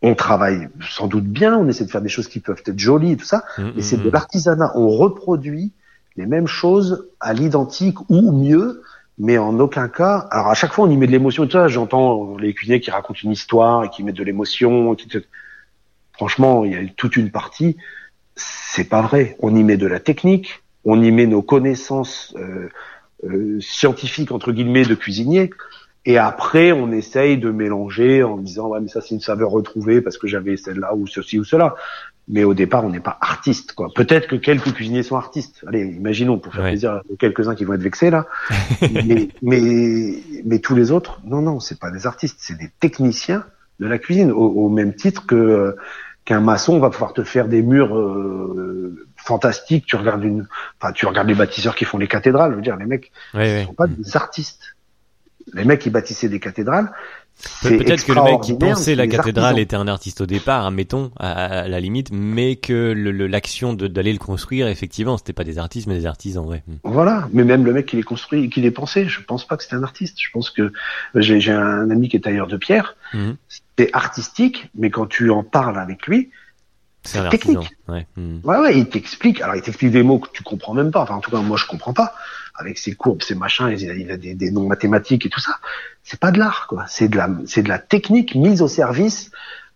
On 0.00 0.14
travaille 0.14 0.68
sans 0.88 1.08
doute 1.08 1.24
bien, 1.24 1.56
on 1.56 1.66
essaie 1.68 1.84
de 1.84 1.90
faire 1.90 2.02
des 2.02 2.08
choses 2.08 2.28
qui 2.28 2.38
peuvent 2.38 2.62
être 2.64 2.78
jolies 2.78 3.12
et 3.12 3.16
tout 3.16 3.24
ça, 3.24 3.44
Mhm, 3.58 3.72
mais 3.74 3.82
c'est 3.82 3.96
de 3.96 4.04
mhm. 4.04 4.12
l'artisanat. 4.12 4.72
On 4.76 4.88
reproduit 4.88 5.72
les 6.16 6.26
mêmes 6.26 6.46
choses 6.46 7.08
à 7.18 7.32
l'identique 7.32 7.98
ou 8.08 8.30
mieux, 8.32 8.82
mais 9.18 9.38
en 9.38 9.58
aucun 9.58 9.88
cas. 9.88 10.28
Alors 10.30 10.48
à 10.48 10.54
chaque 10.54 10.72
fois, 10.72 10.86
on 10.86 10.90
y 10.90 10.96
met 10.96 11.06
de 11.06 11.12
l'émotion 11.12 11.46
tout 11.46 11.52
ça. 11.52 11.66
J'entends 11.66 12.36
les 12.36 12.54
cuisiniers 12.54 12.80
qui 12.80 12.90
racontent 12.90 13.18
une 13.22 13.32
histoire 13.32 13.84
et 13.84 13.90
qui 13.90 14.04
mettent 14.04 14.16
de 14.16 14.24
l'émotion. 14.24 14.96
Franchement, 16.12 16.64
il 16.64 16.72
y 16.72 16.76
a 16.76 16.80
toute 16.96 17.16
une 17.16 17.30
partie. 17.30 17.76
C'est 18.38 18.88
pas 18.88 19.02
vrai. 19.02 19.36
On 19.40 19.54
y 19.54 19.62
met 19.64 19.76
de 19.76 19.86
la 19.86 20.00
technique, 20.00 20.62
on 20.84 21.02
y 21.02 21.10
met 21.10 21.26
nos 21.26 21.42
connaissances 21.42 22.34
euh, 22.38 22.68
euh, 23.24 23.58
scientifiques 23.60 24.32
entre 24.32 24.52
guillemets 24.52 24.84
de 24.84 24.94
cuisinier. 24.94 25.50
Et 26.06 26.16
après, 26.16 26.72
on 26.72 26.90
essaye 26.92 27.36
de 27.36 27.50
mélanger 27.50 28.22
en 28.22 28.38
disant 28.38 28.68
ouais 28.68 28.80
mais 28.80 28.88
ça 28.88 29.00
c'est 29.00 29.14
une 29.14 29.20
saveur 29.20 29.50
retrouvée 29.50 30.00
parce 30.00 30.16
que 30.16 30.26
j'avais 30.28 30.56
celle-là 30.56 30.94
ou 30.94 31.06
ceci 31.06 31.38
ou 31.38 31.44
cela. 31.44 31.74
Mais 32.30 32.44
au 32.44 32.54
départ, 32.54 32.84
on 32.84 32.90
n'est 32.90 33.00
pas 33.00 33.18
artiste 33.20 33.72
quoi. 33.72 33.88
Peut-être 33.94 34.28
que 34.28 34.36
quelques 34.36 34.72
cuisiniers 34.72 35.02
sont 35.02 35.16
artistes. 35.16 35.64
Allez, 35.66 35.82
imaginons 35.84 36.38
pour 36.38 36.52
faire 36.54 36.62
Ouais. 36.64 36.70
plaisir 36.70 36.92
à 36.92 37.02
quelques-uns 37.18 37.54
qui 37.54 37.64
vont 37.64 37.74
être 37.74 37.82
vexés 37.82 38.10
là. 38.10 38.26
mais, 39.04 39.28
mais 39.42 40.14
mais 40.44 40.58
tous 40.60 40.76
les 40.76 40.92
autres, 40.92 41.20
non 41.24 41.42
non, 41.42 41.58
c'est 41.58 41.78
pas 41.80 41.90
des 41.90 42.06
artistes, 42.06 42.36
c'est 42.38 42.56
des 42.56 42.70
techniciens 42.80 43.44
de 43.80 43.86
la 43.86 43.98
cuisine 43.98 44.30
au, 44.30 44.44
au 44.46 44.68
même 44.68 44.94
titre 44.94 45.26
que 45.26 45.34
euh, 45.34 45.72
qu'un 46.28 46.40
maçon 46.40 46.78
va 46.78 46.90
pouvoir 46.90 47.14
te 47.14 47.24
faire 47.24 47.48
des 47.48 47.62
murs 47.62 47.96
euh, 47.96 49.08
fantastiques. 49.16 49.86
Tu 49.86 49.96
regardes 49.96 50.22
une, 50.22 50.46
enfin 50.78 50.92
tu 50.92 51.06
regardes 51.06 51.26
les 51.26 51.34
bâtisseurs 51.34 51.74
qui 51.74 51.86
font 51.86 51.96
les 51.96 52.06
cathédrales. 52.06 52.50
Je 52.50 52.56
veux 52.56 52.62
dire, 52.62 52.76
les 52.76 52.84
mecs 52.84 53.10
ne 53.32 53.38
ouais. 53.38 53.64
sont 53.64 53.72
pas 53.72 53.86
des 53.86 54.14
artistes. 54.14 54.76
Les 55.54 55.64
mecs 55.64 55.80
qui 55.80 55.88
bâtissaient 55.88 56.28
des 56.28 56.38
cathédrales, 56.38 56.92
Pe- 57.62 57.78
Peut-être 57.78 58.04
que 58.04 58.12
le 58.12 58.22
mec 58.24 58.40
qui 58.40 58.54
pensait 58.54 58.94
la 58.96 59.06
cathédrale 59.06 59.44
artisans. 59.44 59.58
était 59.62 59.76
un 59.76 59.86
artiste 59.86 60.20
au 60.20 60.26
départ, 60.26 60.66
admettons, 60.66 61.12
à, 61.18 61.60
à 61.60 61.68
la 61.68 61.78
limite, 61.80 62.08
mais 62.12 62.56
que 62.56 62.92
le- 62.92 63.12
le- 63.12 63.26
l'action 63.28 63.74
de- 63.74 63.86
d'aller 63.86 64.12
le 64.12 64.18
construire, 64.18 64.66
effectivement, 64.66 65.16
c'était 65.18 65.32
pas 65.32 65.44
des 65.44 65.58
artistes, 65.58 65.86
mais 65.86 65.94
des 65.94 66.06
artisans, 66.06 66.44
ouais. 66.44 66.62
Mm. 66.66 66.72
Voilà, 66.84 67.28
mais 67.32 67.44
même 67.44 67.64
le 67.64 67.72
mec 67.72 67.86
qui 67.86 67.96
les 67.96 68.02
construit, 68.02 68.50
qui 68.50 68.60
les 68.60 68.72
pensait, 68.72 69.06
je 69.08 69.20
pense 69.22 69.46
pas 69.46 69.56
que 69.56 69.62
c'était 69.62 69.76
un 69.76 69.84
artiste. 69.84 70.16
Je 70.20 70.28
pense 70.32 70.50
que 70.50 70.72
j'ai 71.14 71.52
un 71.52 71.90
ami 71.90 72.08
qui 72.08 72.16
est 72.16 72.20
tailleur 72.20 72.48
de 72.48 72.56
pierre. 72.56 72.96
Mhm. 73.14 73.36
C'est 73.76 73.90
artistique, 73.92 74.68
mais 74.74 74.90
quand 74.90 75.06
tu 75.06 75.30
en 75.30 75.44
parles 75.44 75.78
avec 75.78 76.06
lui, 76.08 76.30
C'est 77.04 77.26
technique. 77.28 77.70
Ouais. 77.86 78.06
Mm. 78.16 78.38
ouais, 78.42 78.58
ouais, 78.58 78.78
il 78.78 78.88
t'explique. 78.88 79.40
Alors 79.40 79.54
il 79.54 79.62
t'explique 79.62 79.92
des 79.92 80.02
mots 80.02 80.18
que 80.18 80.28
tu 80.32 80.42
comprends 80.42 80.74
même 80.74 80.90
pas. 80.90 81.02
Enfin, 81.02 81.14
en 81.14 81.20
tout 81.20 81.30
cas, 81.30 81.38
moi 81.38 81.56
je 81.56 81.66
comprends 81.66 81.92
pas. 81.94 82.12
Avec 82.60 82.76
ses 82.78 82.94
courbes, 82.94 83.22
ses 83.22 83.34
machins, 83.36 83.68
il 83.70 84.10
a, 84.10 84.16
des, 84.16 84.34
des 84.34 84.50
noms 84.50 84.66
mathématiques 84.66 85.24
et 85.24 85.28
tout 85.28 85.40
ça. 85.40 85.52
C'est 86.02 86.18
pas 86.18 86.32
de 86.32 86.38
l'art, 86.40 86.66
quoi. 86.68 86.84
C'est 86.88 87.08
de 87.08 87.16
la, 87.16 87.30
c'est 87.46 87.62
de 87.62 87.68
la 87.68 87.78
technique 87.78 88.34
mise 88.34 88.62
au 88.62 88.68
service 88.68 89.30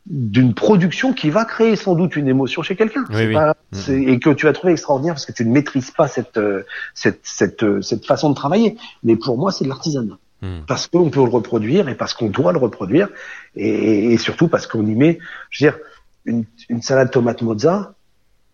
d'une 0.06 0.52
production 0.52 1.12
qui 1.12 1.30
va 1.30 1.44
créer 1.44 1.76
sans 1.76 1.94
doute 1.94 2.16
une 2.16 2.26
émotion 2.26 2.62
chez 2.62 2.74
quelqu'un. 2.74 3.04
Oui, 3.10 3.14
C'est 3.16 3.26
oui. 3.28 3.34
pas- 3.34 3.54
c'est- 3.70 4.02
et 4.02 4.18
que 4.18 4.30
tu 4.30 4.46
vas 4.46 4.52
trouver 4.52 4.72
extraordinaire 4.72 5.14
parce 5.14 5.26
que 5.26 5.32
tu 5.32 5.44
ne 5.46 5.52
maîtrises 5.52 5.92
pas 5.92 6.08
cette, 6.08 6.38
euh, 6.38 6.64
cette, 6.92 7.20
cette, 7.22 7.62
euh, 7.62 7.80
cette 7.82 8.04
façon 8.04 8.28
de 8.30 8.34
travailler. 8.34 8.76
Mais 9.04 9.14
pour 9.14 9.38
moi, 9.38 9.52
c'est 9.52 9.62
de 9.64 9.68
l'artisanat. 9.68 10.18
Mm. 10.42 10.62
Parce 10.66 10.88
qu'on 10.88 11.08
peut 11.08 11.22
le 11.22 11.30
reproduire 11.30 11.88
et 11.88 11.94
parce 11.94 12.14
qu'on 12.14 12.30
doit 12.30 12.50
le 12.52 12.58
reproduire. 12.58 13.08
Et, 13.54 14.12
et 14.12 14.18
surtout 14.18 14.48
parce 14.48 14.66
qu'on 14.66 14.84
y 14.84 14.94
met, 14.96 15.20
je 15.50 15.64
veux 15.66 15.70
dire, 15.70 15.78
une, 16.24 16.44
une 16.68 16.82
salade 16.82 17.12
tomate 17.12 17.42
mozza, 17.42 17.94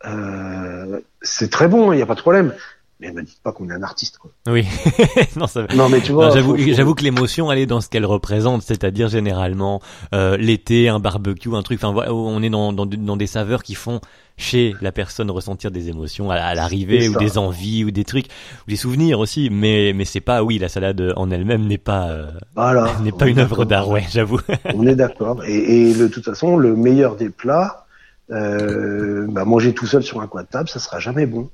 euh, 0.04 1.00
c'est 1.22 1.50
très 1.50 1.66
bon, 1.68 1.92
il 1.92 1.96
n'y 1.96 2.02
a 2.02 2.06
pas 2.06 2.14
de 2.14 2.20
problème. 2.20 2.52
Mais 3.00 3.12
me 3.12 3.22
dites 3.22 3.40
pas 3.44 3.52
qu'on 3.52 3.70
est 3.70 3.72
un 3.72 3.82
artiste, 3.84 4.18
quoi. 4.18 4.32
Oui. 4.48 4.66
non, 5.36 5.46
ça, 5.46 5.66
Non, 5.76 5.88
mais 5.88 6.00
tu 6.00 6.10
vois. 6.10 6.30
J'avoue, 6.30 6.56
faut- 6.56 6.94
que 6.94 7.04
l'émotion, 7.04 7.52
elle 7.52 7.60
est 7.60 7.66
dans 7.66 7.80
ce 7.80 7.88
qu'elle 7.88 8.04
représente, 8.06 8.62
c'est-à-dire 8.62 9.08
généralement 9.08 9.80
euh, 10.14 10.36
l'été, 10.36 10.88
un 10.88 10.98
barbecue, 10.98 11.54
un 11.54 11.62
truc. 11.62 11.78
Enfin, 11.84 11.94
on 12.10 12.42
est 12.42 12.50
dans, 12.50 12.72
dans, 12.72 12.86
dans 12.86 13.16
des 13.16 13.28
saveurs 13.28 13.62
qui 13.62 13.74
font 13.76 14.00
chez 14.36 14.74
la 14.80 14.90
personne 14.90 15.30
ressentir 15.30 15.70
des 15.70 15.88
émotions 15.88 16.30
à, 16.30 16.36
à 16.36 16.54
l'arrivée 16.56 17.08
ou 17.08 17.16
des 17.18 17.38
envies 17.38 17.84
ou 17.84 17.90
des 17.92 18.04
trucs 18.04 18.26
ou 18.66 18.70
des 18.70 18.76
souvenirs 18.76 19.20
aussi. 19.20 19.48
Mais 19.48 19.92
mais 19.94 20.04
c'est 20.04 20.20
pas, 20.20 20.42
oui, 20.42 20.58
la 20.58 20.68
salade 20.68 21.12
en 21.16 21.30
elle-même 21.30 21.66
n'est 21.68 21.78
pas 21.78 22.08
euh, 22.08 22.30
Voilà. 22.56 22.92
n'est 23.04 23.12
pas 23.12 23.28
une 23.28 23.38
œuvre 23.38 23.64
d'art, 23.64 23.88
ouais, 23.88 24.06
j'avoue. 24.10 24.40
On 24.74 24.84
est 24.88 24.96
d'accord. 24.96 25.44
Et, 25.44 25.90
et 25.90 25.94
de 25.94 26.08
toute 26.08 26.24
façon, 26.24 26.56
le 26.56 26.74
meilleur 26.74 27.14
des 27.14 27.30
plats, 27.30 27.86
euh, 28.32 29.26
bah, 29.28 29.44
manger 29.44 29.72
tout 29.72 29.86
seul 29.86 30.02
sur 30.02 30.20
un 30.20 30.26
coin 30.26 30.42
de 30.42 30.48
table, 30.48 30.68
ça 30.68 30.80
sera 30.80 30.98
jamais 30.98 31.26
bon. 31.26 31.48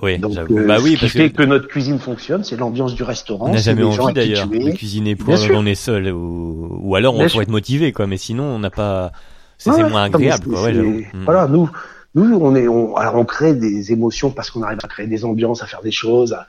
Oui, 0.00 0.18
Donc, 0.18 0.36
euh, 0.38 0.66
bah 0.66 0.76
oui, 0.80 0.90
ce 0.90 0.94
qui 0.94 1.00
parce 1.00 1.12
fait 1.12 1.30
que 1.30 1.36
que 1.38 1.42
notre 1.42 1.66
cuisine 1.66 1.98
fonctionne, 1.98 2.44
c'est 2.44 2.56
l'ambiance 2.56 2.94
du 2.94 3.02
restaurant. 3.02 3.48
on 3.48 3.52
n'a 3.52 3.58
jamais 3.58 3.82
envie 3.82 4.12
d'ailleurs 4.12 4.46
de 4.46 4.70
cuisiner 4.76 5.16
pour 5.16 5.34
on 5.54 5.66
est 5.66 5.74
seul 5.74 6.08
ou 6.12 6.68
ou 6.80 6.94
alors 6.94 7.14
on 7.14 7.18
Bien 7.18 7.28
sûr. 7.28 7.42
être 7.42 7.48
motivé 7.48 7.90
quoi. 7.92 8.06
Mais 8.06 8.16
sinon 8.16 8.44
on 8.44 8.58
n'a 8.60 8.70
pas. 8.70 9.12
C'est 9.58 9.70
Ouais, 9.70 9.88
moins 9.88 10.04
agréable 10.04 10.46
quoi. 10.46 10.62
Ouais, 10.62 10.68
c'est- 10.70 10.74
j'avoue. 10.76 10.90
Mm. 11.12 11.24
Voilà, 11.24 11.46
nous, 11.48 11.68
nous, 12.14 12.36
on 12.40 12.54
est, 12.54 12.68
on, 12.68 12.94
alors 12.96 13.16
on 13.16 13.24
crée 13.24 13.54
des 13.54 13.90
émotions 13.92 14.30
parce 14.30 14.50
qu'on 14.50 14.62
arrive 14.62 14.78
à 14.84 14.88
créer 14.88 15.06
des 15.08 15.24
ambiances, 15.24 15.62
à 15.62 15.66
faire 15.66 15.82
des 15.82 15.90
choses. 15.92 16.32
à- 16.32 16.46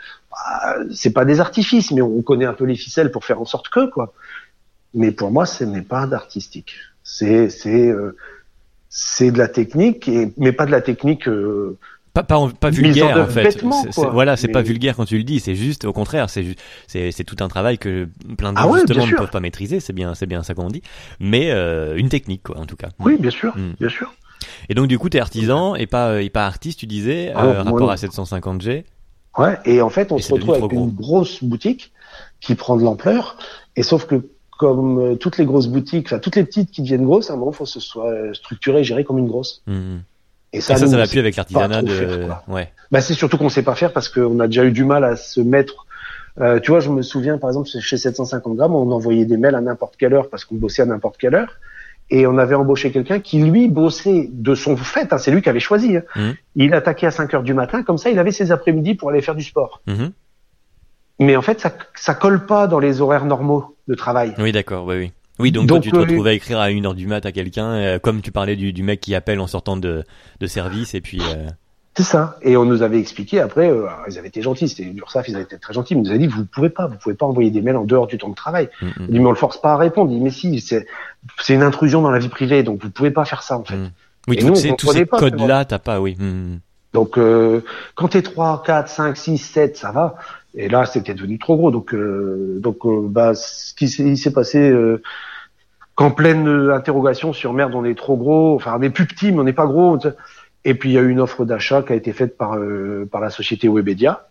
c'est 0.92 1.12
pas 1.14 1.26
des 1.26 1.40
artifices, 1.40 1.92
mais 1.92 2.02
on 2.02 2.22
connaît 2.22 2.46
un 2.46 2.54
peu 2.54 2.66
les 2.66 2.76
ficelles 2.76 3.12
pour 3.12 3.24
faire 3.26 3.40
en 3.42 3.46
sorte 3.46 3.70
que 3.70 3.90
quoi. 3.90 4.14
Mais 4.94 5.12
pour 5.12 5.32
moi, 5.32 5.46
ce 5.48 5.64
n'est 5.64 5.82
pas 5.82 6.06
d'artistique. 6.08 6.74
C'est, 7.04 7.50
c'est, 7.50 7.88
euh, 7.90 8.16
c'est 8.90 9.32
de 9.32 9.38
la 9.40 9.48
technique, 9.48 10.08
et, 10.08 10.32
mais 10.38 10.52
pas 10.52 10.66
de 10.68 10.72
la 10.72 10.82
technique. 10.82 11.28
euh, 11.28 11.78
Pas, 12.14 12.22
pas, 12.22 12.70
vulgaire 12.70 13.18
en 13.18 13.26
fait. 13.28 13.52
C'est- 13.92 14.06
voilà, 14.12 14.38
c'est 14.38 14.46
Mais- 14.48 14.54
pas 14.54 14.62
vulgaire 14.62 14.96
quand 14.96 15.06
tu 15.06 15.18
le 15.18 15.24
dis. 15.24 15.40
C'est 15.40 15.56
juste 15.56 15.84
au 15.86 15.94
contraire. 15.94 16.30
C'est 16.30 16.56
c'est 16.88 17.24
tout 17.24 17.38
un 17.40 17.48
travail 17.48 17.80
que 17.80 18.08
plein 18.38 18.54
de 18.54 18.58
Ah 18.60 18.64
gens 18.64 18.72
ouais, 18.72 18.80
justement 18.82 19.06
bien 19.06 19.14
ne 19.14 19.18
peuvent 19.18 19.32
pas 19.32 19.40
maîtriser. 19.40 19.80
C'est 19.80 19.94
bien, 19.94 20.14
c'est 20.14 20.28
bien 20.28 20.44
ça 20.44 20.54
qu'on 20.54 20.68
dit. 20.68 20.84
Mais 21.20 21.50
euh, 21.50 21.96
une 21.98 22.10
technique 22.10 22.44
quoi, 22.44 22.60
en 22.60 22.66
tout 22.66 22.76
cas. 22.76 22.90
Oui, 23.00 23.18
bien 23.20 23.32
sûr, 23.32 23.58
Mm. 23.58 23.74
bien 23.80 23.90
sûr. 23.90 24.14
Et 24.70 24.76
donc 24.76 24.88
du 24.88 25.00
coup, 25.00 25.10
t'es 25.10 25.20
artisan 25.20 25.74
et 25.76 25.88
pas 25.88 26.22
et 26.22 26.30
pas 26.30 26.46
artiste, 26.46 26.80
tu 26.80 26.86
disais. 26.86 27.32
Ah, 27.36 27.46
euh, 27.46 27.64
rapport 27.64 27.90
à 27.90 27.96
750G. 27.98 28.84
Ouais, 29.40 29.58
et 29.66 29.82
en 29.82 29.90
fait, 29.90 30.12
on 30.12 30.18
Et 30.18 30.22
se 30.22 30.34
retrouve 30.34 30.54
avec 30.56 30.72
une 30.72 30.90
gros. 30.92 31.18
grosse 31.18 31.44
boutique 31.44 31.92
qui 32.42 32.54
prend 32.54 32.78
de 32.78 32.84
l'ampleur, 32.84 33.38
et 33.76 33.82
sauf 33.82 34.06
que 34.06 34.30
comme 34.60 35.00
euh, 35.00 35.16
toutes 35.16 35.40
les 35.40 35.46
grosses 35.46 35.68
boutiques, 35.68 36.06
enfin 36.08 36.20
toutes 36.20 36.36
les 36.36 36.44
petites 36.44 36.70
qui 36.70 36.84
deviennent 36.84 37.06
grosses, 37.06 37.32
à 37.32 37.34
un 37.34 37.38
moment, 37.38 37.50
il 37.52 37.56
faut 37.56 37.64
que 37.64 37.70
ce 37.72 37.80
soit 37.80 38.14
structuré 38.34 38.84
géré 38.84 39.04
comme 39.04 39.18
une 39.18 39.28
grosse. 39.28 39.64
Mhm. 39.66 40.04
Et 40.54 40.58
Et 40.58 40.62
ça, 40.62 40.76
nous, 40.76 40.80
ça 40.88 40.96
on 40.96 40.98
va 41.00 41.08
plus 41.08 41.20
avec 41.20 41.36
l'artisanat 41.36 41.82
de. 41.82 41.90
faire, 41.90 42.44
ouais. 42.48 42.72
Bah, 42.92 43.02
c'est 43.02 43.14
surtout 43.16 43.38
qu'on 43.38 43.50
sait 43.50 43.64
pas 43.64 43.76
faire 43.76 43.92
parce 43.92 44.08
qu'on 44.08 44.40
a 44.40 44.48
déjà 44.48 44.64
eu 44.64 44.72
du 44.72 44.86
mal 44.86 45.04
à 45.04 45.16
se 45.16 45.42
mettre. 45.42 45.86
Euh, 46.40 46.60
tu 46.60 46.72
vois, 46.72 46.80
je 46.80 46.90
me 46.90 47.02
souviens 47.02 47.38
par 47.38 47.50
exemple 47.50 47.68
chez 47.70 47.98
750 47.98 48.56
grammes, 48.56 48.74
on 48.76 48.92
envoyait 48.92 49.26
des 49.26 49.38
mails 49.38 49.56
à 49.56 49.62
n'importe 49.62 49.98
quelle 49.98 50.14
heure 50.14 50.30
parce 50.30 50.46
qu'on 50.46 50.56
bossait 50.56 50.82
à 50.82 50.86
n'importe 50.86 51.18
quelle 51.18 51.36
heure. 51.36 51.54
Et 52.10 52.28
on 52.28 52.38
avait 52.38 52.56
embauché 52.56 52.92
quelqu'un 52.92 53.20
qui 53.20 53.40
lui 53.42 53.68
bossait 53.68 54.30
de 54.32 54.56
son 54.56 54.76
fait, 54.78 55.12
hein, 55.14 55.18
c'est 55.18 55.32
lui 55.32 55.42
qui 55.42 55.50
avait 55.50 55.60
choisi. 55.60 55.98
hein. 55.98 56.04
Mhm. 56.16 56.36
Il 56.56 56.74
attaquait 56.74 57.08
à 57.08 57.12
5 57.12 57.34
heures 57.34 57.44
du 57.44 57.54
matin, 57.54 57.82
comme 57.84 57.98
ça 57.98 58.10
il 58.10 58.20
avait 58.20 58.32
ses 58.32 58.52
après-midi 58.52 58.94
pour 58.96 59.10
aller 59.10 59.22
faire 59.22 59.36
du 59.36 59.44
sport. 59.44 59.82
Mhm. 59.88 60.12
Mais 61.20 61.36
en 61.36 61.42
fait, 61.42 61.60
ça, 61.60 61.72
ça 61.96 62.14
colle 62.16 62.46
pas 62.46 62.68
dans 62.68 62.80
les 62.80 63.02
horaires 63.02 63.26
normaux. 63.26 63.76
de 63.88 63.96
travail. 63.96 64.34
Oui, 64.38 64.52
d'accord, 64.54 64.86
oui, 64.86 64.96
oui. 64.98 65.12
Oui, 65.40 65.52
donc, 65.52 65.68
toi, 65.68 65.80
tu 65.80 65.92
te 65.92 65.98
retrouves 65.98 66.28
à 66.28 66.34
écrire 66.34 66.60
à 66.60 66.70
une 66.70 66.86
heure 66.86 66.94
du 66.94 67.08
mat 67.08 67.26
à 67.26 67.32
quelqu'un, 67.32 68.00
comme 68.00 68.22
tu 68.22 68.32
parlais 68.32 68.56
du, 68.56 68.72
du 68.72 68.84
mec 68.84 69.00
qui 69.02 69.16
appelle 69.16 69.40
en 69.40 69.48
sortant 69.48 69.78
de, 69.78 70.04
de 70.40 70.48
service, 70.48 70.94
et 70.94 71.02
puis. 71.02 71.22
C'est 71.96 72.04
ça. 72.04 72.38
Et 72.42 72.58
on 72.58 72.66
nous 72.66 72.82
avait 72.82 73.00
expliqué 73.00 73.40
après, 73.40 73.70
euh, 73.70 73.86
ils 74.10 74.18
avaient 74.18 74.30
été 74.30 74.42
gentils, 74.42 74.68
c'était 74.68 74.84
l'URSSAF, 74.84 75.28
ils 75.28 75.36
avaient 75.36 75.44
été 75.44 75.60
très 75.60 75.74
gentils, 75.74 75.94
mais 75.94 76.02
ils 76.02 76.06
nous 76.06 76.10
avaient 76.10 76.20
dit, 76.20 76.28
vous 76.28 76.46
pouvez 76.46 76.70
pas, 76.70 76.88
vous 76.88 76.96
pouvez 76.98 77.14
pas 77.14 77.28
envoyer 77.28 77.52
des 77.52 77.62
mails 77.62 77.76
en 77.76 77.84
dehors 77.84 78.08
du 78.08 78.18
temps 78.18 78.30
de 78.30 78.36
travail. 78.36 78.70
Mm 78.82 78.88
-hmm. 78.88 79.08
dit, 79.12 79.20
mais 79.20 79.26
on 79.28 79.30
le 79.30 79.38
force 79.38 79.62
pas 79.62 79.74
à 79.74 79.78
répondre. 79.78 80.12
Il 80.12 80.18
dit, 80.18 80.24
mais 80.24 80.32
si, 80.32 80.60
c'est, 80.60 80.88
c'est 81.40 81.54
une 81.54 81.62
intrusion 81.62 82.02
dans 82.02 82.10
la 82.10 82.18
vie 82.18 82.30
privée, 82.30 82.64
donc 82.64 82.82
vous 82.82 82.90
pouvez 82.90 83.12
pas 83.12 83.26
faire 83.26 83.44
ça, 83.44 83.58
en 83.58 83.64
fait. 83.64 83.78
Mm. 83.78 83.92
Oui, 84.28 84.38
tous 84.38 84.56
ces, 84.56 84.76
tous 84.76 84.92
ces 84.92 85.06
codes-là, 85.06 85.66
t'as 85.66 85.80
pas, 85.80 86.00
oui. 86.00 86.16
Mm. 86.18 86.60
Donc, 86.94 87.18
euh, 87.18 87.62
quand 87.96 88.08
t'es 88.08 88.24
3, 88.24 88.64
4, 88.66 88.90
5, 88.90 89.16
6, 89.18 89.38
7, 89.38 89.78
ça 89.78 89.92
va. 89.92 90.16
Et 90.56 90.70
là, 90.70 90.86
c'était 90.86 91.14
devenu 91.14 91.40
trop 91.40 91.58
gros. 91.58 91.72
Donc, 91.72 91.94
euh, 91.94 92.60
donc, 92.60 92.86
euh, 92.86 93.08
bah, 93.08 93.34
ce 93.36 93.74
qui 93.74 93.88
s'est 93.88 94.34
passé, 94.34 94.70
euh, 94.70 95.02
qu'en 95.96 96.12
pleine 96.12 96.48
interrogation 96.72 97.34
sur 97.34 97.54
merde, 97.54 97.74
on 97.76 97.86
est 97.86 97.98
trop 97.98 98.18
gros, 98.18 98.56
enfin, 98.56 98.76
on 98.78 98.82
est 98.82 98.90
plus 98.90 99.06
petit, 99.06 99.32
mais 99.32 99.40
on 99.40 99.44
n'est 99.44 99.54
pas 99.54 99.68
gros. 99.68 99.98
Et 100.66 100.76
puis 100.76 100.92
il 100.92 100.94
y 100.94 100.98
a 100.98 101.02
eu 101.02 101.10
une 101.10 101.20
offre 101.20 101.46
d'achat 101.46 101.84
qui 101.84 101.94
a 101.94 101.96
été 101.96 102.14
faite 102.14 102.38
par 102.38 102.56
euh, 102.56 103.08
par 103.12 103.20
la 103.20 103.30
société 103.30 103.68
Webedia 103.68 104.28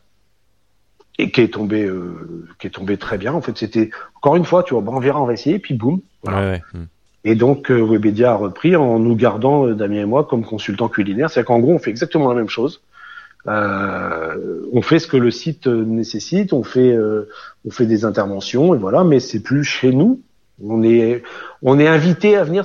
et 1.18 1.30
qui 1.30 1.42
est 1.42 1.52
tombée 1.52 1.84
euh, 1.84 2.46
qui 2.58 2.66
est 2.66 2.70
tombée 2.70 2.96
très 2.96 3.18
bien. 3.18 3.34
En 3.34 3.42
fait, 3.42 3.56
c'était 3.56 3.90
encore 4.16 4.36
une 4.36 4.44
fois, 4.44 4.62
tu 4.62 4.72
vois, 4.74 4.82
bon, 4.82 4.96
on 4.96 5.00
verra, 5.00 5.20
on 5.20 5.26
va 5.26 5.34
essayer, 5.34 5.58
puis 5.58 5.74
boum. 5.74 6.00
Voilà. 6.22 6.40
Ouais, 6.40 6.62
ouais. 6.74 6.80
Et 7.24 7.34
donc 7.34 7.70
euh, 7.70 7.80
Webedia 7.80 8.32
a 8.32 8.34
repris 8.34 8.74
en 8.76 8.98
nous 8.98 9.14
gardant 9.14 9.66
euh, 9.66 9.74
Damien 9.74 10.00
et 10.00 10.04
moi 10.06 10.24
comme 10.24 10.44
consultants 10.44 10.88
culinaires. 10.88 11.30
C'est-à-dire 11.30 11.48
qu'en 11.48 11.60
gros, 11.60 11.74
on 11.74 11.78
fait 11.78 11.90
exactement 11.90 12.28
la 12.30 12.34
même 12.34 12.48
chose. 12.48 12.80
Euh, 13.48 14.62
on 14.72 14.82
fait 14.82 14.98
ce 14.98 15.08
que 15.08 15.16
le 15.16 15.30
site 15.30 15.66
nécessite, 15.66 16.52
on 16.52 16.62
fait 16.62 16.96
on 17.64 17.70
fait 17.70 17.86
des 17.86 18.04
interventions 18.04 18.74
et 18.74 18.78
voilà, 18.78 19.04
mais 19.04 19.20
c'est 19.20 19.40
plus 19.40 19.64
chez 19.64 19.92
nous. 19.92 20.20
On 20.62 20.82
est 20.82 21.22
on 21.62 21.78
est 21.78 21.88
invité 21.88 22.36
à 22.36 22.44
venir 22.44 22.64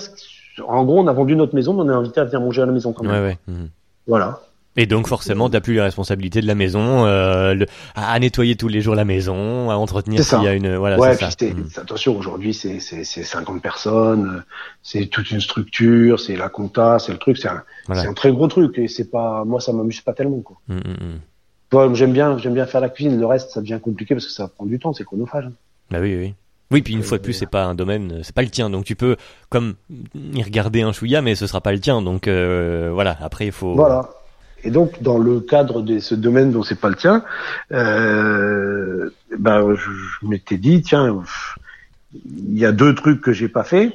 en 0.66 0.86
gros, 0.86 1.00
on 1.00 1.08
a 1.08 1.14
vendu 1.14 1.36
notre 1.36 1.56
maison, 1.56 1.74
mais 1.74 1.82
on 1.82 1.90
est 1.90 1.96
invité 1.96 2.20
à 2.20 2.26
venir 2.26 2.42
manger 2.42 2.62
à 2.62 2.66
la 2.66 2.72
maison 2.72 2.94
quand 2.94 3.04
même. 3.04 3.12
Ouais, 3.12 3.30
ouais. 3.30 3.38
Mmh. 3.48 3.66
Voilà. 4.08 4.42
Et 4.78 4.86
donc 4.86 5.08
forcément, 5.08 5.50
t'as 5.50 5.60
plus 5.60 5.74
les 5.74 5.82
responsabilités 5.82 6.40
de 6.40 6.46
la 6.46 6.54
maison, 6.54 7.06
euh, 7.06 7.56
le, 7.56 7.66
à 7.96 8.18
nettoyer 8.20 8.56
tous 8.56 8.68
les 8.68 8.80
jours 8.80 8.94
la 8.94 9.06
maison, 9.06 9.72
à 9.72 9.76
entretenir 9.76 10.24
s'il 10.24 10.44
y 10.44 10.48
a 10.48 10.54
une, 10.54 10.76
voilà. 10.76 11.00
Ouais, 11.00 11.16
ça. 11.16 11.30
Mmh. 11.30 11.64
attention, 11.78 12.16
aujourd'hui 12.16 12.54
c'est 12.54 12.80
c'est 12.80 13.04
c'est 13.04 13.24
50 13.24 13.60
personnes, 13.62 14.44
c'est 14.84 15.08
toute 15.08 15.32
une 15.32 15.42
structure, 15.42 16.20
c'est 16.20 16.36
la 16.36 16.50
compta, 16.50 17.00
c'est 17.00 17.12
le 17.12 17.18
truc, 17.18 17.38
c'est 17.38 17.48
un, 17.48 17.64
voilà. 17.88 18.04
c'est 18.04 18.08
un 18.08 18.14
très 18.14 18.32
gros 18.32 18.48
truc 18.48 18.78
et 18.78 18.88
c'est 18.88 19.10
pas, 19.10 19.44
moi 19.46 19.60
ça 19.60 19.74
m'amuse 19.74 20.02
pas 20.02 20.14
tellement 20.14 20.42
quoi. 20.42 20.58
Mmh, 20.68 20.76
mmh. 20.76 21.96
J'aime 21.96 22.14
bien, 22.14 22.38
j'aime 22.38 22.54
bien 22.54 22.68
faire 22.68 22.80
la 22.80 22.90
cuisine, 22.90 23.20
le 23.20 23.26
reste 23.26 23.50
ça 23.50 23.62
devient 23.62 23.80
compliqué 23.82 24.14
parce 24.14 24.28
que 24.28 24.32
ça 24.32 24.48
prend 24.48 24.68
du 24.68 24.78
temps, 24.78 24.94
c'est 24.94 25.04
chronophage. 25.04 25.50
Bah 25.90 25.98
oui, 26.00 26.16
oui. 26.16 26.34
Oui, 26.70 26.82
puis 26.82 26.94
une 26.94 27.04
fois 27.04 27.18
de 27.18 27.24
plus, 27.24 27.34
c'est 27.34 27.46
pas 27.50 27.64
un 27.64 27.76
domaine, 27.76 28.20
c'est 28.24 28.36
pas 28.36 28.42
le 28.42 28.50
tien, 28.50 28.70
donc 28.70 28.84
tu 28.84 28.96
peux 28.96 29.16
comme 29.50 29.76
y 30.14 30.44
regarder 30.44 30.82
un 30.82 30.92
chouïa, 30.92 31.22
mais 31.22 31.34
ce 31.36 31.48
sera 31.48 31.62
pas 31.62 31.72
le 31.72 31.80
tien, 31.80 32.02
donc 32.02 32.28
euh, 32.28 32.92
voilà. 32.94 33.18
Après, 33.22 33.46
il 33.46 33.54
faut. 33.54 33.74
Voilà. 33.74 34.10
Et 34.68 34.70
donc, 34.70 35.02
dans 35.02 35.18
le 35.18 35.40
cadre 35.40 35.82
de 35.82 36.00
ce 36.00 36.14
domaine 36.14 36.52
dont 36.52 36.62
c'est 36.62 36.76
pas 36.76 36.90
le 36.90 36.96
tien, 36.96 37.24
euh, 37.72 39.10
ben, 39.40 39.74
je, 39.76 39.90
je 39.90 40.28
m'étais 40.28 40.58
dit, 40.58 40.82
tiens, 40.82 41.24
il 42.14 42.60
y 42.60 42.66
a 42.66 42.74
deux 42.74 42.94
trucs 42.94 43.22
que 43.22 43.32
j'ai 43.32 43.48
pas 43.48 43.64
fait. 43.64 43.94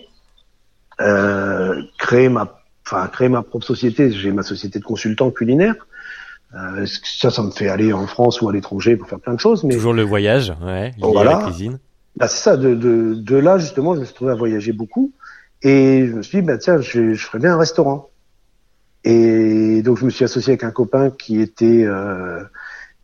Euh, 1.03 1.75
créer 1.99 2.31
ma, 2.31 2.63
enfin, 2.87 3.07
créer 3.09 3.29
ma 3.29 3.43
propre 3.43 3.67
société. 3.67 4.13
J'ai 4.13 4.33
ma 4.33 4.43
société 4.43 4.79
de 4.79 4.85
consultant 4.85 5.31
culinaire. 5.31 5.75
Euh, 6.55 6.87
ça, 6.87 7.31
ça 7.31 7.43
me 7.43 7.51
fait 7.51 7.69
aller 7.69 7.93
en 7.93 8.07
France 8.07 8.41
ou 8.41 8.49
à 8.49 8.53
l'étranger 8.55 8.97
pour 8.97 9.11
faire 9.11 9.21
plein 9.21 9.35
de 9.35 9.41
choses. 9.41 9.65
Mais 9.65 9.75
toujours 9.75 9.93
le 9.93 10.05
voyage, 10.05 10.55
ouais, 10.65 10.93
lié 10.93 10.95
voilà. 11.01 11.37
à 11.37 11.41
la 11.41 11.45
cuisine. 11.49 11.79
Bah, 12.17 12.29
c'est 12.29 12.43
ça, 12.43 12.57
de, 12.57 12.75
de, 12.75 13.13
de 13.15 13.37
là 13.37 13.59
justement, 13.59 13.95
je 13.95 14.01
me 14.01 14.05
suis 14.07 14.15
trouvé 14.15 14.33
à 14.33 14.37
voyager 14.37 14.73
beaucoup 14.73 15.13
et 15.61 16.07
je 16.07 16.15
me 16.15 16.23
suis 16.23 16.41
dit, 16.41 16.47
bah, 16.47 16.57
tiens, 16.57 16.81
je, 16.81 17.13
je 17.13 17.27
ferais 17.27 17.41
bien 17.41 17.53
un 17.53 17.59
restaurant. 17.59 18.09
Et 19.05 19.83
donc 19.83 19.99
je 19.99 20.05
me 20.05 20.11
suis 20.11 20.25
associé 20.25 20.53
avec 20.53 20.65
un 20.65 20.71
copain 20.71 21.11
qui 21.11 21.41
était, 21.41 21.85
euh, 21.85 22.43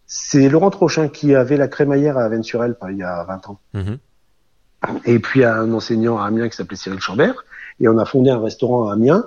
c'est 0.06 0.48
Laurent 0.48 0.70
Trochin 0.70 1.08
qui 1.08 1.34
avait 1.34 1.56
la 1.56 1.68
crémaillère 1.68 2.18
à 2.18 2.28
Venturel 2.28 2.76
il 2.90 2.96
y 2.96 3.02
a 3.02 3.24
20 3.24 3.48
ans. 3.48 3.60
Mm 3.74 3.80
-hmm. 3.80 3.98
Et 5.04 5.18
puis 5.18 5.44
un 5.44 5.72
enseignant 5.72 6.18
à 6.18 6.26
Amiens 6.26 6.48
qui 6.48 6.56
s'appelait 6.56 6.76
Cyril 6.76 7.00
Chambert 7.00 7.44
et 7.80 7.88
on 7.88 7.98
a 7.98 8.04
fondé 8.04 8.30
un 8.30 8.40
restaurant 8.40 8.88
à 8.88 8.92
Amiens. 8.94 9.24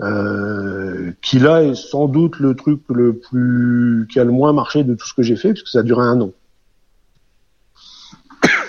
Euh, 0.00 1.12
qui 1.20 1.38
là 1.38 1.62
est 1.62 1.74
sans 1.74 2.08
doute 2.08 2.40
le 2.40 2.56
truc 2.56 2.80
le 2.88 3.08
plus 3.24 4.06
qui 4.10 4.18
a 4.18 4.24
le 4.24 4.32
moins 4.32 4.52
marché 4.52 4.84
de 4.84 4.94
tout 4.94 5.06
ce 5.06 5.14
que 5.14 5.22
j'ai 5.22 5.36
fait 5.36 5.52
puisque 5.52 5.68
ça 5.68 5.80
a 5.80 5.82
duré 5.82 6.02
un 6.02 6.18
an 6.20 6.32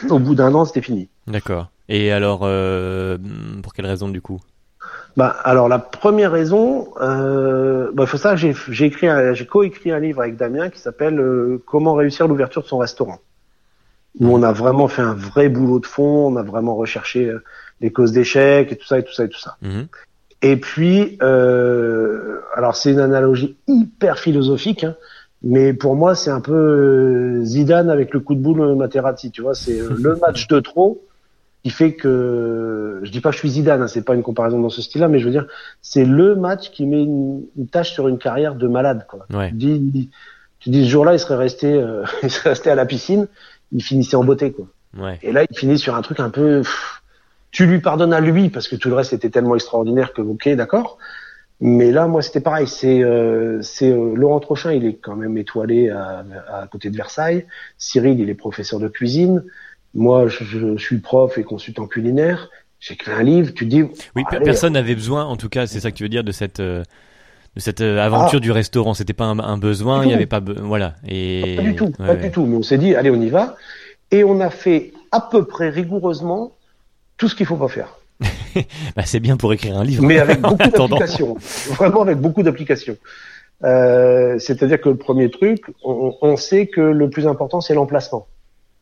au 0.10 0.20
bout 0.20 0.36
d'un 0.36 0.54
an, 0.54 0.66
c'était 0.66 0.82
fini. 0.82 1.10
D'accord. 1.28 1.70
Et 1.90 2.12
alors, 2.12 2.42
euh, 2.44 3.18
pour 3.62 3.74
quelle 3.74 3.86
raison 3.86 4.10
du 4.10 4.22
coup? 4.22 4.42
Bah, 5.16 5.28
alors 5.44 5.70
la 5.70 5.80
première 5.80 6.32
raison, 6.32 6.90
euh, 7.00 7.92
bah, 7.94 8.06
faut 8.06 8.18
ça, 8.18 8.36
j'ai 8.36 8.56
j'ai 8.70 8.86
écrit, 8.86 9.08
j'ai 9.34 9.46
coécrit 9.46 9.92
un 9.92 10.00
livre 10.00 10.22
avec 10.22 10.38
Damien 10.38 10.70
qui 10.70 10.80
s'appelle 10.80 11.20
euh, 11.20 11.62
Comment 11.68 11.94
réussir 11.94 12.28
l'ouverture 12.28 12.64
de 12.64 12.68
son 12.68 12.80
restaurant. 12.80 13.20
Où 14.20 14.28
on 14.28 14.44
a 14.44 14.52
vraiment 14.52 14.88
fait 14.88 15.02
un 15.02 15.16
vrai 15.16 15.50
boulot 15.50 15.80
de 15.80 15.88
fond, 15.88 16.28
on 16.28 16.36
a 16.36 16.44
vraiment 16.44 16.76
recherché 16.76 17.28
euh, 17.28 17.44
les 17.82 17.92
causes 17.92 18.12
d'échec 18.12 18.72
et 18.72 18.76
tout 18.76 18.86
ça 18.86 19.00
et 19.00 19.04
tout 19.04 19.14
ça 19.14 19.24
et 19.26 19.30
tout 19.30 19.40
ça. 19.40 19.58
Mm 19.62 19.70
-hmm. 19.70 19.86
Et 20.44 20.58
puis, 20.58 21.18
euh, 21.22 22.40
alors 22.56 22.76
c'est 22.76 22.92
une 22.92 23.00
analogie 23.00 23.56
hyper 23.68 24.18
philosophique. 24.20 24.84
Hein, 24.84 24.96
mais 25.42 25.74
pour 25.74 25.96
moi, 25.96 26.16
c'est 26.16 26.32
un 26.32 26.42
peu 26.42 27.42
Zidane 27.44 27.90
avec 27.90 28.14
le 28.14 28.20
coup 28.20 28.36
de 28.36 28.42
boule 28.42 28.76
Materazzi, 28.76 29.32
tu 29.32 29.42
vois, 29.42 29.56
c'est 29.56 29.80
le 30.06 30.16
match 30.16 30.48
de 30.48 30.60
trop 30.60 31.02
qui 31.64 31.70
fait 31.70 31.94
que 31.94 33.00
je 33.04 33.12
dis 33.12 33.22
pas 33.22 33.30
que 33.30 33.36
je 33.36 33.40
suis 33.40 33.50
Zidane, 33.52 33.82
hein, 33.82 33.88
c'est 33.88 34.04
pas 34.04 34.16
une 34.16 34.24
comparaison 34.24 34.60
dans 34.60 34.70
ce 34.70 34.82
style-là, 34.82 35.08
mais 35.08 35.20
je 35.20 35.26
veux 35.26 35.32
dire, 35.32 35.48
c'est 35.82 36.06
le 36.06 36.36
match 36.36 36.72
qui 36.72 36.86
met 36.86 37.02
une, 37.02 37.46
une 37.58 37.68
tâche 37.68 37.94
sur 37.94 38.08
une 38.10 38.18
carrière 38.18 38.56
de 38.56 38.68
malade, 38.68 39.06
quoi. 39.10 39.26
Ouais. 39.34 39.50
Tu 39.50 39.56
dis, 39.56 40.10
tu 40.60 40.70
dis 40.70 40.86
ce 40.86 40.90
jour-là, 40.90 41.14
il 41.14 41.20
serait 41.20 41.36
resté, 41.36 41.74
euh, 41.74 42.04
il 42.24 42.30
serait 42.30 42.52
resté 42.52 42.70
à 42.70 42.76
la 42.76 42.86
piscine, 42.86 43.28
il 43.72 43.82
finissait 43.82 44.18
en 44.18 44.24
beauté, 44.24 44.52
quoi. 44.52 44.68
Ouais. 44.98 45.18
Et 45.24 45.32
là, 45.32 45.44
il 45.50 45.58
finit 45.58 45.80
sur 45.80 45.96
un 45.96 46.02
truc 46.02 46.20
un 46.20 46.30
peu, 46.30 46.60
pff, 46.60 47.02
tu 47.52 47.66
lui 47.66 47.80
pardonnes 47.80 48.14
à 48.14 48.20
lui 48.20 48.50
parce 48.50 48.68
que 48.68 48.76
tout 48.76 48.90
le 48.90 48.96
reste 48.96 49.14
était 49.14 49.30
tellement 49.30 49.56
extraordinaire 49.56 50.14
que 50.14 50.22
ok, 50.22 50.50
d'accord. 50.56 50.98
Mais 51.62 51.92
là, 51.92 52.08
moi, 52.08 52.22
c'était 52.22 52.42
pareil. 52.42 52.68
C'est 52.68 53.04
euh, 53.04 53.62
c'est 53.62 53.90
euh, 53.90 54.16
Laurent 54.16 54.40
Trochin, 54.40 54.74
il 54.74 54.86
est 54.86 54.96
quand 54.96 55.16
même 55.16 55.38
étoilé 55.38 55.90
à, 55.90 56.26
à 56.52 56.68
côté 56.68 56.90
de 56.90 56.98
Versailles. 56.98 57.46
Cyril, 57.78 58.20
il 58.20 58.30
est 58.30 58.34
professeur 58.34 58.80
de 58.80 58.90
cuisine. 58.90 59.44
Moi, 59.94 60.28
je, 60.28 60.44
je 60.44 60.78
suis 60.78 61.00
prof 61.00 61.38
et 61.38 61.44
consultant 61.44 61.88
culinaire. 61.88 62.50
J'ai 62.80 62.96
écrit 62.96 63.12
un 63.12 63.24
livre. 63.24 63.54
Tu 63.54 63.66
dis. 63.66 63.84
Oui, 64.16 64.24
allez, 64.28 64.44
personne 64.44 64.74
n'avait 64.74 64.96
besoin. 64.96 65.24
En 65.24 65.38
tout 65.38 65.50
cas, 65.50 65.68
c'est 65.68 65.80
ça 65.80 65.92
que 65.92 65.96
tu 65.96 66.04
veux 66.04 66.10
dire 66.10 66.24
de 66.24 66.32
cette 66.32 66.60
euh, 66.60 66.84
de 67.56 67.62
cette 67.62 67.82
aventure 67.82 68.38
ah, 68.38 68.48
du 68.48 68.52
restaurant. 68.52 68.94
C'était 68.94 69.14
pas 69.14 69.26
un, 69.26 69.40
un 69.40 69.58
besoin. 69.58 70.04
Il 70.04 70.08
n'y 70.08 70.14
avait 70.14 70.26
pas 70.26 70.42
voilà. 70.42 70.96
Et 71.08 71.56
pas 71.58 71.64
du 71.64 71.76
tout, 71.76 71.86
ouais, 71.86 71.92
pas 71.98 72.14
ouais. 72.14 72.18
du 72.18 72.32
tout. 72.32 72.46
Mais 72.46 72.58
on 72.58 72.64
s'est 72.64 72.78
dit, 72.78 72.96
allez, 72.96 73.10
on 73.10 73.22
y 73.22 73.30
va. 73.30 73.56
Et 74.12 74.24
on 74.24 74.40
a 74.42 74.50
fait 74.50 74.92
à 75.12 75.22
peu 75.22 75.46
près 75.46 75.70
rigoureusement 75.70 76.52
tout 77.18 77.30
ce 77.30 77.36
qu'il 77.36 77.46
faut 77.46 77.56
pas 77.56 77.68
faire. 77.68 77.98
bah, 78.96 79.04
c'est 79.06 79.20
bien 79.20 79.38
pour 79.38 79.54
écrire 79.54 79.78
un 79.78 79.84
livre. 79.84 80.04
Mais 80.04 80.20
avec 80.20 80.42
beaucoup 80.42 80.58
d'applications. 80.58 81.38
Vraiment 81.78 82.02
avec 82.02 82.18
beaucoup 82.18 82.44
d'applications. 82.44 82.98
Euh, 83.64 84.38
C'est-à-dire 84.40 84.82
que 84.82 84.90
le 84.90 84.98
premier 84.98 85.30
truc, 85.30 85.64
on, 85.84 86.16
on, 86.22 86.36
sait 86.36 86.68
que 86.68 86.82
le 86.82 87.10
plus 87.10 87.28
important, 87.28 87.62
c'est 87.62 87.74
l'emplacement. 87.76 88.28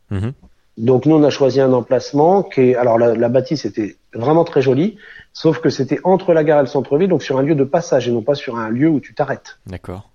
Mm 0.09 0.17
-hmm. 0.17 0.33
Donc 0.77 1.05
nous, 1.05 1.15
on 1.15 1.23
a 1.23 1.29
choisi 1.29 1.59
un 1.59 1.73
emplacement 1.73 2.43
qui 2.43 2.61
est... 2.61 2.75
Alors 2.75 2.97
la, 2.97 3.15
la 3.15 3.29
bâtisse 3.29 3.65
était 3.65 3.97
vraiment 4.13 4.43
très 4.43 4.61
jolie, 4.61 4.97
sauf 5.33 5.59
que 5.59 5.69
c'était 5.69 5.99
entre 6.03 6.33
la 6.33 6.43
gare 6.43 6.59
et 6.59 6.63
le 6.63 6.67
centre-ville, 6.67 7.09
donc 7.09 7.23
sur 7.23 7.37
un 7.37 7.43
lieu 7.43 7.55
de 7.55 7.63
passage 7.63 8.07
et 8.07 8.11
non 8.11 8.21
pas 8.21 8.35
sur 8.35 8.57
un 8.57 8.69
lieu 8.69 8.89
où 8.89 8.99
tu 8.99 9.13
t'arrêtes. 9.13 9.59
D'accord. 9.67 10.09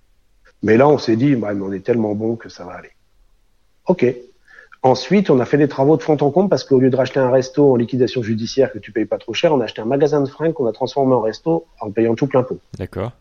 Mais 0.63 0.77
là, 0.77 0.89
on 0.89 0.99
s'est 0.99 1.17
dit, 1.17 1.37
bah, 1.37 1.55
mais 1.55 1.63
on 1.63 1.73
est 1.73 1.85
tellement 1.85 2.15
bon 2.15 2.37
que 2.37 2.49
ça 2.49 2.65
va 2.65 2.73
aller. 2.73 2.91
Ok. 3.87 4.07
Ensuite, 4.83 5.31
on 5.31 5.41
a 5.41 5.45
fait 5.45 5.59
des 5.59 5.69
travaux 5.69 5.97
de 5.97 6.03
fond 6.03 6.17
en 6.21 6.31
comble 6.31 6.49
parce 6.49 6.65
qu'au 6.65 6.79
lieu 6.79 6.91
de 6.91 6.97
racheter 6.97 7.19
un 7.19 7.31
resto 7.31 7.73
en 7.73 7.77
liquidation 7.77 8.23
judiciaire 8.23 8.73
que 8.73 8.79
tu 8.79 8.93
payes 8.93 9.05
pas 9.05 9.19
trop 9.19 9.35
cher, 9.35 9.53
on 9.53 9.61
a 9.61 9.65
acheté 9.65 9.83
un 9.83 9.87
magasin 9.87 10.21
de 10.21 10.29
fringues 10.29 10.53
qu'on 10.53 10.67
a 10.67 10.73
transformé 10.73 11.15
en 11.15 11.21
resto 11.21 11.67
en 11.81 11.91
payant 11.91 12.15
tout 12.15 12.27
plein 12.27 12.43
pot. 12.43 12.61
D'accord. 12.79 13.13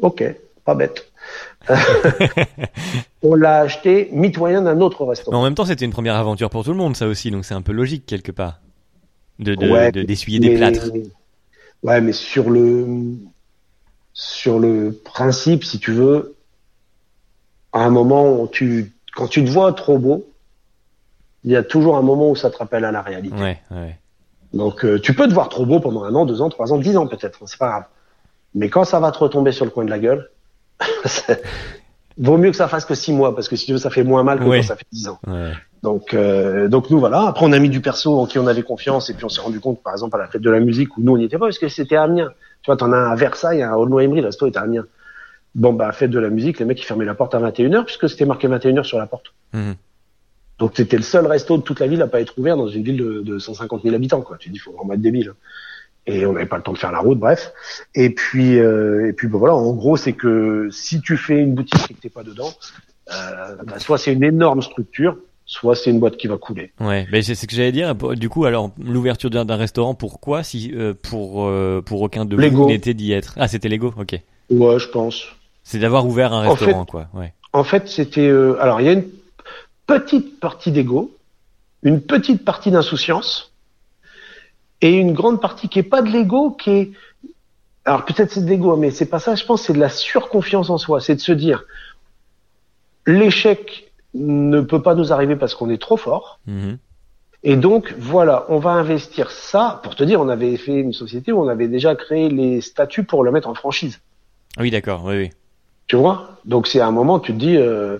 Ok, 0.00 0.24
pas 0.64 0.74
bête. 0.74 1.10
on 3.22 3.34
l'a 3.34 3.60
acheté 3.60 4.08
mitoyen 4.12 4.62
d'un 4.62 4.80
autre 4.80 5.04
restaurant. 5.04 5.36
Mais 5.36 5.40
en 5.40 5.44
même 5.44 5.54
temps, 5.54 5.64
c'était 5.64 5.84
une 5.84 5.92
première 5.92 6.16
aventure 6.16 6.50
pour 6.50 6.64
tout 6.64 6.72
le 6.72 6.76
monde, 6.76 6.96
ça 6.96 7.06
aussi, 7.06 7.30
donc 7.30 7.44
c'est 7.44 7.54
un 7.54 7.62
peu 7.62 7.72
logique 7.72 8.06
quelque 8.06 8.32
part 8.32 8.60
de 9.38 9.54
d'essuyer 10.04 10.38
de, 10.38 10.44
de, 10.44 10.50
mais, 10.50 10.54
des 10.54 10.58
plâtres. 10.58 10.90
Ouais, 11.82 12.00
mais 12.00 12.12
sur 12.12 12.50
le 12.50 12.86
sur 14.12 14.58
le 14.58 14.92
principe, 15.04 15.64
si 15.64 15.78
tu 15.78 15.92
veux, 15.92 16.36
à 17.72 17.84
un 17.84 17.90
moment 17.90 18.40
où 18.40 18.48
tu 18.48 18.92
quand 19.14 19.28
tu 19.28 19.44
te 19.44 19.50
vois 19.50 19.72
trop 19.72 19.98
beau, 19.98 20.28
il 21.44 21.50
y 21.50 21.56
a 21.56 21.62
toujours 21.62 21.96
un 21.96 22.02
moment 22.02 22.30
où 22.30 22.36
ça 22.36 22.50
te 22.50 22.58
rappelle 22.58 22.84
à 22.84 22.92
la 22.92 23.02
réalité. 23.02 23.36
Ouais, 23.36 23.60
ouais. 23.70 23.98
Donc 24.52 24.84
euh, 24.84 25.00
tu 25.00 25.14
peux 25.14 25.26
te 25.26 25.34
voir 25.34 25.48
trop 25.48 25.64
beau 25.64 25.80
pendant 25.80 26.04
un 26.04 26.14
an, 26.14 26.26
deux 26.26 26.40
ans, 26.40 26.50
trois 26.50 26.72
ans, 26.72 26.78
dix 26.78 26.96
ans 26.96 27.06
peut-être, 27.06 27.40
c'est 27.46 27.58
pas 27.58 27.68
grave. 27.68 27.84
Mais 28.54 28.68
quand 28.68 28.84
ça 28.84 29.00
va 29.00 29.10
te 29.10 29.18
retomber 29.18 29.52
sur 29.52 29.64
le 29.64 29.70
coin 29.70 29.84
de 29.84 29.90
la 29.90 29.98
gueule, 29.98 30.30
vaut 32.18 32.36
mieux 32.36 32.50
que 32.50 32.56
ça 32.56 32.68
fasse 32.68 32.84
que 32.84 32.94
six 32.94 33.12
mois, 33.12 33.34
parce 33.34 33.48
que 33.48 33.56
si 33.56 33.66
tu 33.66 33.72
veux, 33.72 33.78
ça 33.78 33.90
fait 33.90 34.04
moins 34.04 34.22
mal 34.22 34.38
que 34.38 34.44
quand 34.44 34.62
ça 34.62 34.76
fait 34.76 34.86
dix 34.92 35.08
ans. 35.08 35.18
Ouais. 35.26 35.52
Donc, 35.82 36.14
euh, 36.14 36.68
donc 36.68 36.90
nous 36.90 37.00
voilà. 37.00 37.26
Après, 37.26 37.44
on 37.44 37.52
a 37.52 37.58
mis 37.58 37.68
du 37.68 37.80
perso 37.80 38.18
en 38.18 38.26
qui 38.26 38.38
on 38.38 38.46
avait 38.46 38.62
confiance, 38.62 39.10
et 39.10 39.14
puis 39.14 39.24
on 39.24 39.28
s'est 39.28 39.40
rendu 39.40 39.60
compte, 39.60 39.82
par 39.82 39.92
exemple, 39.92 40.16
à 40.16 40.20
la 40.20 40.28
fête 40.28 40.42
de 40.42 40.50
la 40.50 40.60
musique 40.60 40.96
où 40.96 41.02
nous 41.02 41.12
on 41.12 41.18
n'y 41.18 41.24
était 41.24 41.38
pas 41.38 41.46
parce 41.46 41.58
que 41.58 41.68
c'était 41.68 41.96
Amiens. 41.96 42.30
Tu 42.62 42.66
vois, 42.66 42.76
t'en 42.76 42.92
as 42.92 42.96
un 42.96 43.10
à 43.10 43.16
Versailles, 43.16 43.62
un 43.62 43.72
à 43.72 43.76
Aulnoy-Emery, 43.76 44.20
le 44.20 44.26
resto 44.26 44.46
était 44.46 44.58
à 44.58 44.62
Amiens. 44.62 44.86
Bon, 45.54 45.72
bah, 45.72 45.90
fête 45.92 46.10
de 46.10 46.18
la 46.18 46.30
musique, 46.30 46.60
les 46.60 46.64
mecs 46.64 46.80
ils 46.80 46.86
fermaient 46.86 47.04
la 47.04 47.14
porte 47.14 47.34
à 47.34 47.40
21h 47.40 47.84
puisque 47.84 48.08
c'était 48.08 48.24
marqué 48.24 48.48
21h 48.48 48.84
sur 48.84 48.98
la 48.98 49.06
porte. 49.06 49.34
Mhm. 49.52 49.74
Donc 50.58 50.72
c'était 50.74 50.96
le 50.96 51.02
seul 51.02 51.26
resto 51.26 51.56
de 51.56 51.62
toute 51.62 51.80
la 51.80 51.88
ville 51.88 52.00
à 52.02 52.06
pas 52.06 52.20
être 52.20 52.38
ouvert 52.38 52.56
dans 52.56 52.68
une 52.68 52.84
ville 52.84 52.96
de, 52.96 53.20
de 53.20 53.38
150 53.38 53.82
000 53.82 53.94
habitants, 53.94 54.22
quoi. 54.22 54.36
Tu 54.38 54.48
dis, 54.50 54.58
faut 54.58 54.72
vraiment 54.72 54.94
être 54.94 55.00
débile. 55.00 55.34
Et 56.06 56.26
on 56.26 56.32
n'avait 56.32 56.46
pas 56.46 56.56
le 56.56 56.62
temps 56.62 56.72
de 56.72 56.78
faire 56.78 56.92
la 56.92 56.98
route, 56.98 57.18
bref. 57.18 57.52
Et 57.94 58.10
puis, 58.10 58.58
euh, 58.58 59.08
et 59.08 59.12
puis, 59.12 59.28
bah, 59.28 59.38
voilà. 59.38 59.54
En 59.54 59.72
gros, 59.72 59.96
c'est 59.96 60.14
que 60.14 60.68
si 60.72 61.00
tu 61.00 61.16
fais 61.16 61.38
une 61.38 61.54
boutique 61.54 61.90
et 61.90 61.94
que 61.94 62.00
t'es 62.00 62.08
pas 62.08 62.24
dedans, 62.24 62.52
euh, 63.12 63.56
bah, 63.64 63.78
soit 63.78 63.98
c'est 63.98 64.12
une 64.12 64.24
énorme 64.24 64.62
structure, 64.62 65.16
soit 65.44 65.76
c'est 65.76 65.90
une 65.90 66.00
boîte 66.00 66.16
qui 66.16 66.26
va 66.26 66.38
couler. 66.38 66.72
Ouais, 66.80 67.06
mais 67.12 67.22
c'est 67.22 67.34
ce 67.34 67.46
que 67.46 67.54
j'allais 67.54 67.72
dire. 67.72 67.94
Du 67.94 68.28
coup, 68.28 68.44
alors 68.46 68.70
l'ouverture 68.82 69.30
d'un 69.30 69.56
restaurant, 69.56 69.94
pourquoi 69.94 70.42
si 70.42 70.72
euh, 70.74 70.94
pour 70.94 71.46
euh, 71.46 71.82
pour 71.84 72.00
aucun 72.02 72.24
de 72.24 72.36
Lego. 72.36 72.62
vous 72.62 72.68
n'était 72.68 72.94
d'y 72.94 73.12
être? 73.12 73.34
Ah, 73.36 73.48
c'était 73.48 73.68
Lego, 73.68 73.94
ok. 73.96 74.18
Ouais, 74.50 74.78
je 74.78 74.88
pense. 74.88 75.24
C'est 75.62 75.78
d'avoir 75.78 76.06
ouvert 76.06 76.32
un 76.32 76.46
En 76.46 76.50
restaurant, 76.50 76.84
quoi. 76.84 77.08
Ouais. 77.14 77.32
En 77.52 77.64
fait, 77.64 77.88
c'était. 77.88 78.26
euh, 78.26 78.60
alors, 78.60 78.80
il 78.80 78.86
y 78.86 78.88
a 78.88 78.92
une 78.92 79.06
petite 79.86 80.40
partie 80.40 80.72
d'ego, 80.72 81.14
une 81.82 82.00
petite 82.00 82.44
partie 82.44 82.70
d'insouciance, 82.70 83.51
et 84.82 84.92
une 84.92 85.12
grande 85.12 85.40
partie 85.40 85.68
qui 85.68 85.78
est 85.78 85.84
pas 85.84 86.02
de 86.02 86.10
l'ego, 86.10 86.50
qui 86.50 86.70
est. 86.70 86.90
Alors 87.84 88.04
peut-être 88.04 88.30
c'est 88.30 88.44
de 88.44 88.48
l'ego, 88.48 88.76
mais 88.76 88.90
c'est 88.90 89.06
pas 89.06 89.18
ça. 89.18 89.34
Je 89.34 89.44
pense 89.44 89.62
c'est 89.62 89.72
de 89.72 89.80
la 89.80 89.88
surconfiance 89.88 90.68
en 90.70 90.78
soi. 90.78 91.00
C'est 91.00 91.14
de 91.14 91.20
se 91.20 91.32
dire 91.32 91.64
l'échec 93.06 93.92
ne 94.14 94.60
peut 94.60 94.82
pas 94.82 94.94
nous 94.94 95.12
arriver 95.12 95.36
parce 95.36 95.54
qu'on 95.54 95.70
est 95.70 95.80
trop 95.80 95.96
fort. 95.96 96.40
Mhm. 96.46 96.78
Et 97.44 97.56
donc, 97.56 97.92
voilà, 97.98 98.46
on 98.48 98.58
va 98.58 98.70
investir 98.70 99.32
ça. 99.32 99.80
Pour 99.82 99.96
te 99.96 100.04
dire, 100.04 100.20
on 100.20 100.28
avait 100.28 100.56
fait 100.56 100.78
une 100.78 100.92
société 100.92 101.32
où 101.32 101.42
on 101.42 101.48
avait 101.48 101.66
déjà 101.66 101.96
créé 101.96 102.28
les 102.28 102.60
statuts 102.60 103.02
pour 103.02 103.24
le 103.24 103.32
mettre 103.32 103.48
en 103.48 103.54
franchise. 103.54 104.00
Oui, 104.58 104.70
d'accord. 104.70 105.02
Oui, 105.04 105.16
oui. 105.16 105.30
Tu 105.88 105.96
vois? 105.96 106.38
Donc 106.44 106.68
c'est 106.68 106.78
à 106.80 106.86
un 106.86 106.92
moment, 106.92 107.18
tu 107.18 107.32
te 107.32 107.38
dis, 107.38 107.56
euh, 107.56 107.98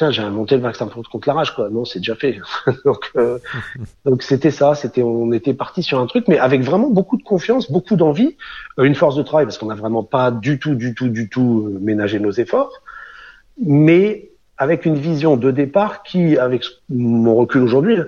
putain, 0.00 0.12
j'ai 0.12 0.22
inventé 0.22 0.56
le 0.56 0.62
vaccin 0.62 0.86
contre 0.88 1.28
la 1.28 1.34
rage, 1.34 1.54
quoi. 1.54 1.68
Non, 1.68 1.84
c'est 1.84 1.98
déjà 1.98 2.14
fait. 2.14 2.38
donc 2.86 3.10
euh, 3.16 3.38
donc 4.06 4.22
c'était 4.22 4.50
ça. 4.50 4.74
C'était, 4.74 5.02
on 5.02 5.30
était 5.32 5.52
parti 5.52 5.82
sur 5.82 5.98
un 6.00 6.06
truc, 6.06 6.26
mais 6.26 6.38
avec 6.38 6.62
vraiment 6.62 6.88
beaucoup 6.88 7.18
de 7.18 7.22
confiance, 7.22 7.70
beaucoup 7.70 7.96
d'envie, 7.96 8.36
euh, 8.78 8.84
une 8.84 8.94
force 8.94 9.14
de 9.14 9.22
travail 9.22 9.44
parce 9.44 9.58
qu'on 9.58 9.66
n'a 9.66 9.74
vraiment 9.74 10.02
pas 10.02 10.30
du 10.30 10.58
tout, 10.58 10.74
du 10.74 10.94
tout, 10.94 11.08
du 11.08 11.28
tout 11.28 11.66
euh, 11.66 11.78
ménagé 11.80 12.18
nos 12.18 12.30
efforts, 12.30 12.72
mais 13.62 14.30
avec 14.56 14.86
une 14.86 14.96
vision 14.96 15.36
de 15.36 15.50
départ 15.50 16.02
qui, 16.02 16.38
avec 16.38 16.64
mon 16.88 17.34
recul 17.34 17.62
aujourd'hui, 17.62 17.98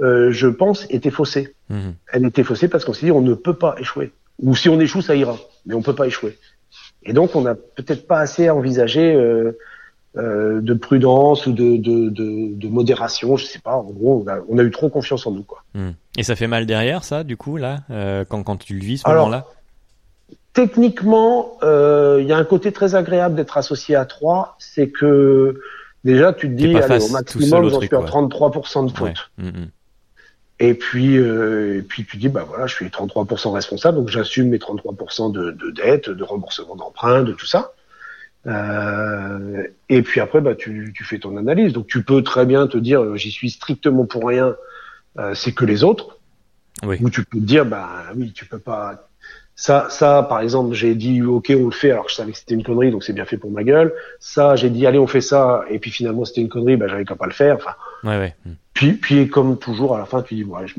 euh, 0.00 0.30
je 0.30 0.48
pense, 0.48 0.86
était 0.88 1.10
faussée. 1.10 1.54
Mhm. 1.68 1.94
Elle 2.10 2.24
était 2.24 2.44
faussée 2.44 2.68
parce 2.68 2.86
qu'on 2.86 2.94
s'est 2.94 3.06
dit, 3.06 3.12
on 3.12 3.20
ne 3.20 3.34
peut 3.34 3.54
pas 3.54 3.74
échouer. 3.78 4.12
Ou 4.42 4.56
si 4.56 4.70
on 4.70 4.80
échoue, 4.80 5.02
ça 5.02 5.14
ira, 5.14 5.36
mais 5.66 5.74
on 5.74 5.82
peut 5.82 5.94
pas 5.94 6.06
échouer. 6.06 6.38
Et 7.02 7.12
donc, 7.12 7.36
on 7.36 7.42
n'a 7.42 7.54
peut-être 7.54 8.06
pas 8.06 8.20
assez 8.20 8.48
envisagé 8.48 9.14
euh, 9.14 9.58
euh, 10.16 10.60
de 10.60 10.74
prudence 10.74 11.46
ou 11.46 11.52
de, 11.52 11.76
de, 11.76 12.08
de, 12.08 12.54
de 12.54 12.68
modération, 12.68 13.36
je 13.36 13.46
sais 13.46 13.58
pas. 13.58 13.74
En 13.74 13.82
gros, 13.82 14.22
on 14.24 14.30
a, 14.30 14.38
on 14.48 14.58
a 14.58 14.62
eu 14.62 14.70
trop 14.70 14.88
confiance 14.88 15.26
en 15.26 15.32
nous, 15.32 15.42
quoi. 15.42 15.64
Mhm. 15.74 15.94
Et 16.16 16.22
ça 16.22 16.36
fait 16.36 16.46
mal 16.46 16.66
derrière, 16.66 17.02
ça, 17.02 17.24
du 17.24 17.36
coup, 17.36 17.56
là, 17.56 17.80
euh, 17.90 18.24
quand 18.24 18.42
quand 18.44 18.56
tu 18.56 18.74
le 18.74 18.80
vis, 18.80 18.98
ce 18.98 19.08
moment-là. 19.08 19.46
Techniquement, 20.52 21.58
euh, 21.64 22.18
il 22.20 22.28
y 22.28 22.32
a 22.32 22.36
un 22.36 22.44
côté 22.44 22.70
très 22.70 22.94
agréable 22.94 23.34
d'être 23.34 23.58
associé 23.58 23.96
à 23.96 24.04
trois, 24.04 24.54
c'est 24.60 24.88
que 24.88 25.60
déjà 26.04 26.32
tu 26.32 26.48
te 26.48 26.52
dis, 26.52 26.76
allez, 26.76 27.04
au 27.04 27.08
maximum, 27.08 27.68
j'en 27.68 27.80
suis 27.80 27.86
à 27.86 27.98
quoi. 27.98 28.06
33% 28.06 28.86
de 28.86 28.96
faute. 28.96 29.08
Ouais. 29.08 29.44
Mhm. 29.44 29.68
Et 30.60 30.74
puis, 30.74 31.16
euh, 31.16 31.78
et 31.78 31.82
puis 31.82 32.04
tu 32.04 32.16
dis, 32.18 32.28
bah 32.28 32.44
voilà, 32.48 32.68
je 32.68 32.74
suis 32.74 32.86
33% 32.86 33.52
responsable, 33.52 33.98
donc 33.98 34.08
j'assume 34.08 34.50
mes 34.50 34.58
33% 34.58 35.32
de, 35.32 35.50
de 35.50 35.70
dette, 35.72 36.08
de 36.08 36.22
remboursement 36.22 36.76
d'emprunt, 36.76 37.24
de 37.24 37.32
tout 37.32 37.46
ça. 37.46 37.72
Euh, 38.46 39.66
et 39.88 40.02
puis 40.02 40.20
après, 40.20 40.40
bah 40.40 40.54
tu, 40.54 40.92
tu 40.94 41.04
fais 41.04 41.18
ton 41.18 41.36
analyse. 41.36 41.72
Donc 41.72 41.86
tu 41.86 42.02
peux 42.02 42.22
très 42.22 42.46
bien 42.46 42.66
te 42.66 42.76
dire, 42.78 43.02
euh, 43.02 43.16
j'y 43.16 43.30
suis 43.30 43.50
strictement 43.50 44.06
pour 44.06 44.26
rien, 44.26 44.56
euh, 45.18 45.34
c'est 45.34 45.52
que 45.52 45.64
les 45.64 45.84
autres. 45.84 46.18
Oui. 46.84 46.96
Ou 47.00 47.10
tu 47.10 47.24
peux 47.24 47.38
te 47.38 47.44
dire, 47.44 47.64
bah 47.64 48.04
oui, 48.16 48.32
tu 48.32 48.46
peux 48.46 48.58
pas. 48.58 49.08
Ça, 49.56 49.86
ça, 49.88 50.26
par 50.28 50.40
exemple, 50.40 50.74
j'ai 50.74 50.96
dit, 50.96 51.22
ok, 51.22 51.52
on 51.56 51.66
le 51.66 51.70
fait, 51.70 51.92
alors 51.92 52.06
que 52.06 52.10
je 52.10 52.16
savais 52.16 52.32
que 52.32 52.38
c'était 52.38 52.54
une 52.54 52.64
connerie, 52.64 52.90
donc 52.90 53.04
c'est 53.04 53.12
bien 53.12 53.24
fait 53.24 53.36
pour 53.36 53.52
ma 53.52 53.62
gueule. 53.62 53.94
Ça, 54.18 54.56
j'ai 54.56 54.68
dit, 54.68 54.84
allez, 54.84 54.98
on 54.98 55.06
fait 55.06 55.20
ça, 55.20 55.64
et 55.70 55.78
puis 55.78 55.92
finalement 55.92 56.24
c'était 56.24 56.40
une 56.40 56.48
connerie, 56.48 56.76
bah 56.76 56.88
j'avais 56.88 57.04
qu'à 57.04 57.14
pas 57.14 57.26
le 57.26 57.32
faire. 57.32 57.54
Enfin, 57.54 57.74
Ouais, 58.02 58.18
ouais. 58.18 58.34
Mhm. 58.44 58.56
puis, 58.74 58.92
puis 58.94 59.28
comme 59.28 59.56
toujours, 59.58 59.94
à 59.94 59.98
la 60.00 60.06
fin, 60.06 60.22
tu 60.22 60.34
dis, 60.34 60.44
ouais, 60.44 60.66
je 60.66 60.74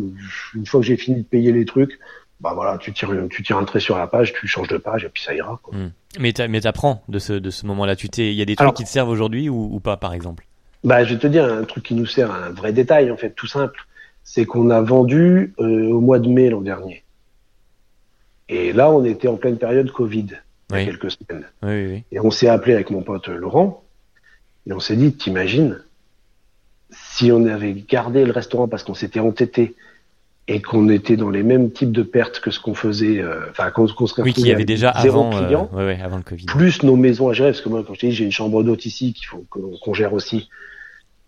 une 0.55 0.66
fois 0.66 0.82
que 0.82 0.86
j'ai 0.86 0.97
fini 0.97 1.22
de 1.22 1.26
payer 1.26 1.53
les 1.53 1.63
trucs, 1.63 1.97
bah 2.41 2.51
voilà, 2.53 2.78
tu 2.78 2.91
tires, 2.91 3.11
tu 3.30 3.43
tires 3.43 3.57
un 3.57 3.63
trait 3.63 3.80
sur 3.80 3.97
la 3.97 4.07
page, 4.07 4.34
tu 4.34 4.45
changes 4.45 4.68
de 4.68 4.78
page, 4.78 5.05
et 5.05 5.09
puis 5.09 5.24
ça 5.24 5.34
ira. 5.34 5.57
Quoi. 5.63 5.74
Mhm. 5.78 5.91
Mais 6.20 6.34
t'a- 6.34 6.47
mais 6.47 6.61
t'apprends 6.61 7.03
de 7.07 7.20
ce 7.20 7.34
de 7.34 7.49
ce 7.49 7.66
moment-là. 7.66 7.95
Tu 7.95 8.09
t'es, 8.09 8.32
il 8.32 8.36
y 8.36 8.41
a 8.41 8.45
des 8.45 8.55
trucs 8.55 8.61
Alors- 8.63 8.74
qui 8.74 8.84
te 8.84 8.89
servent 8.89 9.09
aujourd'hui 9.09 9.49
ou, 9.49 9.70
ou 9.76 9.80
pas, 9.80 9.97
par 9.97 10.13
exemple? 10.13 10.45
Bah, 10.84 11.03
je 11.03 11.13
vais 11.16 11.20
te 11.20 11.28
dire 11.28 11.45
un 11.45 11.63
truc 11.63 11.84
qui 11.84 11.95
nous 11.95 12.05
sert, 12.05 12.32
un 12.32 12.51
vrai 12.51 12.72
détail 12.72 13.09
en 13.11 13.18
fait, 13.18 13.32
tout 13.32 13.47
simple, 13.47 13.88
c'est 14.24 14.45
qu'on 14.45 14.70
a 14.70 14.82
vendu 14.82 15.53
euh, 15.59 15.89
au 15.91 15.99
mois 15.99 16.20
de 16.20 16.28
mai 16.30 16.49
l'an 16.49 16.61
dernier. 16.61 17.03
Et 18.49 18.72
là, 18.74 18.91
on 18.91 19.03
était 19.03 19.28
en 19.28 19.38
pleine 19.38 19.57
période 19.57 19.89
Covid, 19.91 20.28
il 20.70 20.74
y 20.74 20.76
a 20.76 20.78
Oui. 20.82 20.86
quelques 20.86 21.09
semaines. 21.11 21.45
Oui, 21.63 21.70
oui, 21.72 21.88
oui. 21.91 22.03
Et 22.11 22.20
on 22.20 22.30
s'est 22.30 22.47
appelé 22.47 22.76
avec 22.76 22.91
mon 22.91 23.01
pote 23.01 23.28
Laurent, 23.30 23.84
et 24.68 24.74
on 24.74 24.80
s'est 24.80 24.95
dit, 24.95 25.13
t'imagines, 25.13 25.82
si 26.91 27.32
on 27.32 27.45
avait 27.47 27.74
gardé 27.74 28.24
le 28.24 28.32
restaurant 28.32 28.68
parce 28.68 28.84
qu'on 28.84 28.93
s'était 28.93 29.20
entêté 29.20 29.74
et 30.48 30.62
qu'on 30.62 30.89
était 30.89 31.18
dans 31.18 31.30
les 31.30 31.41
mêmes 31.41 31.72
types 31.72 31.91
de 31.91 32.04
pertes 32.04 32.39
que 32.39 32.52
ce 32.52 32.60
qu'on 32.60 32.76
faisait, 32.76 33.20
euh, 33.20 33.50
enfin 33.50 33.72
qu'on 33.72 33.88
qu'on 33.88 34.06
serait 34.06 34.22
Oui, 34.22 34.34
qu'il 34.34 34.48
y 34.48 34.52
avait 34.52 34.66
déjà 34.66 34.93
zéro 35.02 35.22
avant, 35.22 35.36
euh, 35.36 35.46
client, 35.46 35.70
ouais, 35.74 35.86
ouais, 35.86 36.00
avant 36.02 36.18
le 36.18 36.24
Covid. 36.24 36.46
plus 36.46 36.84
nos 36.84 36.96
maisons 36.96 37.30
à 37.30 37.34
gérer, 37.34 37.52
parce 37.52 37.62
que 37.62 37.70
moi, 37.70 37.84
quand 37.86 37.96
je 37.96 38.00
te 38.02 38.06
dis, 38.06 38.12
j'ai 38.12 38.26
une 38.26 38.32
chambre 38.32 38.64
d'hôte 38.64 38.86
ici 38.86 39.14
qu'il 39.14 39.26
faut 39.26 39.43
qu'on 39.50 39.93
gère 39.93 40.14
aussi, 40.14 40.50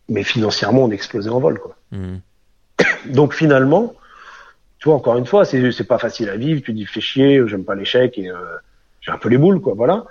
mais 0.08 0.24
financièrement, 0.24 0.84
on 0.84 0.92
explosait 0.92 1.30
en 1.32 1.40
vol, 1.40 1.60
quoi. 1.60 1.76
Mhm. 1.92 2.22
Donc 3.08 3.34
finalement, 3.34 3.96
tu 4.78 4.90
vois, 4.90 4.96
encore 4.96 5.18
une 5.18 5.26
fois, 5.26 5.46
c'est 5.46 5.88
pas 5.88 5.98
facile 5.98 6.30
à 6.30 6.38
vivre. 6.38 6.62
Tu 6.62 6.74
dis 6.74 6.86
fais 6.86 7.02
chier, 7.02 7.42
j'aime 7.48 7.64
pas 7.64 7.74
l'échec 7.74 8.18
et 8.18 8.30
euh, 8.30 8.36
j'ai 9.02 9.12
un 9.12 9.18
peu 9.18 9.30
les 9.30 9.40
boules, 9.40 9.60
quoi. 9.60 9.74
Voilà. 9.76 10.06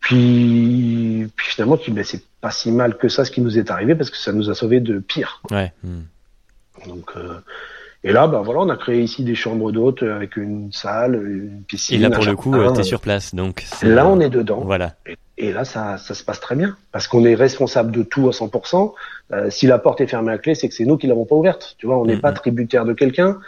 Puis, 0.00 1.26
puis 1.36 1.46
finalement, 1.48 1.76
tu 1.76 1.90
dis, 1.90 1.96
ben, 1.96 2.04
c'est 2.04 2.24
pas 2.40 2.50
si 2.50 2.72
mal 2.72 2.96
que 2.96 3.08
ça 3.08 3.24
ce 3.24 3.30
qui 3.30 3.42
nous 3.42 3.58
est 3.58 3.70
arrivé 3.70 3.94
parce 3.94 4.08
que 4.08 4.16
ça 4.16 4.32
nous 4.32 4.48
a 4.48 4.54
sauvé 4.54 4.80
de 4.80 5.00
pire. 5.00 5.42
Ouais. 5.50 5.72
mhm. 5.82 6.04
Donc, 6.86 7.10
euh, 7.16 7.40
et 8.08 8.12
là, 8.12 8.26
bah 8.28 8.40
voilà, 8.44 8.60
on 8.60 8.68
a 8.68 8.76
créé 8.76 9.00
ici 9.02 9.24
des 9.24 9.34
chambres 9.34 9.72
d'hôtes 9.72 10.02
avec 10.02 10.36
une 10.36 10.70
salle, 10.72 11.14
une 11.16 11.62
piscine. 11.64 11.96
Et 11.96 11.98
là, 11.98 12.10
pour 12.10 12.24
le 12.24 12.36
coup, 12.36 12.52
jardin. 12.52 12.70
euh, 12.70 12.74
t'es 12.74 12.82
sur 12.82 13.00
place, 13.00 13.34
donc. 13.34 13.64
Là, 13.82 14.06
on 14.06 14.20
est 14.20 14.30
dedans. 14.30 14.60
Voilà. 14.64 14.94
Et, 15.06 15.16
et 15.48 15.52
là, 15.52 15.64
ça, 15.64 15.98
ça 15.98 16.14
se 16.14 16.24
passe 16.24 16.40
très 16.40 16.56
bien 16.56 16.76
parce 16.92 17.08
qu'on 17.08 17.24
est 17.24 17.34
responsable 17.34 17.90
de 17.92 18.02
tout 18.02 18.26
à 18.28 18.30
100%. 18.30 18.94
Euh, 19.32 19.50
si 19.50 19.66
la 19.66 19.78
porte 19.78 20.00
est 20.00 20.06
fermée 20.06 20.32
à 20.32 20.38
clé, 20.38 20.54
c'est 20.54 20.68
que 20.68 20.74
c'est 20.74 20.84
nous 20.86 20.96
qui 20.96 21.06
l'avons 21.08 21.26
pas 21.26 21.34
ouverte. 21.36 21.74
Tu 21.78 21.86
vois, 21.86 21.98
on 21.98 22.04
n'est 22.06 22.14
Mhm. 22.14 22.20
pas 22.20 22.32
tributaire 22.32 22.84
de 22.84 22.92
quelqu'un. 22.94 23.38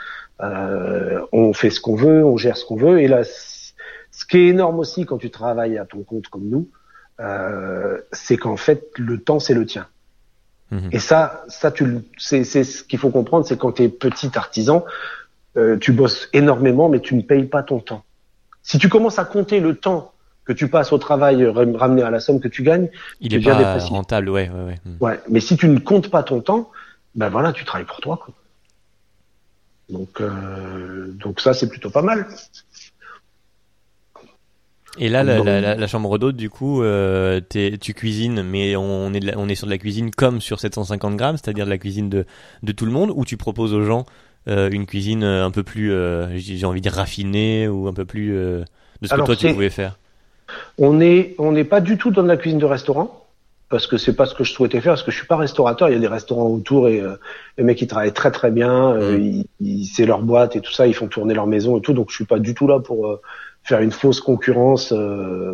Euh, 0.43 1.21
on 1.33 1.53
fait 1.53 1.71
ce 1.71 1.81
qu'on 1.81 1.95
veut, 1.97 2.25
on 2.25 2.37
gère 2.37 2.57
ce 2.57 2.65
qu'on 2.65 2.77
veut. 2.77 3.01
Et 3.01 3.09
là, 3.09 3.23
ce 3.25 4.25
qui 4.27 4.39
est 4.39 4.47
énorme 4.49 4.79
aussi 4.81 5.07
quand 5.07 5.19
tu 5.19 5.31
travailles 5.31 5.79
à 5.79 5.85
ton 5.85 6.03
compte 6.03 6.29
comme 6.29 6.49
nous, 6.49 6.69
euh, 7.21 7.99
c'est 8.13 8.37
qu'en 8.37 8.57
fait, 8.57 8.85
le 8.97 9.19
temps 9.19 9.39
c'est 9.41 9.55
le 9.55 9.67
tien. 9.67 9.87
Mhm. 10.71 10.89
Et 10.93 10.99
ça, 10.99 11.45
ça, 11.49 11.71
tu, 11.71 11.87
c'est, 12.19 12.45
c'est 12.45 12.65
ce 12.65 12.85
qu'il 12.85 12.99
faut 12.99 13.11
comprendre, 13.11 13.47
c'est 13.47 13.57
quand 13.59 13.73
tu 13.73 13.85
es 13.85 13.89
petit 13.89 14.31
artisan, 14.37 14.85
euh, 15.57 15.79
tu 15.79 15.93
bosses 15.93 16.29
énormément, 16.33 16.89
mais 16.89 17.01
tu 17.01 17.15
ne 17.15 17.23
payes 17.23 17.47
pas 17.47 17.63
ton 17.63 17.81
temps. 17.81 18.05
Si 18.63 18.79
tu 18.79 18.89
commences 18.89 19.19
à 19.19 19.25
compter 19.25 19.61
le 19.61 19.75
temps 19.77 20.13
que 20.45 20.53
tu 20.53 20.69
passes 20.69 20.93
au 20.93 20.99
travail 20.99 21.43
euh, 21.43 21.51
ram- 21.53 21.77
ramené 21.77 22.03
à 22.03 22.11
la 22.11 22.21
somme 22.21 22.41
que 22.41 22.49
tu 22.49 22.63
gagnes, 22.63 22.91
Il 23.21 23.35
est 23.35 23.39
dépressif. 23.39 23.89
rentable, 23.91 24.29
ouais, 24.29 24.51
ouais, 24.51 24.65
ouais. 24.65 24.79
Mhm. 24.85 24.97
ouais. 25.01 25.21
Mais 25.31 25.41
si 25.41 25.57
tu 25.57 25.69
ne 25.69 25.79
comptes 25.79 26.11
pas 26.11 26.23
ton 26.23 26.41
temps, 26.43 26.71
ben 27.15 27.31
voilà, 27.31 27.53
tu 27.53 27.65
travailles 27.65 27.87
pour 27.87 28.01
toi. 28.01 28.19
Quoi. 28.23 28.35
Donc, 29.89 30.21
euh, 30.21 31.07
donc 31.13 31.41
ça, 31.41 31.55
c'est 31.55 31.69
plutôt 31.69 31.89
pas 31.91 32.03
mal. 32.03 32.27
Et 35.01 35.09
là, 35.09 35.23
la, 35.23 35.39
la, 35.41 35.75
la, 35.75 35.87
chambre 35.87 36.19
d'hôte, 36.19 36.37
du 36.37 36.51
coup, 36.51 36.83
euh, 36.83 37.41
tu 37.51 37.95
cuisines, 37.95 38.43
mais 38.43 38.77
on 38.77 39.13
est, 39.15 39.21
de 39.21 39.27
la- 39.27 39.39
on 39.39 39.49
est 39.49 39.55
sur 39.55 39.67
de 39.67 39.73
la 39.73 39.79
cuisine 39.79 40.11
comme 40.11 40.41
sur 40.41 40.61
750 40.61 41.17
grammes, 41.17 41.37
c'est-à-dire 41.37 41.65
de 41.65 41.71
la 41.71 41.79
cuisine 41.79 42.09
de, 42.09 42.25
de 42.63 42.73
tout 42.73 42.85
le 42.87 42.93
monde, 42.93 43.13
ou 43.15 43.25
tu 43.25 43.37
proposes 43.37 43.75
aux 43.75 43.83
gens 43.85 44.07
euh, 44.49 44.71
une 44.71 44.87
cuisine 44.87 45.23
euh, 45.25 45.45
un 45.45 45.51
peu 45.51 45.63
plus, 45.63 45.93
euh, 45.93 46.37
j'ai 46.37 46.65
envie 46.67 46.81
de 46.81 46.85
dire 46.89 46.95
raffinée, 46.95 47.69
ou 47.69 47.87
un 47.89 47.93
peu 47.93 48.05
plus 48.05 48.35
euh, 48.35 48.65
de 49.03 49.07
ce 49.07 49.15
Alors, 49.15 49.27
que 49.27 49.33
toi 49.35 49.37
tu 49.37 49.53
pouvais 49.53 49.71
faire? 49.71 49.99
On 50.79 51.01
est, 51.01 51.35
on 51.39 51.53
n'est 51.53 51.65
pas 51.65 51.81
du 51.81 51.99
tout 51.99 52.11
dans 52.11 52.23
de 52.23 52.29
la 52.29 52.37
cuisine 52.37 52.59
de 52.59 52.65
restaurant 52.65 53.25
parce 53.71 53.87
que 53.87 53.99
c'est 53.99 54.17
pas 54.17 54.25
ce 54.25 54.35
que 54.35 54.45
je 54.45 54.53
souhaitais 54.53 54.81
faire 54.81 54.93
parce 54.93 55.03
que 55.03 55.11
je 55.11 55.17
suis 55.19 55.27
pas 55.27 55.37
restaurateur. 55.37 55.91
Il 55.91 55.93
y 55.93 55.97
a 55.97 55.99
des 55.99 56.07
restaurants 56.07 56.47
autour 56.49 56.89
et 56.89 57.01
euh, 57.01 57.17
les 57.59 57.65
mecs 57.65 57.81
ils 57.83 57.87
travaillent 57.87 58.15
très 58.15 58.31
très 58.31 58.51
bien. 58.51 58.93
euh, 58.95 59.19
Mm. 59.19 59.23
ils, 59.23 59.47
ils- 59.61 59.87
c'est 59.87 60.07
leur 60.07 60.23
boîte 60.23 60.57
et 60.57 60.61
tout 60.61 60.73
ça. 60.73 60.87
Ils 60.87 60.95
font 60.95 61.07
tourner 61.09 61.35
leur 61.35 61.47
maison 61.47 61.77
et 61.79 61.83
tout. 61.83 61.93
Donc 61.93 62.11
je 62.11 62.15
suis 62.17 62.25
pas 62.25 62.39
du 62.39 62.55
tout 62.55 62.67
là 62.67 62.81
pour 62.81 63.07
euh, 63.09 63.21
faire 63.69 63.81
une 63.81 63.93
fausse 63.93 64.21
concurrence. 64.21 64.93
euh, 64.93 65.53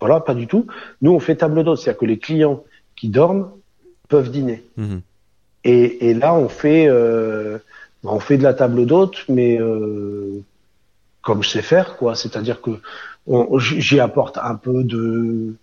voilà, 0.00 0.20
pas 0.20 0.34
du 0.34 0.46
tout. 0.46 0.66
Nous 1.02 1.12
on 1.12 1.20
fait 1.20 1.36
table 1.36 1.64
d'hôte, 1.64 1.78
c'est-à-dire 1.78 1.98
que 2.00 2.06
les 2.06 2.18
clients 2.18 2.62
qui 2.96 3.08
dorment 3.08 3.48
peuvent 4.08 4.30
dîner. 4.30 4.62
Mhm. 4.76 5.00
Et, 5.64 6.10
et 6.10 6.14
là, 6.14 6.32
on 6.34 6.48
fait, 6.48 6.86
euh, 6.88 7.58
on 8.04 8.20
fait 8.20 8.38
de 8.38 8.44
la 8.44 8.54
table 8.54 8.86
d'hôte, 8.86 9.24
mais 9.28 9.58
euh, 9.60 10.40
comme 11.22 11.42
je 11.42 11.48
sais 11.48 11.62
faire, 11.62 11.96
quoi. 11.96 12.14
C'est-à-dire 12.14 12.60
que 12.60 12.70
j'y 13.58 13.98
apporte 13.98 14.38
un 14.38 14.54
peu 14.54 14.84
de 14.84 15.54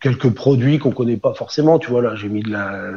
quelques 0.00 0.28
produits 0.34 0.78
qu'on 0.78 0.90
connaît 0.92 1.16
pas 1.16 1.32
forcément. 1.32 1.78
Tu 1.78 1.88
vois, 1.90 2.02
là, 2.02 2.14
j'ai 2.14 2.28
mis 2.28 2.42
de 2.42 2.50
la, 2.50 2.90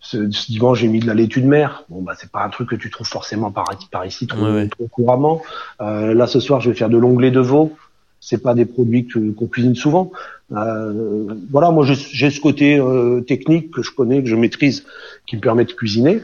ce, 0.00 0.30
ce 0.30 0.50
dimanche, 0.50 0.78
j'ai 0.80 0.88
mis 0.88 1.00
de 1.00 1.06
la 1.06 1.12
laitue 1.14 1.42
de 1.42 1.46
mer. 1.46 1.84
Bon, 1.90 2.00
bah, 2.00 2.14
c'est 2.16 2.30
pas 2.32 2.42
un 2.42 2.48
truc 2.48 2.70
que 2.70 2.76
tu 2.76 2.90
trouves 2.90 3.06
forcément 3.08 3.50
par, 3.50 3.66
par 3.90 4.06
ici 4.06 4.26
trop, 4.26 4.46
Ouais, 4.46 4.52
ouais. 4.52 4.68
trop 4.68 4.86
couramment. 4.88 5.42
Euh, 5.82 6.14
là, 6.14 6.26
ce 6.26 6.40
soir, 6.40 6.62
je 6.62 6.70
vais 6.70 6.76
faire 6.76 6.88
de 6.88 6.96
l'onglet 6.96 7.30
de 7.30 7.40
veau. 7.40 7.76
C'est 8.20 8.42
pas 8.42 8.54
des 8.54 8.64
produits 8.64 9.06
que- 9.06 9.30
qu'on 9.32 9.46
cuisine 9.46 9.74
souvent. 9.74 10.10
Euh, 10.52 11.26
voilà, 11.50 11.70
moi, 11.70 11.84
j'ai 11.86 12.30
ce 12.30 12.40
côté 12.40 12.78
euh, 12.78 13.20
technique 13.20 13.70
que 13.70 13.82
je 13.82 13.90
connais, 13.92 14.22
que 14.22 14.28
je 14.28 14.34
maîtrise, 14.36 14.84
qui 15.26 15.36
me 15.36 15.40
permet 15.40 15.64
de 15.64 15.72
cuisiner, 15.72 16.22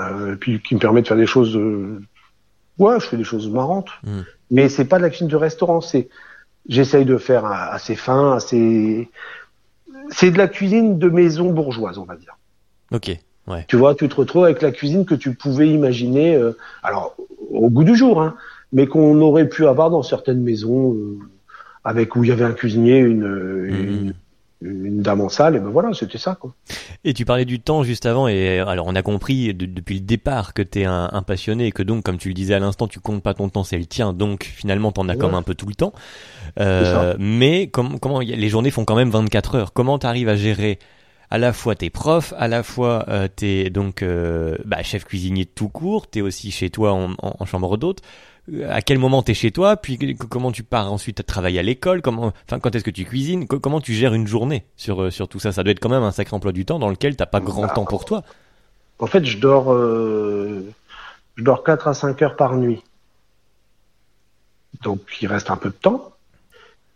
euh, 0.00 0.36
puis 0.36 0.60
qui 0.60 0.74
me 0.74 0.80
permet 0.80 1.02
de 1.02 1.06
faire 1.08 1.16
des 1.16 1.26
choses. 1.26 1.56
euh, 1.56 2.00
ouais, 2.78 2.98
je 3.00 3.06
fais 3.06 3.16
des 3.16 3.24
choses 3.24 3.48
marrantes. 3.50 3.90
Mm. 4.04 4.20
Mais 4.50 4.68
c'est 4.68 4.84
pas 4.84 4.98
de 4.98 5.02
la 5.02 5.10
cuisine 5.10 5.28
de 5.28 5.36
restaurant. 5.36 5.80
C'est 5.80 6.08
j'essaye 6.68 7.04
de 7.04 7.18
faire 7.18 7.44
assez 7.44 7.94
fin, 7.96 8.32
assez. 8.36 9.08
C'est 10.10 10.30
de 10.30 10.38
la 10.38 10.48
cuisine 10.48 10.98
de 10.98 11.08
maison 11.08 11.50
bourgeoise, 11.52 11.98
on 11.98 12.04
va 12.04 12.16
dire. 12.16 12.36
Ok, 12.92 13.16
ouais. 13.48 13.64
Tu 13.68 13.76
vois, 13.76 13.94
tu 13.94 14.08
te 14.08 14.14
retrouves 14.14 14.44
avec 14.44 14.62
la 14.62 14.70
cuisine 14.70 15.04
que 15.04 15.14
tu 15.14 15.34
pouvais 15.34 15.68
imaginer, 15.68 16.36
euh, 16.36 16.52
alors 16.82 17.16
au 17.50 17.70
goût 17.70 17.84
du 17.84 17.96
jour, 17.96 18.20
hein, 18.22 18.36
mais 18.72 18.86
qu'on 18.86 19.20
aurait 19.20 19.48
pu 19.48 19.66
avoir 19.66 19.90
dans 19.90 20.02
certaines 20.02 20.42
maisons, 20.42 20.92
euh, 20.94 21.18
avec 21.84 22.16
où 22.16 22.24
il 22.24 22.28
y 22.30 22.32
avait 22.32 22.44
un 22.44 22.52
cuisinier, 22.52 22.98
une, 22.98 23.24
une, 23.68 24.14
une 24.62 25.02
dame 25.02 25.20
en 25.20 25.28
salle, 25.28 25.56
et 25.56 25.58
ben 25.60 25.68
voilà, 25.68 25.92
c'était 25.92 26.16
ça 26.18 26.34
quoi. 26.40 26.54
Et 27.04 27.12
tu 27.12 27.24
parlais 27.26 27.44
du 27.44 27.60
temps 27.60 27.82
juste 27.82 28.06
avant, 28.06 28.28
et 28.28 28.60
euh, 28.60 28.66
alors 28.66 28.86
on 28.86 28.94
a 28.94 29.02
compris 29.02 29.52
de- 29.52 29.66
depuis 29.66 29.94
le 29.96 30.00
départ 30.00 30.54
que 30.54 30.62
t'es 30.62 30.84
un, 30.86 31.10
un 31.12 31.22
passionné 31.22 31.66
et 31.66 31.72
que 31.72 31.82
donc, 31.82 32.02
comme 32.04 32.16
tu 32.16 32.28
le 32.28 32.34
disais 32.34 32.54
à 32.54 32.58
l'instant, 32.58 32.88
tu 32.88 32.98
comptes 33.00 33.22
pas 33.22 33.34
ton 33.34 33.50
temps, 33.50 33.64
c'est 33.64 33.76
le 33.76 33.84
tien, 33.84 34.12
donc 34.14 34.44
finalement 34.44 34.90
t'en 34.92 35.08
as 35.08 35.12
Ouais. 35.12 35.18
comme 35.18 35.34
un 35.34 35.42
peu 35.42 35.54
tout 35.54 35.66
le 35.66 35.74
temps. 35.74 35.92
Euh, 36.60 37.14
mais 37.18 37.66
comme, 37.66 37.98
comment 38.00 38.20
les 38.20 38.48
journées 38.48 38.70
font 38.70 38.84
quand 38.84 38.96
même 38.96 39.10
24 39.10 39.54
heures. 39.56 39.72
Comment 39.74 39.98
t'arrives 39.98 40.28
à 40.28 40.36
gérer 40.36 40.78
à 41.34 41.38
la 41.38 41.52
fois 41.52 41.74
tes 41.74 41.90
profs, 41.90 42.32
à 42.38 42.46
la 42.48 42.62
fois 42.62 43.04
euh, 43.08 43.26
t'es 43.34 43.68
donc 43.70 44.02
euh, 44.02 44.56
bah, 44.64 44.82
chef 44.84 45.04
cuisinier 45.04 45.46
tout 45.46 45.68
court, 45.68 46.06
t'es 46.06 46.20
aussi 46.20 46.50
chez 46.52 46.70
toi 46.70 46.92
en, 46.92 47.12
en- 47.14 47.34
en 47.40 47.44
chambre 47.44 47.76
d'hôte. 47.76 48.02
Euh, 48.52 48.68
À 48.70 48.82
quel 48.82 48.98
moment 48.98 49.20
t'es 49.22 49.34
chez 49.34 49.50
toi, 49.50 49.76
puis 49.76 49.98
comment 50.30 50.52
tu 50.52 50.62
pars 50.62 50.92
ensuite 50.92 51.18
à 51.20 51.22
travailler 51.24 51.58
à 51.58 51.62
l'école, 51.62 52.02
comment, 52.02 52.32
enfin 52.46 52.60
quand 52.60 52.74
est-ce 52.76 52.84
que 52.84 52.90
tu 52.92 53.04
cuisines, 53.04 53.48
Co- 53.48 53.58
comment 53.58 53.80
tu 53.80 53.94
gères 53.94 54.14
une 54.14 54.28
journée 54.28 54.64
sur 54.76 55.02
euh, 55.02 55.10
sur 55.10 55.26
tout 55.26 55.40
ça? 55.40 55.50
Ça 55.50 55.64
doit 55.64 55.72
être 55.72 55.80
quand 55.80 55.88
même 55.88 56.04
un 56.04 56.12
sacré 56.12 56.36
emploi 56.36 56.52
du 56.52 56.64
temps 56.64 56.78
dans 56.78 56.88
lequel 56.90 57.16
t'as 57.16 57.26
pas 57.26 57.40
grand 57.40 57.62
Bah, 57.66 57.72
temps 57.74 57.84
pour 57.84 58.04
toi. 58.04 58.22
En 59.00 59.06
fait, 59.08 59.24
je 59.24 59.38
dors, 59.38 59.72
euh, 59.72 60.64
je 61.34 61.42
dors 61.42 61.64
4 61.64 61.88
à 61.88 61.94
5 61.94 62.22
heures 62.22 62.36
par 62.36 62.54
nuit. 62.56 62.80
Donc, 64.82 65.00
il 65.20 65.26
reste 65.26 65.50
un 65.50 65.56
peu 65.56 65.70
de 65.70 65.74
temps. 65.74 66.13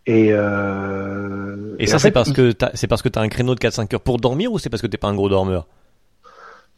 Et, 0.09 0.29
euh, 0.31 1.75
Et 1.77 1.85
ça 1.85 1.99
c'est 1.99 2.09
parce 2.09 2.31
que 2.31 2.51
t'as, 2.51 2.71
c'est 2.73 2.87
parce 2.87 3.03
que 3.03 3.09
t'as 3.09 3.21
un 3.21 3.27
créneau 3.29 3.53
de 3.53 3.59
4-5 3.59 3.93
heures 3.93 4.01
pour 4.01 4.17
dormir 4.17 4.51
ou 4.51 4.57
c'est 4.57 4.69
parce 4.71 4.81
que 4.81 4.87
t'es 4.87 4.97
pas 4.97 5.07
un 5.07 5.13
gros 5.13 5.29
dormeur? 5.29 5.67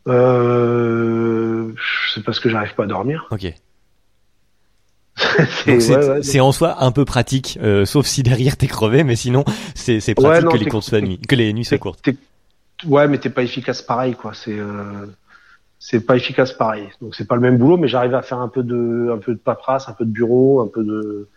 Euh, 0.08 1.72
c'est 2.14 2.24
parce 2.26 2.42
que 2.42 2.50
j'arrive 2.50 2.76
pas 2.76 2.84
à 2.84 2.88
dormir. 2.88 3.28
Ok. 3.32 3.54
c'est 5.66 5.72
ouais, 5.78 6.20
ouais, 6.20 6.40
en 6.42 6.52
soi 6.52 6.84
un 6.84 6.92
peu 6.92 7.06
pratique, 7.06 7.58
euh, 7.62 7.86
sauf 7.86 8.06
si 8.06 8.22
derrière 8.24 8.58
t'es 8.58 8.68
crevé, 8.68 9.04
mais 9.04 9.16
sinon 9.16 9.46
c'est, 9.76 9.96
Ouais, 10.08 10.14
pratique 10.16 10.46
non, 10.46 10.52
que 10.52 10.58
les 10.58 10.82
soient 10.82 11.02
nuit, 11.02 11.20
que 11.20 11.36
les 11.36 11.54
nuits 11.54 11.64
soient 11.64 11.78
t'es- 11.78 11.82
courtes. 11.82 12.02
t'es- 12.04 12.18
Ouais, 12.88 13.08
mais 13.08 13.18
t'es 13.20 13.30
pas 13.30 13.44
efficace 13.44 13.82
pareil, 13.82 14.16
quoi. 14.16 14.34
C'est 14.34 14.58
c'est 15.80 16.06
pas 16.06 16.16
efficace 16.16 16.52
pareil. 16.54 16.90
Donc 17.02 17.16
c'est 17.16 17.28
pas 17.28 17.36
le 17.36 17.42
même 17.42 17.58
boulot, 17.58 17.78
mais 17.78 17.88
j'arrive 17.88 18.14
à 18.16 18.22
faire 18.22 18.40
un 18.40 18.48
peu 18.50 18.64
de 18.64 19.12
un 19.14 19.18
peu 19.20 19.34
de 19.34 19.40
paperasse, 19.40 19.88
un 19.88 19.94
peu 19.94 20.06
de 20.06 20.12
bureau, 20.12 20.62
un 20.62 20.68
peu 20.68 20.84
de. 20.84 21.28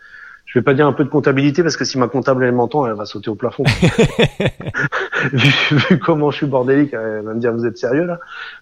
Je 0.47 0.59
vais 0.59 0.63
pas 0.63 0.75
dire 0.75 0.87
un 0.87 0.93
peu 0.93 1.05
de 1.05 1.09
comptabilité 1.09 1.63
parce 1.63 1.77
que 1.77 1.85
si 1.85 1.99
ma 1.99 2.09
comptable 2.09 2.45
elle 2.45 2.53
m'entend, 2.53 2.87
elle 2.87 2.95
va 2.95 3.07
sauter 3.07 3.31
au 3.31 3.35
plafond. 3.35 3.65
vu, 5.33 5.51
vu 5.71 5.99
comment 5.99 6.31
je 6.31 6.37
suis 6.39 6.47
bordélique, 6.47 6.93
elle 6.93 7.23
va 7.23 7.35
me 7.35 7.41
dire 7.41 7.53
vous 7.53 7.67
êtes 7.67 7.79
sérieux 7.79 8.05
là? 8.05 8.21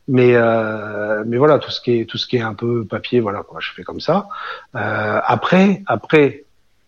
Mais 0.08 0.34
euh, 0.36 1.24
mais 1.26 1.36
voilà 1.36 1.58
tout 1.58 1.70
ce 1.70 1.80
qui 1.80 2.00
est 2.00 2.04
tout 2.08 2.18
ce 2.18 2.26
qui 2.26 2.36
est 2.36 2.42
un 2.42 2.54
peu 2.54 2.84
papier, 2.84 3.20
voilà 3.20 3.42
quoi. 3.42 3.60
Je 3.60 3.70
fais 3.72 3.82
comme 3.82 4.00
ça. 4.00 4.28
Euh, 4.76 5.20
après 5.24 5.82
après. 5.86 6.44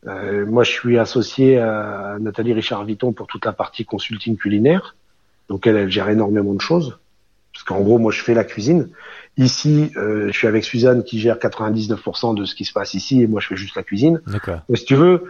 euh, 0.07 0.45
moi, 0.47 0.65
je 0.65 0.71
suis 0.71 0.99
associé 0.99 1.59
à 1.59 2.17
Nathalie 2.21 2.53
Richard-Viton 2.53 3.13
pour 3.13 3.27
toute 3.27 3.45
la 3.47 3.53
partie 3.53 3.85
consulting 3.87 4.37
culinaire. 4.37 4.97
Donc 5.49 5.67
elle, 5.67 5.77
elle 5.77 5.91
gère 5.91 6.09
énormément 6.11 6.55
de 6.55 6.61
choses. 6.61 6.99
Parce 7.53 7.65
qu'en 7.65 7.81
gros, 7.81 7.99
moi, 7.99 8.13
je 8.13 8.21
fais 8.23 8.35
la 8.35 8.45
cuisine. 8.45 8.91
Ici, 9.37 9.91
euh, 9.97 10.29
je 10.29 10.33
suis 10.33 10.47
avec 10.47 10.65
Suzanne 10.65 11.03
qui 11.03 11.19
gère 11.19 11.39
99% 11.39 12.35
de 12.37 12.45
ce 12.45 12.55
qui 12.55 12.65
se 12.65 12.73
passe 12.73 12.95
ici 12.95 13.21
et 13.21 13.27
moi, 13.27 13.41
je 13.41 13.49
fais 13.49 13.57
juste 13.57 13.75
la 13.75 13.83
cuisine. 13.83 14.21
Mais 14.69 14.77
si 14.77 14.85
tu 14.85 14.95
veux, 14.95 15.25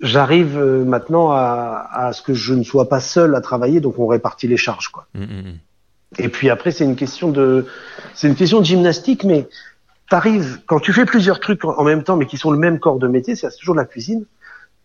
j'arrive 0.00 0.58
euh, 0.58 0.84
maintenant 0.84 1.30
à, 1.30 1.88
à 1.92 2.12
ce 2.12 2.20
que 2.22 2.34
je 2.34 2.52
ne 2.52 2.64
sois 2.64 2.88
pas 2.88 3.00
seul 3.00 3.34
à 3.36 3.40
travailler, 3.40 3.80
donc 3.80 3.98
on 3.98 4.06
répartit 4.06 4.48
les 4.48 4.56
charges, 4.56 4.88
quoi. 4.88 5.06
Mm, 5.14 5.22
mm, 5.22 5.24
mm. 5.24 5.58
Et 6.18 6.28
puis 6.28 6.50
après, 6.50 6.72
c'est 6.72 6.84
une 6.84 6.96
question 6.96 7.30
de, 7.30 7.66
c'est 8.14 8.28
une 8.28 8.34
question 8.34 8.60
de 8.60 8.66
gymnastique, 8.66 9.24
mais 9.24 9.48
t'arrives 10.10 10.60
quand 10.66 10.78
tu 10.78 10.92
fais 10.92 11.06
plusieurs 11.06 11.40
trucs 11.40 11.64
en 11.64 11.78
en 11.78 11.84
même 11.84 12.02
temps, 12.02 12.16
mais 12.16 12.26
qui 12.26 12.36
sont 12.36 12.50
le 12.50 12.58
même 12.58 12.80
corps 12.80 12.98
de 12.98 13.08
métier, 13.08 13.34
c'est 13.34 13.48
toujours 13.56 13.74
la 13.74 13.86
cuisine. 13.86 14.26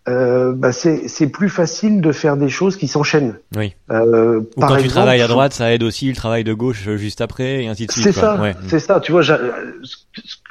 Euh, 0.07 0.53
bah 0.55 0.71
c'est 0.71 1.27
plus 1.27 1.49
facile 1.49 1.99
de 1.99 2.11
faire 2.13 2.37
des 2.37 2.47
choses 2.47 2.77
qui 2.77 2.87
s'enchaînent. 2.87 3.39
Oui. 3.57 3.75
Euh, 3.91 4.39
Ou 4.55 4.59
par 4.59 4.69
quand 4.69 4.77
tu 4.77 4.87
travailles 4.87 5.21
à 5.21 5.27
droite, 5.27 5.51
ça 5.53 5.73
aide 5.73 5.83
aussi 5.83 6.07
le 6.07 6.15
travail 6.15 6.45
de 6.45 6.53
gauche 6.53 6.87
euh, 6.87 6.95
juste 6.95 7.19
après, 7.19 7.63
et 7.63 7.67
ainsi 7.67 7.87
de 7.87 7.91
suite. 7.91 8.05
C'est 8.05 8.11
ça, 8.13 8.39
Ouais. 8.39 8.55
c'est 8.67 8.79
ça. 8.79 9.01
Tu 9.01 9.11
vois, 9.11 9.21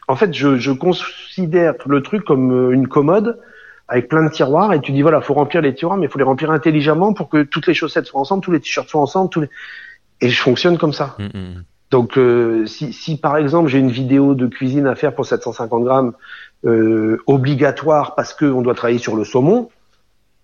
en 0.08 0.16
fait, 0.16 0.34
je, 0.34 0.58
je 0.58 0.72
considère 0.72 1.74
le 1.86 2.02
truc 2.02 2.24
comme 2.24 2.52
euh, 2.52 2.70
une 2.72 2.86
commode 2.86 3.40
avec 3.88 4.08
plein 4.08 4.24
de 4.24 4.30
tiroirs 4.30 4.72
et 4.74 4.80
tu 4.80 4.92
dis 4.92 5.00
voilà, 5.02 5.20
faut 5.20 5.34
remplir 5.34 5.62
les 5.62 5.74
tiroirs, 5.74 5.96
mais 5.96 6.06
il 6.06 6.10
faut 6.10 6.18
les 6.18 6.24
remplir 6.24 6.50
intelligemment 6.50 7.14
pour 7.14 7.28
que 7.28 7.42
toutes 7.42 7.66
les 7.66 7.74
chaussettes 7.74 8.06
soient 8.06 8.20
ensemble, 8.20 8.42
tous 8.44 8.50
les 8.52 8.60
t-shirts 8.60 8.88
soient 8.90 9.00
ensemble, 9.00 9.30
tous 9.30 9.40
les... 9.40 9.48
et 10.20 10.28
je 10.28 10.40
fonctionne 10.40 10.76
comme 10.76 10.92
ça. 10.92 11.16
Mm, 11.18 11.24
mm, 11.24 11.28
mm. 11.40 11.64
Donc, 11.92 12.18
euh, 12.18 12.66
si, 12.66 12.92
si 12.92 13.16
par 13.16 13.36
exemple 13.36 13.68
j'ai 13.68 13.78
une 13.78 13.92
vidéo 13.92 14.34
de 14.34 14.48
cuisine 14.48 14.86
à 14.88 14.96
faire 14.96 15.14
pour 15.14 15.24
750 15.24 15.84
grammes 15.84 16.12
euh, 16.64 17.18
obligatoire 17.26 18.14
parce 18.14 18.32
que 18.34 18.46
on 18.46 18.62
doit 18.62 18.74
travailler 18.74 18.98
sur 18.98 19.16
le 19.16 19.24
saumon, 19.24 19.68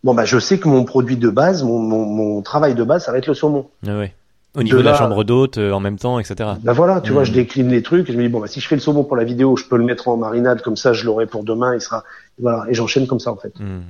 bon 0.05 0.15
bah 0.15 0.25
je 0.25 0.39
sais 0.39 0.59
que 0.59 0.69
mon 0.69 0.85
produit 0.85 1.17
de 1.17 1.31
base, 1.31 1.63
mon, 1.63 1.79
mon, 1.79 2.05
mon 2.07 2.43
travail 2.43 2.75
de 2.75 2.85
base, 2.85 3.05
ça 3.05 3.13
va 3.13 3.19
être 3.19 3.27
le 3.27 3.35
saumon. 3.35 3.69
Ouais. 3.87 4.15
Au 4.55 4.63
niveau 4.63 4.79
de, 4.79 4.83
De 4.83 4.89
la 4.89 4.95
chambre 4.95 5.25
d'hôte, 5.25 5.57
euh, 5.57 5.73
en 5.73 5.81
même 5.81 5.99
temps, 5.99 6.19
etc. 6.19 6.51
Ben 6.63 6.75
voilà, 6.75 7.01
tu 7.01 7.13
vois, 7.13 7.25
je 7.25 7.33
décline 7.33 7.71
les 7.71 7.83
trucs 7.83 8.11
et 8.11 8.13
je 8.13 8.19
me 8.19 8.23
dis 8.23 8.29
bon 8.29 8.41
bah 8.41 8.49
si 8.49 8.61
je 8.61 8.69
fais 8.69 8.75
le 8.75 8.83
saumon 8.83 9.03
pour 9.05 9.17
la 9.17 9.25
vidéo, 9.25 9.57
je 9.57 9.65
peux 9.65 9.79
le 9.79 9.85
mettre 9.85 10.09
en 10.09 10.19
marinade 10.19 10.61
comme 10.61 10.77
ça, 10.77 10.93
je 10.93 11.07
l'aurai 11.07 11.27
pour 11.27 11.43
demain, 11.45 11.75
il 11.75 11.81
sera 11.81 12.05
voilà 12.39 12.67
et 12.69 12.75
j'enchaîne 12.75 13.07
comme 13.07 13.21
ça 13.21 13.33
en 13.33 13.37
fait. 13.37 13.59
Mm, 13.59 13.65
mm. 13.65 13.83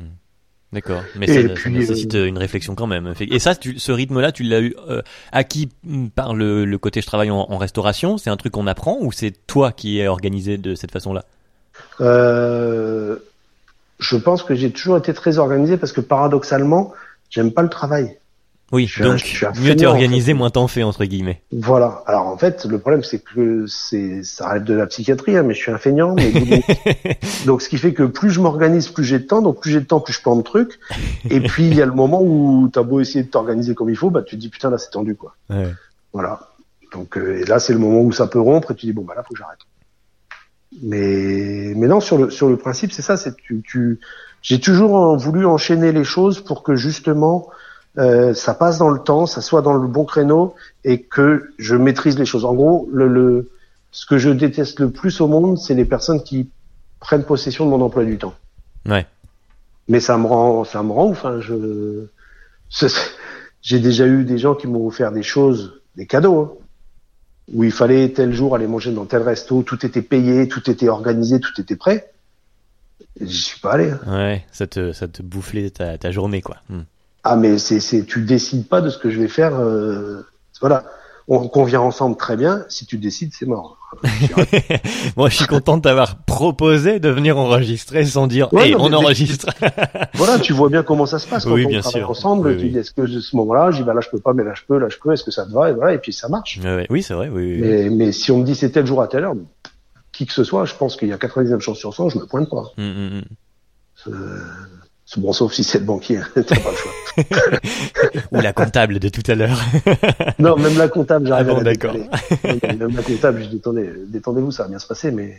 D'accord, 0.73 1.03
mais 1.16 1.27
ça, 1.27 1.69
nécessite 1.69 2.15
euh, 2.15 2.27
une 2.27 2.39
réflexion 2.39 2.74
quand 2.74 2.86
même. 2.86 3.12
Et 3.20 3.39
ça, 3.39 3.55
tu, 3.55 3.78
ce 3.78 3.93
rythme-là, 3.93 4.32
tu 4.32 4.43
l'as 4.43 4.61
eu 4.62 4.74
euh, 4.89 5.03
acquis 5.31 5.69
par 6.15 6.35
le, 6.35 6.65
le 6.65 6.78
côté 6.78 7.03
je 7.03 7.07
travaille 7.07 7.31
en, 7.31 7.47
en 7.47 7.59
restauration. 7.59 8.16
C'est 8.16 8.31
un 8.31 8.39
truc 8.39 8.53
qu'on 8.53 8.66
apprend 8.66 8.97
ou 9.03 9.12
c'est 9.12 9.32
toi 9.47 9.70
qui 9.70 9.99
es 9.99 10.09
organisé 10.09 10.57
de 10.57 10.74
cette 10.74 10.90
façon-là? 10.90 11.27
Euh, 12.01 13.16
je 13.99 14.16
pense 14.16 14.43
que 14.43 14.55
j'ai 14.55 14.70
toujours 14.70 14.97
été 14.99 15.15
très 15.15 15.39
organisé 15.39 15.77
parce 15.77 15.93
que 15.93 16.01
paradoxalement, 16.01 16.93
j'aime 17.31 17.53
pas 17.53 17.62
le 17.62 17.69
travail. 17.69 18.16
Oui, 18.73 18.86
Je 18.86 18.93
suis 18.94 19.03
un- 19.05 19.09
donc 19.11 19.19
je 19.19 19.24
suis 19.27 19.47
mieux 19.61 19.77
t'es 19.77 19.85
en 19.85 19.90
organisé, 19.90 20.32
fait. 20.32 20.35
moins 20.35 20.49
t'en 20.49 20.66
fais 20.66 20.82
entre 20.82 21.05
guillemets. 21.05 21.43
Voilà. 21.53 22.03
Alors 22.07 22.27
en 22.27 22.39
fait, 22.39 22.65
le 22.65 22.78
problème 22.78 23.03
c'est 23.05 23.19
que 23.19 23.66
c'est 23.66 24.23
ça 24.24 24.49
relève 24.49 24.65
de 24.65 24.73
la 24.73 24.86
psychiatrie, 24.86 25.36
hein, 25.36 25.43
mais 25.43 25.53
je 25.53 25.59
suis 25.61 25.70
un 25.70 25.77
feignant. 25.77 26.15
Mais 26.15 26.32
donc, 26.32 26.65
donc 27.47 27.62
ce 27.62 27.69
qui 27.69 27.77
fait 27.77 27.93
que 27.93 28.03
plus 28.05 28.31
je 28.31 28.40
m'organise, 28.40 28.89
plus 28.89 29.05
j'ai 29.05 29.19
de 29.19 29.24
temps. 29.27 29.43
Donc 29.43 29.61
plus 29.61 29.73
j'ai 29.73 29.81
de 29.81 29.85
temps, 29.85 30.01
plus 30.01 30.15
je 30.15 30.23
plante 30.23 30.39
de 30.39 30.43
trucs. 30.43 30.81
Et 31.28 31.40
puis 31.40 31.66
il 31.66 31.74
y 31.74 31.82
a 31.82 31.86
le 31.86 31.93
moment 31.93 32.23
où 32.23 32.70
t'as 32.73 32.82
beau 32.82 33.01
essayer 33.01 33.23
de 33.24 33.28
t'organiser 33.28 33.74
comme 33.74 33.90
il 33.90 33.97
faut, 33.97 34.09
bah 34.09 34.23
tu 34.23 34.36
te 34.36 34.40
dis 34.40 34.49
putain 34.49 34.70
là 34.70 34.78
c'est 34.78 34.90
tendu 34.90 35.16
quoi. 35.16 35.36
Ouais. 35.51 35.69
Voilà. 36.15 36.40
Donc 36.94 37.19
euh, 37.19 37.40
et 37.40 37.44
là 37.44 37.59
c'est 37.61 37.74
le 37.74 37.78
moment 37.78 38.01
où 38.01 38.11
ça 38.11 38.27
peut 38.27 38.40
rompre 38.40 38.70
et 38.70 38.74
tu 38.74 38.86
dis 38.86 38.93
bon 38.94 39.03
bah 39.03 39.12
là 39.15 39.23
faut 39.23 39.35
que 39.35 39.39
j'arrête. 39.39 39.59
Mais 40.81 41.74
mais 41.77 41.86
non 41.86 42.01
sur 42.01 42.19
le 42.19 42.31
sur 42.31 42.49
le 42.49 42.57
principe 42.57 42.93
c'est 42.93 43.03
ça 43.03 43.16
c'est 43.16 43.36
tu 43.36 43.62
tu 43.62 44.01
j'ai 44.40 44.59
toujours 44.59 45.16
voulu 45.16 45.44
enchaîner 45.44 45.93
les 45.93 46.05
choses 46.05 46.40
pour 46.40 46.62
que 46.62 46.74
justement 46.74 47.49
euh, 47.99 48.32
ça 48.32 48.55
passe 48.55 48.78
dans 48.78 48.89
le 48.89 48.99
temps, 49.01 49.27
ça 49.27 49.43
soit 49.43 49.61
dans 49.61 49.74
le 49.74 49.86
bon 49.86 50.05
créneau 50.05 50.55
et 50.82 51.03
que 51.03 51.51
je 51.59 51.77
maîtrise 51.77 52.19
les 52.19 52.24
choses. 52.24 52.47
En 52.47 52.55
gros 52.55 52.89
le, 52.90 53.07
le 53.07 53.51
ce 53.90 54.07
que 54.07 54.16
je 54.16 54.31
déteste 54.31 54.81
le 54.81 54.90
plus 54.90 55.20
au 55.20 55.28
monde 55.28 55.59
c'est 55.59 55.74
les 55.74 55.85
personnes 55.85 56.23
qui 56.23 56.49
prennent 57.01 57.24
possession 57.24 57.66
de 57.66 57.70
mon 57.70 57.81
emploi 57.82 58.05
du 58.05 58.16
temps. 58.16 58.35
Ouais. 58.86 59.07
Mais 59.89 60.01
ça 60.01 60.16
me 60.16 60.27
rend 60.27 60.65
ça 60.65 60.82
me 60.82 60.93
rend 60.93 61.11
ouf. 61.11 61.24
Hein, 61.27 61.40
je 61.40 62.07
j'ai 63.62 63.78
déjà 63.78 64.07
eu 64.07 64.24
des 64.24 64.39
gens 64.39 64.55
qui 64.55 64.66
m'ont 64.66 64.86
offert 64.86 65.12
des 65.12 65.23
choses, 65.23 65.82
des 65.97 66.07
cadeaux. 66.07 66.40
hein 66.40 66.62
où 67.52 67.64
il 67.64 67.73
fallait 67.73 68.10
tel 68.10 68.32
jour 68.32 68.55
aller 68.55 68.66
manger 68.66 68.93
dans 68.93 69.05
tel 69.06 69.23
resto, 69.23 69.62
tout 69.62 69.85
était 69.86 70.02
payé, 70.02 70.48
tout 70.48 70.70
était 70.70 70.89
organisé, 70.89 71.40
tout 71.40 71.59
était 71.60 71.77
prêt. 71.77 72.12
J'y 73.20 73.43
suis 73.43 73.60
pas 73.60 73.73
allé. 73.73 73.90
hein. 73.90 74.01
Ouais, 74.06 74.47
ça 74.52 74.66
te, 74.66 74.93
ça 74.93 75.09
te 75.09 75.23
boufflait 75.23 75.70
ta, 75.70 75.98
ta 75.98 76.10
journée, 76.10 76.40
quoi. 76.43 76.56
Hmm. 76.69 76.82
Ah 77.24 77.36
mais 77.36 77.59
c'est 77.59 77.78
c'est 77.78 78.05
tu 78.05 78.23
décides 78.23 78.66
pas 78.69 78.81
de 78.81 78.89
ce 78.90 78.98
que 78.98 79.09
je 79.10 79.20
vais 79.20 79.28
faire. 79.28 79.55
euh, 79.55 80.23
voilà. 80.60 80.85
on 81.28 81.47
convient 81.48 81.81
ensemble 81.81 82.16
très 82.16 82.36
bien. 82.36 82.64
Si 82.69 82.85
tu 82.86 82.98
décides, 82.98 83.32
c'est 83.32 83.47
mort. 83.47 83.78
Moi, 85.16 85.28
je 85.28 85.36
suis 85.36 85.47
content 85.47 85.77
de 85.77 85.82
t'avoir 85.82 86.16
proposé 86.24 86.98
de 87.01 87.09
venir 87.09 87.39
enregistrer 87.39 88.05
sans 88.05 88.27
dire 88.27 88.48
hey, 88.56 88.74
on 88.74 88.93
enregistre. 88.93 89.47
voilà, 90.14 90.39
tu 90.39 90.52
vois 90.52 90.69
bien 90.69 90.82
comment 90.82 91.06
ça 91.06 91.19
se 91.19 91.27
passe 91.28 91.44
quand 91.44 91.52
Oui, 91.52 91.64
on 91.66 91.69
bien 91.69 91.81
travaille 91.81 92.01
sûr. 92.02 92.10
ensemble. 92.10 92.48
Oui, 92.48 92.56
tu 92.56 92.62
oui. 92.64 92.70
dis 92.70 92.78
est-ce 92.78 92.93
que 92.93 93.02
à 93.02 93.20
ce 93.20 93.36
moment-là, 93.36 93.70
je 93.70 93.78
dis 93.78 93.82
bah 93.85 93.94
là 93.94 94.01
je 94.01 94.09
peux 94.09 94.19
pas, 94.19 94.32
mais 94.32 94.44
là 94.44 94.52
je 94.55 94.62
peux, 94.66 94.78
là 94.78 94.89
je 94.89 94.97
peux. 94.98 95.12
Est-ce 95.12 95.24
que 95.24 95.31
ça 95.31 95.44
te 95.47 95.52
va 95.52 95.70
Et 95.70 95.73
voilà, 95.73 95.94
et 95.94 95.98
puis 95.98 96.12
ça 96.12 96.28
marche. 96.28 96.59
Ouais, 96.62 96.74
ouais. 96.74 96.86
Oui, 96.90 97.02
c'est 97.02 97.14
vrai. 97.14 97.28
Oui, 97.32 97.55
oui. 97.55 97.59
Mais, 97.60 97.90
mais 97.90 98.12
si 98.12 98.31
on 98.32 98.39
me 98.39 98.44
dit 98.44 98.55
c'est 98.55 98.70
tel 98.70 98.86
jour 98.86 99.02
à 99.02 99.09
telle 99.09 99.24
heure, 99.24 99.35
qui 100.12 100.27
que 100.27 100.32
ce 100.32 100.44
soit, 100.44 100.64
je 100.64 100.74
pense 100.74 100.97
qu'il 100.97 101.09
y 101.09 101.12
a 101.12 101.19
99 101.19 101.60
chances 101.60 101.78
sur 101.78 101.94
100, 101.94 102.10
je 102.10 102.19
me 102.19 102.27
pointe 102.27 102.48
pas. 102.51 102.64
Euh, 102.78 103.20
c'est 103.97 104.10
bon, 105.21 105.33
sauf 105.33 105.53
si 105.53 105.65
c'est 105.65 105.79
le 105.79 105.85
banquier, 105.85 106.21
t'as 106.35 106.43
pas 106.43 106.71
le 106.71 106.77
choix. 106.77 107.61
Ou 108.33 108.41
la 108.41 108.53
comptable 108.53 108.99
de 108.99 109.09
tout 109.09 109.23
à 109.31 109.35
l'heure. 109.35 109.61
Non, 110.39 110.57
même 110.57 110.77
la 110.79 110.89
comptable, 110.89 111.27
j'arrive 111.27 111.49
Ah 111.51 111.53
bon, 111.55 111.61
à 111.61 111.63
d'accord. 111.65 111.95
Même 111.95 112.97
la 112.97 113.03
comptable, 113.03 113.43
je 113.43 113.49
dis 113.49 113.57
attendez, 113.57 113.91
détendez-vous, 114.09 114.51
ça 114.51 114.65
va 114.65 114.69
bien 114.71 114.79
se 114.79 114.87
passer, 114.87 115.11
mais. 115.13 115.37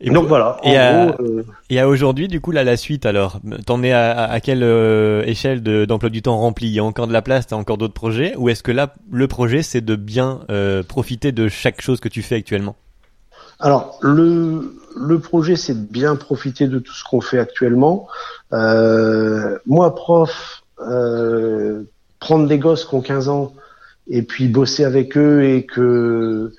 Et 0.00 0.10
Donc 0.10 0.26
voilà, 0.26 0.58
en 0.64 0.70
et 0.70 0.76
à- 0.76 1.06
gros, 1.06 1.14
euh, 1.24 1.42
Et 1.70 1.78
à 1.80 1.88
aujourd'hui, 1.88 2.28
du 2.28 2.40
coup, 2.40 2.50
là, 2.52 2.64
la 2.64 2.76
suite, 2.76 3.06
alors, 3.06 3.40
t'en 3.66 3.82
es 3.82 3.92
à, 3.92 4.24
à- 4.24 4.40
quelle 4.40 4.62
euh, 4.62 5.22
échelle 5.26 5.62
de- 5.62 5.84
d'emploi 5.84 6.10
du 6.10 6.22
temps 6.22 6.38
rempli? 6.38 6.66
Il 6.68 6.72
y 6.72 6.78
a 6.78 6.84
encore 6.84 7.06
de 7.06 7.12
la 7.12 7.22
place, 7.22 7.46
t'as 7.48 7.56
encore 7.56 7.76
d'autres 7.78 7.94
projets? 7.94 8.34
Ou 8.36 8.48
est-ce 8.48 8.62
que 8.62 8.72
là, 8.72 8.94
le 9.10 9.28
projet, 9.28 9.62
c'est 9.62 9.80
de 9.82 9.94
bien 9.96 10.40
euh, 10.50 10.82
profiter 10.82 11.32
de 11.32 11.48
chaque 11.48 11.80
chose 11.82 12.00
que 12.00 12.08
tu 12.08 12.22
fais 12.22 12.36
actuellement? 12.36 12.76
Alors, 13.58 13.98
le, 14.02 14.76
le 14.96 15.18
projet, 15.18 15.56
c'est 15.56 15.74
de 15.74 15.92
bien 15.92 16.16
profiter 16.16 16.66
de 16.68 16.78
tout 16.78 16.92
ce 16.92 17.04
qu'on 17.04 17.20
fait 17.20 17.38
actuellement. 17.38 18.08
Euh, 18.52 19.58
moi, 19.66 19.94
prof, 19.94 20.62
euh, 20.80 21.84
prendre 22.20 22.46
des 22.46 22.58
gosses 22.58 22.84
qui 22.84 22.94
ont 22.94 23.00
15 23.00 23.28
ans 23.28 23.54
et 24.08 24.22
puis 24.22 24.48
bosser 24.48 24.84
avec 24.84 25.16
eux 25.16 25.44
et 25.44 25.66
que, 25.66 26.52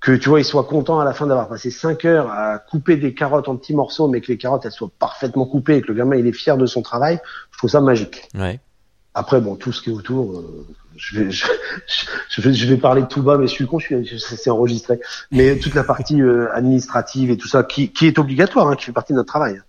que 0.00 0.12
tu 0.12 0.28
vois, 0.28 0.40
ils 0.40 0.44
soient 0.44 0.64
contents 0.64 1.00
à 1.00 1.04
la 1.04 1.12
fin 1.12 1.26
d'avoir 1.26 1.48
passé 1.48 1.70
5 1.70 2.04
heures 2.04 2.30
à 2.30 2.58
couper 2.58 2.96
des 2.96 3.14
carottes 3.14 3.48
en 3.48 3.56
petits 3.56 3.74
morceaux, 3.74 4.08
mais 4.08 4.20
que 4.20 4.28
les 4.28 4.38
carottes, 4.38 4.64
elles 4.64 4.72
soient 4.72 4.90
parfaitement 4.98 5.46
coupées 5.46 5.76
et 5.76 5.82
que 5.82 5.88
le 5.88 5.94
gamin, 5.94 6.16
il 6.16 6.26
est 6.26 6.32
fier 6.32 6.56
de 6.56 6.66
son 6.66 6.82
travail, 6.82 7.20
je 7.50 7.58
trouve 7.58 7.70
ça 7.70 7.80
magique. 7.80 8.28
Ouais. 8.34 8.60
Après, 9.14 9.40
bon, 9.40 9.56
tout 9.56 9.72
ce 9.72 9.82
qui 9.82 9.90
est 9.90 9.92
autour, 9.92 10.38
euh, 10.38 10.66
je 10.96 11.18
vais, 11.18 11.30
je, 11.30 11.44
je 12.30 12.40
vais, 12.40 12.52
je 12.54 12.66
vais 12.66 12.76
parler 12.76 13.04
tout 13.08 13.22
bas, 13.22 13.38
mais 13.38 13.46
je 13.46 13.52
suis 13.52 13.66
con, 13.66 13.78
je 13.78 13.86
suis, 13.86 14.04
je- 14.06 14.16
c'est 14.18 14.50
enregistré. 14.50 15.00
Mais 15.30 15.58
toute 15.58 15.74
la 15.74 15.84
partie 15.84 16.20
euh, 16.20 16.48
administrative 16.54 17.30
et 17.30 17.36
tout 17.36 17.48
ça, 17.48 17.62
qui, 17.62 17.90
qui 17.92 18.06
est 18.06 18.18
obligatoire, 18.18 18.68
hein, 18.68 18.76
qui 18.76 18.84
fait 18.86 18.92
partie 18.92 19.12
de 19.12 19.18
notre 19.18 19.28
travail, 19.28 19.60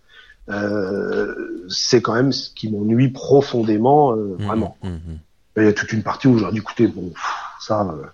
euh, 0.50 1.66
c'est 1.70 2.02
quand 2.02 2.14
même 2.14 2.32
ce 2.32 2.50
qui 2.50 2.70
m'ennuie 2.72 3.10
profondément, 3.10 4.12
euh, 4.14 4.36
Hum, 4.40 4.46
vraiment. 4.46 4.78
hum, 4.84 4.92
hum. 5.08 5.18
Il 5.56 5.64
y 5.66 5.68
a 5.68 5.74
toute 5.74 5.94
une 5.94 6.02
partie 6.04 6.28
où 6.28 6.38
j'aurais 6.40 6.52
dit, 6.52 6.58
écoutez, 6.60 6.88
bon, 6.88 7.10
pff, 7.10 7.24
ça, 7.60 7.82
euh, 7.82 8.06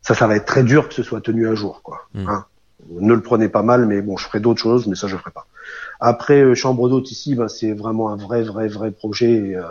ça, 0.00 0.14
ça 0.14 0.26
va 0.26 0.34
être 0.36 0.46
très 0.46 0.64
dur 0.64 0.88
que 0.88 0.94
ce 0.94 1.02
soit 1.04 1.20
tenu 1.20 1.46
à 1.48 1.54
jour, 1.54 1.80
quoi. 1.82 2.08
Hein. 2.16 2.44
Ne 2.90 3.14
le 3.14 3.20
prenez 3.22 3.48
pas 3.48 3.62
mal, 3.62 3.86
mais 3.86 4.02
bon, 4.02 4.16
je 4.16 4.24
ferai 4.26 4.40
d'autres 4.40 4.60
choses, 4.60 4.86
mais 4.86 4.96
ça, 4.96 5.06
je 5.08 5.16
ferai 5.16 5.30
pas. 5.30 5.46
Après, 6.00 6.42
euh, 6.42 6.54
chambre 6.54 6.88
d'hôte 6.88 7.10
ici, 7.12 7.34
ben, 7.34 7.48
c'est 7.48 7.72
vraiment 7.72 8.10
un 8.10 8.16
vrai, 8.16 8.42
vrai, 8.42 8.66
vrai 8.68 8.90
projet, 8.90 9.30
et, 9.32 9.56
euh, 9.56 9.62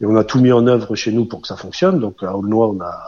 et 0.00 0.06
on 0.06 0.16
a 0.16 0.24
tout 0.24 0.40
mis 0.40 0.50
en 0.52 0.66
œuvre 0.66 0.94
chez 0.96 1.12
nous 1.12 1.26
pour 1.26 1.42
que 1.42 1.48
ça 1.48 1.56
fonctionne. 1.56 2.00
Donc, 2.00 2.22
à 2.22 2.34
Aulnois, 2.36 2.68
on 2.68 2.80
a, 2.80 3.04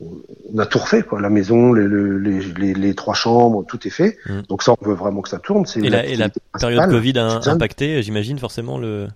on 0.00 0.58
a 0.58 0.66
tout 0.66 0.78
refait, 0.78 1.02
quoi. 1.02 1.20
La 1.20 1.30
maison, 1.30 1.72
les, 1.72 1.84
le- 1.84 2.18
les, 2.18 2.40
les, 2.40 2.74
les 2.74 2.94
trois 2.94 3.14
chambres, 3.14 3.64
tout 3.66 3.86
est 3.86 3.90
fait. 3.90 4.16
Mm. 4.28 4.40
Donc 4.48 4.62
ça, 4.62 4.74
on 4.80 4.88
veut 4.88 4.94
vraiment 4.94 5.22
que 5.22 5.28
ça 5.28 5.38
tourne. 5.38 5.64
Et 5.76 5.88
la, 5.90 6.04
et 6.06 6.16
la 6.16 6.28
période. 6.58 6.90
Covid 6.90 7.18
a 7.18 7.40
impacté, 7.46 8.02
j'imagine, 8.02 8.38
forcément, 8.38 8.78
le... 8.78 9.08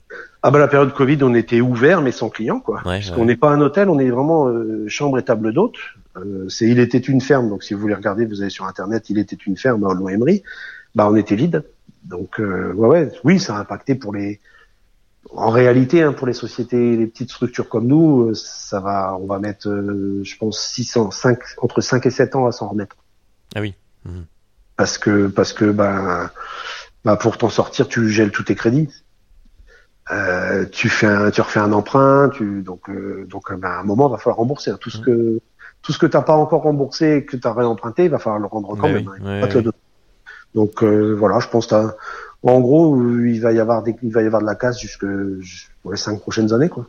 Ah 0.45 0.51
bah 0.51 0.59
la 0.59 0.67
période 0.67 0.93
Covid, 0.93 1.19
on 1.23 1.35
était 1.35 1.61
ouvert 1.61 2.03
mais 2.03 2.11
sans 2.11 2.29
clients 2.29 2.59
quoi. 2.59 2.79
Ouais, 2.79 2.97
Parce 2.99 3.11
ouais. 3.11 3.15
qu'on 3.15 3.27
n'est 3.27 3.37
pas 3.37 3.51
un 3.51 3.61
hôtel, 3.61 3.89
on 3.89 4.01
est 4.01 4.11
vraiment 4.11 4.49
euh, 4.49 4.85
chambre 4.89 5.17
et 5.19 5.23
table 5.23 5.53
d'hôte. 5.53 5.77
Euh, 6.17 6.49
c'est 6.49 6.69
il 6.69 6.79
était 6.79 6.99
une 6.99 7.21
ferme, 7.21 7.49
donc 7.49 7.63
si 7.63 7.75
vous 7.75 7.81
voulez 7.81 7.95
regarder, 7.95 8.27
vous 8.27 8.43
allez 8.43 8.51
sur 8.51 8.67
internet, 8.67 9.09
il 9.11 9.19
était 9.19 9.37
une 9.37 9.57
ferme 9.57 9.85
à 9.85 9.89
Aulnoy-Emery. 9.89 10.43
Bah 10.95 11.09
on 11.11 11.17
était 11.17 11.37
vide. 11.37 11.65
Donc 12.05 12.41
euh, 12.41 12.73
ouais 12.75 12.89
ouais, 12.89 13.13
oui 13.25 13.41
ça 13.41 13.57
a 13.57 13.61
impacté 13.61 13.95
pour 13.95 14.13
les. 14.15 14.41
En 15.35 15.51
réalité, 15.51 16.03
hein, 16.03 16.13
pour 16.13 16.27
les 16.27 16.33
sociétés, 16.35 16.97
les 16.97 17.07
petites 17.07 17.31
structures 17.31 17.69
comme 17.69 17.87
nous, 17.87 18.29
euh, 18.31 18.35
ça 18.35 18.81
va, 18.81 19.17
on 19.19 19.27
va 19.27 19.39
mettre, 19.39 19.69
euh, 19.69 20.21
je 20.25 20.37
pense 20.37 20.59
600, 20.61 21.13
5, 21.13 21.39
entre 21.59 21.81
5 21.81 22.05
et 22.05 22.11
7 22.11 22.35
ans 22.37 22.47
à 22.47 22.53
s'en 22.53 22.69
remettre. 22.69 22.97
Ah 23.55 23.61
oui. 23.61 23.75
Mhm. 24.05 24.27
Parce 24.77 24.99
que 24.99 25.29
parce 25.29 25.53
que 25.53 25.67
ben 25.67 26.31
bah 27.05 27.17
pour 27.17 27.39
t'en 27.39 27.49
sortir, 27.49 27.89
tu 27.89 28.09
gèles 28.11 28.33
tous 28.33 28.43
tes 28.45 28.55
crédits. 28.57 28.91
Euh, 30.11 30.67
tu 30.67 30.89
fais 30.89 31.07
un, 31.07 31.31
tu 31.31 31.41
refais 31.41 31.61
un 31.61 31.73
emprunt, 31.73 32.29
tu 32.35 32.63
donc 32.63 32.91
euh, 32.91 33.25
donc 33.29 33.53
ben, 33.55 33.69
à 33.69 33.79
un 33.79 33.85
moment 33.85 34.09
il 34.09 34.13
va 34.13 34.19
falloir 34.19 34.37
rembourser 34.39 34.73
hein. 34.73 34.79
tout 34.81 34.91
ce 34.91 34.99
Mhm. 34.99 35.05
que 35.05 35.41
tout 35.83 35.93
ce 35.93 35.99
que 35.99 36.07
t'as 36.07 36.23
pas 36.23 36.35
encore 36.37 36.63
remboursé 36.63 37.17
et 37.17 37.25
que 37.25 37.37
t'as 37.37 37.53
réemprunté, 37.53 38.05
il 38.05 38.11
va 38.11 38.19
falloir 38.19 38.41
le 38.41 38.47
rendre 38.47 38.77
quand 38.77 38.89
même. 38.89 39.09
oui, 39.09 39.29
hein. 39.29 39.49
Le. 39.55 39.73
Donc 40.55 40.83
euh, 40.83 41.15
voilà, 41.19 41.41
je 41.41 41.49
pense 41.49 41.67
que 41.67 41.75
en 42.43 42.61
gros 42.61 42.97
euh, 42.97 43.29
il 43.29 43.41
va 43.41 43.53
y 43.53 43.59
avoir 43.61 43.83
des, 43.83 43.97
il 44.03 44.13
va 44.13 44.23
y 44.23 44.27
avoir 44.27 44.43
de 44.43 44.47
la 44.47 44.55
casse 44.55 44.79
jusque 44.81 45.07
pour 45.83 45.91
les 45.93 45.97
cinq 45.99 46.21
prochaines 46.21 46.53
années 46.53 46.69
quoi. 46.69 46.87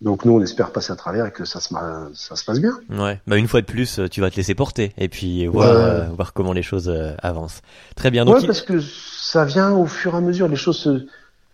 Donc 0.00 0.24
nous 0.24 0.32
on 0.32 0.40
espère 0.40 0.70
passer 0.70 0.92
à 0.92 0.96
travers 0.96 1.26
et 1.26 1.32
que 1.32 1.44
ça 1.44 1.58
se 1.58 1.74
ça 2.14 2.36
se 2.36 2.44
passe 2.44 2.60
bien. 2.60 2.78
Ouais. 2.88 3.20
Bah, 3.26 3.36
une 3.36 3.48
fois 3.48 3.60
de 3.62 3.66
plus, 3.66 3.98
euh, 3.98 4.08
tu 4.08 4.20
vas 4.20 4.30
te 4.30 4.36
laisser 4.36 4.54
porter 4.54 4.92
et 4.96 5.08
puis 5.08 5.46
voir, 5.48 5.70
Ouais. 5.70 5.82
euh, 5.82 6.04
voir 6.14 6.32
comment 6.32 6.52
les 6.52 6.62
choses 6.62 6.88
euh, 6.88 7.14
avancent. 7.20 7.62
Très 7.96 8.12
bien. 8.12 8.24
Donc, 8.24 8.36
ouais, 8.36 8.42
il- 8.42 8.46
parce 8.46 8.62
que 8.62 8.78
ça 8.80 9.44
vient 9.44 9.72
au 9.72 9.86
fur 9.86 10.14
et 10.14 10.18
à 10.18 10.20
mesure. 10.20 10.46
Les 10.46 10.54
choses 10.54 10.78
se... 10.78 11.04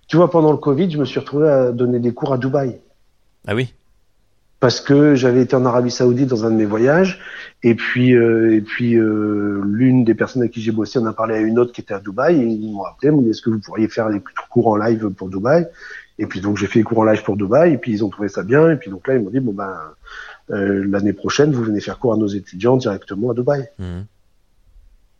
Tu 0.08 0.18
vois, 0.18 0.30
pendant 0.30 0.52
le 0.52 0.58
Covid, 0.58 0.90
je 0.90 0.98
me 0.98 1.06
suis 1.06 1.18
retrouvé 1.20 1.48
à 1.48 1.72
donner 1.72 1.98
des 2.00 2.12
cours 2.12 2.34
à 2.34 2.36
Dubaï. 2.38 2.78
Ah 3.46 3.54
oui. 3.54 3.72
Parce 4.64 4.80
que 4.80 5.14
j'avais 5.14 5.42
été 5.42 5.54
en 5.56 5.66
Arabie 5.66 5.90
Saoudite 5.90 6.26
dans 6.30 6.46
un 6.46 6.50
de 6.50 6.56
mes 6.56 6.64
voyages. 6.64 7.20
Et 7.62 7.74
puis, 7.74 8.14
euh, 8.14 8.54
et 8.56 8.62
puis 8.62 8.94
euh, 8.96 9.60
l'une 9.66 10.04
des 10.06 10.14
personnes 10.14 10.40
avec 10.40 10.52
qui 10.52 10.62
j'ai 10.62 10.72
bossé 10.72 10.98
en 10.98 11.04
a 11.04 11.12
parlé 11.12 11.34
à 11.34 11.38
une 11.40 11.58
autre 11.58 11.70
qui 11.72 11.82
était 11.82 11.92
à 11.92 12.00
Dubaï. 12.00 12.40
Et 12.40 12.46
ils 12.46 12.72
m'ont 12.72 12.84
appelé, 12.84 13.08
ils 13.08 13.14
m'ont 13.14 13.20
dit 13.20 13.28
est-ce 13.28 13.42
que 13.42 13.50
vous 13.50 13.58
pourriez 13.60 13.88
faire 13.88 14.08
les 14.08 14.22
cours 14.48 14.68
en 14.68 14.76
live 14.76 15.10
pour 15.10 15.28
Dubaï? 15.28 15.66
Et 16.18 16.24
puis 16.26 16.40
donc 16.40 16.56
j'ai 16.56 16.66
fait 16.66 16.78
les 16.78 16.82
cours 16.82 17.00
en 17.00 17.04
live 17.04 17.22
pour 17.22 17.36
Dubaï. 17.36 17.74
Et 17.74 17.76
puis 17.76 17.92
ils 17.92 18.02
ont 18.02 18.08
trouvé 18.08 18.28
ça 18.28 18.42
bien. 18.42 18.70
Et 18.70 18.76
puis 18.76 18.90
donc 18.90 19.06
là, 19.06 19.16
ils 19.16 19.20
m'ont 19.22 19.28
dit 19.28 19.38
bon 19.40 19.52
ben 19.52 19.70
euh, 20.50 20.82
l'année 20.88 21.12
prochaine, 21.12 21.52
vous 21.52 21.62
venez 21.62 21.80
faire 21.82 21.98
cours 21.98 22.14
à 22.14 22.16
nos 22.16 22.26
étudiants 22.28 22.78
directement 22.78 23.32
à 23.32 23.34
Dubaï. 23.34 23.68
Mhm. 23.78 24.06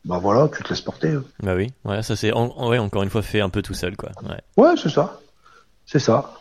Ben 0.07 0.19
voilà, 0.21 0.49
tu 0.57 0.63
te 0.63 0.71
laisses 0.71 0.81
porter. 0.81 1.09
hein. 1.11 1.25
Bah 1.43 1.55
oui. 1.55 1.71
Voilà, 1.85 2.03
ça 2.03 2.17
c'est, 2.17 2.33
en- 2.33 2.51
en- 2.57 2.71
ouais, 2.71 2.79
encore 2.79 3.03
une 3.03 3.11
fois, 3.11 3.21
fait 3.21 3.43
un 3.43 3.51
peu 3.51 3.61
tout 3.61 3.75
seul, 3.75 3.95
quoi. 3.95 4.09
Ouais. 4.23 4.41
Ouais, 4.65 4.75
c'est 4.83 4.89
ça. 4.91 5.21
C'est 5.85 5.99
ça. 5.99 6.33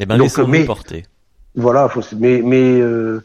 Et 0.00 0.06
ben, 0.06 0.16
Donc, 0.16 0.24
laissons-nous 0.28 0.48
mais- 0.48 0.64
porter. 0.64 1.04
Voilà, 1.54 1.88
faut, 1.88 2.02
mais 2.16 2.40
mais 2.42 2.80
euh, 2.80 3.22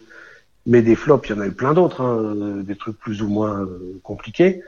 mais 0.66 0.82
des 0.82 0.96
flops, 0.96 1.30
il 1.30 1.36
y 1.36 1.40
en 1.40 1.42
a 1.42 1.48
eu 1.48 1.52
plein 1.52 1.74
d'autres, 1.74 2.02
hein, 2.02 2.18
euh, 2.18 2.62
des 2.62 2.76
trucs 2.76 3.00
plus 3.00 3.22
ou 3.22 3.30
moins 3.30 3.62
euh, 3.62 4.00
compliqués. 4.04 4.62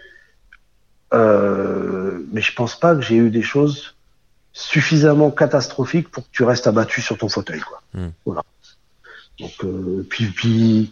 Euh, 1.13 2.19
mais 2.31 2.41
je 2.41 2.53
pense 2.53 2.79
pas 2.79 2.95
que 2.95 3.01
j'ai 3.01 3.17
eu 3.17 3.29
des 3.29 3.41
choses 3.41 3.95
suffisamment 4.53 5.29
catastrophiques 5.29 6.09
pour 6.09 6.23
que 6.23 6.29
tu 6.31 6.43
restes 6.43 6.67
abattu 6.67 7.01
sur 7.01 7.17
ton 7.17 7.27
fauteuil, 7.27 7.59
quoi. 7.59 7.81
Hmm. 7.93 8.09
Voilà. 8.25 8.43
Donc 9.39 9.51
puis 10.09 10.25
puis 10.27 10.91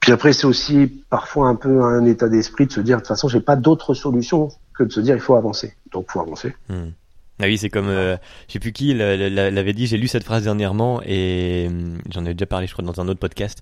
puis 0.00 0.12
après 0.12 0.32
c'est 0.32 0.48
aussi 0.48 0.88
parfois 1.10 1.46
un 1.48 1.54
peu 1.54 1.82
un 1.82 2.04
état 2.04 2.28
d'esprit 2.28 2.66
de 2.66 2.72
se 2.72 2.80
dire 2.80 2.96
de 2.96 3.02
toute 3.02 3.08
façon 3.08 3.28
j'ai 3.28 3.40
pas 3.40 3.54
d'autre 3.54 3.94
solution 3.94 4.50
que 4.74 4.82
de 4.82 4.92
se 4.92 5.00
dire 5.00 5.14
il 5.14 5.20
faut 5.20 5.36
avancer. 5.36 5.76
Donc 5.92 6.10
faut 6.10 6.20
avancer. 6.20 6.56
Hmm. 6.68 6.90
Ah 7.38 7.44
oui, 7.44 7.58
c'est 7.58 7.68
comme, 7.68 7.88
euh, 7.88 8.16
je 8.48 8.54
sais 8.54 8.58
plus 8.58 8.72
qui 8.72 8.94
l'a- 8.94 9.14
l'a- 9.28 9.50
l'avait 9.50 9.74
dit, 9.74 9.86
j'ai 9.86 9.98
lu 9.98 10.08
cette 10.08 10.24
phrase 10.24 10.44
dernièrement 10.44 11.02
et 11.04 11.66
hum, 11.68 11.98
j'en 12.10 12.24
ai 12.24 12.32
déjà 12.32 12.46
parlé, 12.46 12.66
je 12.66 12.72
crois, 12.72 12.82
dans 12.82 12.98
un 12.98 13.08
autre 13.08 13.20
podcast. 13.20 13.58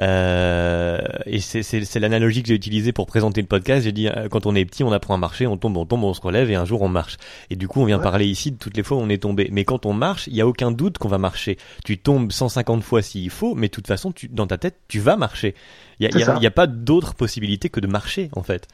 Euh, 0.00 0.98
et 1.26 1.40
c'est- 1.40 1.98
l'analogie 1.98 2.42
que 2.42 2.48
j'ai 2.48 2.54
utilisée 2.54 2.92
pour 2.92 3.06
présenter 3.06 3.40
le 3.40 3.48
podcast. 3.48 3.82
J'ai 3.84 3.90
dit, 3.92 4.06
euh, 4.08 4.28
quand 4.28 4.46
on 4.46 4.54
est 4.54 4.64
petit, 4.64 4.84
on 4.84 4.92
apprend 4.92 5.14
à 5.14 5.16
marcher, 5.18 5.46
on 5.48 5.56
tombe, 5.56 5.76
on 5.76 5.84
tombe, 5.86 6.04
on 6.04 6.14
se 6.14 6.20
relève 6.20 6.50
et 6.50 6.54
un 6.54 6.64
jour 6.64 6.82
on 6.82 6.88
marche. 6.88 7.16
Et 7.50 7.56
du 7.56 7.66
coup, 7.66 7.80
on 7.80 7.84
vient 7.84 7.96
Ouais. 7.98 8.02
parler 8.04 8.26
ici 8.26 8.52
de 8.52 8.56
toutes 8.58 8.76
les 8.76 8.84
fois 8.84 8.96
où 8.96 9.00
on 9.00 9.08
est 9.08 9.22
tombé. 9.22 9.48
Mais 9.50 9.64
quand 9.64 9.86
on 9.86 9.92
marche, 9.92 10.28
il 10.28 10.34
y 10.36 10.40
a 10.40 10.46
aucun 10.46 10.70
doute 10.70 10.98
qu'on 10.98 11.08
va 11.08 11.18
marcher. 11.18 11.56
Tu 11.84 11.98
tombes 11.98 12.30
150 12.30 12.84
fois 12.84 13.02
s'il 13.02 13.30
faut, 13.30 13.54
mais 13.56 13.66
de 13.66 13.72
toute 13.72 13.88
façon, 13.88 14.12
tu, 14.12 14.28
dans 14.28 14.46
ta 14.46 14.56
tête, 14.58 14.76
tu 14.86 15.00
vas 15.00 15.16
marcher. 15.16 15.54
Il 15.98 16.08
y 16.16 16.46
a, 16.46 16.50
pas 16.52 16.66
d'autre 16.68 17.14
possibilité 17.14 17.70
que 17.70 17.80
de 17.80 17.86
marcher, 17.88 18.28
en 18.34 18.42
fait. 18.44 18.68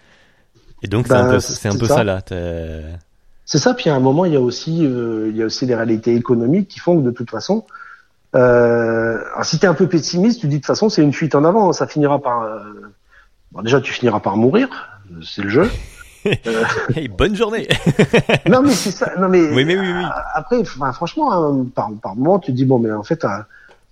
Et 0.82 0.88
donc, 0.88 1.06
c'est 1.06 1.14
un 1.14 1.24
Ben, 1.24 1.30
peu, 1.34 1.40
c'est 1.40 1.52
c'est 1.54 1.68
un 1.68 1.78
peu 1.78 1.86
ça. 1.86 1.96
ça 1.96 2.04
là. 2.04 2.20
C'est 3.52 3.58
ça, 3.58 3.74
puis 3.74 3.90
à 3.90 3.94
un 3.94 4.00
moment, 4.00 4.24
il 4.24 4.32
y 4.32 4.36
a 4.36 4.40
aussi, 4.40 4.82
euh, 4.82 5.28
il 5.28 5.36
y 5.36 5.42
a 5.42 5.44
aussi 5.44 5.66
des 5.66 5.74
réalités 5.74 6.14
économiques 6.14 6.68
qui 6.68 6.80
font 6.80 6.96
que 6.98 7.04
de 7.04 7.10
toute 7.10 7.28
façon, 7.28 7.66
euh, 8.34 9.18
alors, 9.34 9.44
si 9.44 9.58
tu 9.58 9.66
es 9.66 9.68
un 9.68 9.74
peu 9.74 9.86
pessimiste, 9.86 10.40
tu 10.40 10.46
dis 10.46 10.54
de 10.54 10.60
toute 10.60 10.66
façon, 10.66 10.88
c'est 10.88 11.02
une 11.02 11.12
fuite 11.12 11.34
en 11.34 11.44
avant, 11.44 11.70
ça 11.74 11.86
finira 11.86 12.18
par... 12.18 12.44
euh, 12.44 12.60
bon, 13.50 13.60
déjà, 13.60 13.82
tu 13.82 13.92
finiras 13.92 14.20
par 14.20 14.38
mourir, 14.38 14.70
euh, 15.10 15.20
c'est 15.22 15.42
le 15.42 15.50
jeu. 15.50 15.70
Hey, 16.96 17.08
bonne 17.08 17.36
journée 17.36 17.68
non, 18.48 18.62
mais 18.62 18.70
c'est 18.72 18.90
ça. 18.92 19.12
Non, 19.18 19.28
mais, 19.28 19.50
Oui, 19.50 19.66
mais 19.66 19.76
oui, 19.76 19.86
oui. 19.86 20.02
euh, 20.02 20.08
Après, 20.34 20.58
enfin, 20.58 20.90
franchement, 20.94 21.30
hein, 21.30 21.66
par, 21.74 21.90
par 22.02 22.16
moment, 22.16 22.38
tu 22.38 22.52
te 22.52 22.56
dis, 22.56 22.64
bon, 22.64 22.78
mais 22.78 22.90
en 22.90 23.02
fait, 23.02 23.22
à, 23.22 23.48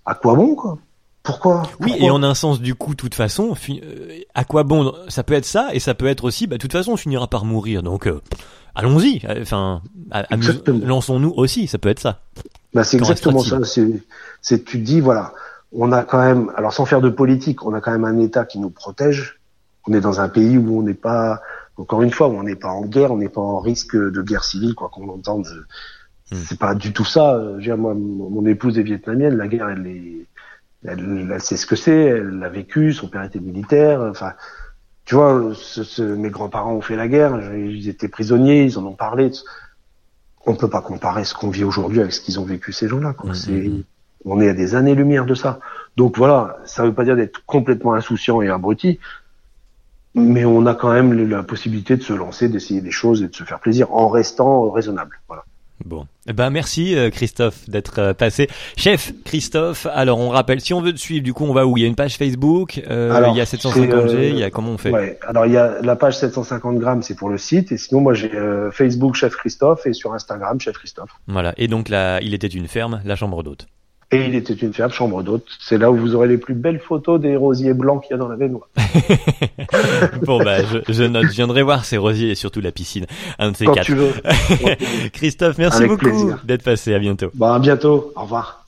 à 0.07 0.15
quoi 0.15 0.33
bon, 0.33 0.55
quoi? 0.55 0.79
Pourquoi? 1.23 1.63
Oui, 1.79 1.93
et 1.99 2.09
en 2.09 2.23
un 2.23 2.33
sens 2.33 2.61
du 2.61 2.73
coup, 2.73 2.91
de 2.91 2.95
toute 2.95 3.13
façon, 3.13 3.53
euh, 3.69 4.19
à 4.33 4.43
quoi 4.43 4.63
bon 4.63 4.91
Ça 5.07 5.23
peut 5.23 5.35
être 5.35 5.45
ça, 5.45 5.69
et 5.71 5.79
ça 5.79 5.93
peut 5.93 6.07
être 6.07 6.23
aussi, 6.23 6.47
bah, 6.47 6.55
de 6.55 6.61
toute 6.61 6.71
façon, 6.71 6.93
on 6.93 6.97
finira 6.97 7.27
par 7.27 7.45
mourir. 7.45 7.83
Donc, 7.83 8.07
euh, 8.07 8.21
allons-y. 8.73 9.21
euh, 9.29 9.41
Enfin, 9.41 9.81
lançons-nous 10.67 11.31
aussi. 11.35 11.67
Ça 11.67 11.77
peut 11.77 11.89
être 11.89 11.99
ça. 11.99 12.21
Bah, 12.73 12.83
c'est 12.83 12.97
exactement 12.97 13.39
ça. 13.43 13.59
C'est, 13.63 14.63
tu 14.65 14.79
te 14.79 14.83
dis, 14.83 14.99
voilà, 14.99 15.33
on 15.71 15.91
a 15.91 16.03
quand 16.03 16.19
même, 16.19 16.51
alors 16.55 16.73
sans 16.73 16.85
faire 16.85 17.01
de 17.01 17.09
politique, 17.09 17.63
on 17.65 17.73
a 17.75 17.81
quand 17.81 17.91
même 17.91 18.05
un 18.05 18.17
État 18.17 18.45
qui 18.45 18.57
nous 18.57 18.71
protège. 18.71 19.39
On 19.87 19.93
est 19.93 20.01
dans 20.01 20.21
un 20.21 20.29
pays 20.29 20.57
où 20.57 20.79
on 20.79 20.81
n'est 20.81 20.95
pas, 20.95 21.41
encore 21.77 22.01
une 22.01 22.11
fois, 22.11 22.29
où 22.29 22.33
on 22.33 22.43
n'est 22.43 22.55
pas 22.55 22.69
en 22.69 22.85
guerre, 22.85 23.11
on 23.11 23.17
n'est 23.17 23.29
pas 23.29 23.41
en 23.41 23.59
risque 23.59 23.95
de 23.95 24.21
guerre 24.23 24.43
civile, 24.43 24.73
quoi 24.73 24.89
qu'on 24.89 25.09
entende. 25.09 25.47
Hmm. 26.31 26.37
C'est 26.47 26.57
pas 26.57 26.73
du 26.73 26.93
tout 26.93 27.05
ça. 27.05 27.39
moi, 27.77 27.93
mon 27.93 28.45
épouse 28.47 28.79
est 28.79 28.83
vietnamienne, 28.83 29.37
la 29.37 29.47
guerre, 29.47 29.69
elle 29.69 29.85
est, 29.85 30.25
elle, 30.85 31.41
sait 31.41 31.57
ce 31.57 31.65
que 31.65 31.75
c'est, 31.75 31.99
elle 31.99 32.39
l'a 32.39 32.49
vécu, 32.49 32.93
son 32.93 33.07
père 33.07 33.23
était 33.23 33.39
militaire. 33.39 34.01
Enfin, 34.01 34.33
tu 35.05 35.15
vois, 35.15 35.51
ce, 35.53 36.01
mes 36.01 36.29
grands-parents 36.29 36.73
ont 36.73 36.81
fait 36.81 36.95
la 36.95 37.07
guerre, 37.07 37.53
ils 37.53 37.89
étaient 37.89 38.07
prisonniers, 38.07 38.63
ils 38.63 38.77
en 38.77 38.85
ont 38.85 38.93
parlé. 38.93 39.31
On 40.45 40.55
peut 40.55 40.69
pas 40.69 40.81
comparer 40.81 41.23
ce 41.23 41.35
qu'on 41.35 41.49
vit 41.49 41.63
aujourd'hui 41.63 41.99
avec 41.99 42.13
ce 42.13 42.21
qu'ils 42.21 42.39
ont 42.39 42.45
vécu 42.45 42.71
ces 42.71 42.87
gens-là. 42.87 43.13
Quoi. 43.13 43.31
Mmh. 43.31 43.83
on 44.25 44.41
est 44.41 44.49
à 44.49 44.53
des 44.53 44.73
années-lumière 44.73 45.25
de 45.25 45.35
ça. 45.35 45.59
Donc 45.97 46.17
voilà, 46.17 46.57
ça 46.65 46.83
veut 46.83 46.93
pas 46.93 47.03
dire 47.03 47.15
d'être 47.15 47.45
complètement 47.45 47.93
insouciant 47.93 48.41
et 48.41 48.49
abruti, 48.49 48.99
mais 50.15 50.45
on 50.45 50.65
a 50.65 50.73
quand 50.73 50.91
même 50.91 51.29
la 51.29 51.43
possibilité 51.43 51.95
de 51.95 52.03
se 52.03 52.13
lancer, 52.13 52.49
d'essayer 52.49 52.81
des 52.81 52.91
choses 52.91 53.21
et 53.21 53.27
de 53.27 53.35
se 53.35 53.43
faire 53.43 53.59
plaisir 53.59 53.93
en 53.93 54.09
restant 54.09 54.69
raisonnable. 54.71 55.19
Voilà. 55.27 55.45
Bon, 55.85 56.05
eh 56.27 56.33
ben 56.33 56.49
merci 56.49 56.95
euh, 56.95 57.09
Christophe 57.09 57.69
d'être 57.69 57.99
euh, 57.99 58.13
passé. 58.13 58.47
Chef 58.77 59.13
Christophe, 59.25 59.87
alors 59.91 60.19
on 60.19 60.29
rappelle, 60.29 60.61
si 60.61 60.73
on 60.73 60.81
veut 60.81 60.93
te 60.93 60.99
suivre, 60.99 61.23
du 61.23 61.33
coup 61.33 61.45
on 61.45 61.53
va 61.53 61.65
où? 61.65 61.77
Il 61.77 61.81
y 61.81 61.85
a 61.85 61.87
une 61.87 61.95
page 61.95 62.17
Facebook, 62.17 62.81
euh, 62.89 63.27
il 63.31 63.37
y 63.37 63.41
a 63.41 63.45
750G, 63.45 64.29
il 64.29 64.37
y 64.37 64.43
a 64.43 64.51
comment 64.51 64.71
on 64.71 64.77
fait? 64.77 64.91
ouais, 64.91 65.17
Alors 65.27 65.45
il 65.45 65.53
y 65.53 65.57
a 65.57 65.81
la 65.81 65.95
page 65.95 66.17
750 66.17 66.77
grammes, 66.77 67.01
c'est 67.01 67.15
pour 67.15 67.29
le 67.29 67.37
site, 67.37 67.71
et 67.71 67.77
sinon 67.77 68.01
moi 68.01 68.13
j'ai 68.13 68.31
Facebook 68.71 69.15
Chef 69.15 69.35
Christophe 69.35 69.85
et 69.87 69.93
sur 69.93 70.13
Instagram 70.13 70.59
Chef 70.59 70.77
Christophe. 70.77 71.11
Voilà, 71.27 71.53
et 71.57 71.67
donc 71.67 71.89
là, 71.89 72.19
il 72.21 72.33
était 72.33 72.47
une 72.47 72.67
ferme, 72.67 73.01
la 73.05 73.15
chambre 73.15 73.43
d'hôte. 73.43 73.67
Et 74.11 74.25
il 74.25 74.35
était 74.35 74.53
une 74.53 74.73
ferme 74.73 74.91
chambre 74.91 75.23
d'hôte. 75.23 75.45
C'est 75.59 75.77
là 75.77 75.89
où 75.89 75.95
vous 75.95 76.15
aurez 76.15 76.27
les 76.27 76.37
plus 76.37 76.53
belles 76.53 76.79
photos 76.79 77.19
des 77.19 77.37
rosiers 77.37 77.73
blancs 77.73 78.03
qu'il 78.03 78.11
y 78.11 78.13
a 78.13 78.17
dans 78.17 78.27
la 78.27 78.35
baignoire. 78.35 78.67
bon 80.23 80.43
bah 80.43 80.57
je, 80.63 80.79
je, 80.91 81.03
note, 81.03 81.27
je 81.27 81.31
viendrai 81.31 81.61
voir 81.63 81.85
ces 81.85 81.97
rosiers 81.97 82.31
et 82.31 82.35
surtout 82.35 82.59
la 82.59 82.71
piscine. 82.71 83.05
Un 83.39 83.51
de 83.51 83.57
ces 83.57 83.65
Quand 83.65 83.73
quatre. 83.73 83.85
Tu 83.85 83.95
veux. 83.95 84.11
Christophe, 85.13 85.57
merci 85.57 85.85
beaucoup 85.85 86.33
d'être 86.43 86.63
passé. 86.63 86.93
À 86.93 86.99
bientôt. 86.99 87.31
Bah 87.33 87.55
à 87.55 87.59
bientôt. 87.59 88.11
Au 88.15 88.23
revoir. 88.23 88.60